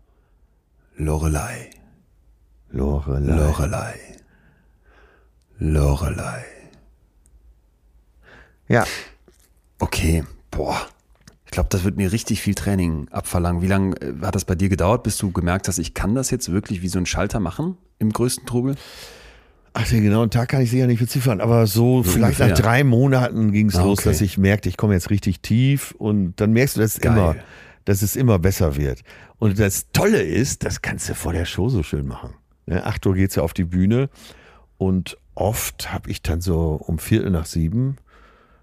Lorelei. 0.95 1.71
Lorelei. 2.69 3.35
Lorelei. 3.35 3.99
Lorelei. 5.59 6.45
Ja. 8.69 8.85
Okay, 9.79 10.23
boah. 10.51 10.87
Ich 11.45 11.51
glaube, 11.51 11.69
das 11.69 11.83
wird 11.83 11.97
mir 11.97 12.11
richtig 12.11 12.41
viel 12.41 12.55
Training 12.55 13.09
abverlangen. 13.09 13.61
Wie 13.61 13.67
lange 13.67 13.95
äh, 14.01 14.13
hat 14.21 14.35
das 14.35 14.45
bei 14.45 14.55
dir 14.55 14.69
gedauert, 14.69 15.03
bis 15.03 15.17
du 15.17 15.31
gemerkt 15.31 15.67
hast, 15.67 15.79
ich 15.79 15.93
kann 15.93 16.15
das 16.15 16.31
jetzt 16.31 16.51
wirklich 16.51 16.81
wie 16.81 16.87
so 16.87 16.97
ein 16.99 17.05
Schalter 17.05 17.39
machen 17.41 17.77
im 17.99 18.13
größten 18.13 18.45
Trubel? 18.45 18.75
Ach, 19.73 19.87
den 19.87 20.03
genauen 20.03 20.29
Tag 20.31 20.49
kann 20.49 20.61
ich 20.61 20.71
sicher 20.71 20.87
nicht 20.87 20.99
beziffern, 20.99 21.39
aber 21.39 21.67
so, 21.67 22.01
vielleicht 22.03 22.39
nach 22.39 22.47
ungefähr. 22.47 22.63
drei 22.65 22.83
Monaten 22.83 23.51
ging 23.51 23.69
es 23.69 23.75
Ah, 23.75 23.83
los, 23.83 23.99
okay. 23.99 24.09
dass 24.09 24.21
ich 24.21 24.37
merkte, 24.37 24.69
ich 24.69 24.77
komme 24.77 24.93
jetzt 24.95 25.09
richtig 25.11 25.41
tief 25.41 25.91
und 25.99 26.35
dann 26.37 26.51
merkst 26.53 26.77
du, 26.77 26.81
dass 26.81 26.95
es 26.95 27.01
Geil. 27.01 27.13
immer, 27.13 27.35
dass 27.85 28.01
es 28.01 28.15
immer 28.15 28.39
besser 28.39 28.75
wird. 28.75 29.01
Und 29.37 29.59
das 29.59 29.87
Tolle 29.93 30.21
ist, 30.23 30.63
das 30.65 30.81
kannst 30.81 31.09
du 31.09 31.13
vor 31.15 31.31
der 31.33 31.45
Show 31.45 31.69
so 31.69 31.83
schön 31.83 32.07
machen. 32.07 32.33
Ne, 32.65 32.83
acht 32.85 33.05
Uhr 33.05 33.13
geht's 33.13 33.35
ja 33.35 33.43
auf 33.43 33.53
die 33.53 33.65
Bühne 33.65 34.09
und 34.77 35.17
oft 35.35 35.93
habe 35.93 36.09
ich 36.09 36.21
dann 36.23 36.41
so 36.41 36.71
um 36.85 36.97
Viertel 36.97 37.29
nach 37.29 37.45
sieben 37.45 37.97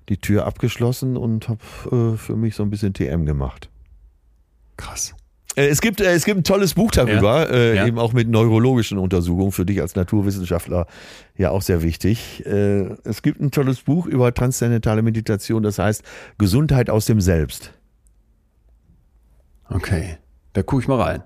die 0.08 0.18
Tür 0.18 0.44
abgeschlossen 0.46 1.16
und 1.16 1.48
habe 1.48 2.14
äh, 2.14 2.18
für 2.18 2.36
mich 2.36 2.56
so 2.56 2.62
ein 2.62 2.70
bisschen 2.70 2.92
TM 2.92 3.24
gemacht. 3.24 3.70
Krass. 4.76 5.14
Äh, 5.56 5.66
Es 5.68 5.80
gibt, 5.80 6.00
äh, 6.00 6.12
es 6.12 6.24
gibt 6.24 6.40
ein 6.40 6.44
tolles 6.44 6.74
Buch 6.74 6.90
darüber, 6.90 7.50
Äh, 7.50 7.76
Ja. 7.76 7.86
eben 7.86 7.98
auch 7.98 8.12
mit 8.12 8.28
neurologischen 8.28 8.98
Untersuchungen, 8.98 9.52
für 9.52 9.64
dich 9.64 9.80
als 9.80 9.94
Naturwissenschaftler 9.94 10.86
ja 11.36 11.50
auch 11.50 11.62
sehr 11.62 11.82
wichtig. 11.82 12.44
Äh, 12.46 12.94
es 13.04 13.22
gibt 13.22 13.40
ein 13.40 13.50
tolles 13.50 13.80
Buch 13.82 14.06
über 14.06 14.32
transzendentale 14.34 15.02
Meditation, 15.02 15.62
das 15.62 15.78
heißt 15.78 16.02
Gesundheit 16.38 16.90
aus 16.90 17.06
dem 17.06 17.20
Selbst. 17.20 17.72
Okay. 19.68 20.18
Da 20.52 20.62
gucke 20.62 20.82
ich 20.82 20.88
mal 20.88 21.00
rein. 21.00 21.22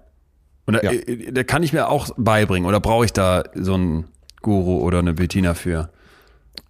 Und 0.67 0.75
da, 0.75 0.83
Ja. 0.83 0.93
äh, 0.93 1.33
da 1.33 1.43
kann 1.45 1.63
ich 1.63 1.73
mir 1.73 1.89
auch 1.89 2.11
beibringen 2.17 2.69
oder 2.69 2.81
brauche 2.81 3.05
ich 3.05 3.13
da 3.13 3.45
so 3.55 3.75
einen 3.75 4.05
Guru 4.43 4.81
oder 4.81 4.99
eine 5.01 5.15
Bettina 5.15 5.55
für? 5.55 5.91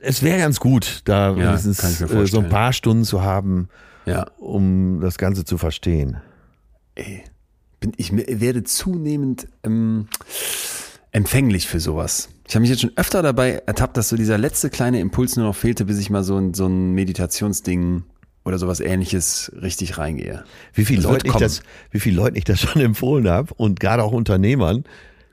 Es 0.00 0.22
wäre 0.22 0.38
ganz 0.38 0.60
gut, 0.60 1.02
da 1.04 1.30
Ja, 1.30 1.36
wenigstens 1.36 1.98
so 1.98 2.38
ein 2.38 2.48
paar 2.48 2.72
Stunden 2.72 3.04
zu 3.04 3.22
haben, 3.22 3.68
Ja. 4.06 4.26
um 4.38 5.00
das 5.00 5.18
Ganze 5.18 5.44
zu 5.44 5.58
verstehen. 5.58 6.18
Ey, 6.94 7.22
bin, 7.80 7.92
ich 7.96 8.12
werde 8.14 8.64
zunehmend 8.64 9.48
ähm, 9.64 10.08
empfänglich 11.12 11.66
für 11.66 11.80
sowas. 11.80 12.28
Ich 12.46 12.54
habe 12.54 12.62
mich 12.62 12.70
jetzt 12.70 12.80
schon 12.80 12.96
öfter 12.96 13.22
dabei 13.22 13.62
ertappt, 13.66 13.96
dass 13.96 14.08
so 14.08 14.16
dieser 14.16 14.38
letzte 14.38 14.70
kleine 14.70 15.00
Impuls 15.00 15.36
nur 15.36 15.46
noch 15.46 15.56
fehlte, 15.56 15.84
bis 15.84 15.98
ich 15.98 16.10
mal 16.10 16.24
so 16.24 16.36
ein, 16.36 16.54
so 16.54 16.66
ein 16.66 16.92
Meditationsding 16.92 18.04
oder 18.44 18.58
sowas 18.58 18.80
ähnliches 18.80 19.52
richtig 19.60 19.98
reingehe. 19.98 20.44
Wie 20.72 20.86
viele 20.86 21.02
wird 21.02 21.24
Leute 21.24 21.28
ich 21.28 21.34
das, 21.34 21.62
wie 21.90 22.00
viele 22.00 22.16
Leuten 22.16 22.36
ich 22.36 22.44
das 22.44 22.60
schon 22.60 22.80
empfohlen 22.80 23.28
habe 23.28 23.52
und 23.54 23.80
gerade 23.80 24.02
auch 24.02 24.12
Unternehmern, 24.12 24.84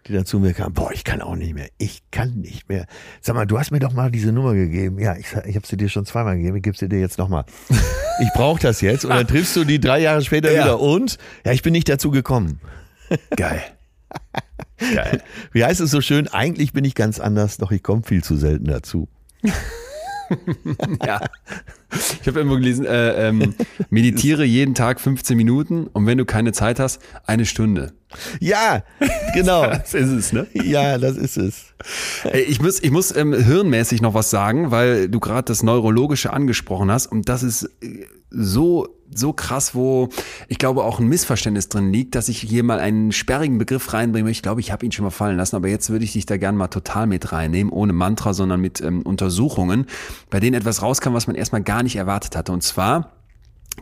die 0.08 0.14
dann 0.14 0.26
zu 0.26 0.40
mir 0.40 0.54
kamen, 0.54 0.74
boah, 0.74 0.92
ich 0.92 1.04
kann 1.04 1.22
auch 1.22 1.36
nicht 1.36 1.54
mehr, 1.56 1.68
ich 1.78 2.04
kann 2.12 2.36
nicht 2.36 2.70
mehr. 2.70 2.86
Sag 3.22 3.36
mal, 3.36 3.46
du 3.46 3.58
hast 3.58 3.72
mir 3.72 3.80
doch 3.80 3.94
mal 3.94 4.12
diese 4.12 4.32
Nummer 4.32 4.54
gegeben. 4.54 5.00
Ja, 5.00 5.16
ich, 5.16 5.28
ich 5.46 5.56
habe 5.56 5.66
sie 5.66 5.78
dir 5.78 5.90
schon 5.90 6.06
zweimal 6.06 6.38
gegeben, 6.38 6.58
ich 6.58 6.64
gebe 6.64 6.78
sie 6.78 6.88
dir 6.90 7.00
jetzt 7.00 7.18
nochmal. 7.18 7.46
Ich 8.22 8.30
brauche 8.34 8.62
das 8.62 8.80
jetzt 8.80 9.04
und 9.04 9.10
dann 9.12 9.28
triffst 9.28 9.58
du 9.58 9.66
die 9.66 9.78
drei 9.78 10.00
Jahre 10.00 10.22
später 10.22 10.50
Ja. 10.50 10.64
wieder 10.64 10.80
und 10.80 11.18
ja, 11.46 11.52
ich 11.52 11.62
bin 11.64 11.74
nicht 11.74 11.90
dazu 11.90 12.12
gekommen. 12.12 12.62
Geil. 13.36 13.62
Geil. 14.78 15.22
Wie 15.52 15.66
heißt 15.66 15.82
es 15.82 15.92
so 15.92 16.00
schön? 16.00 16.30
Eigentlich 16.30 16.72
bin 16.72 16.86
ich 16.86 16.96
ganz 16.96 17.20
anders, 17.20 17.58
doch 17.58 17.72
ich 17.72 17.84
komme 17.84 18.04
viel 18.04 18.24
zu 18.24 18.38
selten 18.38 18.68
dazu. 18.68 19.10
Ja. 21.06 21.22
Ich 22.22 22.28
habe 22.28 22.40
irgendwo 22.40 22.58
gelesen, 22.58 22.86
äh, 22.86 23.30
ähm, 23.30 23.56
meditiere 23.90 24.44
jeden 24.44 24.76
Tag 24.76 25.00
15 25.00 25.38
Minuten 25.38 25.88
und 25.88 26.06
wenn 26.06 26.18
du 26.18 26.26
keine 26.26 26.52
Zeit 26.52 26.80
hast, 26.80 27.02
eine 27.26 27.46
Stunde. 27.46 27.94
Ja, 28.40 28.84
genau. 29.34 29.66
Das 29.72 29.94
ist 29.94 30.10
es, 30.10 30.34
ne? 30.34 30.48
ja, 30.54 30.98
das 30.98 31.16
ist 31.18 31.38
es. 31.38 31.74
Ich 32.48 32.62
muss, 32.62 32.82
ich 32.82 32.92
muss 32.92 33.16
ähm, 33.16 33.34
hirnmäßig 33.34 34.02
noch 34.02 34.14
was 34.14 34.30
sagen, 34.30 34.72
weil 34.72 35.10
du 35.10 35.20
gerade 35.20 35.46
das 35.46 35.64
Neurologische 35.64 36.34
angesprochen 36.34 36.92
hast 36.92 37.08
und 37.08 37.30
das 37.30 37.44
ist 37.44 37.64
äh, 37.82 38.06
so 38.30 38.95
so 39.14 39.34
krass, 39.34 39.76
wo 39.76 40.10
ich 40.48 40.58
glaube 40.58 40.84
auch 40.84 41.00
ein 41.00 41.08
Missverständnis 41.08 41.70
drin 41.70 41.92
liegt, 41.94 42.16
dass 42.16 42.28
ich 42.30 42.40
hier 42.40 42.64
mal 42.64 42.80
einen 42.80 43.12
sperrigen 43.12 43.58
Begriff 43.58 43.94
reinbringe. 43.94 44.30
Ich 44.32 44.42
glaube, 44.42 44.62
ich 44.62 44.72
habe 44.72 44.86
ihn 44.86 44.92
schon 44.92 45.04
mal 45.06 45.12
fallen 45.12 45.38
lassen, 45.38 45.56
aber 45.56 45.68
jetzt 45.68 45.90
würde 45.90 46.06
ich 46.06 46.14
dich 46.14 46.26
da 46.26 46.38
gerne 46.38 46.58
mal 46.58 46.68
total 46.68 47.08
mit 47.08 47.32
reinnehmen, 47.32 47.72
ohne 47.72 47.94
Mantra, 47.94 48.34
sondern 48.34 48.62
mit 48.62 48.82
ähm, 48.82 49.02
Untersuchungen, 49.04 49.86
bei 50.30 50.40
denen 50.40 50.56
etwas 50.56 50.82
rauskam, 50.82 51.14
was 51.14 51.28
man 51.28 51.36
erstmal 51.36 51.64
gar 51.64 51.84
nicht 51.84 51.96
erwartet 51.96 52.36
hatte. 52.36 52.52
Und 52.52 52.62
zwar 52.64 53.12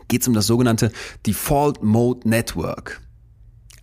geht 0.08 0.22
es 0.22 0.28
um 0.28 0.34
das 0.34 0.48
sogenannte 0.48 0.92
Default 1.26 1.84
Mode 1.84 2.28
Network. 2.28 3.02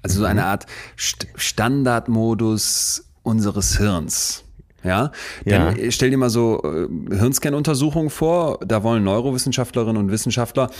Also 0.02 0.20
so 0.20 0.24
eine 0.24 0.46
Art 0.46 0.66
St 0.98 1.26
Standardmodus 1.34 3.04
unseres 3.22 3.76
Hirns. 3.78 4.44
Ja, 4.82 5.12
Ja. 5.44 5.72
denn 5.72 5.92
stell 5.92 6.08
dir 6.10 6.16
mal 6.16 6.30
so 6.30 6.62
äh, 6.64 6.88
Hirnscan-Untersuchungen 7.14 8.08
vor, 8.08 8.58
da 8.64 8.82
wollen 8.82 9.04
Neurowissenschaftlerinnen 9.04 9.98
und 9.98 10.10
Wissenschaftler 10.10 10.70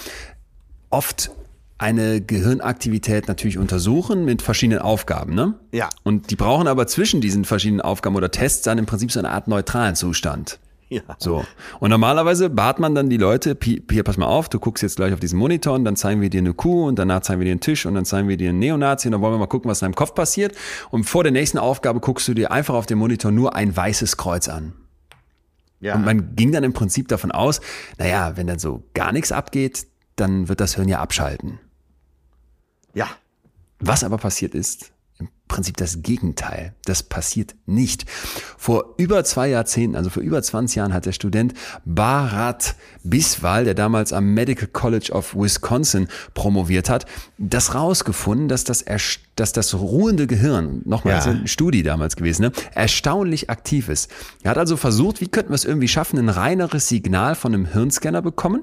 oft 0.91 1.31
eine 1.79 2.21
Gehirnaktivität 2.21 3.27
natürlich 3.27 3.57
untersuchen 3.57 4.27
mit 4.27 4.43
verschiedenen 4.43 4.83
Aufgaben, 4.83 5.35
ne? 5.35 5.55
Ja. 5.73 5.89
Und 6.03 6.31
die 6.31 6.37
brauchen 6.37 6.69
aber 6.69 6.87
zwischen 6.87 7.23
diesen 7.23 7.47
verschiedenen 7.47 7.81
Aufgaben 7.81 8.17
oder 8.17 8.31
Tests 8.31 8.63
dann 8.63 8.77
im 8.77 8.85
Prinzip 8.85 9.11
so 9.11 9.19
eine 9.19 9.31
Art 9.31 9.49
neutralen 9.49 9.95
Zustand. 9.95 10.59
Ja. 10.91 11.03
So. 11.19 11.45
Und 11.79 11.91
normalerweise 11.91 12.51
bat 12.51 12.81
man 12.81 12.97
dann 12.97 13.09
die 13.09 13.17
Leute, 13.17 13.55
Pi- 13.55 13.81
hier, 13.89 14.03
pass 14.03 14.17
mal 14.17 14.27
auf, 14.27 14.49
du 14.49 14.59
guckst 14.59 14.83
jetzt 14.83 14.97
gleich 14.97 15.15
auf 15.15 15.21
diesen 15.21 15.39
Monitor 15.39 15.75
und 15.75 15.85
dann 15.85 15.95
zeigen 15.95 16.21
wir 16.21 16.29
dir 16.29 16.41
eine 16.41 16.53
Kuh 16.53 16.89
und 16.89 16.99
danach 16.99 17.21
zeigen 17.21 17.41
wir 17.41 17.45
dir 17.45 17.53
einen 17.53 17.61
Tisch 17.61 17.87
und 17.87 17.95
dann 17.95 18.05
zeigen 18.05 18.29
wir 18.29 18.37
dir 18.37 18.51
einen 18.51 18.59
Neonazi 18.59 19.07
und 19.07 19.13
dann 19.13 19.21
wollen 19.21 19.35
wir 19.35 19.39
mal 19.39 19.47
gucken, 19.47 19.71
was 19.71 19.81
in 19.81 19.87
deinem 19.87 19.95
Kopf 19.95 20.15
passiert. 20.15 20.55
Und 20.91 21.05
vor 21.05 21.23
der 21.23 21.33
nächsten 21.33 21.59
Aufgabe 21.59 22.01
guckst 22.01 22.27
du 22.27 22.35
dir 22.35 22.51
einfach 22.51 22.75
auf 22.75 22.87
dem 22.87 22.99
Monitor 22.99 23.31
nur 23.31 23.55
ein 23.55 23.75
weißes 23.75 24.17
Kreuz 24.17 24.49
an. 24.49 24.73
Ja. 25.79 25.95
Und 25.95 26.05
man 26.05 26.35
ging 26.35 26.53
dann 26.53 26.65
im 26.65 26.73
Prinzip 26.73 27.09
davon 27.09 27.31
aus, 27.31 27.61
naja, 27.97 28.37
wenn 28.37 28.49
dann 28.49 28.59
so 28.59 28.83
gar 28.93 29.13
nichts 29.13 29.33
abgeht, 29.33 29.87
dann 30.21 30.49
wird 30.49 30.61
das 30.61 30.75
Hirn 30.77 30.89
ja 30.89 31.01
abschalten. 31.01 31.59
ja. 32.95 33.07
Was 33.83 34.05
aber 34.05 34.19
passiert 34.19 34.55
ist, 34.55 34.93
im 35.19 35.29
Prinzip 35.49 35.79
das 35.79 36.03
Gegenteil. 36.03 36.75
Das 36.85 37.03
passiert 37.03 37.55
nicht. 37.65 38.05
Vor 38.59 38.95
über 38.99 39.25
zwei 39.25 39.49
Jahrzehnten, 39.49 39.97
also 39.97 40.11
vor 40.11 40.23
über 40.23 40.43
20 40.43 40.77
Jahren, 40.77 40.93
hat 40.93 41.07
der 41.07 41.13
Student 41.13 41.55
Bharat 41.87 42.75
Biswal, 43.05 43.65
der 43.65 43.73
damals 43.73 44.13
am 44.13 44.35
Medical 44.35 44.67
College 44.69 45.13
of 45.13 45.35
Wisconsin 45.35 46.09
promoviert 46.35 46.91
hat, 46.91 47.07
das 47.39 47.75
rausgefunden, 47.75 48.49
dass 48.49 48.65
das, 48.65 48.85
dass 49.35 49.53
das 49.53 49.73
ruhende 49.75 50.27
Gehirn, 50.27 50.83
nochmal, 50.85 51.15
Ja. 51.15 51.25
eine 51.25 51.49
Studie 51.49 51.83
damals 51.83 52.17
gewesen, 52.17 52.43
ne, 52.43 52.53
erstaunlich 52.75 53.49
aktiv 53.49 53.89
ist. 53.89 54.11
Er 54.43 54.51
hat 54.51 54.59
also 54.59 54.77
versucht, 54.77 55.23
wie 55.23 55.29
könnten 55.29 55.53
wir 55.53 55.55
es 55.57 55.65
irgendwie 55.65 55.89
schaffen, 55.89 56.19
ein 56.19 56.29
reineres 56.29 56.87
Signal 56.89 57.35
von 57.35 57.55
einem 57.55 57.65
Hirnscanner 57.65 58.21
bekommen? 58.21 58.63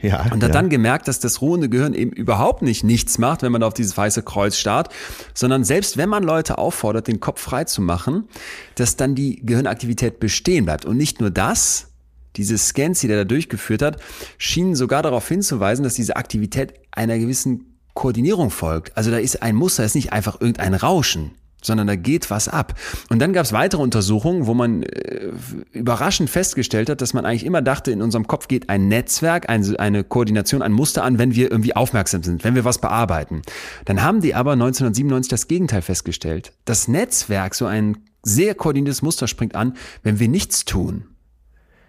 Ja. 0.00 0.22
Und 0.32 0.42
hat 0.42 0.42
ja. 0.42 0.48
dann 0.48 0.68
gemerkt, 0.68 1.08
dass 1.08 1.18
das 1.18 1.40
ruhende 1.40 1.68
Gehirn 1.68 1.94
eben 1.94 2.12
überhaupt 2.12 2.62
nicht 2.62 2.84
nichts 2.84 3.18
macht, 3.18 3.42
wenn 3.42 3.52
man 3.52 3.62
auf 3.62 3.74
dieses 3.74 3.96
weiße 3.96 4.22
Kreuz 4.22 4.56
starrt, 4.56 4.92
sondern 5.34 5.64
selbst 5.64 5.96
wenn 5.96 6.08
man 6.08 6.22
Leute 6.22 6.58
auffordert, 6.58 7.08
den 7.08 7.20
Kopf 7.20 7.40
frei 7.40 7.64
zu 7.64 7.82
machen, 7.82 8.28
dass 8.76 8.96
dann 8.96 9.14
die 9.14 9.44
Gehirnaktivität 9.44 10.20
bestehen 10.20 10.66
bleibt. 10.66 10.84
Und 10.84 10.96
nicht 10.96 11.20
nur 11.20 11.30
das, 11.30 11.88
diese 12.36 12.56
Scans, 12.56 13.00
die 13.00 13.08
der 13.08 13.18
da 13.18 13.24
durchgeführt 13.24 13.82
hat, 13.82 14.00
schienen 14.38 14.76
sogar 14.76 15.02
darauf 15.02 15.26
hinzuweisen, 15.26 15.82
dass 15.82 15.94
diese 15.94 16.16
Aktivität 16.16 16.74
einer 16.92 17.18
gewissen 17.18 17.76
Koordinierung 17.94 18.50
folgt. 18.50 18.96
Also 18.96 19.10
da 19.10 19.18
ist 19.18 19.42
ein 19.42 19.56
Muster, 19.56 19.84
ist 19.84 19.96
nicht 19.96 20.12
einfach 20.12 20.40
irgendein 20.40 20.74
Rauschen, 20.74 21.32
sondern 21.62 21.86
da 21.88 21.96
geht 21.96 22.30
was 22.30 22.48
ab. 22.48 22.74
Und 23.08 23.18
dann 23.20 23.32
gab 23.32 23.44
es 23.44 23.52
weitere 23.52 23.82
Untersuchungen, 23.82 24.46
wo 24.46 24.54
man 24.54 24.82
äh, 24.84 25.32
überraschend 25.72 26.30
festgestellt 26.30 26.88
hat, 26.88 27.00
dass 27.00 27.14
man 27.14 27.24
eigentlich 27.26 27.44
immer 27.44 27.62
dachte, 27.62 27.90
in 27.90 28.00
unserem 28.02 28.26
Kopf 28.26 28.48
geht 28.48 28.68
ein 28.68 28.88
Netzwerk, 28.88 29.48
ein, 29.48 29.76
eine 29.76 30.04
Koordination, 30.04 30.62
ein 30.62 30.72
Muster 30.72 31.02
an, 31.02 31.18
wenn 31.18 31.34
wir 31.34 31.50
irgendwie 31.50 31.74
aufmerksam 31.74 32.22
sind, 32.22 32.44
wenn 32.44 32.54
wir 32.54 32.64
was 32.64 32.78
bearbeiten. 32.80 33.42
Dann 33.86 34.02
haben 34.02 34.20
die 34.20 34.34
aber 34.34 34.52
1997 34.52 35.28
das 35.28 35.48
Gegenteil 35.48 35.82
festgestellt. 35.82 36.52
Das 36.64 36.86
Netzwerk, 36.88 37.54
so 37.54 37.66
ein 37.66 37.98
sehr 38.22 38.54
koordiniertes 38.54 39.02
Muster 39.02 39.26
springt 39.26 39.54
an, 39.54 39.76
wenn 40.02 40.18
wir 40.20 40.28
nichts 40.28 40.64
tun. 40.64 41.06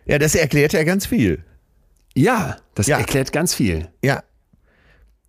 ja, 0.06 0.18
das 0.18 0.34
erklärt 0.36 0.74
ja 0.74 0.84
ganz 0.84 1.06
viel. 1.06 1.44
Ja, 2.16 2.58
das 2.74 2.88
Ja. 2.88 2.98
erklärt 2.98 3.32
ganz 3.32 3.54
viel. 3.54 3.90
Ja. 4.04 4.24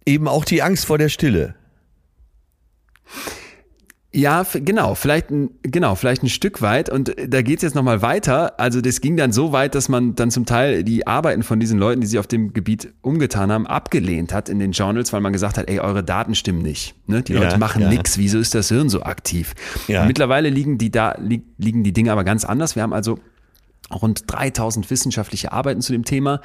Eben 0.07 0.27
auch 0.29 0.45
die 0.47 0.63
Angst 0.63 0.87
vor 0.87 0.97
der 0.99 1.11
Stille. 1.11 1.55
Ja, 4.13 4.45
genau, 4.53 4.97
vielleicht 4.97 5.31
ein, 5.31 5.51
genau, 5.63 5.95
vielleicht 5.95 6.25
ein 6.25 6.29
Stück 6.29 6.63
weit. 6.63 6.91
Und 6.91 7.15
da 7.29 7.43
geht's 7.43 7.63
jetzt 7.63 7.77
nochmal 7.77 8.03
weiter. 8.03 8.59
Also 8.59 8.81
das 8.81 9.01
ging 9.01 9.17
dann 9.17 9.31
so 9.31 9.53
weit, 9.53 9.77
dass 9.77 9.89
man 9.89 10.17
dann 10.17 10.33
zum 10.33 10.47
Teil 10.47 10.83
die 10.83 11.07
Arbeiten 11.07 11.45
von 11.45 11.61
diesen 11.61 11.79
Leuten, 11.79 12.01
die 12.01 12.09
sich 12.09 12.19
auf 12.19 12.27
dem 12.27 12.53
Gebiet 12.53 12.93
umgetan 13.03 13.53
haben, 13.53 13.69
abgelehnt 13.69 14.33
hat 14.33 14.49
in 14.49 14.59
den 14.59 14.73
Journals, 14.73 15.13
weil 15.13 15.21
man 15.21 15.33
gesagt 15.33 15.59
hat, 15.59 15.69
ey, 15.69 15.79
eure 15.79 16.03
Daten 16.03 16.35
stimmen 16.35 16.63
nicht. 16.63 16.97
Ne? 17.07 17.23
Die 17.23 17.35
Ja, 17.35 17.41
Leute 17.41 17.59
machen 17.59 17.83
ja. 17.83 17.89
nix. 17.89 18.19
Wieso 18.19 18.41
ist 18.41 18.53
das 18.57 18.69
Hirn 18.69 18.89
so 18.89 19.03
aktiv? 19.03 19.55
Ja. 19.87 20.05
Mittlerweile 20.05 20.51
liegen 20.51 20.77
die, 20.77 20.91
da, 20.91 21.15
li 21.19 21.43
liegen 21.59 21.85
die 21.85 21.93
Dinge 21.93 22.11
aber 22.11 22.25
ganz 22.25 22.45
anders. 22.45 22.75
Wir 22.75 22.83
haben 22.83 22.93
also 22.93 23.21
rund 23.93 24.25
3000 24.27 24.91
wissenschaftliche 24.91 25.53
Arbeiten 25.53 25.83
zu 25.83 25.93
dem 25.93 26.05
Thema. 26.05 26.41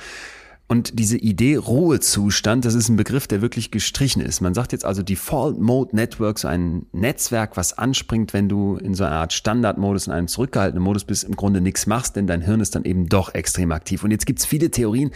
Und 0.68 0.97
diese 0.97 1.18
Idee 1.18 1.57
Ruhezustand, 1.57 2.66
das 2.66 2.74
ist 2.74 2.89
ein 2.89 2.95
Begriff, 2.95 3.28
der 3.28 3.41
wirklich 3.41 3.70
gestrichen 3.70 4.22
ist. 4.22 4.41
Man 4.41 4.55
sagt 4.55 4.72
jetzt 4.72 4.84
also 4.84 5.03
Default 5.03 5.59
Mode 5.59 5.95
Network, 5.95 6.39
so 6.39 6.47
ein 6.47 6.88
Netzwerk, 6.91 7.55
was 7.55 7.78
anspringt, 7.78 8.34
wenn 8.34 8.49
du 8.49 8.78
in 8.78 8.95
so 8.95 9.03
einer 9.03 9.18
Art 9.18 9.34
Standardmodus, 9.34 10.07
in 10.07 10.13
einem 10.13 10.28
zurückgehaltenen 10.28 10.84
Modus 10.84 11.03
bist, 11.03 11.24
im 11.24 11.36
Grunde 11.36 11.61
nichts 11.61 11.86
machst, 11.86 12.16
denn 12.16 12.26
dein 12.26 12.41
Hirn 12.41 12.61
ist 12.61 12.74
dann 12.74 12.84
eben 12.84 13.07
doch 13.07 13.36
extrem 13.36 13.72
aktiv. 13.72 14.03
Und 14.03 14.09
jetzt 14.09 14.26
gibt's 14.26 14.45
viele 14.45 14.72
Theorien, 14.72 15.11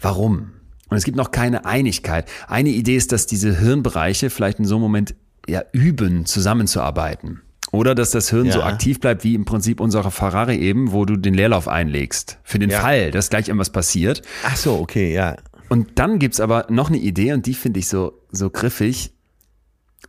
warum. 0.00 0.50
Und 0.88 0.96
es 0.96 1.04
gibt 1.04 1.16
noch 1.16 1.30
keine 1.30 1.64
Einigkeit. 1.64 2.28
Eine 2.48 2.70
Idee 2.70 2.96
ist, 2.96 3.12
dass 3.12 3.26
diese 3.26 3.56
Hirnbereiche 3.56 4.30
vielleicht 4.30 4.58
in 4.58 4.64
so 4.64 4.76
einem 4.76 4.82
Moment 4.82 5.14
ja 5.46 5.62
üben, 5.72 6.26
zusammenzuarbeiten. 6.26 7.42
Oder 7.72 7.94
dass 7.94 8.10
das 8.12 8.30
Hirn 8.30 8.46
Ja. 8.46 8.52
so 8.52 8.62
aktiv 8.62 8.98
bleibt 9.00 9.24
wie 9.24 9.34
im 9.34 9.44
Prinzip 9.44 9.80
unsere 9.80 10.10
Ferrari 10.10 10.56
eben, 10.56 10.92
wo 10.92 11.04
du 11.04 11.16
den 11.16 11.34
Leerlauf 11.34 11.68
einlegst. 11.68 12.38
Für 12.42 12.58
den 12.58 12.70
Ja. 12.70 12.80
Fall, 12.80 13.10
dass 13.10 13.28
gleich 13.30 13.48
irgendwas 13.48 13.70
passiert. 13.70 14.22
Ach 14.44 14.56
so, 14.56 14.78
okay, 14.78 15.12
ja. 15.12 15.36
Und 15.68 15.98
dann 15.98 16.18
gibt's 16.18 16.40
aber 16.40 16.66
noch 16.70 16.88
eine 16.88 16.96
Idee 16.98 17.32
und 17.34 17.44
die 17.46 17.52
finde 17.54 17.78
ich 17.80 17.88
so, 17.88 18.22
so 18.32 18.48
griffig, 18.48 19.12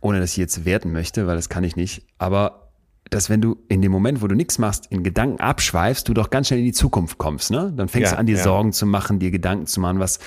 ohne 0.00 0.20
dass 0.20 0.30
ich 0.32 0.36
jetzt 0.38 0.64
werten 0.64 0.90
möchte, 0.92 1.26
weil 1.26 1.36
das 1.36 1.50
kann 1.50 1.64
ich 1.64 1.76
nicht. 1.76 2.06
Aber 2.16 2.70
dass 3.10 3.28
wenn 3.28 3.40
du 3.40 3.56
in 3.68 3.82
dem 3.82 3.90
Moment, 3.92 4.22
wo 4.22 4.28
du 4.28 4.34
nichts 4.36 4.58
machst, 4.58 4.86
in 4.88 5.02
Gedanken 5.02 5.40
abschweifst, 5.40 6.08
du 6.08 6.14
doch 6.14 6.30
ganz 6.30 6.46
schnell 6.46 6.60
in 6.60 6.64
die 6.66 6.72
Zukunft 6.72 7.18
kommst. 7.18 7.50
Ne? 7.50 7.72
Dann 7.76 7.88
fängst 7.88 8.12
Ja, 8.12 8.16
du 8.16 8.20
an, 8.20 8.26
dir. 8.26 8.38
Sorgen 8.38 8.72
zu 8.72 8.86
machen, 8.86 9.18
dir 9.18 9.32
Gedanken 9.32 9.66
zu 9.66 9.80
machen, 9.80 9.98
was, 9.98 10.20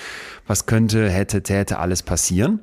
was 0.46 0.66
könnte, 0.66 1.08
hätte, 1.10 1.42
täte 1.42 1.78
alles 1.78 2.02
passieren. 2.02 2.60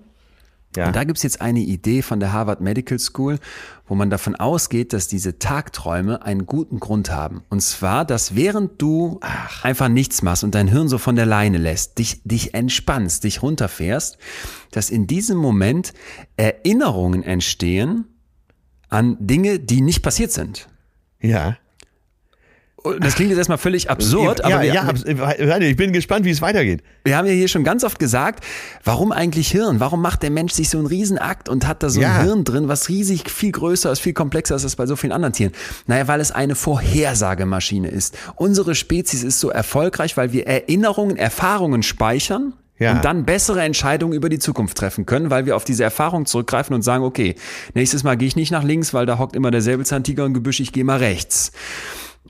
Ja. 0.75 0.87
Und 0.87 0.95
da 0.95 1.03
gibt's 1.03 1.23
jetzt 1.23 1.41
eine 1.41 1.59
Idee 1.59 2.01
von 2.01 2.19
der 2.19 2.31
Harvard 2.31 2.61
Medical 2.61 2.97
School, 2.97 3.39
wo 3.87 3.95
man 3.95 4.09
davon 4.09 4.35
ausgeht, 4.35 4.93
dass 4.93 5.07
diese 5.07 5.37
Tagträume 5.37 6.23
einen 6.23 6.45
guten 6.45 6.79
Grund 6.79 7.11
haben. 7.11 7.43
Und 7.49 7.61
zwar, 7.61 8.05
dass 8.05 8.35
während 8.35 8.81
du 8.81 9.19
einfach 9.63 9.89
nichts 9.89 10.21
machst 10.21 10.43
und 10.45 10.55
dein 10.55 10.69
Hirn 10.69 10.87
so 10.87 10.97
von 10.97 11.17
der 11.17 11.25
Leine 11.25 11.57
lässt, 11.57 11.97
dich, 11.97 12.21
dich 12.23 12.53
entspannst, 12.53 13.25
dich 13.25 13.41
runterfährst, 13.41 14.17
dass 14.71 14.89
in 14.89 15.07
diesem 15.07 15.37
Moment 15.37 15.93
Erinnerungen 16.37 17.23
entstehen 17.23 18.05
an 18.87 19.17
Dinge, 19.19 19.59
die 19.59 19.81
nicht 19.81 20.01
passiert 20.01 20.31
sind. 20.31 20.69
ja. 21.19 21.57
Das 22.99 23.13
klingt 23.15 23.29
jetzt 23.29 23.37
erstmal 23.37 23.59
völlig 23.59 23.89
absurd, 23.91 24.43
aber 24.43 24.55
ja, 24.55 24.61
wir, 24.61 24.73
ja, 24.73 24.81
abs- 24.83 25.03
warte, 25.05 25.65
ich 25.65 25.75
bin 25.77 25.93
gespannt, 25.93 26.25
wie 26.25 26.31
es 26.31 26.41
weitergeht. 26.41 26.81
Wir 27.03 27.15
haben 27.15 27.27
ja 27.27 27.33
hier 27.33 27.47
schon 27.47 27.63
ganz 27.63 27.83
oft 27.83 27.99
gesagt, 27.99 28.43
warum 28.83 29.11
eigentlich 29.11 29.51
Hirn? 29.51 29.79
Warum 29.79 30.01
macht 30.01 30.23
der 30.23 30.31
Mensch 30.31 30.53
sich 30.53 30.69
so 30.69 30.79
einen 30.79 30.87
Riesenakt 30.87 31.47
und 31.47 31.67
hat 31.67 31.83
da 31.83 31.89
so 31.89 32.01
Ja. 32.01 32.15
ein 32.17 32.23
Hirn 32.25 32.43
drin, 32.43 32.67
was 32.67 32.89
riesig 32.89 33.29
viel 33.29 33.51
größer 33.51 33.91
ist, 33.91 33.99
viel 33.99 34.13
komplexer 34.13 34.55
ist 34.55 34.63
als 34.63 34.75
bei 34.75 34.87
so 34.87 34.95
vielen 34.95 35.11
anderen 35.13 35.33
Tieren? 35.33 35.51
Naja, 35.85 36.07
weil 36.07 36.19
es 36.21 36.31
eine 36.31 36.55
Vorhersagemaschine 36.55 37.87
ist. 37.89 38.17
Unsere 38.35 38.75
Spezies 38.75 39.23
ist 39.23 39.39
so 39.39 39.49
erfolgreich, 39.49 40.17
weil 40.17 40.31
wir 40.33 40.47
Erinnerungen, 40.47 41.17
Erfahrungen 41.17 41.83
speichern 41.83 42.53
Ja. 42.79 42.93
und 42.93 43.05
dann 43.05 43.25
bessere 43.25 43.61
Entscheidungen 43.61 44.13
über 44.13 44.27
die 44.29 44.39
Zukunft 44.39 44.77
treffen 44.77 45.05
können, 45.05 45.29
weil 45.29 45.45
wir 45.45 45.55
auf 45.55 45.65
diese 45.65 45.83
Erfahrung 45.83 46.25
zurückgreifen 46.25 46.73
und 46.73 46.81
sagen, 46.81 47.03
okay, 47.03 47.35
nächstes 47.75 48.03
Mal 48.03 48.17
gehe 48.17 48.27
ich 48.27 48.35
nicht 48.35 48.51
nach 48.51 48.63
links, 48.63 48.91
weil 48.93 49.05
da 49.05 49.19
hockt 49.19 49.35
immer 49.35 49.51
der 49.51 49.61
Säbelzahntiger 49.61 50.25
im 50.25 50.33
Gebüsch, 50.33 50.59
ich 50.59 50.71
gehe 50.73 50.83
mal 50.83 50.97
rechts. 50.97 51.51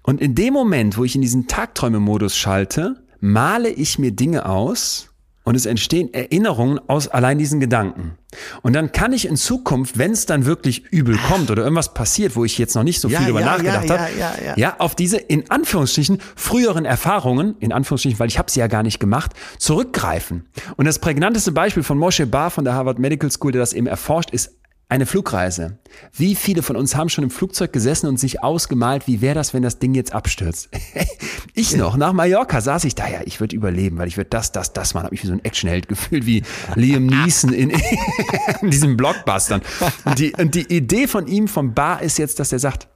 Und 0.04 0.22
in 0.22 0.36
dem 0.36 0.54
Moment, 0.54 0.98
wo 0.98 1.04
ich 1.04 1.16
in 1.16 1.22
diesen 1.22 1.48
Tagträume-Modus 1.48 2.36
schalte, 2.36 3.04
male 3.20 3.70
ich 3.70 4.00
mir 4.00 4.12
Dinge 4.12 4.48
aus 4.48 5.12
und 5.44 5.56
es 5.56 5.66
entstehen 5.66 6.14
Erinnerungen 6.14 6.80
aus 6.88 7.08
allein 7.08 7.38
diesen 7.38 7.60
Gedanken. 7.60 8.18
Und 8.62 8.74
dann 8.74 8.92
kann 8.92 9.12
ich 9.12 9.28
in 9.28 9.36
Zukunft, 9.36 9.98
wenn 9.98 10.12
es 10.12 10.26
dann 10.26 10.46
wirklich 10.46 10.86
übel 10.92 11.18
kommt 11.18 11.50
oder 11.50 11.64
irgendwas 11.64 11.94
passiert, 11.94 12.36
wo 12.36 12.46
ich 12.46 12.58
jetzt 12.58 12.76
noch 12.76 12.84
nicht 12.84 13.02
so 13.02 13.10
Ja, 13.10 13.18
viel 13.18 13.28
darüber 13.28 13.42
ja, 13.42 13.46
nachgedacht 13.46 13.90
ja, 13.90 13.98
habe, 13.98 14.12
ja, 14.18 14.34
ja, 14.40 14.46
ja. 14.46 14.54
ja, 14.56 14.76
auf 14.78 14.96
diese 14.96 15.18
in 15.18 15.50
Anführungsstrichen 15.50 16.20
früheren 16.36 16.86
Erfahrungen, 16.86 17.56
in 17.60 17.72
Anführungsstrichen, 17.72 18.20
weil 18.20 18.28
ich 18.28 18.38
habe 18.38 18.52
sie 18.52 18.60
ja 18.60 18.68
gar 18.68 18.84
nicht 18.84 19.00
gemacht, 19.00 19.34
zurückgreifen. 19.58 20.48
Und 20.78 20.86
das 20.86 21.00
prägnanteste 21.00 21.52
Beispiel 21.52 21.84
von 21.84 21.98
Moshe 21.98 22.28
Bar 22.28 22.52
von 22.52 22.64
der 22.64 22.76
Harvard 22.76 23.00
Medical 23.00 23.32
School, 23.32 23.52
der 23.52 23.62
das 23.62 23.74
eben 23.74 23.88
erforscht, 23.88 24.30
ist 24.32 24.56
eine 24.92 25.06
Flugreise. 25.06 25.78
Wie 26.12 26.36
viele 26.36 26.62
von 26.62 26.76
uns 26.76 26.98
haben 26.98 27.08
schon 27.08 27.24
im 27.24 27.30
Flugzeug 27.30 27.72
gesessen 27.72 28.08
und 28.08 28.20
sich 28.20 28.44
ausgemalt, 28.44 29.08
wie 29.08 29.22
wäre 29.22 29.36
das, 29.36 29.54
wenn 29.54 29.64
das 29.64 29.80
Ding 29.80 29.94
jetzt 29.94 30.12
abstürzt? 30.12 30.70
ich 31.54 31.78
noch, 31.78 31.96
nach 31.96 32.12
Mallorca 32.12 32.60
saß 32.60 32.84
ich 32.84 32.94
da, 32.94 33.08
ja, 33.08 33.22
ich 33.24 33.40
würde 33.40 33.56
überleben, 33.56 33.98
weil 33.98 34.10
ich 34.10 34.18
würde 34.18 34.30
das, 34.30 34.52
das, 34.52 34.74
das 34.74 34.94
machen. 34.94 35.06
Habe 35.06 35.14
mich 35.14 35.24
wie 35.24 35.28
so 35.28 35.34
ein 35.34 35.46
Actionheld 35.46 35.88
gefühlt, 35.88 36.26
wie 36.26 36.44
Liam 36.76 37.06
Neeson 37.06 37.54
in, 37.54 37.70
in 38.62 38.70
diesen 38.70 38.98
Blockbustern. 38.98 39.62
Und 40.04 40.20
die, 40.20 40.34
und 40.34 40.56
die 40.56 40.70
Idee 40.74 41.08
von 41.08 41.26
ihm, 41.26 41.48
vom 41.48 41.74
Bar, 41.74 42.02
ist 42.02 42.18
jetzt, 42.18 42.42
dass 42.42 42.52
er 42.52 42.60
sagt, 42.60 42.90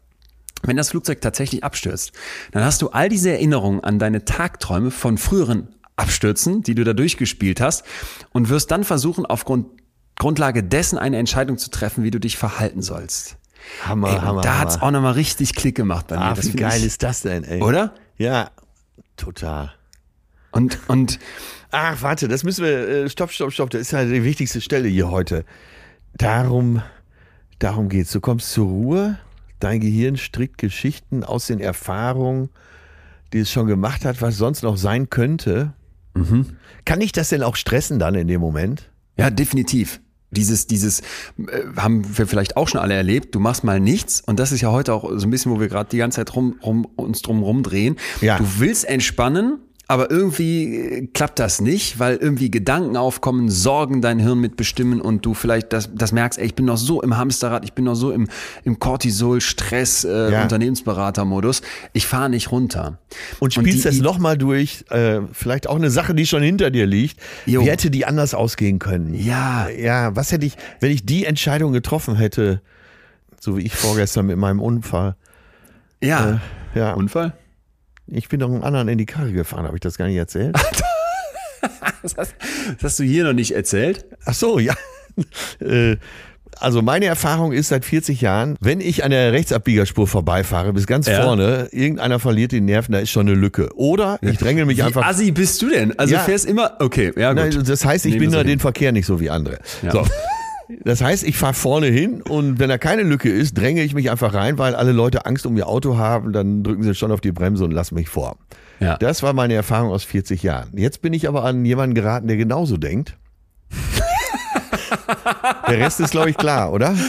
wenn 0.63 0.75
das 0.75 0.89
Flugzeug 0.89 1.21
tatsächlich 1.21 1.63
abstürzt, 1.63 2.11
dann 2.51 2.65
hast 2.65 2.81
du 2.81 2.89
all 2.89 3.07
diese 3.07 3.31
Erinnerungen 3.31 3.79
an 3.81 3.99
deine 3.99 4.25
Tagträume 4.25 4.91
von 4.91 5.17
früheren 5.17 5.69
Abstürzen, 5.95 6.61
die 6.61 6.75
du 6.75 6.83
da 6.83 6.91
durchgespielt 6.91 7.61
hast 7.61 7.85
und 8.33 8.49
wirst 8.49 8.69
dann 8.71 8.83
versuchen, 8.83 9.25
aufgrund 9.25 9.67
Grundlage 10.17 10.63
dessen 10.63 10.97
eine 10.97 11.17
Entscheidung 11.17 11.57
zu 11.57 11.69
treffen, 11.69 12.03
wie 12.03 12.11
du 12.11 12.19
dich 12.19 12.37
verhalten 12.37 12.81
sollst. 12.81 13.37
Hammer, 13.83 14.09
ey, 14.09 14.19
Hammer. 14.19 14.41
Da 14.41 14.59
hat's 14.59 14.81
auch 14.81 14.91
nochmal 14.91 15.13
richtig 15.13 15.55
Klick 15.55 15.75
gemacht 15.75 16.07
bei 16.07 16.17
mir. 16.17 16.23
Ah, 16.23 16.35
wie 16.39 16.51
geil 16.51 16.79
ich, 16.79 16.85
ist 16.85 17.03
das 17.03 17.21
denn, 17.21 17.43
ey? 17.43 17.61
Oder? 17.61 17.93
Ja, 18.17 18.51
total. 19.17 19.73
Und, 20.51 20.79
und 20.87 21.19
Ach, 21.77 22.01
warte, 22.01 22.29
das 22.29 22.45
müssen 22.45 22.63
wir. 22.63 22.87
Äh, 22.87 23.09
stopp, 23.09 23.31
stopp, 23.31 23.51
stopp. 23.51 23.69
Das 23.69 23.81
ist 23.81 23.91
ja 23.91 24.05
die 24.05 24.23
wichtigste 24.23 24.61
Stelle 24.61 24.87
hier 24.87 25.11
heute. 25.11 25.43
Darum, 26.13 26.81
darum 27.59 27.89
geht's. 27.89 28.13
Du 28.13 28.21
kommst 28.21 28.53
zur 28.53 28.67
Ruhe. 28.67 29.19
Dein 29.59 29.81
Gehirn 29.81 30.15
strickt 30.15 30.57
Geschichten 30.57 31.25
aus 31.25 31.47
den 31.47 31.59
Erfahrungen, 31.59 32.49
die 33.33 33.39
es 33.39 33.51
schon 33.51 33.67
gemacht 33.67 34.05
hat, 34.05 34.21
was 34.21 34.37
sonst 34.37 34.63
noch 34.63 34.77
sein 34.77 35.09
könnte. 35.09 35.73
Kann 36.85 37.01
ich 37.01 37.11
das 37.11 37.27
denn 37.27 37.43
auch 37.43 37.57
stressen 37.57 37.99
dann 37.99 38.15
in 38.15 38.29
dem 38.29 38.39
Moment? 38.39 38.89
ja, 39.17 39.29
definitiv. 39.29 39.99
Dieses, 40.35 40.67
dieses 40.67 40.99
äh, 40.99 41.03
haben 41.77 42.17
wir 42.17 42.27
vielleicht 42.27 42.57
auch 42.57 42.67
schon 42.67 42.79
alle 42.79 42.93
erlebt. 42.93 43.33
Du 43.33 43.39
machst 43.39 43.63
mal 43.63 43.79
nichts 43.79 44.21
und 44.25 44.39
das 44.39 44.51
ist 44.51 44.61
ja 44.61 44.71
heute 44.71 44.93
auch 44.93 45.09
so 45.15 45.25
ein 45.27 45.31
bisschen, 45.31 45.51
wo 45.51 45.59
wir 45.59 45.67
gerade 45.67 45.89
die 45.89 45.97
ganze 45.97 46.17
Zeit 46.17 46.35
rum, 46.35 46.59
rum, 46.63 46.87
uns 46.95 47.21
drum 47.21 47.41
rumdrehen. 47.41 47.97
Ja. 48.21 48.37
Du 48.37 48.45
willst 48.59 48.85
entspannen, 48.85 49.59
aber 49.87 50.09
irgendwie 50.09 50.75
äh, 50.75 51.07
klappt 51.13 51.37
das 51.39 51.61
nicht, 51.61 51.99
weil 51.99 52.15
irgendwie 52.17 52.49
Gedanken 52.49 52.97
aufkommen, 52.97 53.49
Sorgen 53.49 54.01
dein 54.01 54.19
Hirn 54.19 54.39
mitbestimmen 54.39 54.99
und 55.01 55.25
du 55.25 55.33
vielleicht 55.33 55.73
das, 55.73 55.89
das 55.93 56.11
merkst, 56.11 56.39
ey, 56.39 56.45
ich 56.47 56.55
bin 56.55 56.65
noch 56.65 56.77
so 56.77 57.01
im 57.01 57.17
Hamsterrad, 57.17 57.63
ich 57.63 57.73
bin 57.73 57.85
noch 57.85 57.95
so 57.95 58.11
im, 58.11 58.27
im 58.63 58.79
Cortisol, 58.79 59.41
Stress, 59.41 60.03
äh, 60.03 60.31
Ja. 60.31 60.41
Unternehmensberater-Modus. 60.43 61.61
Ich 61.93 62.07
fahre 62.07 62.29
nicht 62.29 62.51
runter. 62.51 62.97
Und 63.39 63.53
spielst 63.53 63.79
die- 63.79 63.83
das 63.83 63.99
nochmal 63.99 64.37
durch, 64.37 64.85
äh, 64.89 65.21
vielleicht 65.33 65.67
auch 65.69 65.75
eine 65.75 65.89
Sache, 65.91 66.15
die 66.15 66.25
schon 66.25 66.41
hinter 66.41 66.71
dir 66.71 66.85
liegt. 66.87 67.19
Jo. 67.45 67.61
Wie 67.63 67.69
hätte 67.69 67.91
die 67.91 68.05
anders 68.05 68.33
ausgehen 68.33 68.79
können? 68.79 69.13
Ja. 69.13 69.69
Ja, 69.69 70.15
was 70.15 70.31
hätte 70.31 70.45
ich, 70.45 70.55
wenn 70.79 70.91
ich 70.91 71.05
die 71.05 71.25
Entscheidung 71.25 71.73
getroffen 71.73 72.15
hätte, 72.15 72.61
so 73.39 73.57
wie 73.57 73.61
ich 73.61 73.73
vorgestern 73.75 74.25
mit 74.25 74.37
meinem 74.37 74.59
Unfall. 74.61 75.15
Ja. 76.01 76.39
Äh, 76.73 76.79
ja, 76.79 76.93
Unfall? 76.93 77.33
Ich 78.07 78.29
bin 78.29 78.39
doch 78.39 78.49
einen 78.49 78.63
anderen 78.63 78.87
in 78.87 78.97
die 78.97 79.05
Karre 79.05 79.31
gefahren, 79.31 79.65
habe 79.65 79.75
ich 79.77 79.81
das 79.81 79.97
gar 79.97 80.07
nicht 80.07 80.17
erzählt? 80.17 80.55
Das 82.03 82.15
hast, 82.17 82.35
das 82.75 82.83
hast 82.83 82.99
du 82.99 83.03
hier 83.03 83.23
noch 83.23 83.33
nicht 83.33 83.55
erzählt? 83.55 84.05
Ach 84.25 84.33
so, 84.35 84.59
ja. 84.59 84.75
Äh, 85.59 85.95
Also 86.59 86.81
meine 86.83 87.05
Erfahrung 87.05 87.51
ist 87.51 87.69
seit 87.69 87.83
40 87.83 88.21
Jahren, 88.21 88.55
wenn 88.61 88.79
ich 88.79 89.03
an 89.03 89.09
der 89.11 89.33
Rechtsabbiegerspur 89.33 90.07
vorbeifahre, 90.07 90.71
bis 90.73 90.85
ganz 90.85 91.07
Ja. 91.07 91.23
vorne, 91.23 91.67
irgendeiner 91.71 92.19
verliert 92.19 92.51
die 92.51 92.61
Nerven, 92.61 92.91
da 92.91 92.99
ist 92.99 93.09
schon 93.09 93.27
eine 93.27 93.35
Lücke. 93.35 93.69
Oder 93.75 94.19
ich 94.21 94.37
dränge 94.37 94.65
mich 94.65 94.77
Wie 94.77 94.83
einfach 94.83 95.03
assi 95.05 95.31
bist 95.31 95.61
du 95.63 95.69
denn? 95.69 95.97
Also 95.97 96.13
Ja. 96.13 96.19
du 96.19 96.25
fährst 96.25 96.45
immer, 96.45 96.75
okay, 96.79 97.11
ja 97.17 97.33
gut. 97.33 97.41
Nein, 97.55 97.63
das 97.65 97.83
heißt, 97.83 98.05
ich 98.05 98.13
Nehmen 98.13 98.25
bin 98.25 98.31
da 98.33 98.43
den. 98.43 98.59
Verkehr 98.59 98.91
nicht 98.91 99.05
so 99.07 99.19
wie 99.19 99.29
andere. 99.31 99.57
Ja. 99.81 99.91
So. 99.91 100.05
Das 100.83 101.01
heißt, 101.01 101.23
ich 101.23 101.37
fahre 101.37 101.53
vorne 101.53 101.87
hin 101.87 102.21
und 102.21 102.59
wenn 102.59 102.69
da 102.69 102.77
keine 102.77 103.03
Lücke 103.03 103.29
ist, 103.29 103.57
dränge 103.57 103.83
ich 103.83 103.93
mich 103.93 104.09
einfach 104.09 104.33
rein, 104.33 104.57
weil 104.57 104.75
alle 104.75 104.91
Leute 104.91 105.25
Angst 105.25 105.45
um 105.45 105.55
ihr 105.57 105.67
Auto 105.67 105.97
haben, 105.97 106.33
dann 106.33 106.63
drücken 106.63 106.83
sie 106.83 106.95
schon 106.95 107.11
auf 107.11 107.21
die 107.21 107.31
Bremse 107.31 107.63
und 107.63 107.71
lassen 107.71 107.95
mich 107.95 108.09
vor. 108.09 108.37
Ja. 108.79 108.97
Das 108.97 109.23
war 109.23 109.33
meine 109.33 109.53
Erfahrung 109.53 109.91
aus 109.91 110.03
40 110.03 110.43
Jahren. 110.43 110.69
Jetzt 110.75 111.01
bin 111.01 111.13
ich 111.13 111.27
aber 111.27 111.43
an 111.43 111.63
jemanden 111.65 111.95
geraten, 111.95 112.27
der 112.27 112.37
genauso 112.37 112.77
denkt. 112.77 113.17
Der 115.67 115.79
Rest 115.79 115.99
ist, 115.99 116.11
glaube 116.11 116.29
ich, 116.29 116.37
klar, 116.37 116.71
oder? 116.71 116.95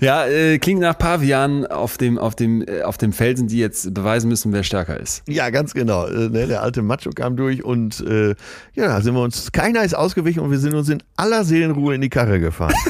Ja, 0.00 0.26
äh, 0.26 0.58
klingt 0.58 0.80
nach 0.80 0.96
Pavian 0.98 1.66
auf 1.66 1.96
dem, 1.96 2.18
auf, 2.18 2.34
dem, 2.34 2.62
äh, 2.66 2.82
auf 2.82 2.98
dem 2.98 3.12
Felsen, 3.12 3.48
die 3.48 3.58
jetzt 3.58 3.92
beweisen 3.94 4.28
müssen, 4.28 4.52
wer 4.52 4.62
stärker 4.62 4.98
ist. 4.98 5.22
Ja, 5.28 5.50
ganz 5.50 5.74
genau. 5.74 6.06
Äh, 6.06 6.28
ne, 6.28 6.46
der 6.46 6.62
alte 6.62 6.82
Macho 6.82 7.10
kam 7.10 7.36
durch 7.36 7.62
und 7.64 8.00
äh, 8.00 8.30
ja, 8.74 8.86
da 8.88 9.00
sind 9.00 9.14
wir 9.14 9.22
uns, 9.22 9.52
keiner 9.52 9.84
ist 9.84 9.94
ausgewichen 9.94 10.40
und 10.40 10.50
wir 10.50 10.58
sind 10.58 10.74
uns 10.74 10.88
in 10.88 11.02
aller 11.16 11.44
Seelenruhe 11.44 11.94
in 11.94 12.00
die 12.00 12.08
Karre 12.08 12.40
gefahren. 12.40 12.74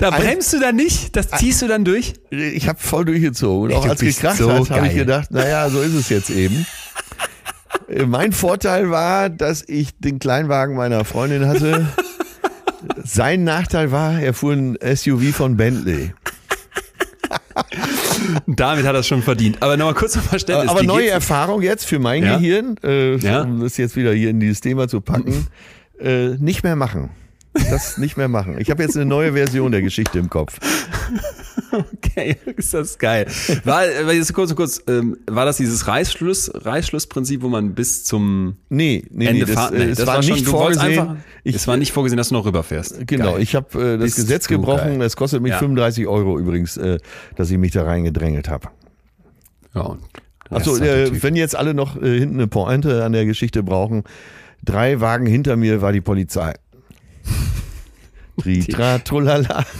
Da 0.00 0.10
bremst 0.10 0.50
du 0.54 0.58
dann 0.58 0.76
nicht? 0.76 1.14
Das 1.14 1.28
ziehst 1.28 1.60
du 1.60 1.68
dann 1.68 1.84
durch? 1.84 2.14
Ich 2.30 2.66
habe 2.68 2.78
voll 2.80 3.04
durchgezogen. 3.04 3.70
Und 3.70 3.76
auch 3.76 3.86
als 3.86 4.00
bist 4.00 4.20
gekracht 4.20 4.38
so 4.38 4.50
hat, 4.50 4.70
habe 4.70 4.86
ich 4.86 4.94
gedacht, 4.94 5.30
naja, 5.30 5.68
so 5.68 5.82
ist 5.82 5.92
es 5.92 6.08
jetzt 6.08 6.30
eben. 6.30 6.64
Mein 8.06 8.32
Vorteil 8.32 8.90
war, 8.90 9.28
dass 9.30 9.64
ich 9.66 9.98
den 9.98 10.18
Kleinwagen 10.18 10.76
meiner 10.76 11.04
Freundin 11.04 11.46
hatte. 11.46 11.86
Sein 13.04 13.44
Nachteil 13.44 13.90
war, 13.92 14.20
er 14.20 14.32
fuhr 14.32 14.52
ein 14.52 14.78
SUV 14.94 15.34
von 15.34 15.56
Bentley. 15.56 16.12
Damit 18.46 18.86
hat 18.86 18.94
er 18.94 19.00
es 19.00 19.06
schon 19.06 19.22
verdient. 19.22 19.58
Aber 19.60 19.76
nochmal 19.76 19.94
kurz 19.94 20.12
zum 20.12 20.22
Verständnis. 20.22 20.70
Aber 20.70 20.82
neue 20.82 21.08
Erfahrung 21.10 21.62
jetzt 21.62 21.84
für 21.86 21.98
mein 21.98 22.22
Ja? 22.24 22.36
Gehirn, 22.38 22.76
äh, 22.82 23.16
Ja? 23.16 23.42
um 23.42 23.60
das 23.60 23.76
jetzt 23.76 23.96
wieder 23.96 24.12
hier 24.12 24.30
in 24.30 24.40
dieses 24.40 24.60
Thema 24.60 24.88
zu 24.88 25.00
packen, 25.00 25.46
äh, 26.00 26.30
nicht 26.38 26.62
mehr 26.62 26.76
machen. 26.76 27.10
Das 27.52 27.98
nicht 27.98 28.16
mehr 28.16 28.28
machen. 28.28 28.56
Ich 28.58 28.70
habe 28.70 28.82
jetzt 28.82 28.96
eine 28.96 29.06
neue 29.06 29.32
Version 29.32 29.72
der 29.72 29.82
Geschichte 29.82 30.18
im 30.18 30.30
Kopf. 30.30 30.58
Okay, 31.72 32.36
ist 32.56 32.74
das 32.74 32.98
geil. 32.98 33.26
War, 33.64 33.82
aber 34.02 34.12
jetzt 34.12 34.32
kurz, 34.34 34.54
kurz, 34.54 34.82
ähm, 34.88 35.16
war 35.26 35.44
das 35.44 35.56
dieses 35.56 35.86
Reißschluss, 35.86 36.50
Reißschlussprinzip, 36.54 37.42
wo 37.42 37.48
man 37.48 37.74
bis 37.74 38.04
zum 38.04 38.56
Nee, 38.68 39.04
nee, 39.10 39.26
Ende 39.26 39.40
nee, 39.40 39.44
das, 39.46 39.54
fahren? 39.54 39.74
äh, 39.74 39.84
es 39.84 40.06
war 40.06 40.22
schon- 40.22 40.34
nicht 40.34 40.46
vorgesehen. 40.46 40.98
Einfach, 41.00 41.16
Ich- 41.44 41.54
es 41.56 41.66
war 41.68 41.76
nicht 41.76 41.92
vorgesehen, 41.92 42.16
dass 42.18 42.28
du 42.28 42.34
noch 42.34 42.44
rüberfährst. 42.44 43.06
Genau, 43.06 43.32
Geil. 43.34 43.42
ich 43.42 43.54
habe 43.54 43.66
äh, 43.80 43.92
das 43.98 44.04
Bist 44.04 44.16
Gesetz 44.16 44.48
gebrochen. 44.48 45.00
Es 45.00 45.16
kostet 45.16 45.42
mich 45.42 45.50
Ja. 45.50 45.58
35 45.58 46.06
Euro 46.06 46.38
übrigens, 46.38 46.76
äh, 46.76 46.98
dass 47.36 47.50
ich 47.50 47.58
mich 47.58 47.72
da 47.72 47.84
reingedrängelt 47.84 48.48
habe. 48.48 48.68
Ja, 49.74 49.96
Achso, 50.50 50.76
das 50.78 50.80
äh, 50.80 51.22
wenn 51.22 51.36
jetzt 51.36 51.54
alle 51.54 51.74
noch 51.74 52.00
äh, 52.02 52.18
hinten 52.18 52.36
eine 52.36 52.48
Pointe 52.48 53.04
an 53.04 53.12
der 53.12 53.24
Geschichte 53.26 53.62
brauchen, 53.62 54.02
drei 54.64 55.00
Wagen 55.00 55.26
hinter 55.26 55.56
mir 55.56 55.80
war 55.82 55.92
die 55.92 56.00
Polizei. 56.00 56.54
Tritra, 58.40 58.98
trullala. 58.98 59.64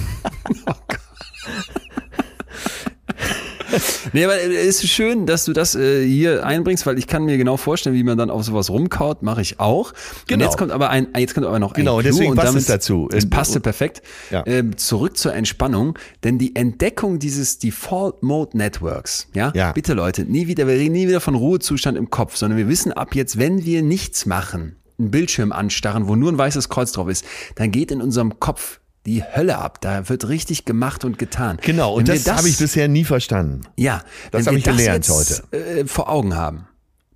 Nee, 4.13 4.25
aber 4.25 4.35
es 4.43 4.83
ist 4.83 4.89
schön, 4.91 5.27
dass 5.27 5.45
du 5.45 5.53
das 5.53 5.77
äh, 5.77 6.05
hier 6.05 6.45
einbringst, 6.45 6.85
weil 6.87 6.99
ich 6.99 7.07
kann 7.07 7.25
mir 7.25 7.37
genau 7.39 7.57
vorstellen, 7.57 7.95
wie 7.95 8.03
man 8.03 8.19
dann 8.19 8.29
auf 8.29 8.43
sowas 8.45 8.69
rumkaut, 8.69 9.23
mache 9.23 9.43
ich 9.43 9.61
auch. 9.61 9.93
Genau. 10.27 10.43
Und 10.45 10.51
jetzt 10.51 10.59
kommt 10.59 10.73
aber 10.73 10.91
ein, 10.91 11.07
jetzt 11.17 11.35
kommt 11.35 11.47
aber 11.47 11.61
noch 11.61 11.75
Genau, 11.75 11.99
ein 11.99 12.03
Clou 12.03 12.11
deswegen 12.11 12.31
und 12.33 12.37
passt 12.37 12.49
damit, 12.49 12.61
es 12.63 12.67
dazu. 12.67 13.09
Es 13.13 13.25
Äh, 13.25 13.29
passte 13.29 13.61
perfekt. 13.61 14.03
Ja. 14.31 14.43
Ähm, 14.47 14.77
zurück 14.77 15.17
zur 15.17 15.35
Entspannung, 15.35 15.97
denn 16.25 16.39
die 16.39 16.57
Entdeckung 16.57 17.21
dieses 17.21 17.61
Default 17.61 18.25
Mode 18.25 18.57
Networks, 18.59 19.29
ja, 19.35 19.53
Ja. 19.55 19.71
bitte 19.71 19.95
Leute, 19.95 20.25
nie 20.25 20.49
wieder, 20.49 20.67
wir 20.67 20.75
reden 20.75 20.93
nie 20.95 21.07
wieder 21.07 21.21
von 21.21 21.37
Ruhezustand 21.37 21.97
im 21.97 22.11
Kopf, 22.11 22.35
sondern 22.37 22.59
wir 22.59 22.67
wissen 22.69 22.91
ab 22.93 23.15
jetzt, 23.15 23.39
wenn 23.39 23.65
wir 23.65 23.83
nichts 23.83 24.27
machen, 24.27 24.75
einen 25.01 25.11
Bildschirm 25.11 25.53
anstarren, 25.53 26.07
wo 26.09 26.15
nur 26.17 26.31
ein 26.31 26.39
weißes 26.39 26.69
Kreuz 26.69 26.93
drauf 26.93 27.09
ist, 27.09 27.25
dann 27.57 27.71
geht 27.73 27.91
in 27.91 28.01
unserem 28.01 28.39
Kopf 28.41 28.81
die 29.07 29.23
Hölle 29.25 29.59
ab. 29.59 29.81
Da 29.81 30.09
wird 30.09 30.29
richtig 30.29 30.65
gemacht 30.67 31.05
und 31.05 31.19
getan. 31.19 31.59
Genau, 31.63 31.95
und 31.95 32.07
wir 32.07 32.15
das, 32.21 32.37
habe 32.37 32.49
ich 32.49 32.59
bisher 32.59 32.87
nie 32.89 33.05
verstanden. 33.05 33.63
ja, 33.77 34.03
Das 34.31 34.41
wenn 34.41 34.47
hab 34.47 34.53
wir 34.53 34.59
ich 34.59 34.65
gelernt 34.65 35.09
jetzt, 35.09 35.45
Äh, 35.53 35.87
vor 35.87 36.09
Augen 36.11 36.37
haben, 36.37 36.67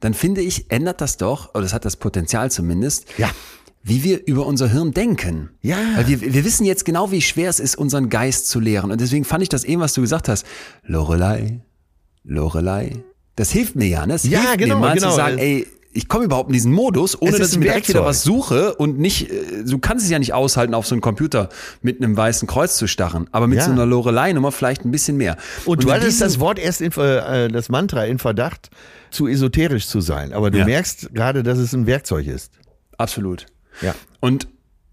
dann 0.00 0.14
finde 0.14 0.40
ich, 0.40 0.70
ändert 0.70 1.00
das 1.00 1.16
doch, 1.18 1.54
oder 1.54 1.64
es 1.64 1.72
hat 1.72 1.84
das 1.84 1.96
Potenzial 1.96 2.50
zumindest, 2.50 3.06
Ja. 3.18 3.30
wie 3.82 4.02
wir 4.02 4.26
über 4.26 4.46
unser 4.46 4.68
Hirn 4.70 4.92
denken. 4.92 5.50
Ja. 5.60 5.76
Weil 5.96 6.08
wir, 6.08 6.20
wir 6.20 6.44
wissen 6.44 6.64
jetzt 6.64 6.84
genau, 6.86 7.10
wie 7.10 7.20
schwer 7.20 7.50
es 7.50 7.60
ist, 7.60 7.76
unseren 7.76 8.08
Geist 8.08 8.48
zu 8.48 8.60
lehren. 8.60 8.90
Und 8.90 9.00
deswegen 9.02 9.24
fand 9.26 9.42
ich 9.42 9.48
das 9.50 9.62
eben, 9.64 9.80
was 9.82 9.92
du 9.92 10.00
gesagt 10.00 10.28
hast. 10.28 10.46
Lorelei, 10.84 11.60
Lorelei. 12.22 12.92
Das 13.36 13.50
hilft 13.50 13.76
mir 13.76 13.86
ja, 13.88 14.06
ne? 14.06 14.14
Es 14.14 14.24
Ja, 14.24 14.40
hilft 14.40 14.58
genau, 14.58 14.76
mir 14.76 14.80
mal 14.80 14.94
genau. 14.94 15.10
zu 15.10 15.16
sagen, 15.16 15.38
ey, 15.38 15.66
ich 15.94 16.08
komme 16.08 16.24
überhaupt 16.24 16.48
in 16.48 16.52
diesen 16.52 16.72
Modus, 16.72 17.20
ohne 17.22 17.38
dass 17.38 17.52
ich 17.52 17.58
mir 17.58 17.66
direkt 17.66 17.88
wieder 17.88 18.04
was 18.04 18.22
suche 18.24 18.74
und 18.74 18.98
nicht, 18.98 19.30
äh, 19.30 19.64
du 19.64 19.78
kannst 19.78 20.04
es 20.04 20.10
ja 20.10 20.18
nicht 20.18 20.34
aushalten, 20.34 20.74
auf 20.74 20.86
so 20.86 20.94
einen 20.94 21.00
Computer 21.00 21.48
mit 21.82 22.02
einem 22.02 22.16
weißen 22.16 22.46
Kreuz 22.48 22.76
zu 22.76 22.86
starren, 22.86 23.28
aber 23.32 23.46
mit 23.46 23.58
Ja. 23.58 23.64
so 23.64 23.70
einer 23.70 23.86
Lorelei-Nummer 23.86 24.52
vielleicht 24.52 24.84
ein 24.84 24.90
bisschen 24.90 25.16
mehr. 25.16 25.36
Und, 25.64 25.82
du 25.84 25.88
in 25.88 25.94
hattest 25.94 26.20
das 26.20 26.40
Wort 26.40 26.58
erst 26.58 26.80
in, 26.80 26.90
Ver- 26.90 27.44
äh, 27.44 27.48
das 27.48 27.68
Mantra 27.68 28.04
in 28.04 28.18
Verdacht, 28.18 28.70
zu 29.10 29.28
esoterisch 29.28 29.86
zu 29.86 30.00
sein. 30.00 30.32
Aber 30.32 30.50
du 30.50 30.58
Ja. 30.58 30.64
merkst 30.64 31.14
gerade, 31.14 31.42
dass 31.44 31.58
es 31.58 31.72
ein 31.72 31.86
Werkzeug 31.86 32.26
ist. 32.26 32.52
Absolut. 32.98 33.46
Ja. 33.80 33.94
Und 34.20 34.48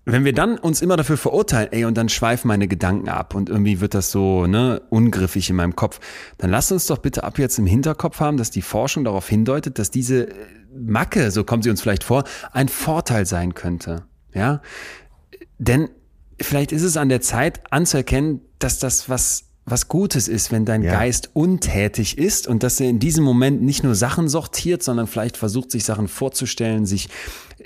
wenn 0.06 0.26
wir 0.26 0.34
dann 0.34 0.57
uns 0.57 0.82
immer 0.82 0.98
dafür 0.98 1.18
verurteilen, 1.18 1.69
ey, 1.72 1.86
und 1.86 1.95
dann 1.95 2.10
schweifen 2.10 2.48
meine 2.48 2.68
Gedanken 2.68 3.07
ab 3.07 3.36
und 3.36 3.49
irgendwie 3.49 3.82
wird 3.82 3.94
das 3.94 4.11
so, 4.11 4.48
ne, 4.48 4.82
ungriffig 4.90 5.49
in 5.49 5.56
meinem 5.56 5.76
Kopf, 5.76 5.99
dann 6.38 6.49
lass 6.49 6.72
uns 6.72 6.88
doch 6.88 6.98
bitte 6.98 7.23
ab 7.23 7.38
jetzt 7.38 7.60
im 7.60 7.68
Hinterkopf 7.68 8.19
haben, 8.19 8.38
dass 8.38 8.49
die 8.49 8.64
Forschung 8.64 9.03
darauf 9.03 9.28
hindeutet, 9.28 9.78
dass 9.78 9.91
diese 9.91 10.30
Macke, 10.73 11.30
so 11.32 11.44
kommt 11.44 11.64
sie 11.64 11.69
uns 11.69 11.82
vielleicht 11.82 12.03
vor, 12.03 12.23
ein 12.52 12.68
Vorteil 12.68 13.26
sein 13.26 13.53
könnte. 13.53 14.06
Ja? 14.34 14.61
Denn 15.60 15.90
vielleicht 16.40 16.72
ist 16.72 16.84
es 16.84 16.98
an 16.98 17.10
der 17.10 17.22
Zeit 17.22 17.61
anzuerkennen, 17.72 18.41
dass 18.57 18.80
das 18.80 19.07
was 19.07 19.51
was 19.72 19.88
Gutes 19.88 20.27
ist, 20.27 20.52
wenn 20.52 20.65
dein 20.65 20.84
ja. 20.84 20.91
Geist 20.91 21.31
untätig 21.34 22.18
ist 22.18 22.48
und 22.48 22.64
dass 22.64 22.80
er 22.80 22.89
in 22.89 22.99
diesem 22.99 23.23
Moment 23.23 23.61
nicht 23.61 23.84
nur 23.84 23.95
Sachen 23.95 24.27
sortiert, 24.27 24.84
sondern 24.84 25.07
vielleicht 25.07 25.38
versucht, 25.38 25.72
sich 25.72 25.84
Sachen 25.84 26.07
vorzustellen, 26.07 26.85
sich, 26.85 27.10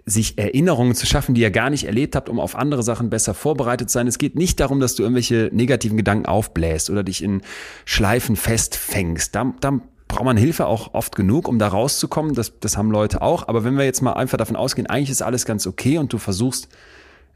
sich 0.05 0.37
Erinnerungen 0.37 0.95
zu 0.95 1.05
schaffen, 1.05 1.35
die 1.35 1.41
ihr 1.41 1.51
gar 1.51 1.69
nicht 1.69 1.85
erlebt 1.85 2.15
habt, 2.15 2.29
um 2.29 2.39
auf 2.39 2.55
andere 2.55 2.83
Sachen 2.83 3.09
besser 3.09 3.33
vorbereitet 3.33 3.89
zu 3.89 3.95
sein. 3.95 4.07
Es 4.07 4.17
geht 4.17 4.35
nicht 4.35 4.59
darum, 4.59 4.79
dass 4.79 4.95
du 4.95 5.03
irgendwelche 5.03 5.49
negativen 5.51 5.97
Gedanken 5.97 6.27
aufbläst 6.27 6.89
oder 6.89 7.03
dich 7.03 7.23
in 7.23 7.41
Schleifen 7.83 8.35
festfängst. 8.35 9.35
Da, 9.35 9.53
da 9.59 9.79
braucht 10.07 10.25
man 10.25 10.37
Hilfe 10.37 10.67
auch 10.67 10.93
oft 10.93 11.15
genug, 11.15 11.47
um 11.47 11.59
da 11.59 11.67
rauszukommen. 11.67 12.35
Das, 12.35 12.53
das 12.59 12.77
haben 12.77 12.91
Leute 12.91 13.21
auch. 13.21 13.47
Aber 13.47 13.63
wenn 13.63 13.77
wir 13.77 13.83
jetzt 13.83 14.01
mal 14.01 14.13
einfach 14.13 14.37
davon 14.37 14.55
ausgehen, 14.55 14.87
eigentlich 14.87 15.09
ist 15.09 15.21
alles 15.21 15.45
ganz 15.45 15.67
okay 15.67 15.97
und 15.97 16.13
du 16.13 16.17
versuchst, 16.17 16.69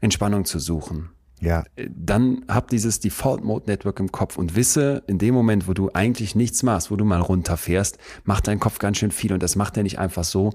Entspannung 0.00 0.44
zu 0.46 0.58
suchen 0.58 1.10
ja. 1.40 1.64
Dann 1.88 2.44
hab 2.48 2.68
dieses 2.68 3.00
Default 3.00 3.44
Mode 3.44 3.66
Network 3.66 3.98
im 4.00 4.12
Kopf 4.12 4.36
und 4.36 4.56
wisse, 4.56 5.02
in 5.06 5.18
dem 5.18 5.34
Moment, 5.34 5.66
wo 5.68 5.72
du 5.72 5.90
eigentlich 5.92 6.34
nichts 6.34 6.62
machst, 6.62 6.90
wo 6.90 6.96
du 6.96 7.04
mal 7.04 7.20
runterfährst, 7.20 7.98
macht 8.24 8.46
dein 8.46 8.60
Kopf 8.60 8.78
ganz 8.78 8.98
schön 8.98 9.10
viel 9.10 9.32
und 9.32 9.42
das 9.42 9.56
macht 9.56 9.76
er 9.76 9.82
nicht 9.82 9.98
einfach 9.98 10.24
so. 10.24 10.52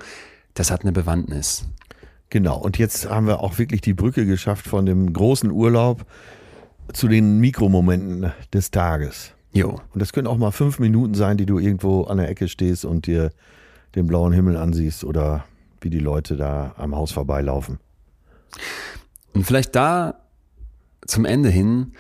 Das 0.54 0.72
hat 0.72 0.82
eine 0.82 0.92
Bewandtnis. 0.92 1.66
Genau. 2.30 2.58
Und 2.58 2.78
jetzt 2.78 3.10
haben 3.10 3.28
wir 3.28 3.40
auch 3.42 3.58
wirklich 3.58 3.82
die 3.82 3.94
Brücke 3.94 4.26
geschafft 4.26 4.68
von 4.68 4.86
dem 4.86 5.12
großen 5.12 5.52
Urlaub 5.52 6.06
zu 6.94 7.08
den 7.08 7.40
Mikromomenten 7.40 8.32
des 8.54 8.72
Tages. 8.72 9.32
Jo. 9.54 9.80
Und 9.94 10.02
das 10.02 10.14
können 10.14 10.28
auch 10.28 10.38
mal 10.38 10.52
fünf 10.52 10.80
Minuten 10.80 11.14
sein, 11.14 11.38
die 11.38 11.46
du 11.46 11.60
irgendwo 11.60 12.04
an 12.04 12.18
der 12.18 12.30
Ecke 12.30 12.48
stehst 12.48 12.86
und 12.86 13.08
dir 13.08 13.32
den 13.96 14.06
blauen 14.06 14.34
Himmel 14.34 14.58
ansiehst 14.58 15.04
oder 15.04 15.46
wie 15.82 15.90
die 15.90 16.00
Leute 16.00 16.36
da 16.36 16.76
am 16.78 16.96
Haus 16.96 17.12
vorbeilaufen. 17.12 17.80
Und 19.34 19.46
vielleicht 19.46 19.76
da 19.76 20.25
zum 21.06 21.26
Ende 21.26 21.50
hin 21.50 21.94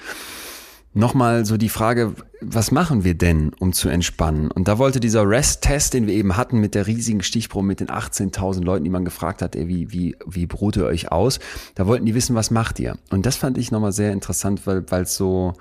nochmal 0.95 1.45
so 1.45 1.57
die 1.57 1.69
Frage, 1.69 2.14
was 2.41 2.72
machen 2.72 3.03
wir 3.03 3.15
denn, 3.15 3.52
um 3.60 3.73
zu 3.73 3.90
entspannen? 3.90 4.49
Und 4.49 4.68
da 4.68 4.77
wollte 4.77 4.99
dieser 4.99 5.27
REST-Test, 5.27 5.94
den 5.94 6.07
wir 6.07 6.14
eben 6.14 6.38
hatten 6.38 6.60
mit 6.60 6.73
der 6.73 6.88
riesigen 6.88 7.22
Stichprobe 7.22 7.68
mit 7.68 7.82
den 7.82 7.90
18.000 7.90 8.64
Leuten, 8.64 8.86
die 8.86 8.90
man 8.90 9.03
gefragt 9.03 9.41
hat, 9.41 9.56
ey, 9.56 9.68
wie, 9.68 9.91
wie, 9.91 10.15
wie 10.26 10.45
beruht 10.48 10.77
ihr 10.77 10.86
euch 10.86 11.11
aus? 11.11 11.40
Da 11.76 11.86
wollten 11.86 12.06
die 12.06 12.15
wissen, 12.15 12.36
was 12.36 12.49
macht 12.49 12.80
ihr? 12.80 12.98
Und 13.10 13.26
das 13.26 13.36
fand 13.36 13.57
ich 13.57 13.72
nochmal 13.72 13.91
sehr 13.91 14.14
interessant, 14.14 14.65
weil 14.65 14.86
es 15.02 15.15
so 15.15 15.53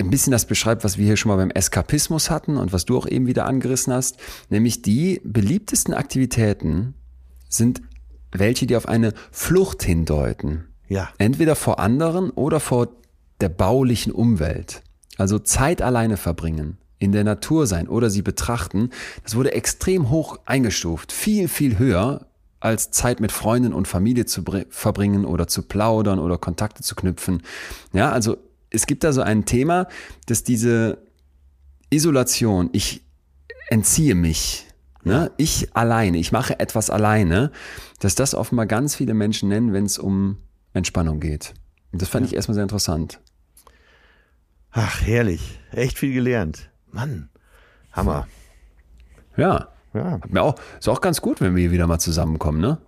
ein 0.00 0.10
bisschen 0.10 0.32
das 0.32 0.46
beschreibt, 0.46 0.84
was 0.84 0.98
wir 0.98 1.06
hier 1.06 1.16
schon 1.16 1.30
mal 1.30 1.36
beim 1.36 1.50
Eskapismus 1.50 2.30
hatten 2.30 2.56
und 2.56 2.72
was 2.72 2.84
du 2.84 2.98
auch 2.98 3.06
eben 3.06 3.26
wieder 3.26 3.46
angerissen 3.46 3.92
hast, 3.92 4.16
nämlich 4.48 4.82
die 4.82 5.20
beliebtesten 5.24 5.94
Aktivitäten 5.94 6.94
sind 7.48 7.82
welche, 8.32 8.66
die 8.66 8.76
auf 8.76 8.88
eine 8.88 9.14
Flucht 9.30 9.82
hindeuten. 9.82 10.67
Ja. 10.88 11.10
Entweder 11.18 11.54
vor 11.54 11.78
anderen 11.78 12.30
oder 12.30 12.60
vor 12.60 12.88
der 13.40 13.48
baulichen 13.48 14.12
Umwelt. 14.12 14.82
Also 15.16 15.38
Zeit 15.38 15.82
alleine 15.82 16.16
verbringen, 16.16 16.78
in 16.98 17.12
der 17.12 17.24
Natur 17.24 17.66
sein 17.66 17.88
oder 17.88 18.10
sie 18.10 18.22
betrachten, 18.22 18.90
das 19.22 19.36
wurde 19.36 19.52
extrem 19.52 20.10
hoch 20.10 20.38
eingestuft. 20.46 21.12
Viel, 21.12 21.48
viel 21.48 21.78
höher 21.78 22.26
als 22.60 22.90
Zeit 22.90 23.20
mit 23.20 23.30
Freunden 23.30 23.72
und 23.72 23.86
Familie 23.86 24.26
zu 24.26 24.42
verbringen 24.70 25.24
oder 25.24 25.46
zu 25.46 25.62
plaudern 25.62 26.18
oder 26.18 26.38
Kontakte 26.38 26.82
zu 26.82 26.96
knüpfen. 26.96 27.42
Ja, 27.92 28.10
also 28.10 28.36
es 28.70 28.86
gibt 28.86 29.04
da 29.04 29.12
so 29.12 29.22
ein 29.22 29.44
Thema, 29.44 29.86
dass 30.26 30.42
diese 30.42 30.98
Isolation, 31.90 32.68
ich 32.72 33.02
entziehe 33.70 34.14
mich, 34.14 34.66
ne? 35.04 35.30
ich 35.36 35.74
alleine, 35.74 36.18
ich 36.18 36.32
mache 36.32 36.58
etwas 36.58 36.90
alleine, 36.90 37.52
dass 38.00 38.14
das 38.14 38.34
offenbar 38.34 38.66
ganz 38.66 38.96
viele 38.96 39.14
Menschen 39.14 39.48
nennen, 39.48 39.72
wenn 39.72 39.84
es 39.84 39.98
um 39.98 40.38
Entspannung 40.78 41.20
geht. 41.20 41.54
Das 41.92 42.08
fand 42.08 42.26
ja. 42.26 42.30
ich 42.30 42.36
erstmal 42.36 42.54
sehr 42.54 42.62
interessant. 42.62 43.20
Ach, 44.70 45.00
herrlich. 45.02 45.60
Echt 45.72 45.98
viel 45.98 46.12
gelernt. 46.12 46.70
Mann, 46.90 47.28
Hammer. 47.92 48.26
Ja. 49.36 49.68
Ja. 49.94 50.12
Hat 50.12 50.32
mir 50.32 50.42
auch, 50.42 50.56
ist 50.78 50.88
auch 50.88 51.00
ganz 51.00 51.20
gut, 51.20 51.40
wenn 51.40 51.54
wir 51.56 51.62
hier 51.62 51.72
wieder 51.72 51.86
mal 51.86 51.98
zusammenkommen, 51.98 52.60
ne? 52.60 52.78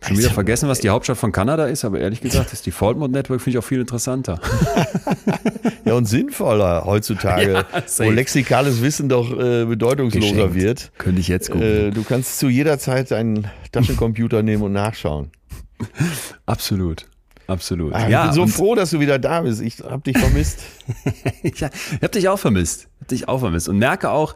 Schon 0.00 0.16
wieder 0.16 0.30
vergessen, 0.30 0.68
was 0.68 0.78
die 0.78 0.90
Hauptstadt 0.90 1.18
von 1.18 1.32
Kanada 1.32 1.66
ist, 1.66 1.84
aber 1.84 1.98
ehrlich 1.98 2.20
gesagt, 2.20 2.52
das 2.52 2.62
Default 2.62 2.98
Mode 2.98 3.12
Network 3.12 3.40
finde 3.40 3.58
ich 3.58 3.64
auch 3.64 3.66
viel 3.66 3.80
interessanter. 3.80 4.40
ja, 5.84 5.94
und 5.94 6.04
sinnvoller 6.04 6.84
heutzutage, 6.84 7.52
ja, 7.72 7.82
wo 7.98 8.10
lexikales 8.10 8.80
Wissen 8.80 9.08
doch 9.08 9.32
äh, 9.32 9.64
bedeutungsloser 9.64 10.34
Geschenkt. 10.34 10.54
wird. 10.54 10.92
Könnte 10.98 11.20
ich 11.20 11.26
jetzt 11.26 11.50
gucken. 11.50 11.88
Äh, 11.88 11.90
du 11.90 12.04
kannst 12.04 12.38
zu 12.38 12.48
jeder 12.48 12.78
Zeit 12.78 13.10
deinen 13.10 13.48
Taschencomputer 13.72 14.44
nehmen 14.44 14.62
und 14.62 14.72
nachschauen. 14.72 15.32
Absolut. 16.46 17.06
Absolut. 17.48 17.94
Ah, 17.94 18.08
ja, 18.08 18.24
ich 18.24 18.34
bin 18.34 18.34
so 18.34 18.46
froh, 18.46 18.74
dass 18.74 18.90
du 18.90 19.00
wieder 19.00 19.18
da 19.18 19.40
bist. 19.40 19.62
Ich 19.62 19.80
habe 19.80 20.02
dich 20.02 20.18
vermisst. 20.18 20.60
ich 21.42 21.62
habe 21.62 22.08
dich 22.08 22.28
auch 22.28 22.38
vermisst. 22.38 22.88
Hab 23.00 23.08
dich 23.08 23.26
auch 23.26 23.38
vermisst. 23.38 23.70
Und 23.70 23.78
merke 23.78 24.10
auch, 24.10 24.34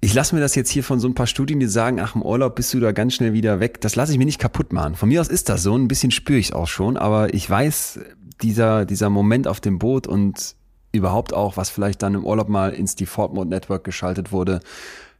ich 0.00 0.14
lasse 0.14 0.36
mir 0.36 0.40
das 0.40 0.54
jetzt 0.54 0.70
hier 0.70 0.84
von 0.84 1.00
so 1.00 1.08
ein 1.08 1.14
paar 1.14 1.26
Studien, 1.26 1.58
die 1.58 1.66
sagen, 1.66 1.98
ach, 1.98 2.14
im 2.14 2.22
Urlaub 2.22 2.54
bist 2.54 2.72
du 2.72 2.78
da 2.78 2.92
ganz 2.92 3.14
schnell 3.14 3.32
wieder 3.32 3.58
weg. 3.58 3.80
Das 3.80 3.96
lasse 3.96 4.12
ich 4.12 4.18
mir 4.18 4.24
nicht 4.24 4.38
kaputt 4.38 4.72
machen. 4.72 4.94
Von 4.94 5.08
mir 5.08 5.20
aus 5.20 5.26
ist 5.26 5.48
das 5.48 5.64
so. 5.64 5.74
Ein 5.74 5.88
bisschen 5.88 6.12
spüre 6.12 6.38
ich 6.38 6.54
auch 6.54 6.68
schon. 6.68 6.96
Aber 6.96 7.34
ich 7.34 7.50
weiß, 7.50 7.98
dieser, 8.40 8.84
dieser 8.84 9.10
Moment 9.10 9.48
auf 9.48 9.60
dem 9.60 9.80
Boot 9.80 10.06
und 10.06 10.54
überhaupt 10.92 11.34
auch, 11.34 11.56
was 11.56 11.70
vielleicht 11.70 12.02
dann 12.02 12.14
im 12.14 12.24
Urlaub 12.24 12.48
mal 12.48 12.72
ins 12.72 12.94
Default 12.94 13.34
Mode 13.34 13.50
Network 13.50 13.82
geschaltet 13.82 14.30
wurde, 14.30 14.60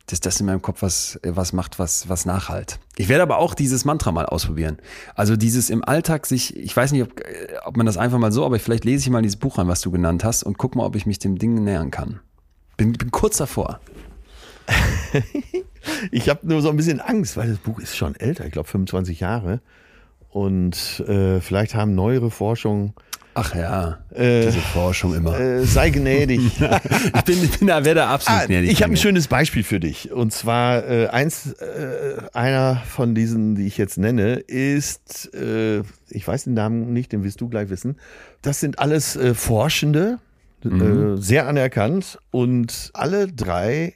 dass 0.06 0.20
das 0.20 0.39
in 0.39 0.47
meinem 0.47 0.60
Kopf 0.60 0.82
was, 0.82 1.18
was 1.22 1.52
macht, 1.52 1.78
was, 1.78 2.09
was 2.09 2.26
nachhalt. 2.26 2.78
Ich 2.97 3.09
werde 3.09 3.22
aber 3.22 3.39
auch 3.39 3.55
dieses 3.55 3.85
Mantra 3.85 4.12
mal 4.12 4.26
ausprobieren. 4.26 4.78
Also 5.14 5.36
dieses 5.36 5.70
im 5.70 5.82
Alltag 5.85 6.26
sich, 6.26 6.56
ich 6.56 6.76
weiß 6.76 6.93
nicht, 6.93 7.02
ob, 7.02 7.20
ob 7.64 7.76
man 7.76 7.86
das 7.86 7.97
einfach 7.97 8.18
mal 8.18 8.32
so, 8.32 8.44
aber 8.44 8.59
vielleicht 8.59 8.85
lese 8.85 9.05
ich 9.05 9.10
mal 9.10 9.22
dieses 9.22 9.36
Buch 9.36 9.59
an, 9.59 9.68
was 9.68 9.81
du 9.81 9.90
genannt 9.90 10.24
hast 10.24 10.43
und 10.43 10.59
guck 10.59 10.76
mal, 10.76 10.85
ob 10.85 10.94
ich 10.97 11.06
mich 11.06 11.18
dem 11.18 11.39
Ding 11.39 11.64
nähern 11.64 11.90
kann. 11.90 12.20
Bin, 12.76 12.93
bin 12.93 13.10
kurz 13.10 13.39
davor. 13.39 13.81
ich 16.10 16.28
habe 16.28 16.47
nur 16.47 16.60
so 16.60 16.68
ein 16.68 16.76
bisschen 16.76 17.01
Angst, 17.01 17.36
weil 17.36 17.48
das 17.48 17.59
Buch 17.59 17.81
ist 17.81 17.97
schon 17.97 18.14
älter, 18.16 18.44
ich 18.44 18.52
glaube 18.52 18.68
25 18.68 19.20
Jahre. 19.20 19.60
Und 20.31 21.01
äh, 21.06 21.40
vielleicht 21.40 21.74
haben 21.74 21.94
neuere 21.94 22.31
Forschungen 22.31 22.94
Ach 23.36 23.55
ja, 23.55 23.98
äh, 24.15 24.47
diese 24.47 24.61
Forschung 24.61 25.15
immer. 25.15 25.39
Äh, 25.39 25.65
sei 25.65 25.90
gnädig. 25.90 26.40
ich 26.61 27.23
bin, 27.24 27.43
ich 27.43 27.59
bin 27.59 27.66
da, 27.66 27.85
werde 27.85 28.01
da 28.01 28.11
absolut 28.15 28.43
ah, 28.43 28.47
gnädig. 28.47 28.70
Ich 28.70 28.82
habe 28.82 28.93
ein 28.93 28.97
schönes 28.97 29.27
Beispiel 29.27 29.65
für 29.65 29.81
dich. 29.81 30.12
Und 30.12 30.32
zwar 30.32 30.89
äh, 30.89 31.09
eins, 31.09 31.52
äh, 31.52 32.19
einer 32.32 32.77
von 32.86 33.16
diesen, 33.16 33.56
die 33.56 33.66
ich 33.66 33.77
jetzt 33.77 33.98
nenne, 33.98 34.35
ist, 34.35 35.35
äh, 35.35 35.82
ich 36.11 36.27
weiß 36.27 36.44
den 36.44 36.55
Namen 36.55 36.93
nicht, 36.93 37.11
den 37.11 37.24
wirst 37.24 37.40
du 37.40 37.48
gleich 37.48 37.70
wissen. 37.70 37.97
Das 38.40 38.61
sind 38.61 38.78
alles 38.78 39.16
äh, 39.16 39.35
Forschende, 39.35 40.20
mhm. 40.62 41.16
sehr 41.16 41.48
anerkannt. 41.48 42.19
Und 42.31 42.90
alle 42.94 43.27
drei, 43.27 43.94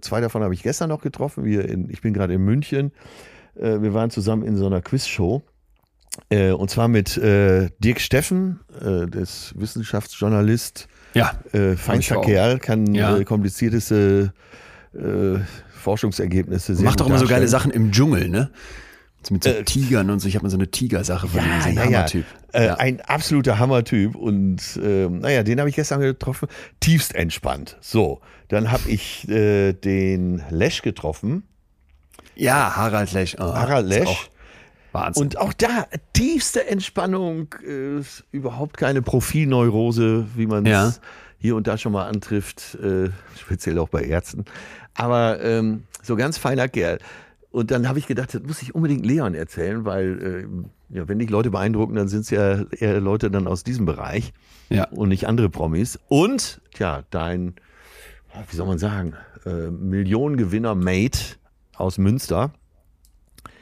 zwei 0.00 0.20
davon 0.20 0.42
habe 0.44 0.54
ich 0.54 0.62
gestern 0.62 0.90
noch 0.90 1.02
getroffen. 1.02 1.44
In, 1.44 1.90
ich 1.90 2.00
bin 2.02 2.14
gerade 2.14 2.34
in 2.34 2.42
München. 2.42 2.92
wir 3.54 3.92
waren 3.92 4.10
zusammen 4.10 4.42
in 4.42 4.56
so 4.56 4.66
einer 4.66 4.80
Quizshow. 4.80 5.42
Äh, 6.28 6.50
und 6.50 6.70
zwar 6.70 6.88
mit 6.88 7.16
äh, 7.16 7.70
Dirk 7.78 8.00
Steffen, 8.00 8.60
äh, 8.80 9.06
des 9.06 9.52
Wissenschaftsjournalist. 9.56 10.88
Ja. 11.14 11.32
Äh, 11.52 11.76
feinster 11.76 12.20
Kerl, 12.20 12.58
kann 12.58 12.94
ja. 12.94 13.16
äh, 13.16 13.24
komplizierteste 13.24 14.32
äh, 14.94 15.38
Forschungsergebnisse 15.74 16.74
sehr 16.74 16.84
Macht 16.84 17.00
doch 17.00 17.06
immer 17.06 17.18
so 17.18 17.26
geile 17.26 17.48
Sachen 17.48 17.70
im 17.70 17.92
Dschungel, 17.92 18.28
ne? 18.28 18.50
mit 19.30 19.44
so 19.44 19.50
äh, 19.50 19.64
Tigern 19.64 20.10
und 20.10 20.20
so. 20.20 20.28
Ich 20.28 20.34
habe 20.34 20.44
mal 20.44 20.50
so 20.50 20.56
eine 20.56 20.70
Tigersache 20.70 21.28
von 21.28 21.40
ja, 21.40 21.66
ihm. 21.66 21.76
Ja, 21.76 21.84
Hammertyp. 21.84 22.24
Ja. 22.52 22.60
Äh, 22.60 22.70
ein 22.78 23.00
absoluter 23.00 23.58
Hammertyp. 23.58 24.14
Und 24.14 24.60
äh, 24.82 25.08
naja, 25.08 25.42
den 25.42 25.58
habe 25.58 25.68
ich 25.68 25.76
gestern 25.76 26.00
getroffen. 26.00 26.48
Tiefst 26.80 27.14
entspannt. 27.14 27.76
So, 27.80 28.20
dann 28.48 28.70
habe 28.70 28.88
ich 28.88 29.28
äh, 29.28 29.72
den 29.72 30.42
Lesch 30.50 30.82
getroffen. 30.82 31.44
Ja, 32.34 32.76
Harald 32.76 33.12
Lesch. 33.12 33.36
Oh, 33.38 33.44
Harald 33.44 33.88
Lesch. 33.88 34.30
Wahnsinn. 34.96 35.22
Und 35.22 35.38
auch 35.38 35.52
da 35.52 35.86
tiefste 36.12 36.66
Entspannung, 36.66 37.54
äh, 37.66 38.02
überhaupt 38.32 38.76
keine 38.76 39.02
Profilneurose, 39.02 40.26
wie 40.34 40.46
man 40.46 40.64
es 40.64 40.70
ja. 40.70 40.92
hier 41.38 41.56
und 41.56 41.66
da 41.66 41.76
schon 41.76 41.92
mal 41.92 42.06
antrifft, 42.06 42.76
äh, 42.76 43.10
speziell 43.38 43.78
auch 43.78 43.88
bei 43.88 44.02
Ärzten. 44.02 44.44
Aber 44.94 45.40
ähm, 45.42 45.84
so 46.02 46.16
ganz 46.16 46.38
feiner 46.38 46.68
Kerl. 46.68 46.98
Und 47.50 47.70
dann 47.70 47.88
habe 47.88 47.98
ich 47.98 48.06
gedacht, 48.06 48.34
das 48.34 48.42
muss 48.42 48.62
ich 48.62 48.74
unbedingt 48.74 49.04
Leon 49.06 49.34
erzählen, 49.34 49.84
weil 49.84 50.46
äh, 50.90 50.96
ja, 50.96 51.08
wenn 51.08 51.18
dich 51.18 51.30
Leute 51.30 51.50
beeindrucken, 51.50 51.94
dann 51.94 52.08
sind 52.08 52.20
es 52.20 52.30
ja 52.30 52.64
eher 52.70 53.00
Leute 53.00 53.30
dann 53.30 53.46
aus 53.46 53.64
diesem 53.64 53.86
Bereich 53.86 54.32
ja. 54.68 54.88
und 54.90 55.08
nicht 55.08 55.26
andere 55.26 55.48
Promis. 55.48 55.98
Und 56.08 56.60
ja, 56.78 57.02
dein, 57.10 57.54
wie 58.50 58.56
soll 58.56 58.66
man 58.66 58.78
sagen, 58.78 59.14
äh, 59.44 59.70
Millionengewinner 59.70 60.74
Mate 60.74 61.36
aus 61.76 61.98
Münster 61.98 62.52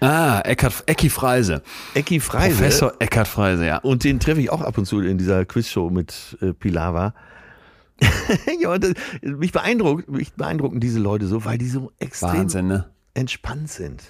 Ah, 0.04 0.40
Eckhard, 0.44 0.84
Ecki 0.86 1.08
Freise. 1.10 1.62
Ecki 1.94 2.20
Freise. 2.20 2.56
Professor 2.56 2.92
Eckhard 2.98 3.28
Freise, 3.28 3.66
ja. 3.66 3.78
Und 3.78 4.04
den 4.04 4.20
treffe 4.20 4.40
ich 4.40 4.50
auch 4.50 4.60
ab 4.60 4.78
und 4.78 4.86
zu 4.86 5.00
in 5.00 5.18
dieser 5.18 5.44
Quizshow 5.44 5.90
mit 5.90 6.36
äh, 6.40 6.52
Pilava. 6.52 7.14
ja, 8.60 8.72
und, 8.72 8.84
äh, 8.84 8.94
mich, 9.22 9.52
beeindruckt, 9.52 10.08
mich 10.08 10.32
beeindrucken 10.34 10.80
diese 10.80 10.98
Leute 10.98 11.26
so, 11.26 11.44
weil 11.44 11.58
die 11.58 11.68
so 11.68 11.92
extrem 11.98 12.40
Wahnsinn, 12.40 12.66
ne? 12.66 12.90
entspannt 13.14 13.70
sind. 13.70 14.02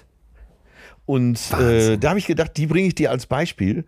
Und 1.05 1.39
äh, 1.59 1.97
da 1.97 2.09
habe 2.09 2.19
ich 2.19 2.25
gedacht, 2.25 2.51
die 2.57 2.65
bringe 2.65 2.87
ich 2.87 2.95
dir 2.95 3.11
als 3.11 3.27
Beispiel, 3.27 3.85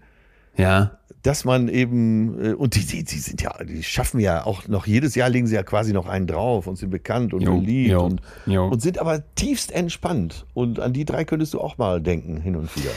Ja. 0.57 0.91
dass 1.23 1.45
man 1.45 1.67
eben, 1.67 2.43
äh, 2.43 2.53
und 2.53 2.75
die, 2.75 2.85
die, 2.85 3.03
die 3.03 3.19
sind 3.19 3.41
ja, 3.41 3.53
die 3.63 3.83
schaffen 3.83 4.19
ja 4.19 4.45
auch 4.45 4.67
noch, 4.67 4.87
jedes 4.87 5.15
Jahr 5.15 5.29
legen 5.29 5.47
sie 5.47 5.55
ja 5.55 5.63
quasi 5.63 5.93
noch 5.93 6.07
einen 6.07 6.27
drauf 6.27 6.67
und 6.67 6.77
sind 6.77 6.89
bekannt 6.89 7.33
und 7.33 7.41
Jo, 7.41 7.57
beliebt 7.57 7.91
jo, 7.91 8.05
und, 8.05 8.21
jo. 8.45 8.67
und 8.67 8.81
sind 8.81 8.99
aber 8.99 9.23
tiefst 9.35 9.71
entspannt. 9.71 10.45
Und 10.53 10.79
an 10.79 10.93
die 10.93 11.05
drei 11.05 11.25
könntest 11.25 11.53
du 11.53 11.61
auch 11.61 11.77
mal 11.77 12.01
denken, 12.01 12.41
hin 12.41 12.55
und 12.55 12.75
wieder. 12.75 12.91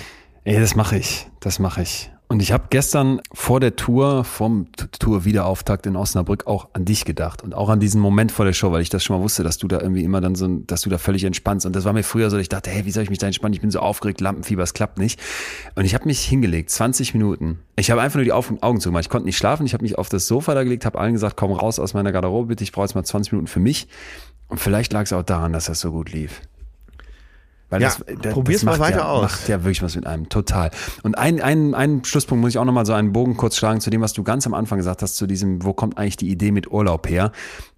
Ey, 0.44 0.58
das 0.58 0.74
mache 0.74 0.96
ich. 0.96 1.28
Das 1.40 1.58
mache 1.58 1.82
ich. 1.82 2.10
Und 2.30 2.40
ich 2.40 2.52
habe 2.52 2.66
gestern 2.70 3.20
vor 3.32 3.58
der 3.58 3.74
Tour, 3.74 4.22
vom 4.22 4.68
Tour-Wiederauftakt 5.00 5.84
in 5.86 5.96
Osnabrück 5.96 6.46
auch 6.46 6.68
an 6.74 6.84
dich 6.84 7.04
gedacht 7.04 7.42
und 7.42 7.56
auch 7.56 7.68
an 7.68 7.80
diesen 7.80 8.00
Moment 8.00 8.30
vor 8.30 8.44
der 8.44 8.52
Show, 8.52 8.70
weil 8.70 8.82
ich 8.82 8.88
das 8.88 9.02
schon 9.02 9.16
mal 9.16 9.22
wusste, 9.24 9.42
dass 9.42 9.58
du 9.58 9.66
da 9.66 9.80
irgendwie 9.80 10.04
immer 10.04 10.20
dann 10.20 10.36
so, 10.36 10.46
dass 10.46 10.82
du 10.82 10.90
da 10.90 10.98
völlig 10.98 11.24
entspannst. 11.24 11.66
Und 11.66 11.74
das 11.74 11.84
war 11.84 11.92
mir 11.92 12.04
früher 12.04 12.30
so, 12.30 12.38
ich 12.38 12.48
dachte, 12.48 12.70
hey, 12.70 12.86
wie 12.86 12.92
soll 12.92 13.02
ich 13.02 13.10
mich 13.10 13.18
da 13.18 13.26
entspannen? 13.26 13.54
Ich 13.54 13.60
bin 13.60 13.72
so 13.72 13.80
aufgeregt, 13.80 14.20
Lampenfieber, 14.20 14.62
es 14.62 14.74
klappt 14.74 14.98
nicht. 14.98 15.18
Und 15.74 15.84
ich 15.84 15.92
habe 15.92 16.04
mich 16.04 16.20
hingelegt, 16.20 16.70
20 16.70 17.14
Minuten. 17.14 17.58
Ich 17.74 17.90
habe 17.90 18.00
einfach 18.00 18.18
nur 18.18 18.24
die 18.24 18.32
Augen 18.32 18.80
zugemacht. 18.80 19.06
Ich 19.06 19.10
konnte 19.10 19.26
nicht 19.26 19.36
schlafen. 19.36 19.66
Ich 19.66 19.74
habe 19.74 19.82
mich 19.82 19.98
auf 19.98 20.08
das 20.08 20.28
Sofa 20.28 20.54
da 20.54 20.62
gelegt, 20.62 20.86
habe 20.86 21.00
allen 21.00 21.14
gesagt, 21.14 21.36
komm 21.36 21.50
raus 21.50 21.80
aus 21.80 21.94
meiner 21.94 22.12
Garderobe, 22.12 22.46
bitte. 22.46 22.62
Ich 22.62 22.70
brauche 22.70 22.84
jetzt 22.84 22.94
mal 22.94 23.02
20 23.02 23.32
Minuten 23.32 23.48
für 23.48 23.58
mich. 23.58 23.88
Und 24.46 24.60
vielleicht 24.60 24.92
lag 24.92 25.02
es 25.02 25.12
auch 25.12 25.24
daran, 25.24 25.52
dass 25.52 25.64
das 25.64 25.80
so 25.80 25.90
gut 25.90 26.12
lief. 26.12 26.42
Weil 27.70 27.82
Ja, 27.82 27.94
probier's 28.30 28.64
mal 28.64 28.72
macht 28.72 28.80
weiter 28.80 28.98
ja, 28.98 29.08
aus. 29.08 29.22
Macht 29.22 29.48
ja 29.48 29.62
wirklich 29.62 29.82
was 29.82 29.94
mit 29.94 30.06
einem, 30.06 30.28
total. 30.28 30.70
Und 31.02 31.16
ein, 31.16 31.40
ein, 31.40 31.74
ein 31.74 32.04
Schlusspunkt 32.04 32.42
muss 32.42 32.50
ich 32.50 32.58
auch 32.58 32.64
nochmal 32.64 32.84
so 32.84 32.92
einen 32.92 33.12
Bogen 33.12 33.36
kurz 33.36 33.56
schlagen 33.56 33.80
zu 33.80 33.90
dem, 33.90 34.00
was 34.00 34.12
du 34.12 34.24
ganz 34.24 34.46
am 34.46 34.54
Anfang 34.54 34.78
gesagt 34.78 35.02
hast, 35.02 35.16
zu 35.16 35.26
diesem, 35.26 35.64
wo 35.64 35.72
kommt 35.72 35.96
eigentlich 35.96 36.16
die 36.16 36.30
Idee 36.30 36.50
mit 36.50 36.70
Urlaub 36.70 37.08
her? 37.08 37.30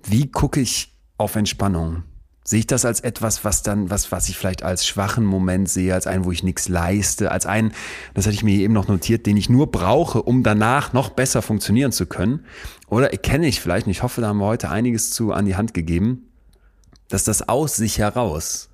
Wie 0.03 0.31
gucke 0.31 0.61
ich 0.61 0.97
auf 1.19 1.37
Entspannung? 1.37 2.05
Sehe 2.45 2.61
ich 2.61 2.67
das 2.67 2.85
als 2.85 3.01
etwas, 3.01 3.45
was 3.45 3.63
dann, 3.63 3.91
was, 3.91 4.11
was 4.11 4.29
ich 4.29 4.37
vielleicht 4.37 4.65
als 4.65 4.85
schwachen 4.85 5.25
Moment 5.25 5.69
sehe, 5.69 5.95
als 5.95 6.09
einen, 6.09 6.25
wo 6.25 6.33
ich 6.33 6.43
nichts 6.43 6.69
leiste, 6.69 7.31
als 7.31 7.47
einen, 7.47 7.73
das 8.15 8.27
hatte 8.27 8.35
ich 8.35 8.43
mir 8.43 8.59
eben 8.59 8.75
noch 8.75 8.89
notiert, 8.89 9.27
den 9.27 9.37
ich 9.37 9.49
nur 9.49 9.71
brauche, 9.71 10.23
um 10.23 10.43
danach 10.43 10.93
noch 10.93 11.11
besser 11.11 11.41
funktionieren 11.43 11.93
zu 11.93 12.07
können? 12.07 12.45
Oder 12.89 13.13
erkenne 13.13 13.47
ich 13.47 13.61
vielleicht, 13.61 13.87
und 13.87 13.93
ich 13.93 14.03
hoffe, 14.03 14.23
da 14.23 14.29
haben 14.29 14.39
wir 14.39 14.47
heute 14.47 14.71
einiges 14.71 15.13
zu 15.13 15.33
an 15.33 15.45
die 15.45 15.55
Hand 15.55 15.73
gegeben, 15.73 16.31
dass 17.09 17.23
das 17.23 17.49
aus 17.49 17.77
sich 17.77 17.99
heraus 17.99 18.72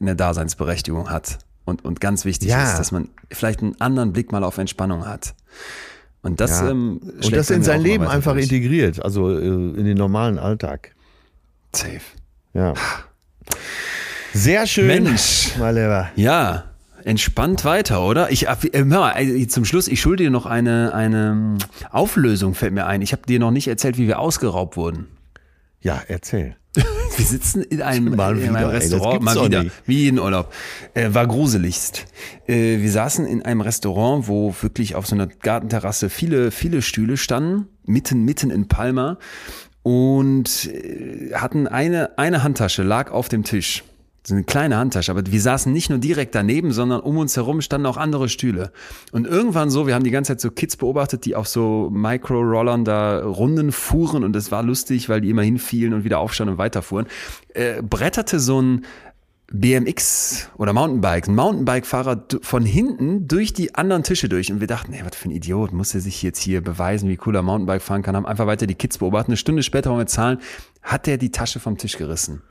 eine 0.00 0.16
Daseinsberechtigung 0.16 1.10
hat 1.10 1.38
und, 1.64 1.84
und 1.84 2.00
ganz 2.00 2.24
wichtig 2.24 2.48
Ja. 2.50 2.64
ist, 2.70 2.78
dass 2.78 2.92
man 2.92 3.08
vielleicht 3.32 3.60
einen 3.62 3.80
anderen 3.80 4.12
Blick 4.12 4.32
mal 4.32 4.44
auf 4.44 4.58
Entspannung 4.58 5.06
hat. 5.06 5.34
Und 6.22 6.40
das, 6.40 6.60
Ja. 6.60 6.70
ähm, 6.70 7.00
Und 7.22 7.36
das 7.36 7.50
in 7.50 7.62
sein 7.62 7.80
mal 7.82 7.86
Leben 7.88 8.06
einfach 8.06 8.32
durch. 8.32 8.44
integriert, 8.44 9.04
also 9.04 9.30
äh, 9.30 9.44
in 9.46 9.84
den 9.84 9.96
normalen 9.96 10.38
Alltag. 10.38 10.94
Safe. 11.72 12.00
Ja. 12.54 12.74
Sehr 14.32 14.66
schön. 14.66 14.86
Mensch. 14.86 15.52
Mein 15.58 15.74
Lieber. 15.74 16.08
Ja, 16.16 16.64
entspannt 17.04 17.64
weiter, 17.64 18.02
oder? 18.04 18.30
Ich, 18.32 18.48
äh, 18.48 18.56
hör 18.72 18.84
mal, 18.84 19.12
äh, 19.16 19.46
zum 19.46 19.64
Schluss, 19.64 19.88
ich 19.88 20.00
schulde 20.00 20.24
dir 20.24 20.30
noch 20.30 20.46
eine, 20.46 20.92
eine 20.94 21.28
ähm, 21.30 21.58
Auflösung, 21.90 22.54
fällt 22.54 22.74
mir 22.74 22.86
ein. 22.86 23.02
Ich 23.02 23.12
habe 23.12 23.22
dir 23.26 23.38
noch 23.38 23.50
nicht 23.50 23.68
erzählt, 23.68 23.96
wie 23.98 24.08
wir 24.08 24.18
ausgeraubt 24.18 24.76
wurden. 24.76 25.06
Ja, 25.80 26.02
erzähl. 26.08 26.56
Wir 27.16 27.24
sitzen 27.24 27.62
in 27.62 27.82
einem, 27.82 28.14
Mal 28.14 28.38
in 28.38 28.54
einem 28.54 28.70
Restaurant, 28.70 29.22
mal 29.22 29.42
wieder, 29.44 29.64
wie 29.86 30.02
jeden 30.02 30.18
Urlaub. 30.18 30.52
Äh, 30.94 31.14
war 31.14 31.26
gruseligst. 31.26 32.04
Äh, 32.46 32.80
wir 32.80 32.90
saßen 32.90 33.24
in 33.26 33.42
einem 33.42 33.62
Restaurant, 33.62 34.28
wo 34.28 34.54
wirklich 34.60 34.94
auf 34.94 35.06
so 35.06 35.14
einer 35.14 35.26
Gartenterrasse 35.26 36.10
viele, 36.10 36.50
viele 36.50 36.82
Stühle 36.82 37.16
standen, 37.16 37.68
mitten, 37.84 38.24
mitten 38.24 38.50
in 38.50 38.68
Palma 38.68 39.18
und 39.82 40.66
äh, 40.66 41.32
hatten 41.34 41.66
eine, 41.66 42.18
eine 42.18 42.42
Handtasche, 42.42 42.82
lag 42.82 43.10
auf 43.10 43.28
dem 43.28 43.44
Tisch. 43.44 43.82
So 44.26 44.34
eine 44.34 44.42
kleine 44.42 44.76
Handtasche, 44.76 45.12
aber 45.12 45.22
wir 45.24 45.40
saßen 45.40 45.72
nicht 45.72 45.88
nur 45.88 46.00
direkt 46.00 46.34
daneben, 46.34 46.72
sondern 46.72 47.00
um 47.00 47.16
uns 47.16 47.36
herum 47.36 47.60
standen 47.60 47.86
auch 47.86 47.96
andere 47.96 48.28
Stühle. 48.28 48.72
Und 49.12 49.24
irgendwann 49.24 49.70
so, 49.70 49.86
wir 49.86 49.94
haben 49.94 50.02
die 50.02 50.10
ganze 50.10 50.32
Zeit 50.32 50.40
so 50.40 50.50
Kids 50.50 50.76
beobachtet, 50.76 51.24
die 51.26 51.36
auf 51.36 51.46
so 51.46 51.90
Micro-Rollern 51.92 52.84
da 52.84 53.24
Runden 53.24 53.70
fuhren 53.70 54.24
und 54.24 54.34
es 54.34 54.50
war 54.50 54.64
lustig, 54.64 55.08
weil 55.08 55.20
die 55.20 55.30
immer 55.30 55.42
hinfielen 55.42 55.94
und 55.94 56.02
wieder 56.02 56.18
aufstanden 56.18 56.54
und 56.54 56.58
weiterfuhren. 56.58 57.06
Äh, 57.54 57.82
bretterte 57.82 58.40
so 58.40 58.60
ein 58.60 58.84
BMX 59.52 60.50
oder 60.56 60.72
Mountainbike, 60.72 61.28
ein 61.28 61.36
Mountainbike-Fahrer 61.36 62.24
von 62.42 62.64
hinten 62.64 63.28
durch 63.28 63.52
die 63.52 63.76
anderen 63.76 64.02
Tische 64.02 64.28
durch. 64.28 64.50
Und 64.50 64.58
wir 64.58 64.66
dachten, 64.66 64.92
ey, 64.92 65.02
was 65.04 65.16
für 65.16 65.28
ein 65.28 65.30
Idiot, 65.30 65.72
muss 65.72 65.94
er 65.94 66.00
sich 66.00 66.20
jetzt 66.24 66.40
hier 66.40 66.62
beweisen, 66.62 67.08
wie 67.08 67.18
cool 67.26 67.36
er 67.36 67.42
Mountainbike 67.42 67.82
fahren 67.82 68.02
kann. 68.02 68.16
Haben 68.16 68.26
einfach 68.26 68.48
weiter 68.48 68.66
die 68.66 68.74
Kids 68.74 68.98
beobachtet. 68.98 69.28
Eine 69.28 69.36
Stunde 69.36 69.62
später 69.62 69.90
wollen 69.90 70.00
wir 70.00 70.06
zahlen, 70.06 70.38
hat 70.86 71.06
der 71.06 71.18
die 71.18 71.30
Tasche 71.30 71.60
vom 71.60 71.76
Tisch 71.76 71.98
gerissen. 71.98 72.42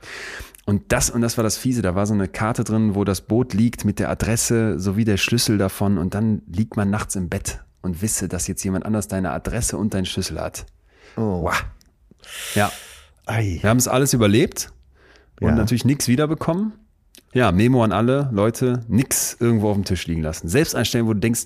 Und 0.66 0.92
das, 0.92 1.10
und 1.10 1.22
das 1.22 1.38
war 1.38 1.44
das 1.44 1.58
Fiese, 1.58 1.82
da 1.82 1.96
war 1.96 2.06
so 2.06 2.14
eine 2.14 2.28
Karte 2.28 2.64
drin, 2.64 2.96
wo 2.96 3.04
das 3.04 3.22
Boot 3.22 3.54
liegt 3.54 3.86
mit 3.86 3.98
der 4.00 4.10
Adresse 4.10 4.80
sowie 4.80 5.06
der 5.06 5.18
Schlüssel 5.18 5.58
davon. 5.58 5.98
Und 5.98 6.14
dann 6.14 6.42
liegt 6.52 6.76
man 6.76 6.90
nachts 6.90 7.16
im 7.16 7.30
Bett 7.30 7.64
und 7.82 8.02
wisse, 8.02 8.28
dass 8.28 8.48
jetzt 8.48 8.64
jemand 8.64 8.86
anders 8.86 9.08
deine 9.08 9.32
Adresse 9.32 9.78
und 9.78 9.94
deinen 9.94 10.06
Schlüssel 10.06 10.40
hat. 10.40 10.66
Oh. 11.18 11.44
Wow. 11.44 11.66
Ja, 12.56 12.72
Ei. 13.28 13.60
wir 13.62 13.70
haben 13.70 13.78
es 13.78 13.88
alles 13.88 14.14
überlebt 14.14 14.72
und 15.40 15.50
Ja. 15.50 15.56
natürlich 15.56 15.86
nichts 15.86 16.08
wiederbekommen. 16.08 16.74
Ja, 17.34 17.52
Memo 17.52 17.84
an 17.84 17.92
alle 17.92 18.30
Leute, 18.34 18.84
nix 18.88 19.38
irgendwo 19.40 19.70
auf 19.70 19.76
dem 19.76 19.84
Tisch 19.86 20.08
liegen 20.08 20.24
lassen. 20.24 20.48
Selbst 20.48 20.74
einstellen, 20.76 21.06
wo 21.06 21.14
du 21.14 21.20
denkst, 21.20 21.46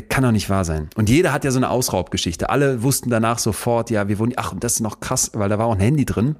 kann 0.00 0.22
doch 0.22 0.32
nicht 0.32 0.48
wahr 0.48 0.64
sein. 0.64 0.88
Und 0.94 1.08
jeder 1.08 1.32
hat 1.32 1.44
ja 1.44 1.50
so 1.50 1.58
eine 1.58 1.70
Ausraubgeschichte. 1.70 2.48
Alle 2.50 2.82
wussten 2.82 3.10
danach 3.10 3.38
sofort, 3.38 3.90
ja, 3.90 4.08
wir 4.08 4.18
wurden, 4.18 4.34
ach, 4.36 4.52
und 4.52 4.62
das 4.62 4.74
ist 4.74 4.80
noch 4.80 5.00
krass, 5.00 5.32
weil 5.34 5.48
da 5.48 5.58
war 5.58 5.66
auch 5.66 5.74
ein 5.74 5.80
Handy 5.80 6.04
drin. 6.04 6.36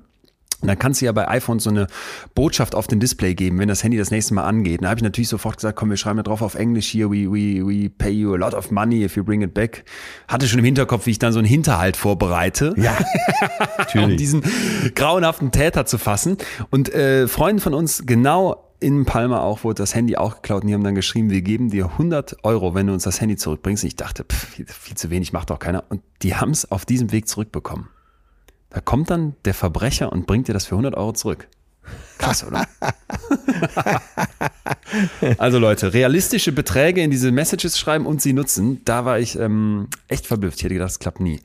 Und 0.61 0.69
dann 0.69 0.79
kannst 0.79 1.01
du 1.01 1.07
ja 1.07 1.13
bei 1.13 1.27
iPhone 1.27 1.59
so 1.59 1.71
eine 1.71 1.87
Botschaft 2.35 2.75
auf 2.75 2.87
den 2.87 3.01
Display 3.01 3.35
geben, 3.35 3.59
wenn 3.59 3.69
das 3.69 3.83
Handy 3.83 3.97
das 3.97 4.11
nächste 4.11 4.35
Mal 4.35 4.45
angeht. 4.45 4.83
Da 4.83 4.91
habe 4.91 4.99
ich 4.99 5.03
natürlich 5.03 5.29
sofort 5.29 5.57
gesagt, 5.57 5.77
komm, 5.77 5.89
wir 5.89 5.97
schreiben 5.97 6.19
da 6.19 6.23
drauf 6.23 6.43
auf 6.43 6.55
Englisch 6.55 6.87
hier, 6.87 7.11
we, 7.11 7.31
we, 7.31 7.67
we 7.67 7.89
pay 7.89 8.11
you 8.11 8.35
a 8.35 8.37
lot 8.37 8.53
of 8.53 8.71
money 8.71 9.03
if 9.03 9.17
you 9.17 9.25
bring 9.25 9.41
it 9.41 9.55
back. 9.55 9.85
Hatte 10.29 10.47
schon 10.47 10.59
im 10.59 10.65
Hinterkopf, 10.67 11.07
wie 11.07 11.13
ich 11.13 11.19
dann 11.19 11.33
so 11.33 11.39
einen 11.39 11.49
Hinterhalt 11.49 11.97
vorbereite 11.97 12.75
Ja, 12.77 12.93
um 12.99 13.77
natürlich. 13.79 14.17
diesen 14.19 14.43
grauenhaften 14.95 15.51
Täter 15.51 15.87
zu 15.87 15.97
fassen. 15.97 16.37
Und 16.69 16.93
äh, 16.93 17.27
Freunden 17.27 17.61
von 17.61 17.73
uns, 17.73 18.05
genau 18.05 18.70
in 18.81 19.05
Palma 19.05 19.41
auch, 19.41 19.65
wurde 19.65 19.83
das 19.83 19.95
Handy 19.95 20.17
auch 20.17 20.37
geklaut 20.37 20.63
und 20.63 20.69
die 20.69 20.75
haben 20.75 20.85
dann 20.85 20.95
geschrieben, 20.95 21.31
wir 21.31 21.43
geben 21.43 21.71
dir 21.71 21.87
100 21.87 22.45
Euro, 22.45 22.75
wenn 22.75 22.87
du 22.87 22.93
uns 22.93 23.05
das 23.05 23.21
Handy 23.21 23.37
zurückbringst. 23.37 23.85
Und 23.85 23.89
ich 23.89 23.97
dachte, 23.97 24.25
pff, 24.25 24.49
viel, 24.49 24.67
viel 24.67 24.97
zu 24.97 25.11
wenig, 25.11 25.33
macht 25.33 25.51
doch 25.51 25.59
keiner. 25.59 25.85
Und 25.89 26.03
die 26.23 26.35
haben 26.35 26.51
es 26.51 26.71
auf 26.71 26.87
diesem 26.87 27.13
Weg 27.13 27.29
zurückbekommen. 27.29 27.89
Da 28.71 28.81
kommt 28.81 29.11
dann 29.11 29.35
der 29.45 29.55
Verbrecher 29.55 30.13
und 30.13 30.27
bringt 30.27 30.49
dir 30.49 30.55
das 30.55 30.67
für 30.67 30.75
100 30.75 30.95
Euro 30.95 31.13
zurück. 31.13 31.49
Krass, 32.19 32.45
oder? 32.45 32.67
also 35.39 35.59
Leute, 35.59 35.93
realistische 35.93 36.53
Beträge 36.53 37.03
in 37.03 37.11
diese 37.11 37.33
Messages 37.33 37.79
schreiben 37.79 38.07
und 38.07 38.21
sie 38.21 38.33
nutzen, 38.33 38.83
da 38.85 39.05
war 39.05 39.19
ich 39.19 39.39
ähm, 39.39 39.89
echt 40.07 40.27
verblüfft. 40.27 40.59
Ich 40.59 40.65
hätte 40.65 40.75
gedacht, 40.75 40.91
das 40.91 40.99
klappt 40.99 41.21
nie. 41.21 41.41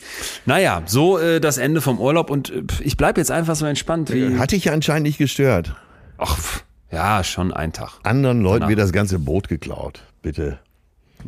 Naja, 0.46 0.84
so 0.86 1.18
äh, 1.18 1.40
das 1.40 1.58
Ende 1.58 1.82
vom 1.82 2.00
Urlaub 2.00 2.30
und 2.30 2.50
äh, 2.50 2.64
ich 2.82 2.98
bleibe 2.98 3.22
jetzt 3.22 3.32
einfach 3.32 3.56
so 3.56 3.66
entspannt 3.66 4.14
wie... 4.14 4.38
Hat 4.38 4.52
dich 4.52 4.66
ja 4.66 4.74
anscheinend 4.74 5.04
nicht 5.04 5.18
gestört. 5.18 5.76
Ach, 6.18 6.38
pff, 6.38 6.66
ja, 6.96 7.24
schon 7.24 7.54
ein 7.54 7.74
Tag. 7.74 8.00
Anderen 8.04 8.42
Leuten 8.42 8.62
Danach. 8.62 8.70
wird 8.70 8.80
das 8.80 8.92
ganze 8.94 9.20
Boot 9.20 9.48
geklaut. 9.48 10.02
Bitte. 10.22 10.60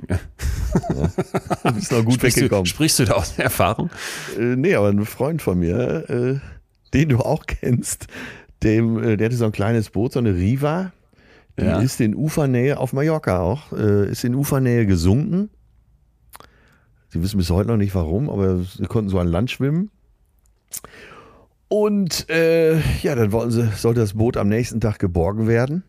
Ja. 0.10 0.20
Du 1.64 1.72
bist 1.74 1.92
noch 1.92 2.04
gut 2.06 2.14
Sprichst 2.16 2.38
du, 2.38 2.42
weggekommen. 2.42 2.66
sprichst 2.66 3.00
du 3.00 3.06
da 3.06 3.14
aus 3.14 3.38
Erfahrung? 3.38 3.90
Äh, 4.38 4.56
nee, 4.56 4.76
aber 4.76 4.90
ein 4.90 5.06
Freund 5.06 5.42
von 5.42 5.60
mir, 5.60 6.10
äh, 6.10 6.40
den 6.94 7.10
du 7.10 7.20
auch 7.20 7.46
kennst, 7.48 8.08
dem, 8.64 9.02
äh, 9.04 9.18
der 9.18 9.26
hatte 9.28 9.36
so 9.38 9.46
ein 9.46 9.52
kleines 9.52 9.90
Boot, 9.90 10.14
so 10.14 10.20
eine 10.20 10.34
Riva. 10.36 10.92
Die 11.60 11.64
Ja. 11.66 11.80
ist 11.80 12.00
in 12.00 12.16
Ufernähe, 12.16 12.78
auf 12.78 12.94
Mallorca 12.94 13.40
auch, 13.40 13.74
äh, 13.74 14.10
ist 14.10 14.24
in 14.24 14.36
Ufernähe 14.36 14.86
gesunken. 14.86 15.50
Sie 17.10 17.22
wissen 17.22 17.38
bis 17.38 17.50
heute 17.50 17.70
noch 17.70 17.78
nicht 17.78 17.96
warum, 17.96 18.30
aber 18.30 18.60
sie 18.60 18.86
konnten 18.86 19.10
so 19.10 19.18
an 19.20 19.28
Land 19.28 19.50
schwimmen. 19.52 19.90
Und 21.70 22.30
äh, 22.30 22.78
ja, 23.02 23.16
dann 23.16 23.32
wollten 23.32 23.52
sie, 23.52 23.68
sollte 23.76 24.00
das 24.00 24.14
Boot 24.14 24.38
am 24.38 24.48
nächsten 24.48 24.80
Tag 24.80 25.00
geborgen 25.00 25.48
werden. 25.48 25.84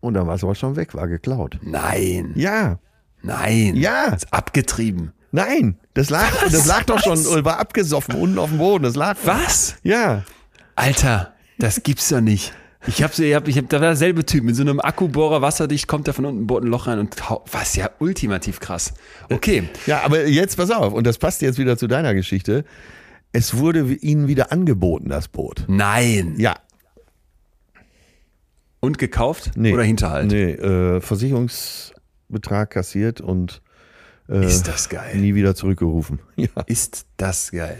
Und 0.00 0.14
dann 0.14 0.26
war 0.26 0.34
es 0.34 0.42
aber 0.44 0.54
schon 0.54 0.76
weg, 0.76 0.94
war 0.94 1.08
geklaut. 1.08 1.58
Nein, 1.62 2.32
Ja, 2.34 2.78
nein. 3.22 3.74
Ja. 3.76 4.06
Ist 4.14 4.32
abgetrieben. 4.32 5.12
nein, 5.32 5.78
das 5.94 6.10
lag, 6.10 6.30
Was? 6.44 6.52
das 6.52 6.66
lag 6.66 6.84
doch 6.84 7.00
schon, 7.00 7.12
Was? 7.18 7.44
war 7.44 7.58
abgesoffen 7.58 8.14
unten 8.16 8.38
auf 8.38 8.50
dem 8.50 8.58
Boden. 8.58 8.84
Das 8.84 8.94
lag. 8.96 9.16
Was? 9.24 9.76
Ja. 9.82 10.24
Alter, 10.74 11.34
das 11.58 11.82
gibt's 11.82 12.08
doch 12.08 12.20
nicht. 12.20 12.52
Ich 12.88 13.02
hab, 13.02 13.18
ich 13.18 13.34
hab, 13.34 13.48
ich 13.48 13.58
hab, 13.58 13.68
da 13.68 13.80
war 13.80 13.88
derselbe 13.88 14.24
Typ, 14.24 14.44
mit 14.44 14.54
so 14.54 14.62
einem 14.62 14.78
Akkubohrer 14.80 15.42
wasserdicht, 15.42 15.88
kommt 15.88 16.06
der 16.06 16.14
von 16.14 16.24
unten, 16.24 16.46
bohrt 16.46 16.62
ein 16.62 16.68
Loch 16.68 16.86
rein 16.86 17.00
und 17.00 17.16
was 17.50 17.74
ja 17.74 17.90
ultimativ 17.98 18.60
krass. 18.60 18.94
Okay. 19.28 19.68
Ja, 19.86 20.02
aber 20.04 20.26
jetzt 20.28 20.56
pass 20.56 20.70
auf, 20.70 20.92
und 20.92 21.04
das 21.04 21.18
passt 21.18 21.42
jetzt 21.42 21.58
wieder 21.58 21.76
zu 21.76 21.88
deiner 21.88 22.14
Geschichte. 22.14 22.64
Es 23.36 23.58
wurde 23.58 23.80
ihnen 23.92 24.28
wieder 24.28 24.50
angeboten, 24.50 25.10
das 25.10 25.28
Boot. 25.28 25.64
Nein. 25.68 26.36
Ja. 26.38 26.54
Und 28.80 28.96
gekauft 28.96 29.50
Nee. 29.56 29.74
oder 29.74 29.82
Hinterhalt? 29.82 30.30
Nee, 30.32 30.52
äh, 30.52 31.02
Versicherungsbetrag 31.02 32.70
kassiert 32.70 33.20
und 33.20 33.60
äh, 34.30 34.46
Ist 34.46 34.68
das 34.68 34.88
geil. 34.88 35.16
nie 35.16 35.34
wieder 35.34 35.54
zurückgerufen. 35.54 36.20
Ja. 36.36 36.48
Ist 36.66 37.04
das 37.18 37.50
geil. 37.50 37.76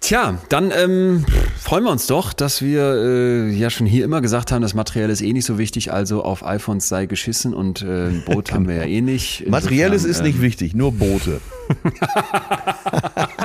Tja, 0.00 0.38
dann 0.48 0.72
ähm, 0.74 1.24
freuen 1.60 1.84
wir 1.84 1.90
uns 1.92 2.06
doch, 2.08 2.32
dass 2.32 2.60
wir 2.60 2.82
äh, 2.94 3.50
ja 3.50 3.70
schon 3.70 3.86
hier 3.86 4.04
immer 4.04 4.20
gesagt 4.20 4.50
haben, 4.50 4.62
das 4.62 4.74
Materiell 4.74 5.10
ist 5.10 5.20
eh 5.22 5.32
nicht 5.32 5.44
so 5.44 5.56
wichtig, 5.58 5.92
also 5.92 6.24
auf 6.24 6.44
iPhones 6.44 6.88
sei 6.88 7.06
geschissen 7.06 7.54
und 7.54 7.82
äh, 7.82 8.08
ein 8.08 8.24
Boot 8.26 8.50
haben 8.54 8.66
wir 8.66 8.74
ja 8.76 8.84
eh 8.84 9.02
nicht. 9.02 9.40
Insofern, 9.42 9.50
Materielles 9.64 10.04
ist 10.04 10.22
nicht 10.24 10.36
ähm, 10.36 10.42
wichtig, 10.42 10.74
nur 10.74 10.90
Boote. 10.92 11.40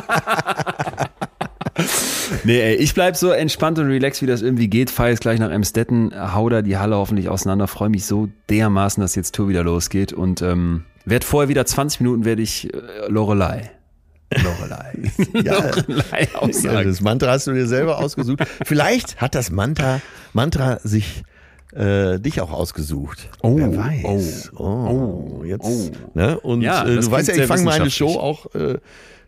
Nee, 2.45 2.59
ey, 2.59 2.75
ich 2.75 2.93
bleib 2.93 3.15
so 3.15 3.31
entspannt 3.31 3.79
und 3.79 3.87
relaxed, 3.87 4.21
wie 4.21 4.25
das 4.25 4.41
irgendwie 4.41 4.67
geht. 4.67 4.89
Fahr 4.89 5.09
jetzt 5.09 5.21
gleich 5.21 5.39
nach 5.39 5.49
Emstetten, 5.49 6.13
hau 6.33 6.49
da 6.49 6.61
die 6.61 6.77
Halle 6.77 6.97
hoffentlich 6.97 7.29
auseinander. 7.29 7.67
Freue 7.67 7.89
mich 7.89 8.05
so 8.05 8.29
dermaßen, 8.49 8.99
dass 9.01 9.15
jetzt 9.15 9.33
Tour 9.35 9.47
wieder 9.47 9.63
losgeht 9.63 10.11
und 10.11 10.41
ähm, 10.41 10.83
werd 11.05 11.23
vorher 11.23 11.47
wieder 11.47 11.65
20 11.65 12.01
Minuten 12.01 12.25
werde 12.25 12.41
ich 12.41 12.73
äh, 12.73 12.77
Lorelei. 13.07 13.71
Lorelei. 14.43 14.93
Ja. 15.43 15.71
Lorelei 15.87 16.27
Ja, 16.63 16.83
das 16.83 17.01
Mantra 17.01 17.31
hast 17.31 17.47
du 17.47 17.53
dir 17.53 17.67
selber 17.67 17.99
ausgesucht. 17.99 18.43
Vielleicht 18.65 19.21
hat 19.21 19.35
das 19.35 19.51
Mantra, 19.51 20.01
Mantra 20.33 20.79
sich 20.83 21.23
äh, 21.73 22.19
dich 22.19 22.41
auch 22.41 22.51
ausgesucht. 22.51 23.29
Oh, 23.41 23.55
Wer 23.57 23.75
weiß. 23.75 24.51
Oh, 24.55 24.63
oh, 24.63 25.43
jetzt. 25.43 25.65
oh. 25.65 25.91
Ne? 26.13 26.39
Und 26.39 26.61
Ja, 26.61 26.85
äh, 26.85 26.99
du 26.99 27.11
weißt 27.11 27.29
ja, 27.29 27.35
ich 27.35 27.45
fange 27.45 27.63
meine. 27.63 27.89
Show 27.89 28.19
auch 28.19 28.53
äh, 28.53 28.79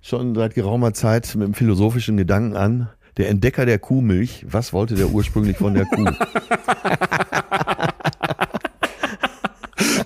schon 0.02 0.36
seit 0.36 0.54
geraumer 0.54 0.94
Zeit 0.94 1.34
mit 1.36 1.48
dem 1.48 1.54
philosophischen 1.54 2.18
Gedanken 2.18 2.56
an. 2.56 2.90
Der 3.18 3.30
Entdecker 3.30 3.66
der 3.66 3.80
Kuhmilch. 3.80 4.46
Was 4.50 4.74
wollte 4.74 4.96
der 4.96 5.08
ursprünglich 5.08 5.58
von 5.58 5.74
der 5.74 5.86
Kuh? 5.86 6.06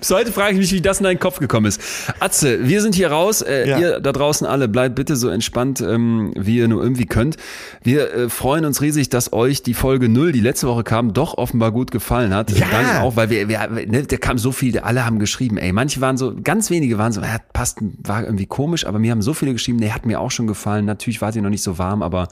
Bis 0.00 0.10
heute 0.10 0.32
frage 0.32 0.54
ich 0.54 0.58
mich, 0.58 0.72
wie 0.72 0.80
das 0.80 0.98
in 0.98 1.04
deinen 1.04 1.18
Kopf 1.18 1.38
gekommen 1.38 1.66
ist. 1.66 1.80
Atze, 2.20 2.66
wir 2.66 2.80
sind 2.82 2.94
hier 2.94 3.10
raus. 3.10 3.42
Äh, 3.42 3.68
Ja. 3.68 3.78
Ihr 3.78 4.00
da 4.00 4.12
draußen 4.12 4.46
alle, 4.46 4.68
bleibt 4.68 4.94
bitte 4.94 5.16
so 5.16 5.28
entspannt, 5.28 5.80
ähm, 5.80 6.32
wie 6.36 6.56
ihr 6.56 6.68
nur 6.68 6.82
irgendwie 6.82 7.06
könnt. 7.06 7.36
Wir 7.82 8.12
äh, 8.12 8.28
freuen 8.28 8.64
uns 8.64 8.80
riesig, 8.80 9.10
dass 9.10 9.32
euch 9.32 9.62
die 9.62 9.74
Folge 9.74 10.08
0, 10.08 10.32
die 10.32 10.40
letzte 10.40 10.66
Woche 10.66 10.82
kam, 10.82 11.12
doch 11.12 11.36
offenbar 11.36 11.70
gut 11.72 11.90
gefallen 11.90 12.34
hat. 12.34 12.50
Ja. 12.50 12.66
Danke 12.70 13.00
auch, 13.02 13.16
weil 13.16 13.30
wir, 13.30 13.48
wir 13.48 13.68
ne, 13.86 14.02
da 14.04 14.16
kam 14.16 14.38
so 14.38 14.52
viel, 14.52 14.78
alle 14.78 15.04
haben 15.04 15.18
geschrieben, 15.18 15.58
ey, 15.58 15.72
manche 15.72 16.00
waren 16.00 16.16
so, 16.16 16.34
ganz 16.42 16.70
wenige 16.70 16.96
waren 16.98 17.12
so, 17.12 17.20
ja, 17.20 17.36
passt, 17.52 17.78
war 18.02 18.24
irgendwie 18.24 18.46
komisch, 18.46 18.86
aber 18.86 18.98
mir 18.98 19.10
haben 19.10 19.22
so 19.22 19.34
viele 19.34 19.52
geschrieben, 19.52 19.78
nee, 19.78 19.90
hat 19.90 20.06
mir 20.06 20.20
auch 20.20 20.30
schon 20.30 20.46
gefallen. 20.46 20.84
Natürlich 20.86 21.20
war 21.20 21.32
sie 21.32 21.40
noch 21.40 21.50
nicht 21.50 21.62
so 21.62 21.78
warm, 21.78 22.02
aber 22.02 22.28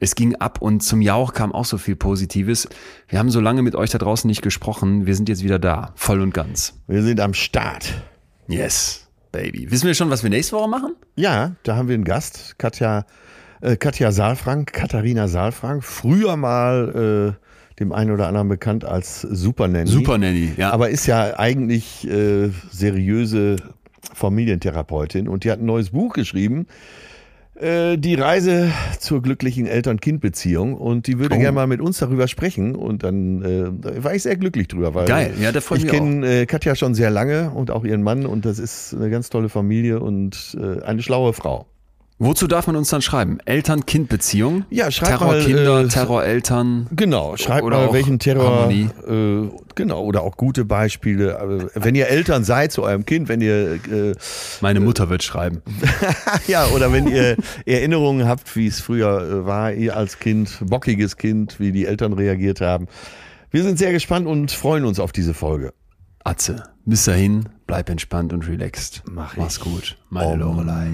es 0.00 0.14
ging 0.14 0.34
ab 0.36 0.60
und 0.60 0.82
zum 0.82 1.00
Jauch 1.00 1.32
kam 1.32 1.52
auch 1.52 1.64
so 1.64 1.78
viel 1.78 1.96
Positives. 1.96 2.68
Wir 3.08 3.18
haben 3.18 3.30
so 3.30 3.40
lange 3.40 3.62
mit 3.62 3.74
euch 3.76 3.90
da 3.90 3.98
draußen 3.98 4.26
nicht 4.26 4.42
gesprochen. 4.42 5.06
Wir 5.06 5.14
sind 5.14 5.28
jetzt 5.28 5.44
wieder 5.44 5.58
da, 5.58 5.92
voll 5.94 6.20
und 6.20 6.34
ganz. 6.34 6.74
Wir 6.88 7.02
sind 7.02 7.13
am 7.20 7.34
Start. 7.34 7.92
Yes, 8.48 9.08
baby. 9.32 9.70
Wissen 9.70 9.86
wir 9.86 9.94
schon, 9.94 10.10
was 10.10 10.22
wir 10.22 10.30
nächste 10.30 10.56
Woche 10.56 10.68
machen? 10.68 10.94
Ja, 11.16 11.56
da 11.62 11.76
haben 11.76 11.88
wir 11.88 11.94
einen 11.94 12.04
Gast, 12.04 12.58
Katja, 12.58 13.06
äh, 13.60 13.76
Katja 13.76 14.12
Saalfrank, 14.12 14.72
Katharina 14.72 15.28
Saalfrank, 15.28 15.84
früher 15.84 16.36
mal 16.36 17.36
äh, 17.38 17.78
dem 17.80 17.92
einen 17.92 18.10
oder 18.10 18.28
anderen 18.28 18.48
bekannt 18.48 18.84
als 18.84 19.22
Super 19.22 19.68
Nanny. 19.68 19.90
Super 19.90 20.18
Nanny, 20.18 20.52
ja. 20.56 20.70
Aber 20.70 20.90
ist 20.90 21.06
ja 21.06 21.38
eigentlich 21.38 22.08
äh, 22.08 22.50
seriöse 22.70 23.56
Familientherapeutin 24.12 25.28
und 25.28 25.44
die 25.44 25.50
hat 25.50 25.60
ein 25.60 25.66
neues 25.66 25.90
Buch 25.90 26.12
geschrieben. 26.14 26.66
Äh, 27.56 27.98
die 27.98 28.14
Reise 28.16 28.72
zur 28.98 29.22
glücklichen 29.22 29.66
Eltern-Kind-Beziehung 29.66 30.74
und 30.74 31.06
die 31.06 31.20
würde 31.20 31.36
Oh. 31.36 31.38
gerne 31.38 31.54
mal 31.54 31.66
mit 31.68 31.80
uns 31.80 31.98
darüber 31.98 32.26
sprechen 32.26 32.74
und 32.74 33.04
dann 33.04 33.42
äh, 33.42 34.02
war 34.02 34.12
ich 34.12 34.24
sehr 34.24 34.36
glücklich 34.36 34.66
drüber, 34.66 34.92
weil 34.94 35.06
Geil, 35.06 35.34
ja, 35.40 35.52
da 35.52 35.60
freut 35.60 35.78
ich 35.78 35.84
mich 35.84 35.92
kenne 35.92 36.40
äh, 36.40 36.46
Katja 36.46 36.74
schon 36.74 36.94
sehr 36.94 37.10
lange 37.10 37.50
und 37.50 37.70
auch 37.70 37.84
ihren 37.84 38.02
Mann 38.02 38.26
und 38.26 38.44
das 38.44 38.58
ist 38.58 38.92
eine 38.94 39.08
ganz 39.08 39.30
tolle 39.30 39.48
Familie 39.48 40.00
und 40.00 40.56
äh, 40.60 40.82
eine 40.82 41.00
schlaue 41.02 41.32
Frau. 41.32 41.66
Wozu 42.18 42.46
darf 42.46 42.68
man 42.68 42.76
uns 42.76 42.90
dann 42.90 43.02
schreiben? 43.02 43.38
Eltern-Kind-Beziehung? 43.44 44.64
Ja, 44.70 44.92
schreibt 44.92 45.18
Terrorkinder, 45.18 45.72
mal, 45.74 45.84
äh, 45.86 45.88
Terroreltern. 45.88 46.86
Genau, 46.92 47.36
schreibt 47.36 47.64
Oder 47.64 47.86
mal 47.86 47.92
welchen 47.92 48.20
Terror, 48.20 48.60
Harmonie. 48.60 48.88
äh, 49.08 49.50
genau, 49.74 50.04
oder 50.04 50.22
auch 50.22 50.36
gute 50.36 50.64
Beispiele. 50.64 51.40
Aber 51.40 51.70
wenn 51.74 51.96
ihr 51.96 52.06
Eltern 52.06 52.44
seid 52.44 52.70
zu 52.70 52.84
eurem 52.84 53.04
Kind, 53.04 53.28
wenn 53.28 53.40
ihr 53.40 53.80
äh, 53.90 54.14
Meine 54.60 54.78
Mutter 54.78 55.10
wird 55.10 55.24
schreiben. 55.24 55.62
ja, 56.46 56.66
oder 56.68 56.92
wenn 56.92 57.08
ihr 57.08 57.36
Erinnerungen 57.66 58.28
habt, 58.28 58.54
wie 58.54 58.68
es 58.68 58.80
früher 58.80 59.20
äh, 59.20 59.46
war, 59.46 59.72
ihr 59.72 59.96
als 59.96 60.20
Kind, 60.20 60.58
bockiges 60.64 61.16
Kind, 61.16 61.58
wie 61.58 61.72
die 61.72 61.84
Eltern 61.84 62.12
reagiert 62.12 62.60
haben. 62.60 62.86
Wir 63.50 63.64
sind 63.64 63.76
sehr 63.76 63.90
gespannt 63.90 64.28
und 64.28 64.52
freuen 64.52 64.84
uns 64.84 65.00
auf 65.00 65.10
diese 65.10 65.34
Folge. 65.34 65.72
Atze, 66.22 66.62
bis 66.84 67.04
dahin, 67.04 67.48
bleib 67.66 67.88
entspannt 67.88 68.32
und 68.32 68.46
relaxed. 68.48 69.02
Mach 69.10 69.36
Mach's 69.36 69.56
ich. 69.58 69.62
gut. 69.62 69.96
Meine 70.10 70.46
Om. 70.46 70.56
Lorelei. 70.56 70.88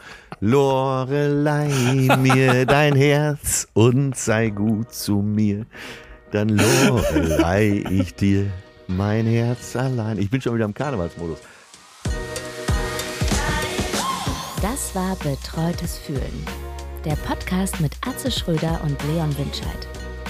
Lorelei, 0.40 1.68
mir 2.18 2.66
dein 2.66 2.94
Herz 2.94 3.66
und 3.72 4.16
sei 4.16 4.50
gut 4.50 4.92
zu 4.92 5.16
mir. 5.16 5.66
Dann 6.30 6.50
Lorelei 6.50 7.84
ich 7.90 8.14
dir 8.14 8.50
mein 8.86 9.26
Herz 9.26 9.74
allein. 9.76 10.18
Ich 10.18 10.30
bin 10.30 10.40
schon 10.40 10.54
wieder 10.54 10.66
im 10.66 10.74
Karnevalsmodus. 10.74 11.38
Das 14.62 14.94
war 14.94 15.16
Betreutes 15.16 15.98
Fühlen. 15.98 16.46
Der 17.04 17.16
Podcast 17.16 17.80
mit 17.80 17.92
Atze 18.06 18.30
Schröder 18.30 18.80
und 18.84 18.96
Leon 19.04 19.36
Winscheid. 19.38 19.88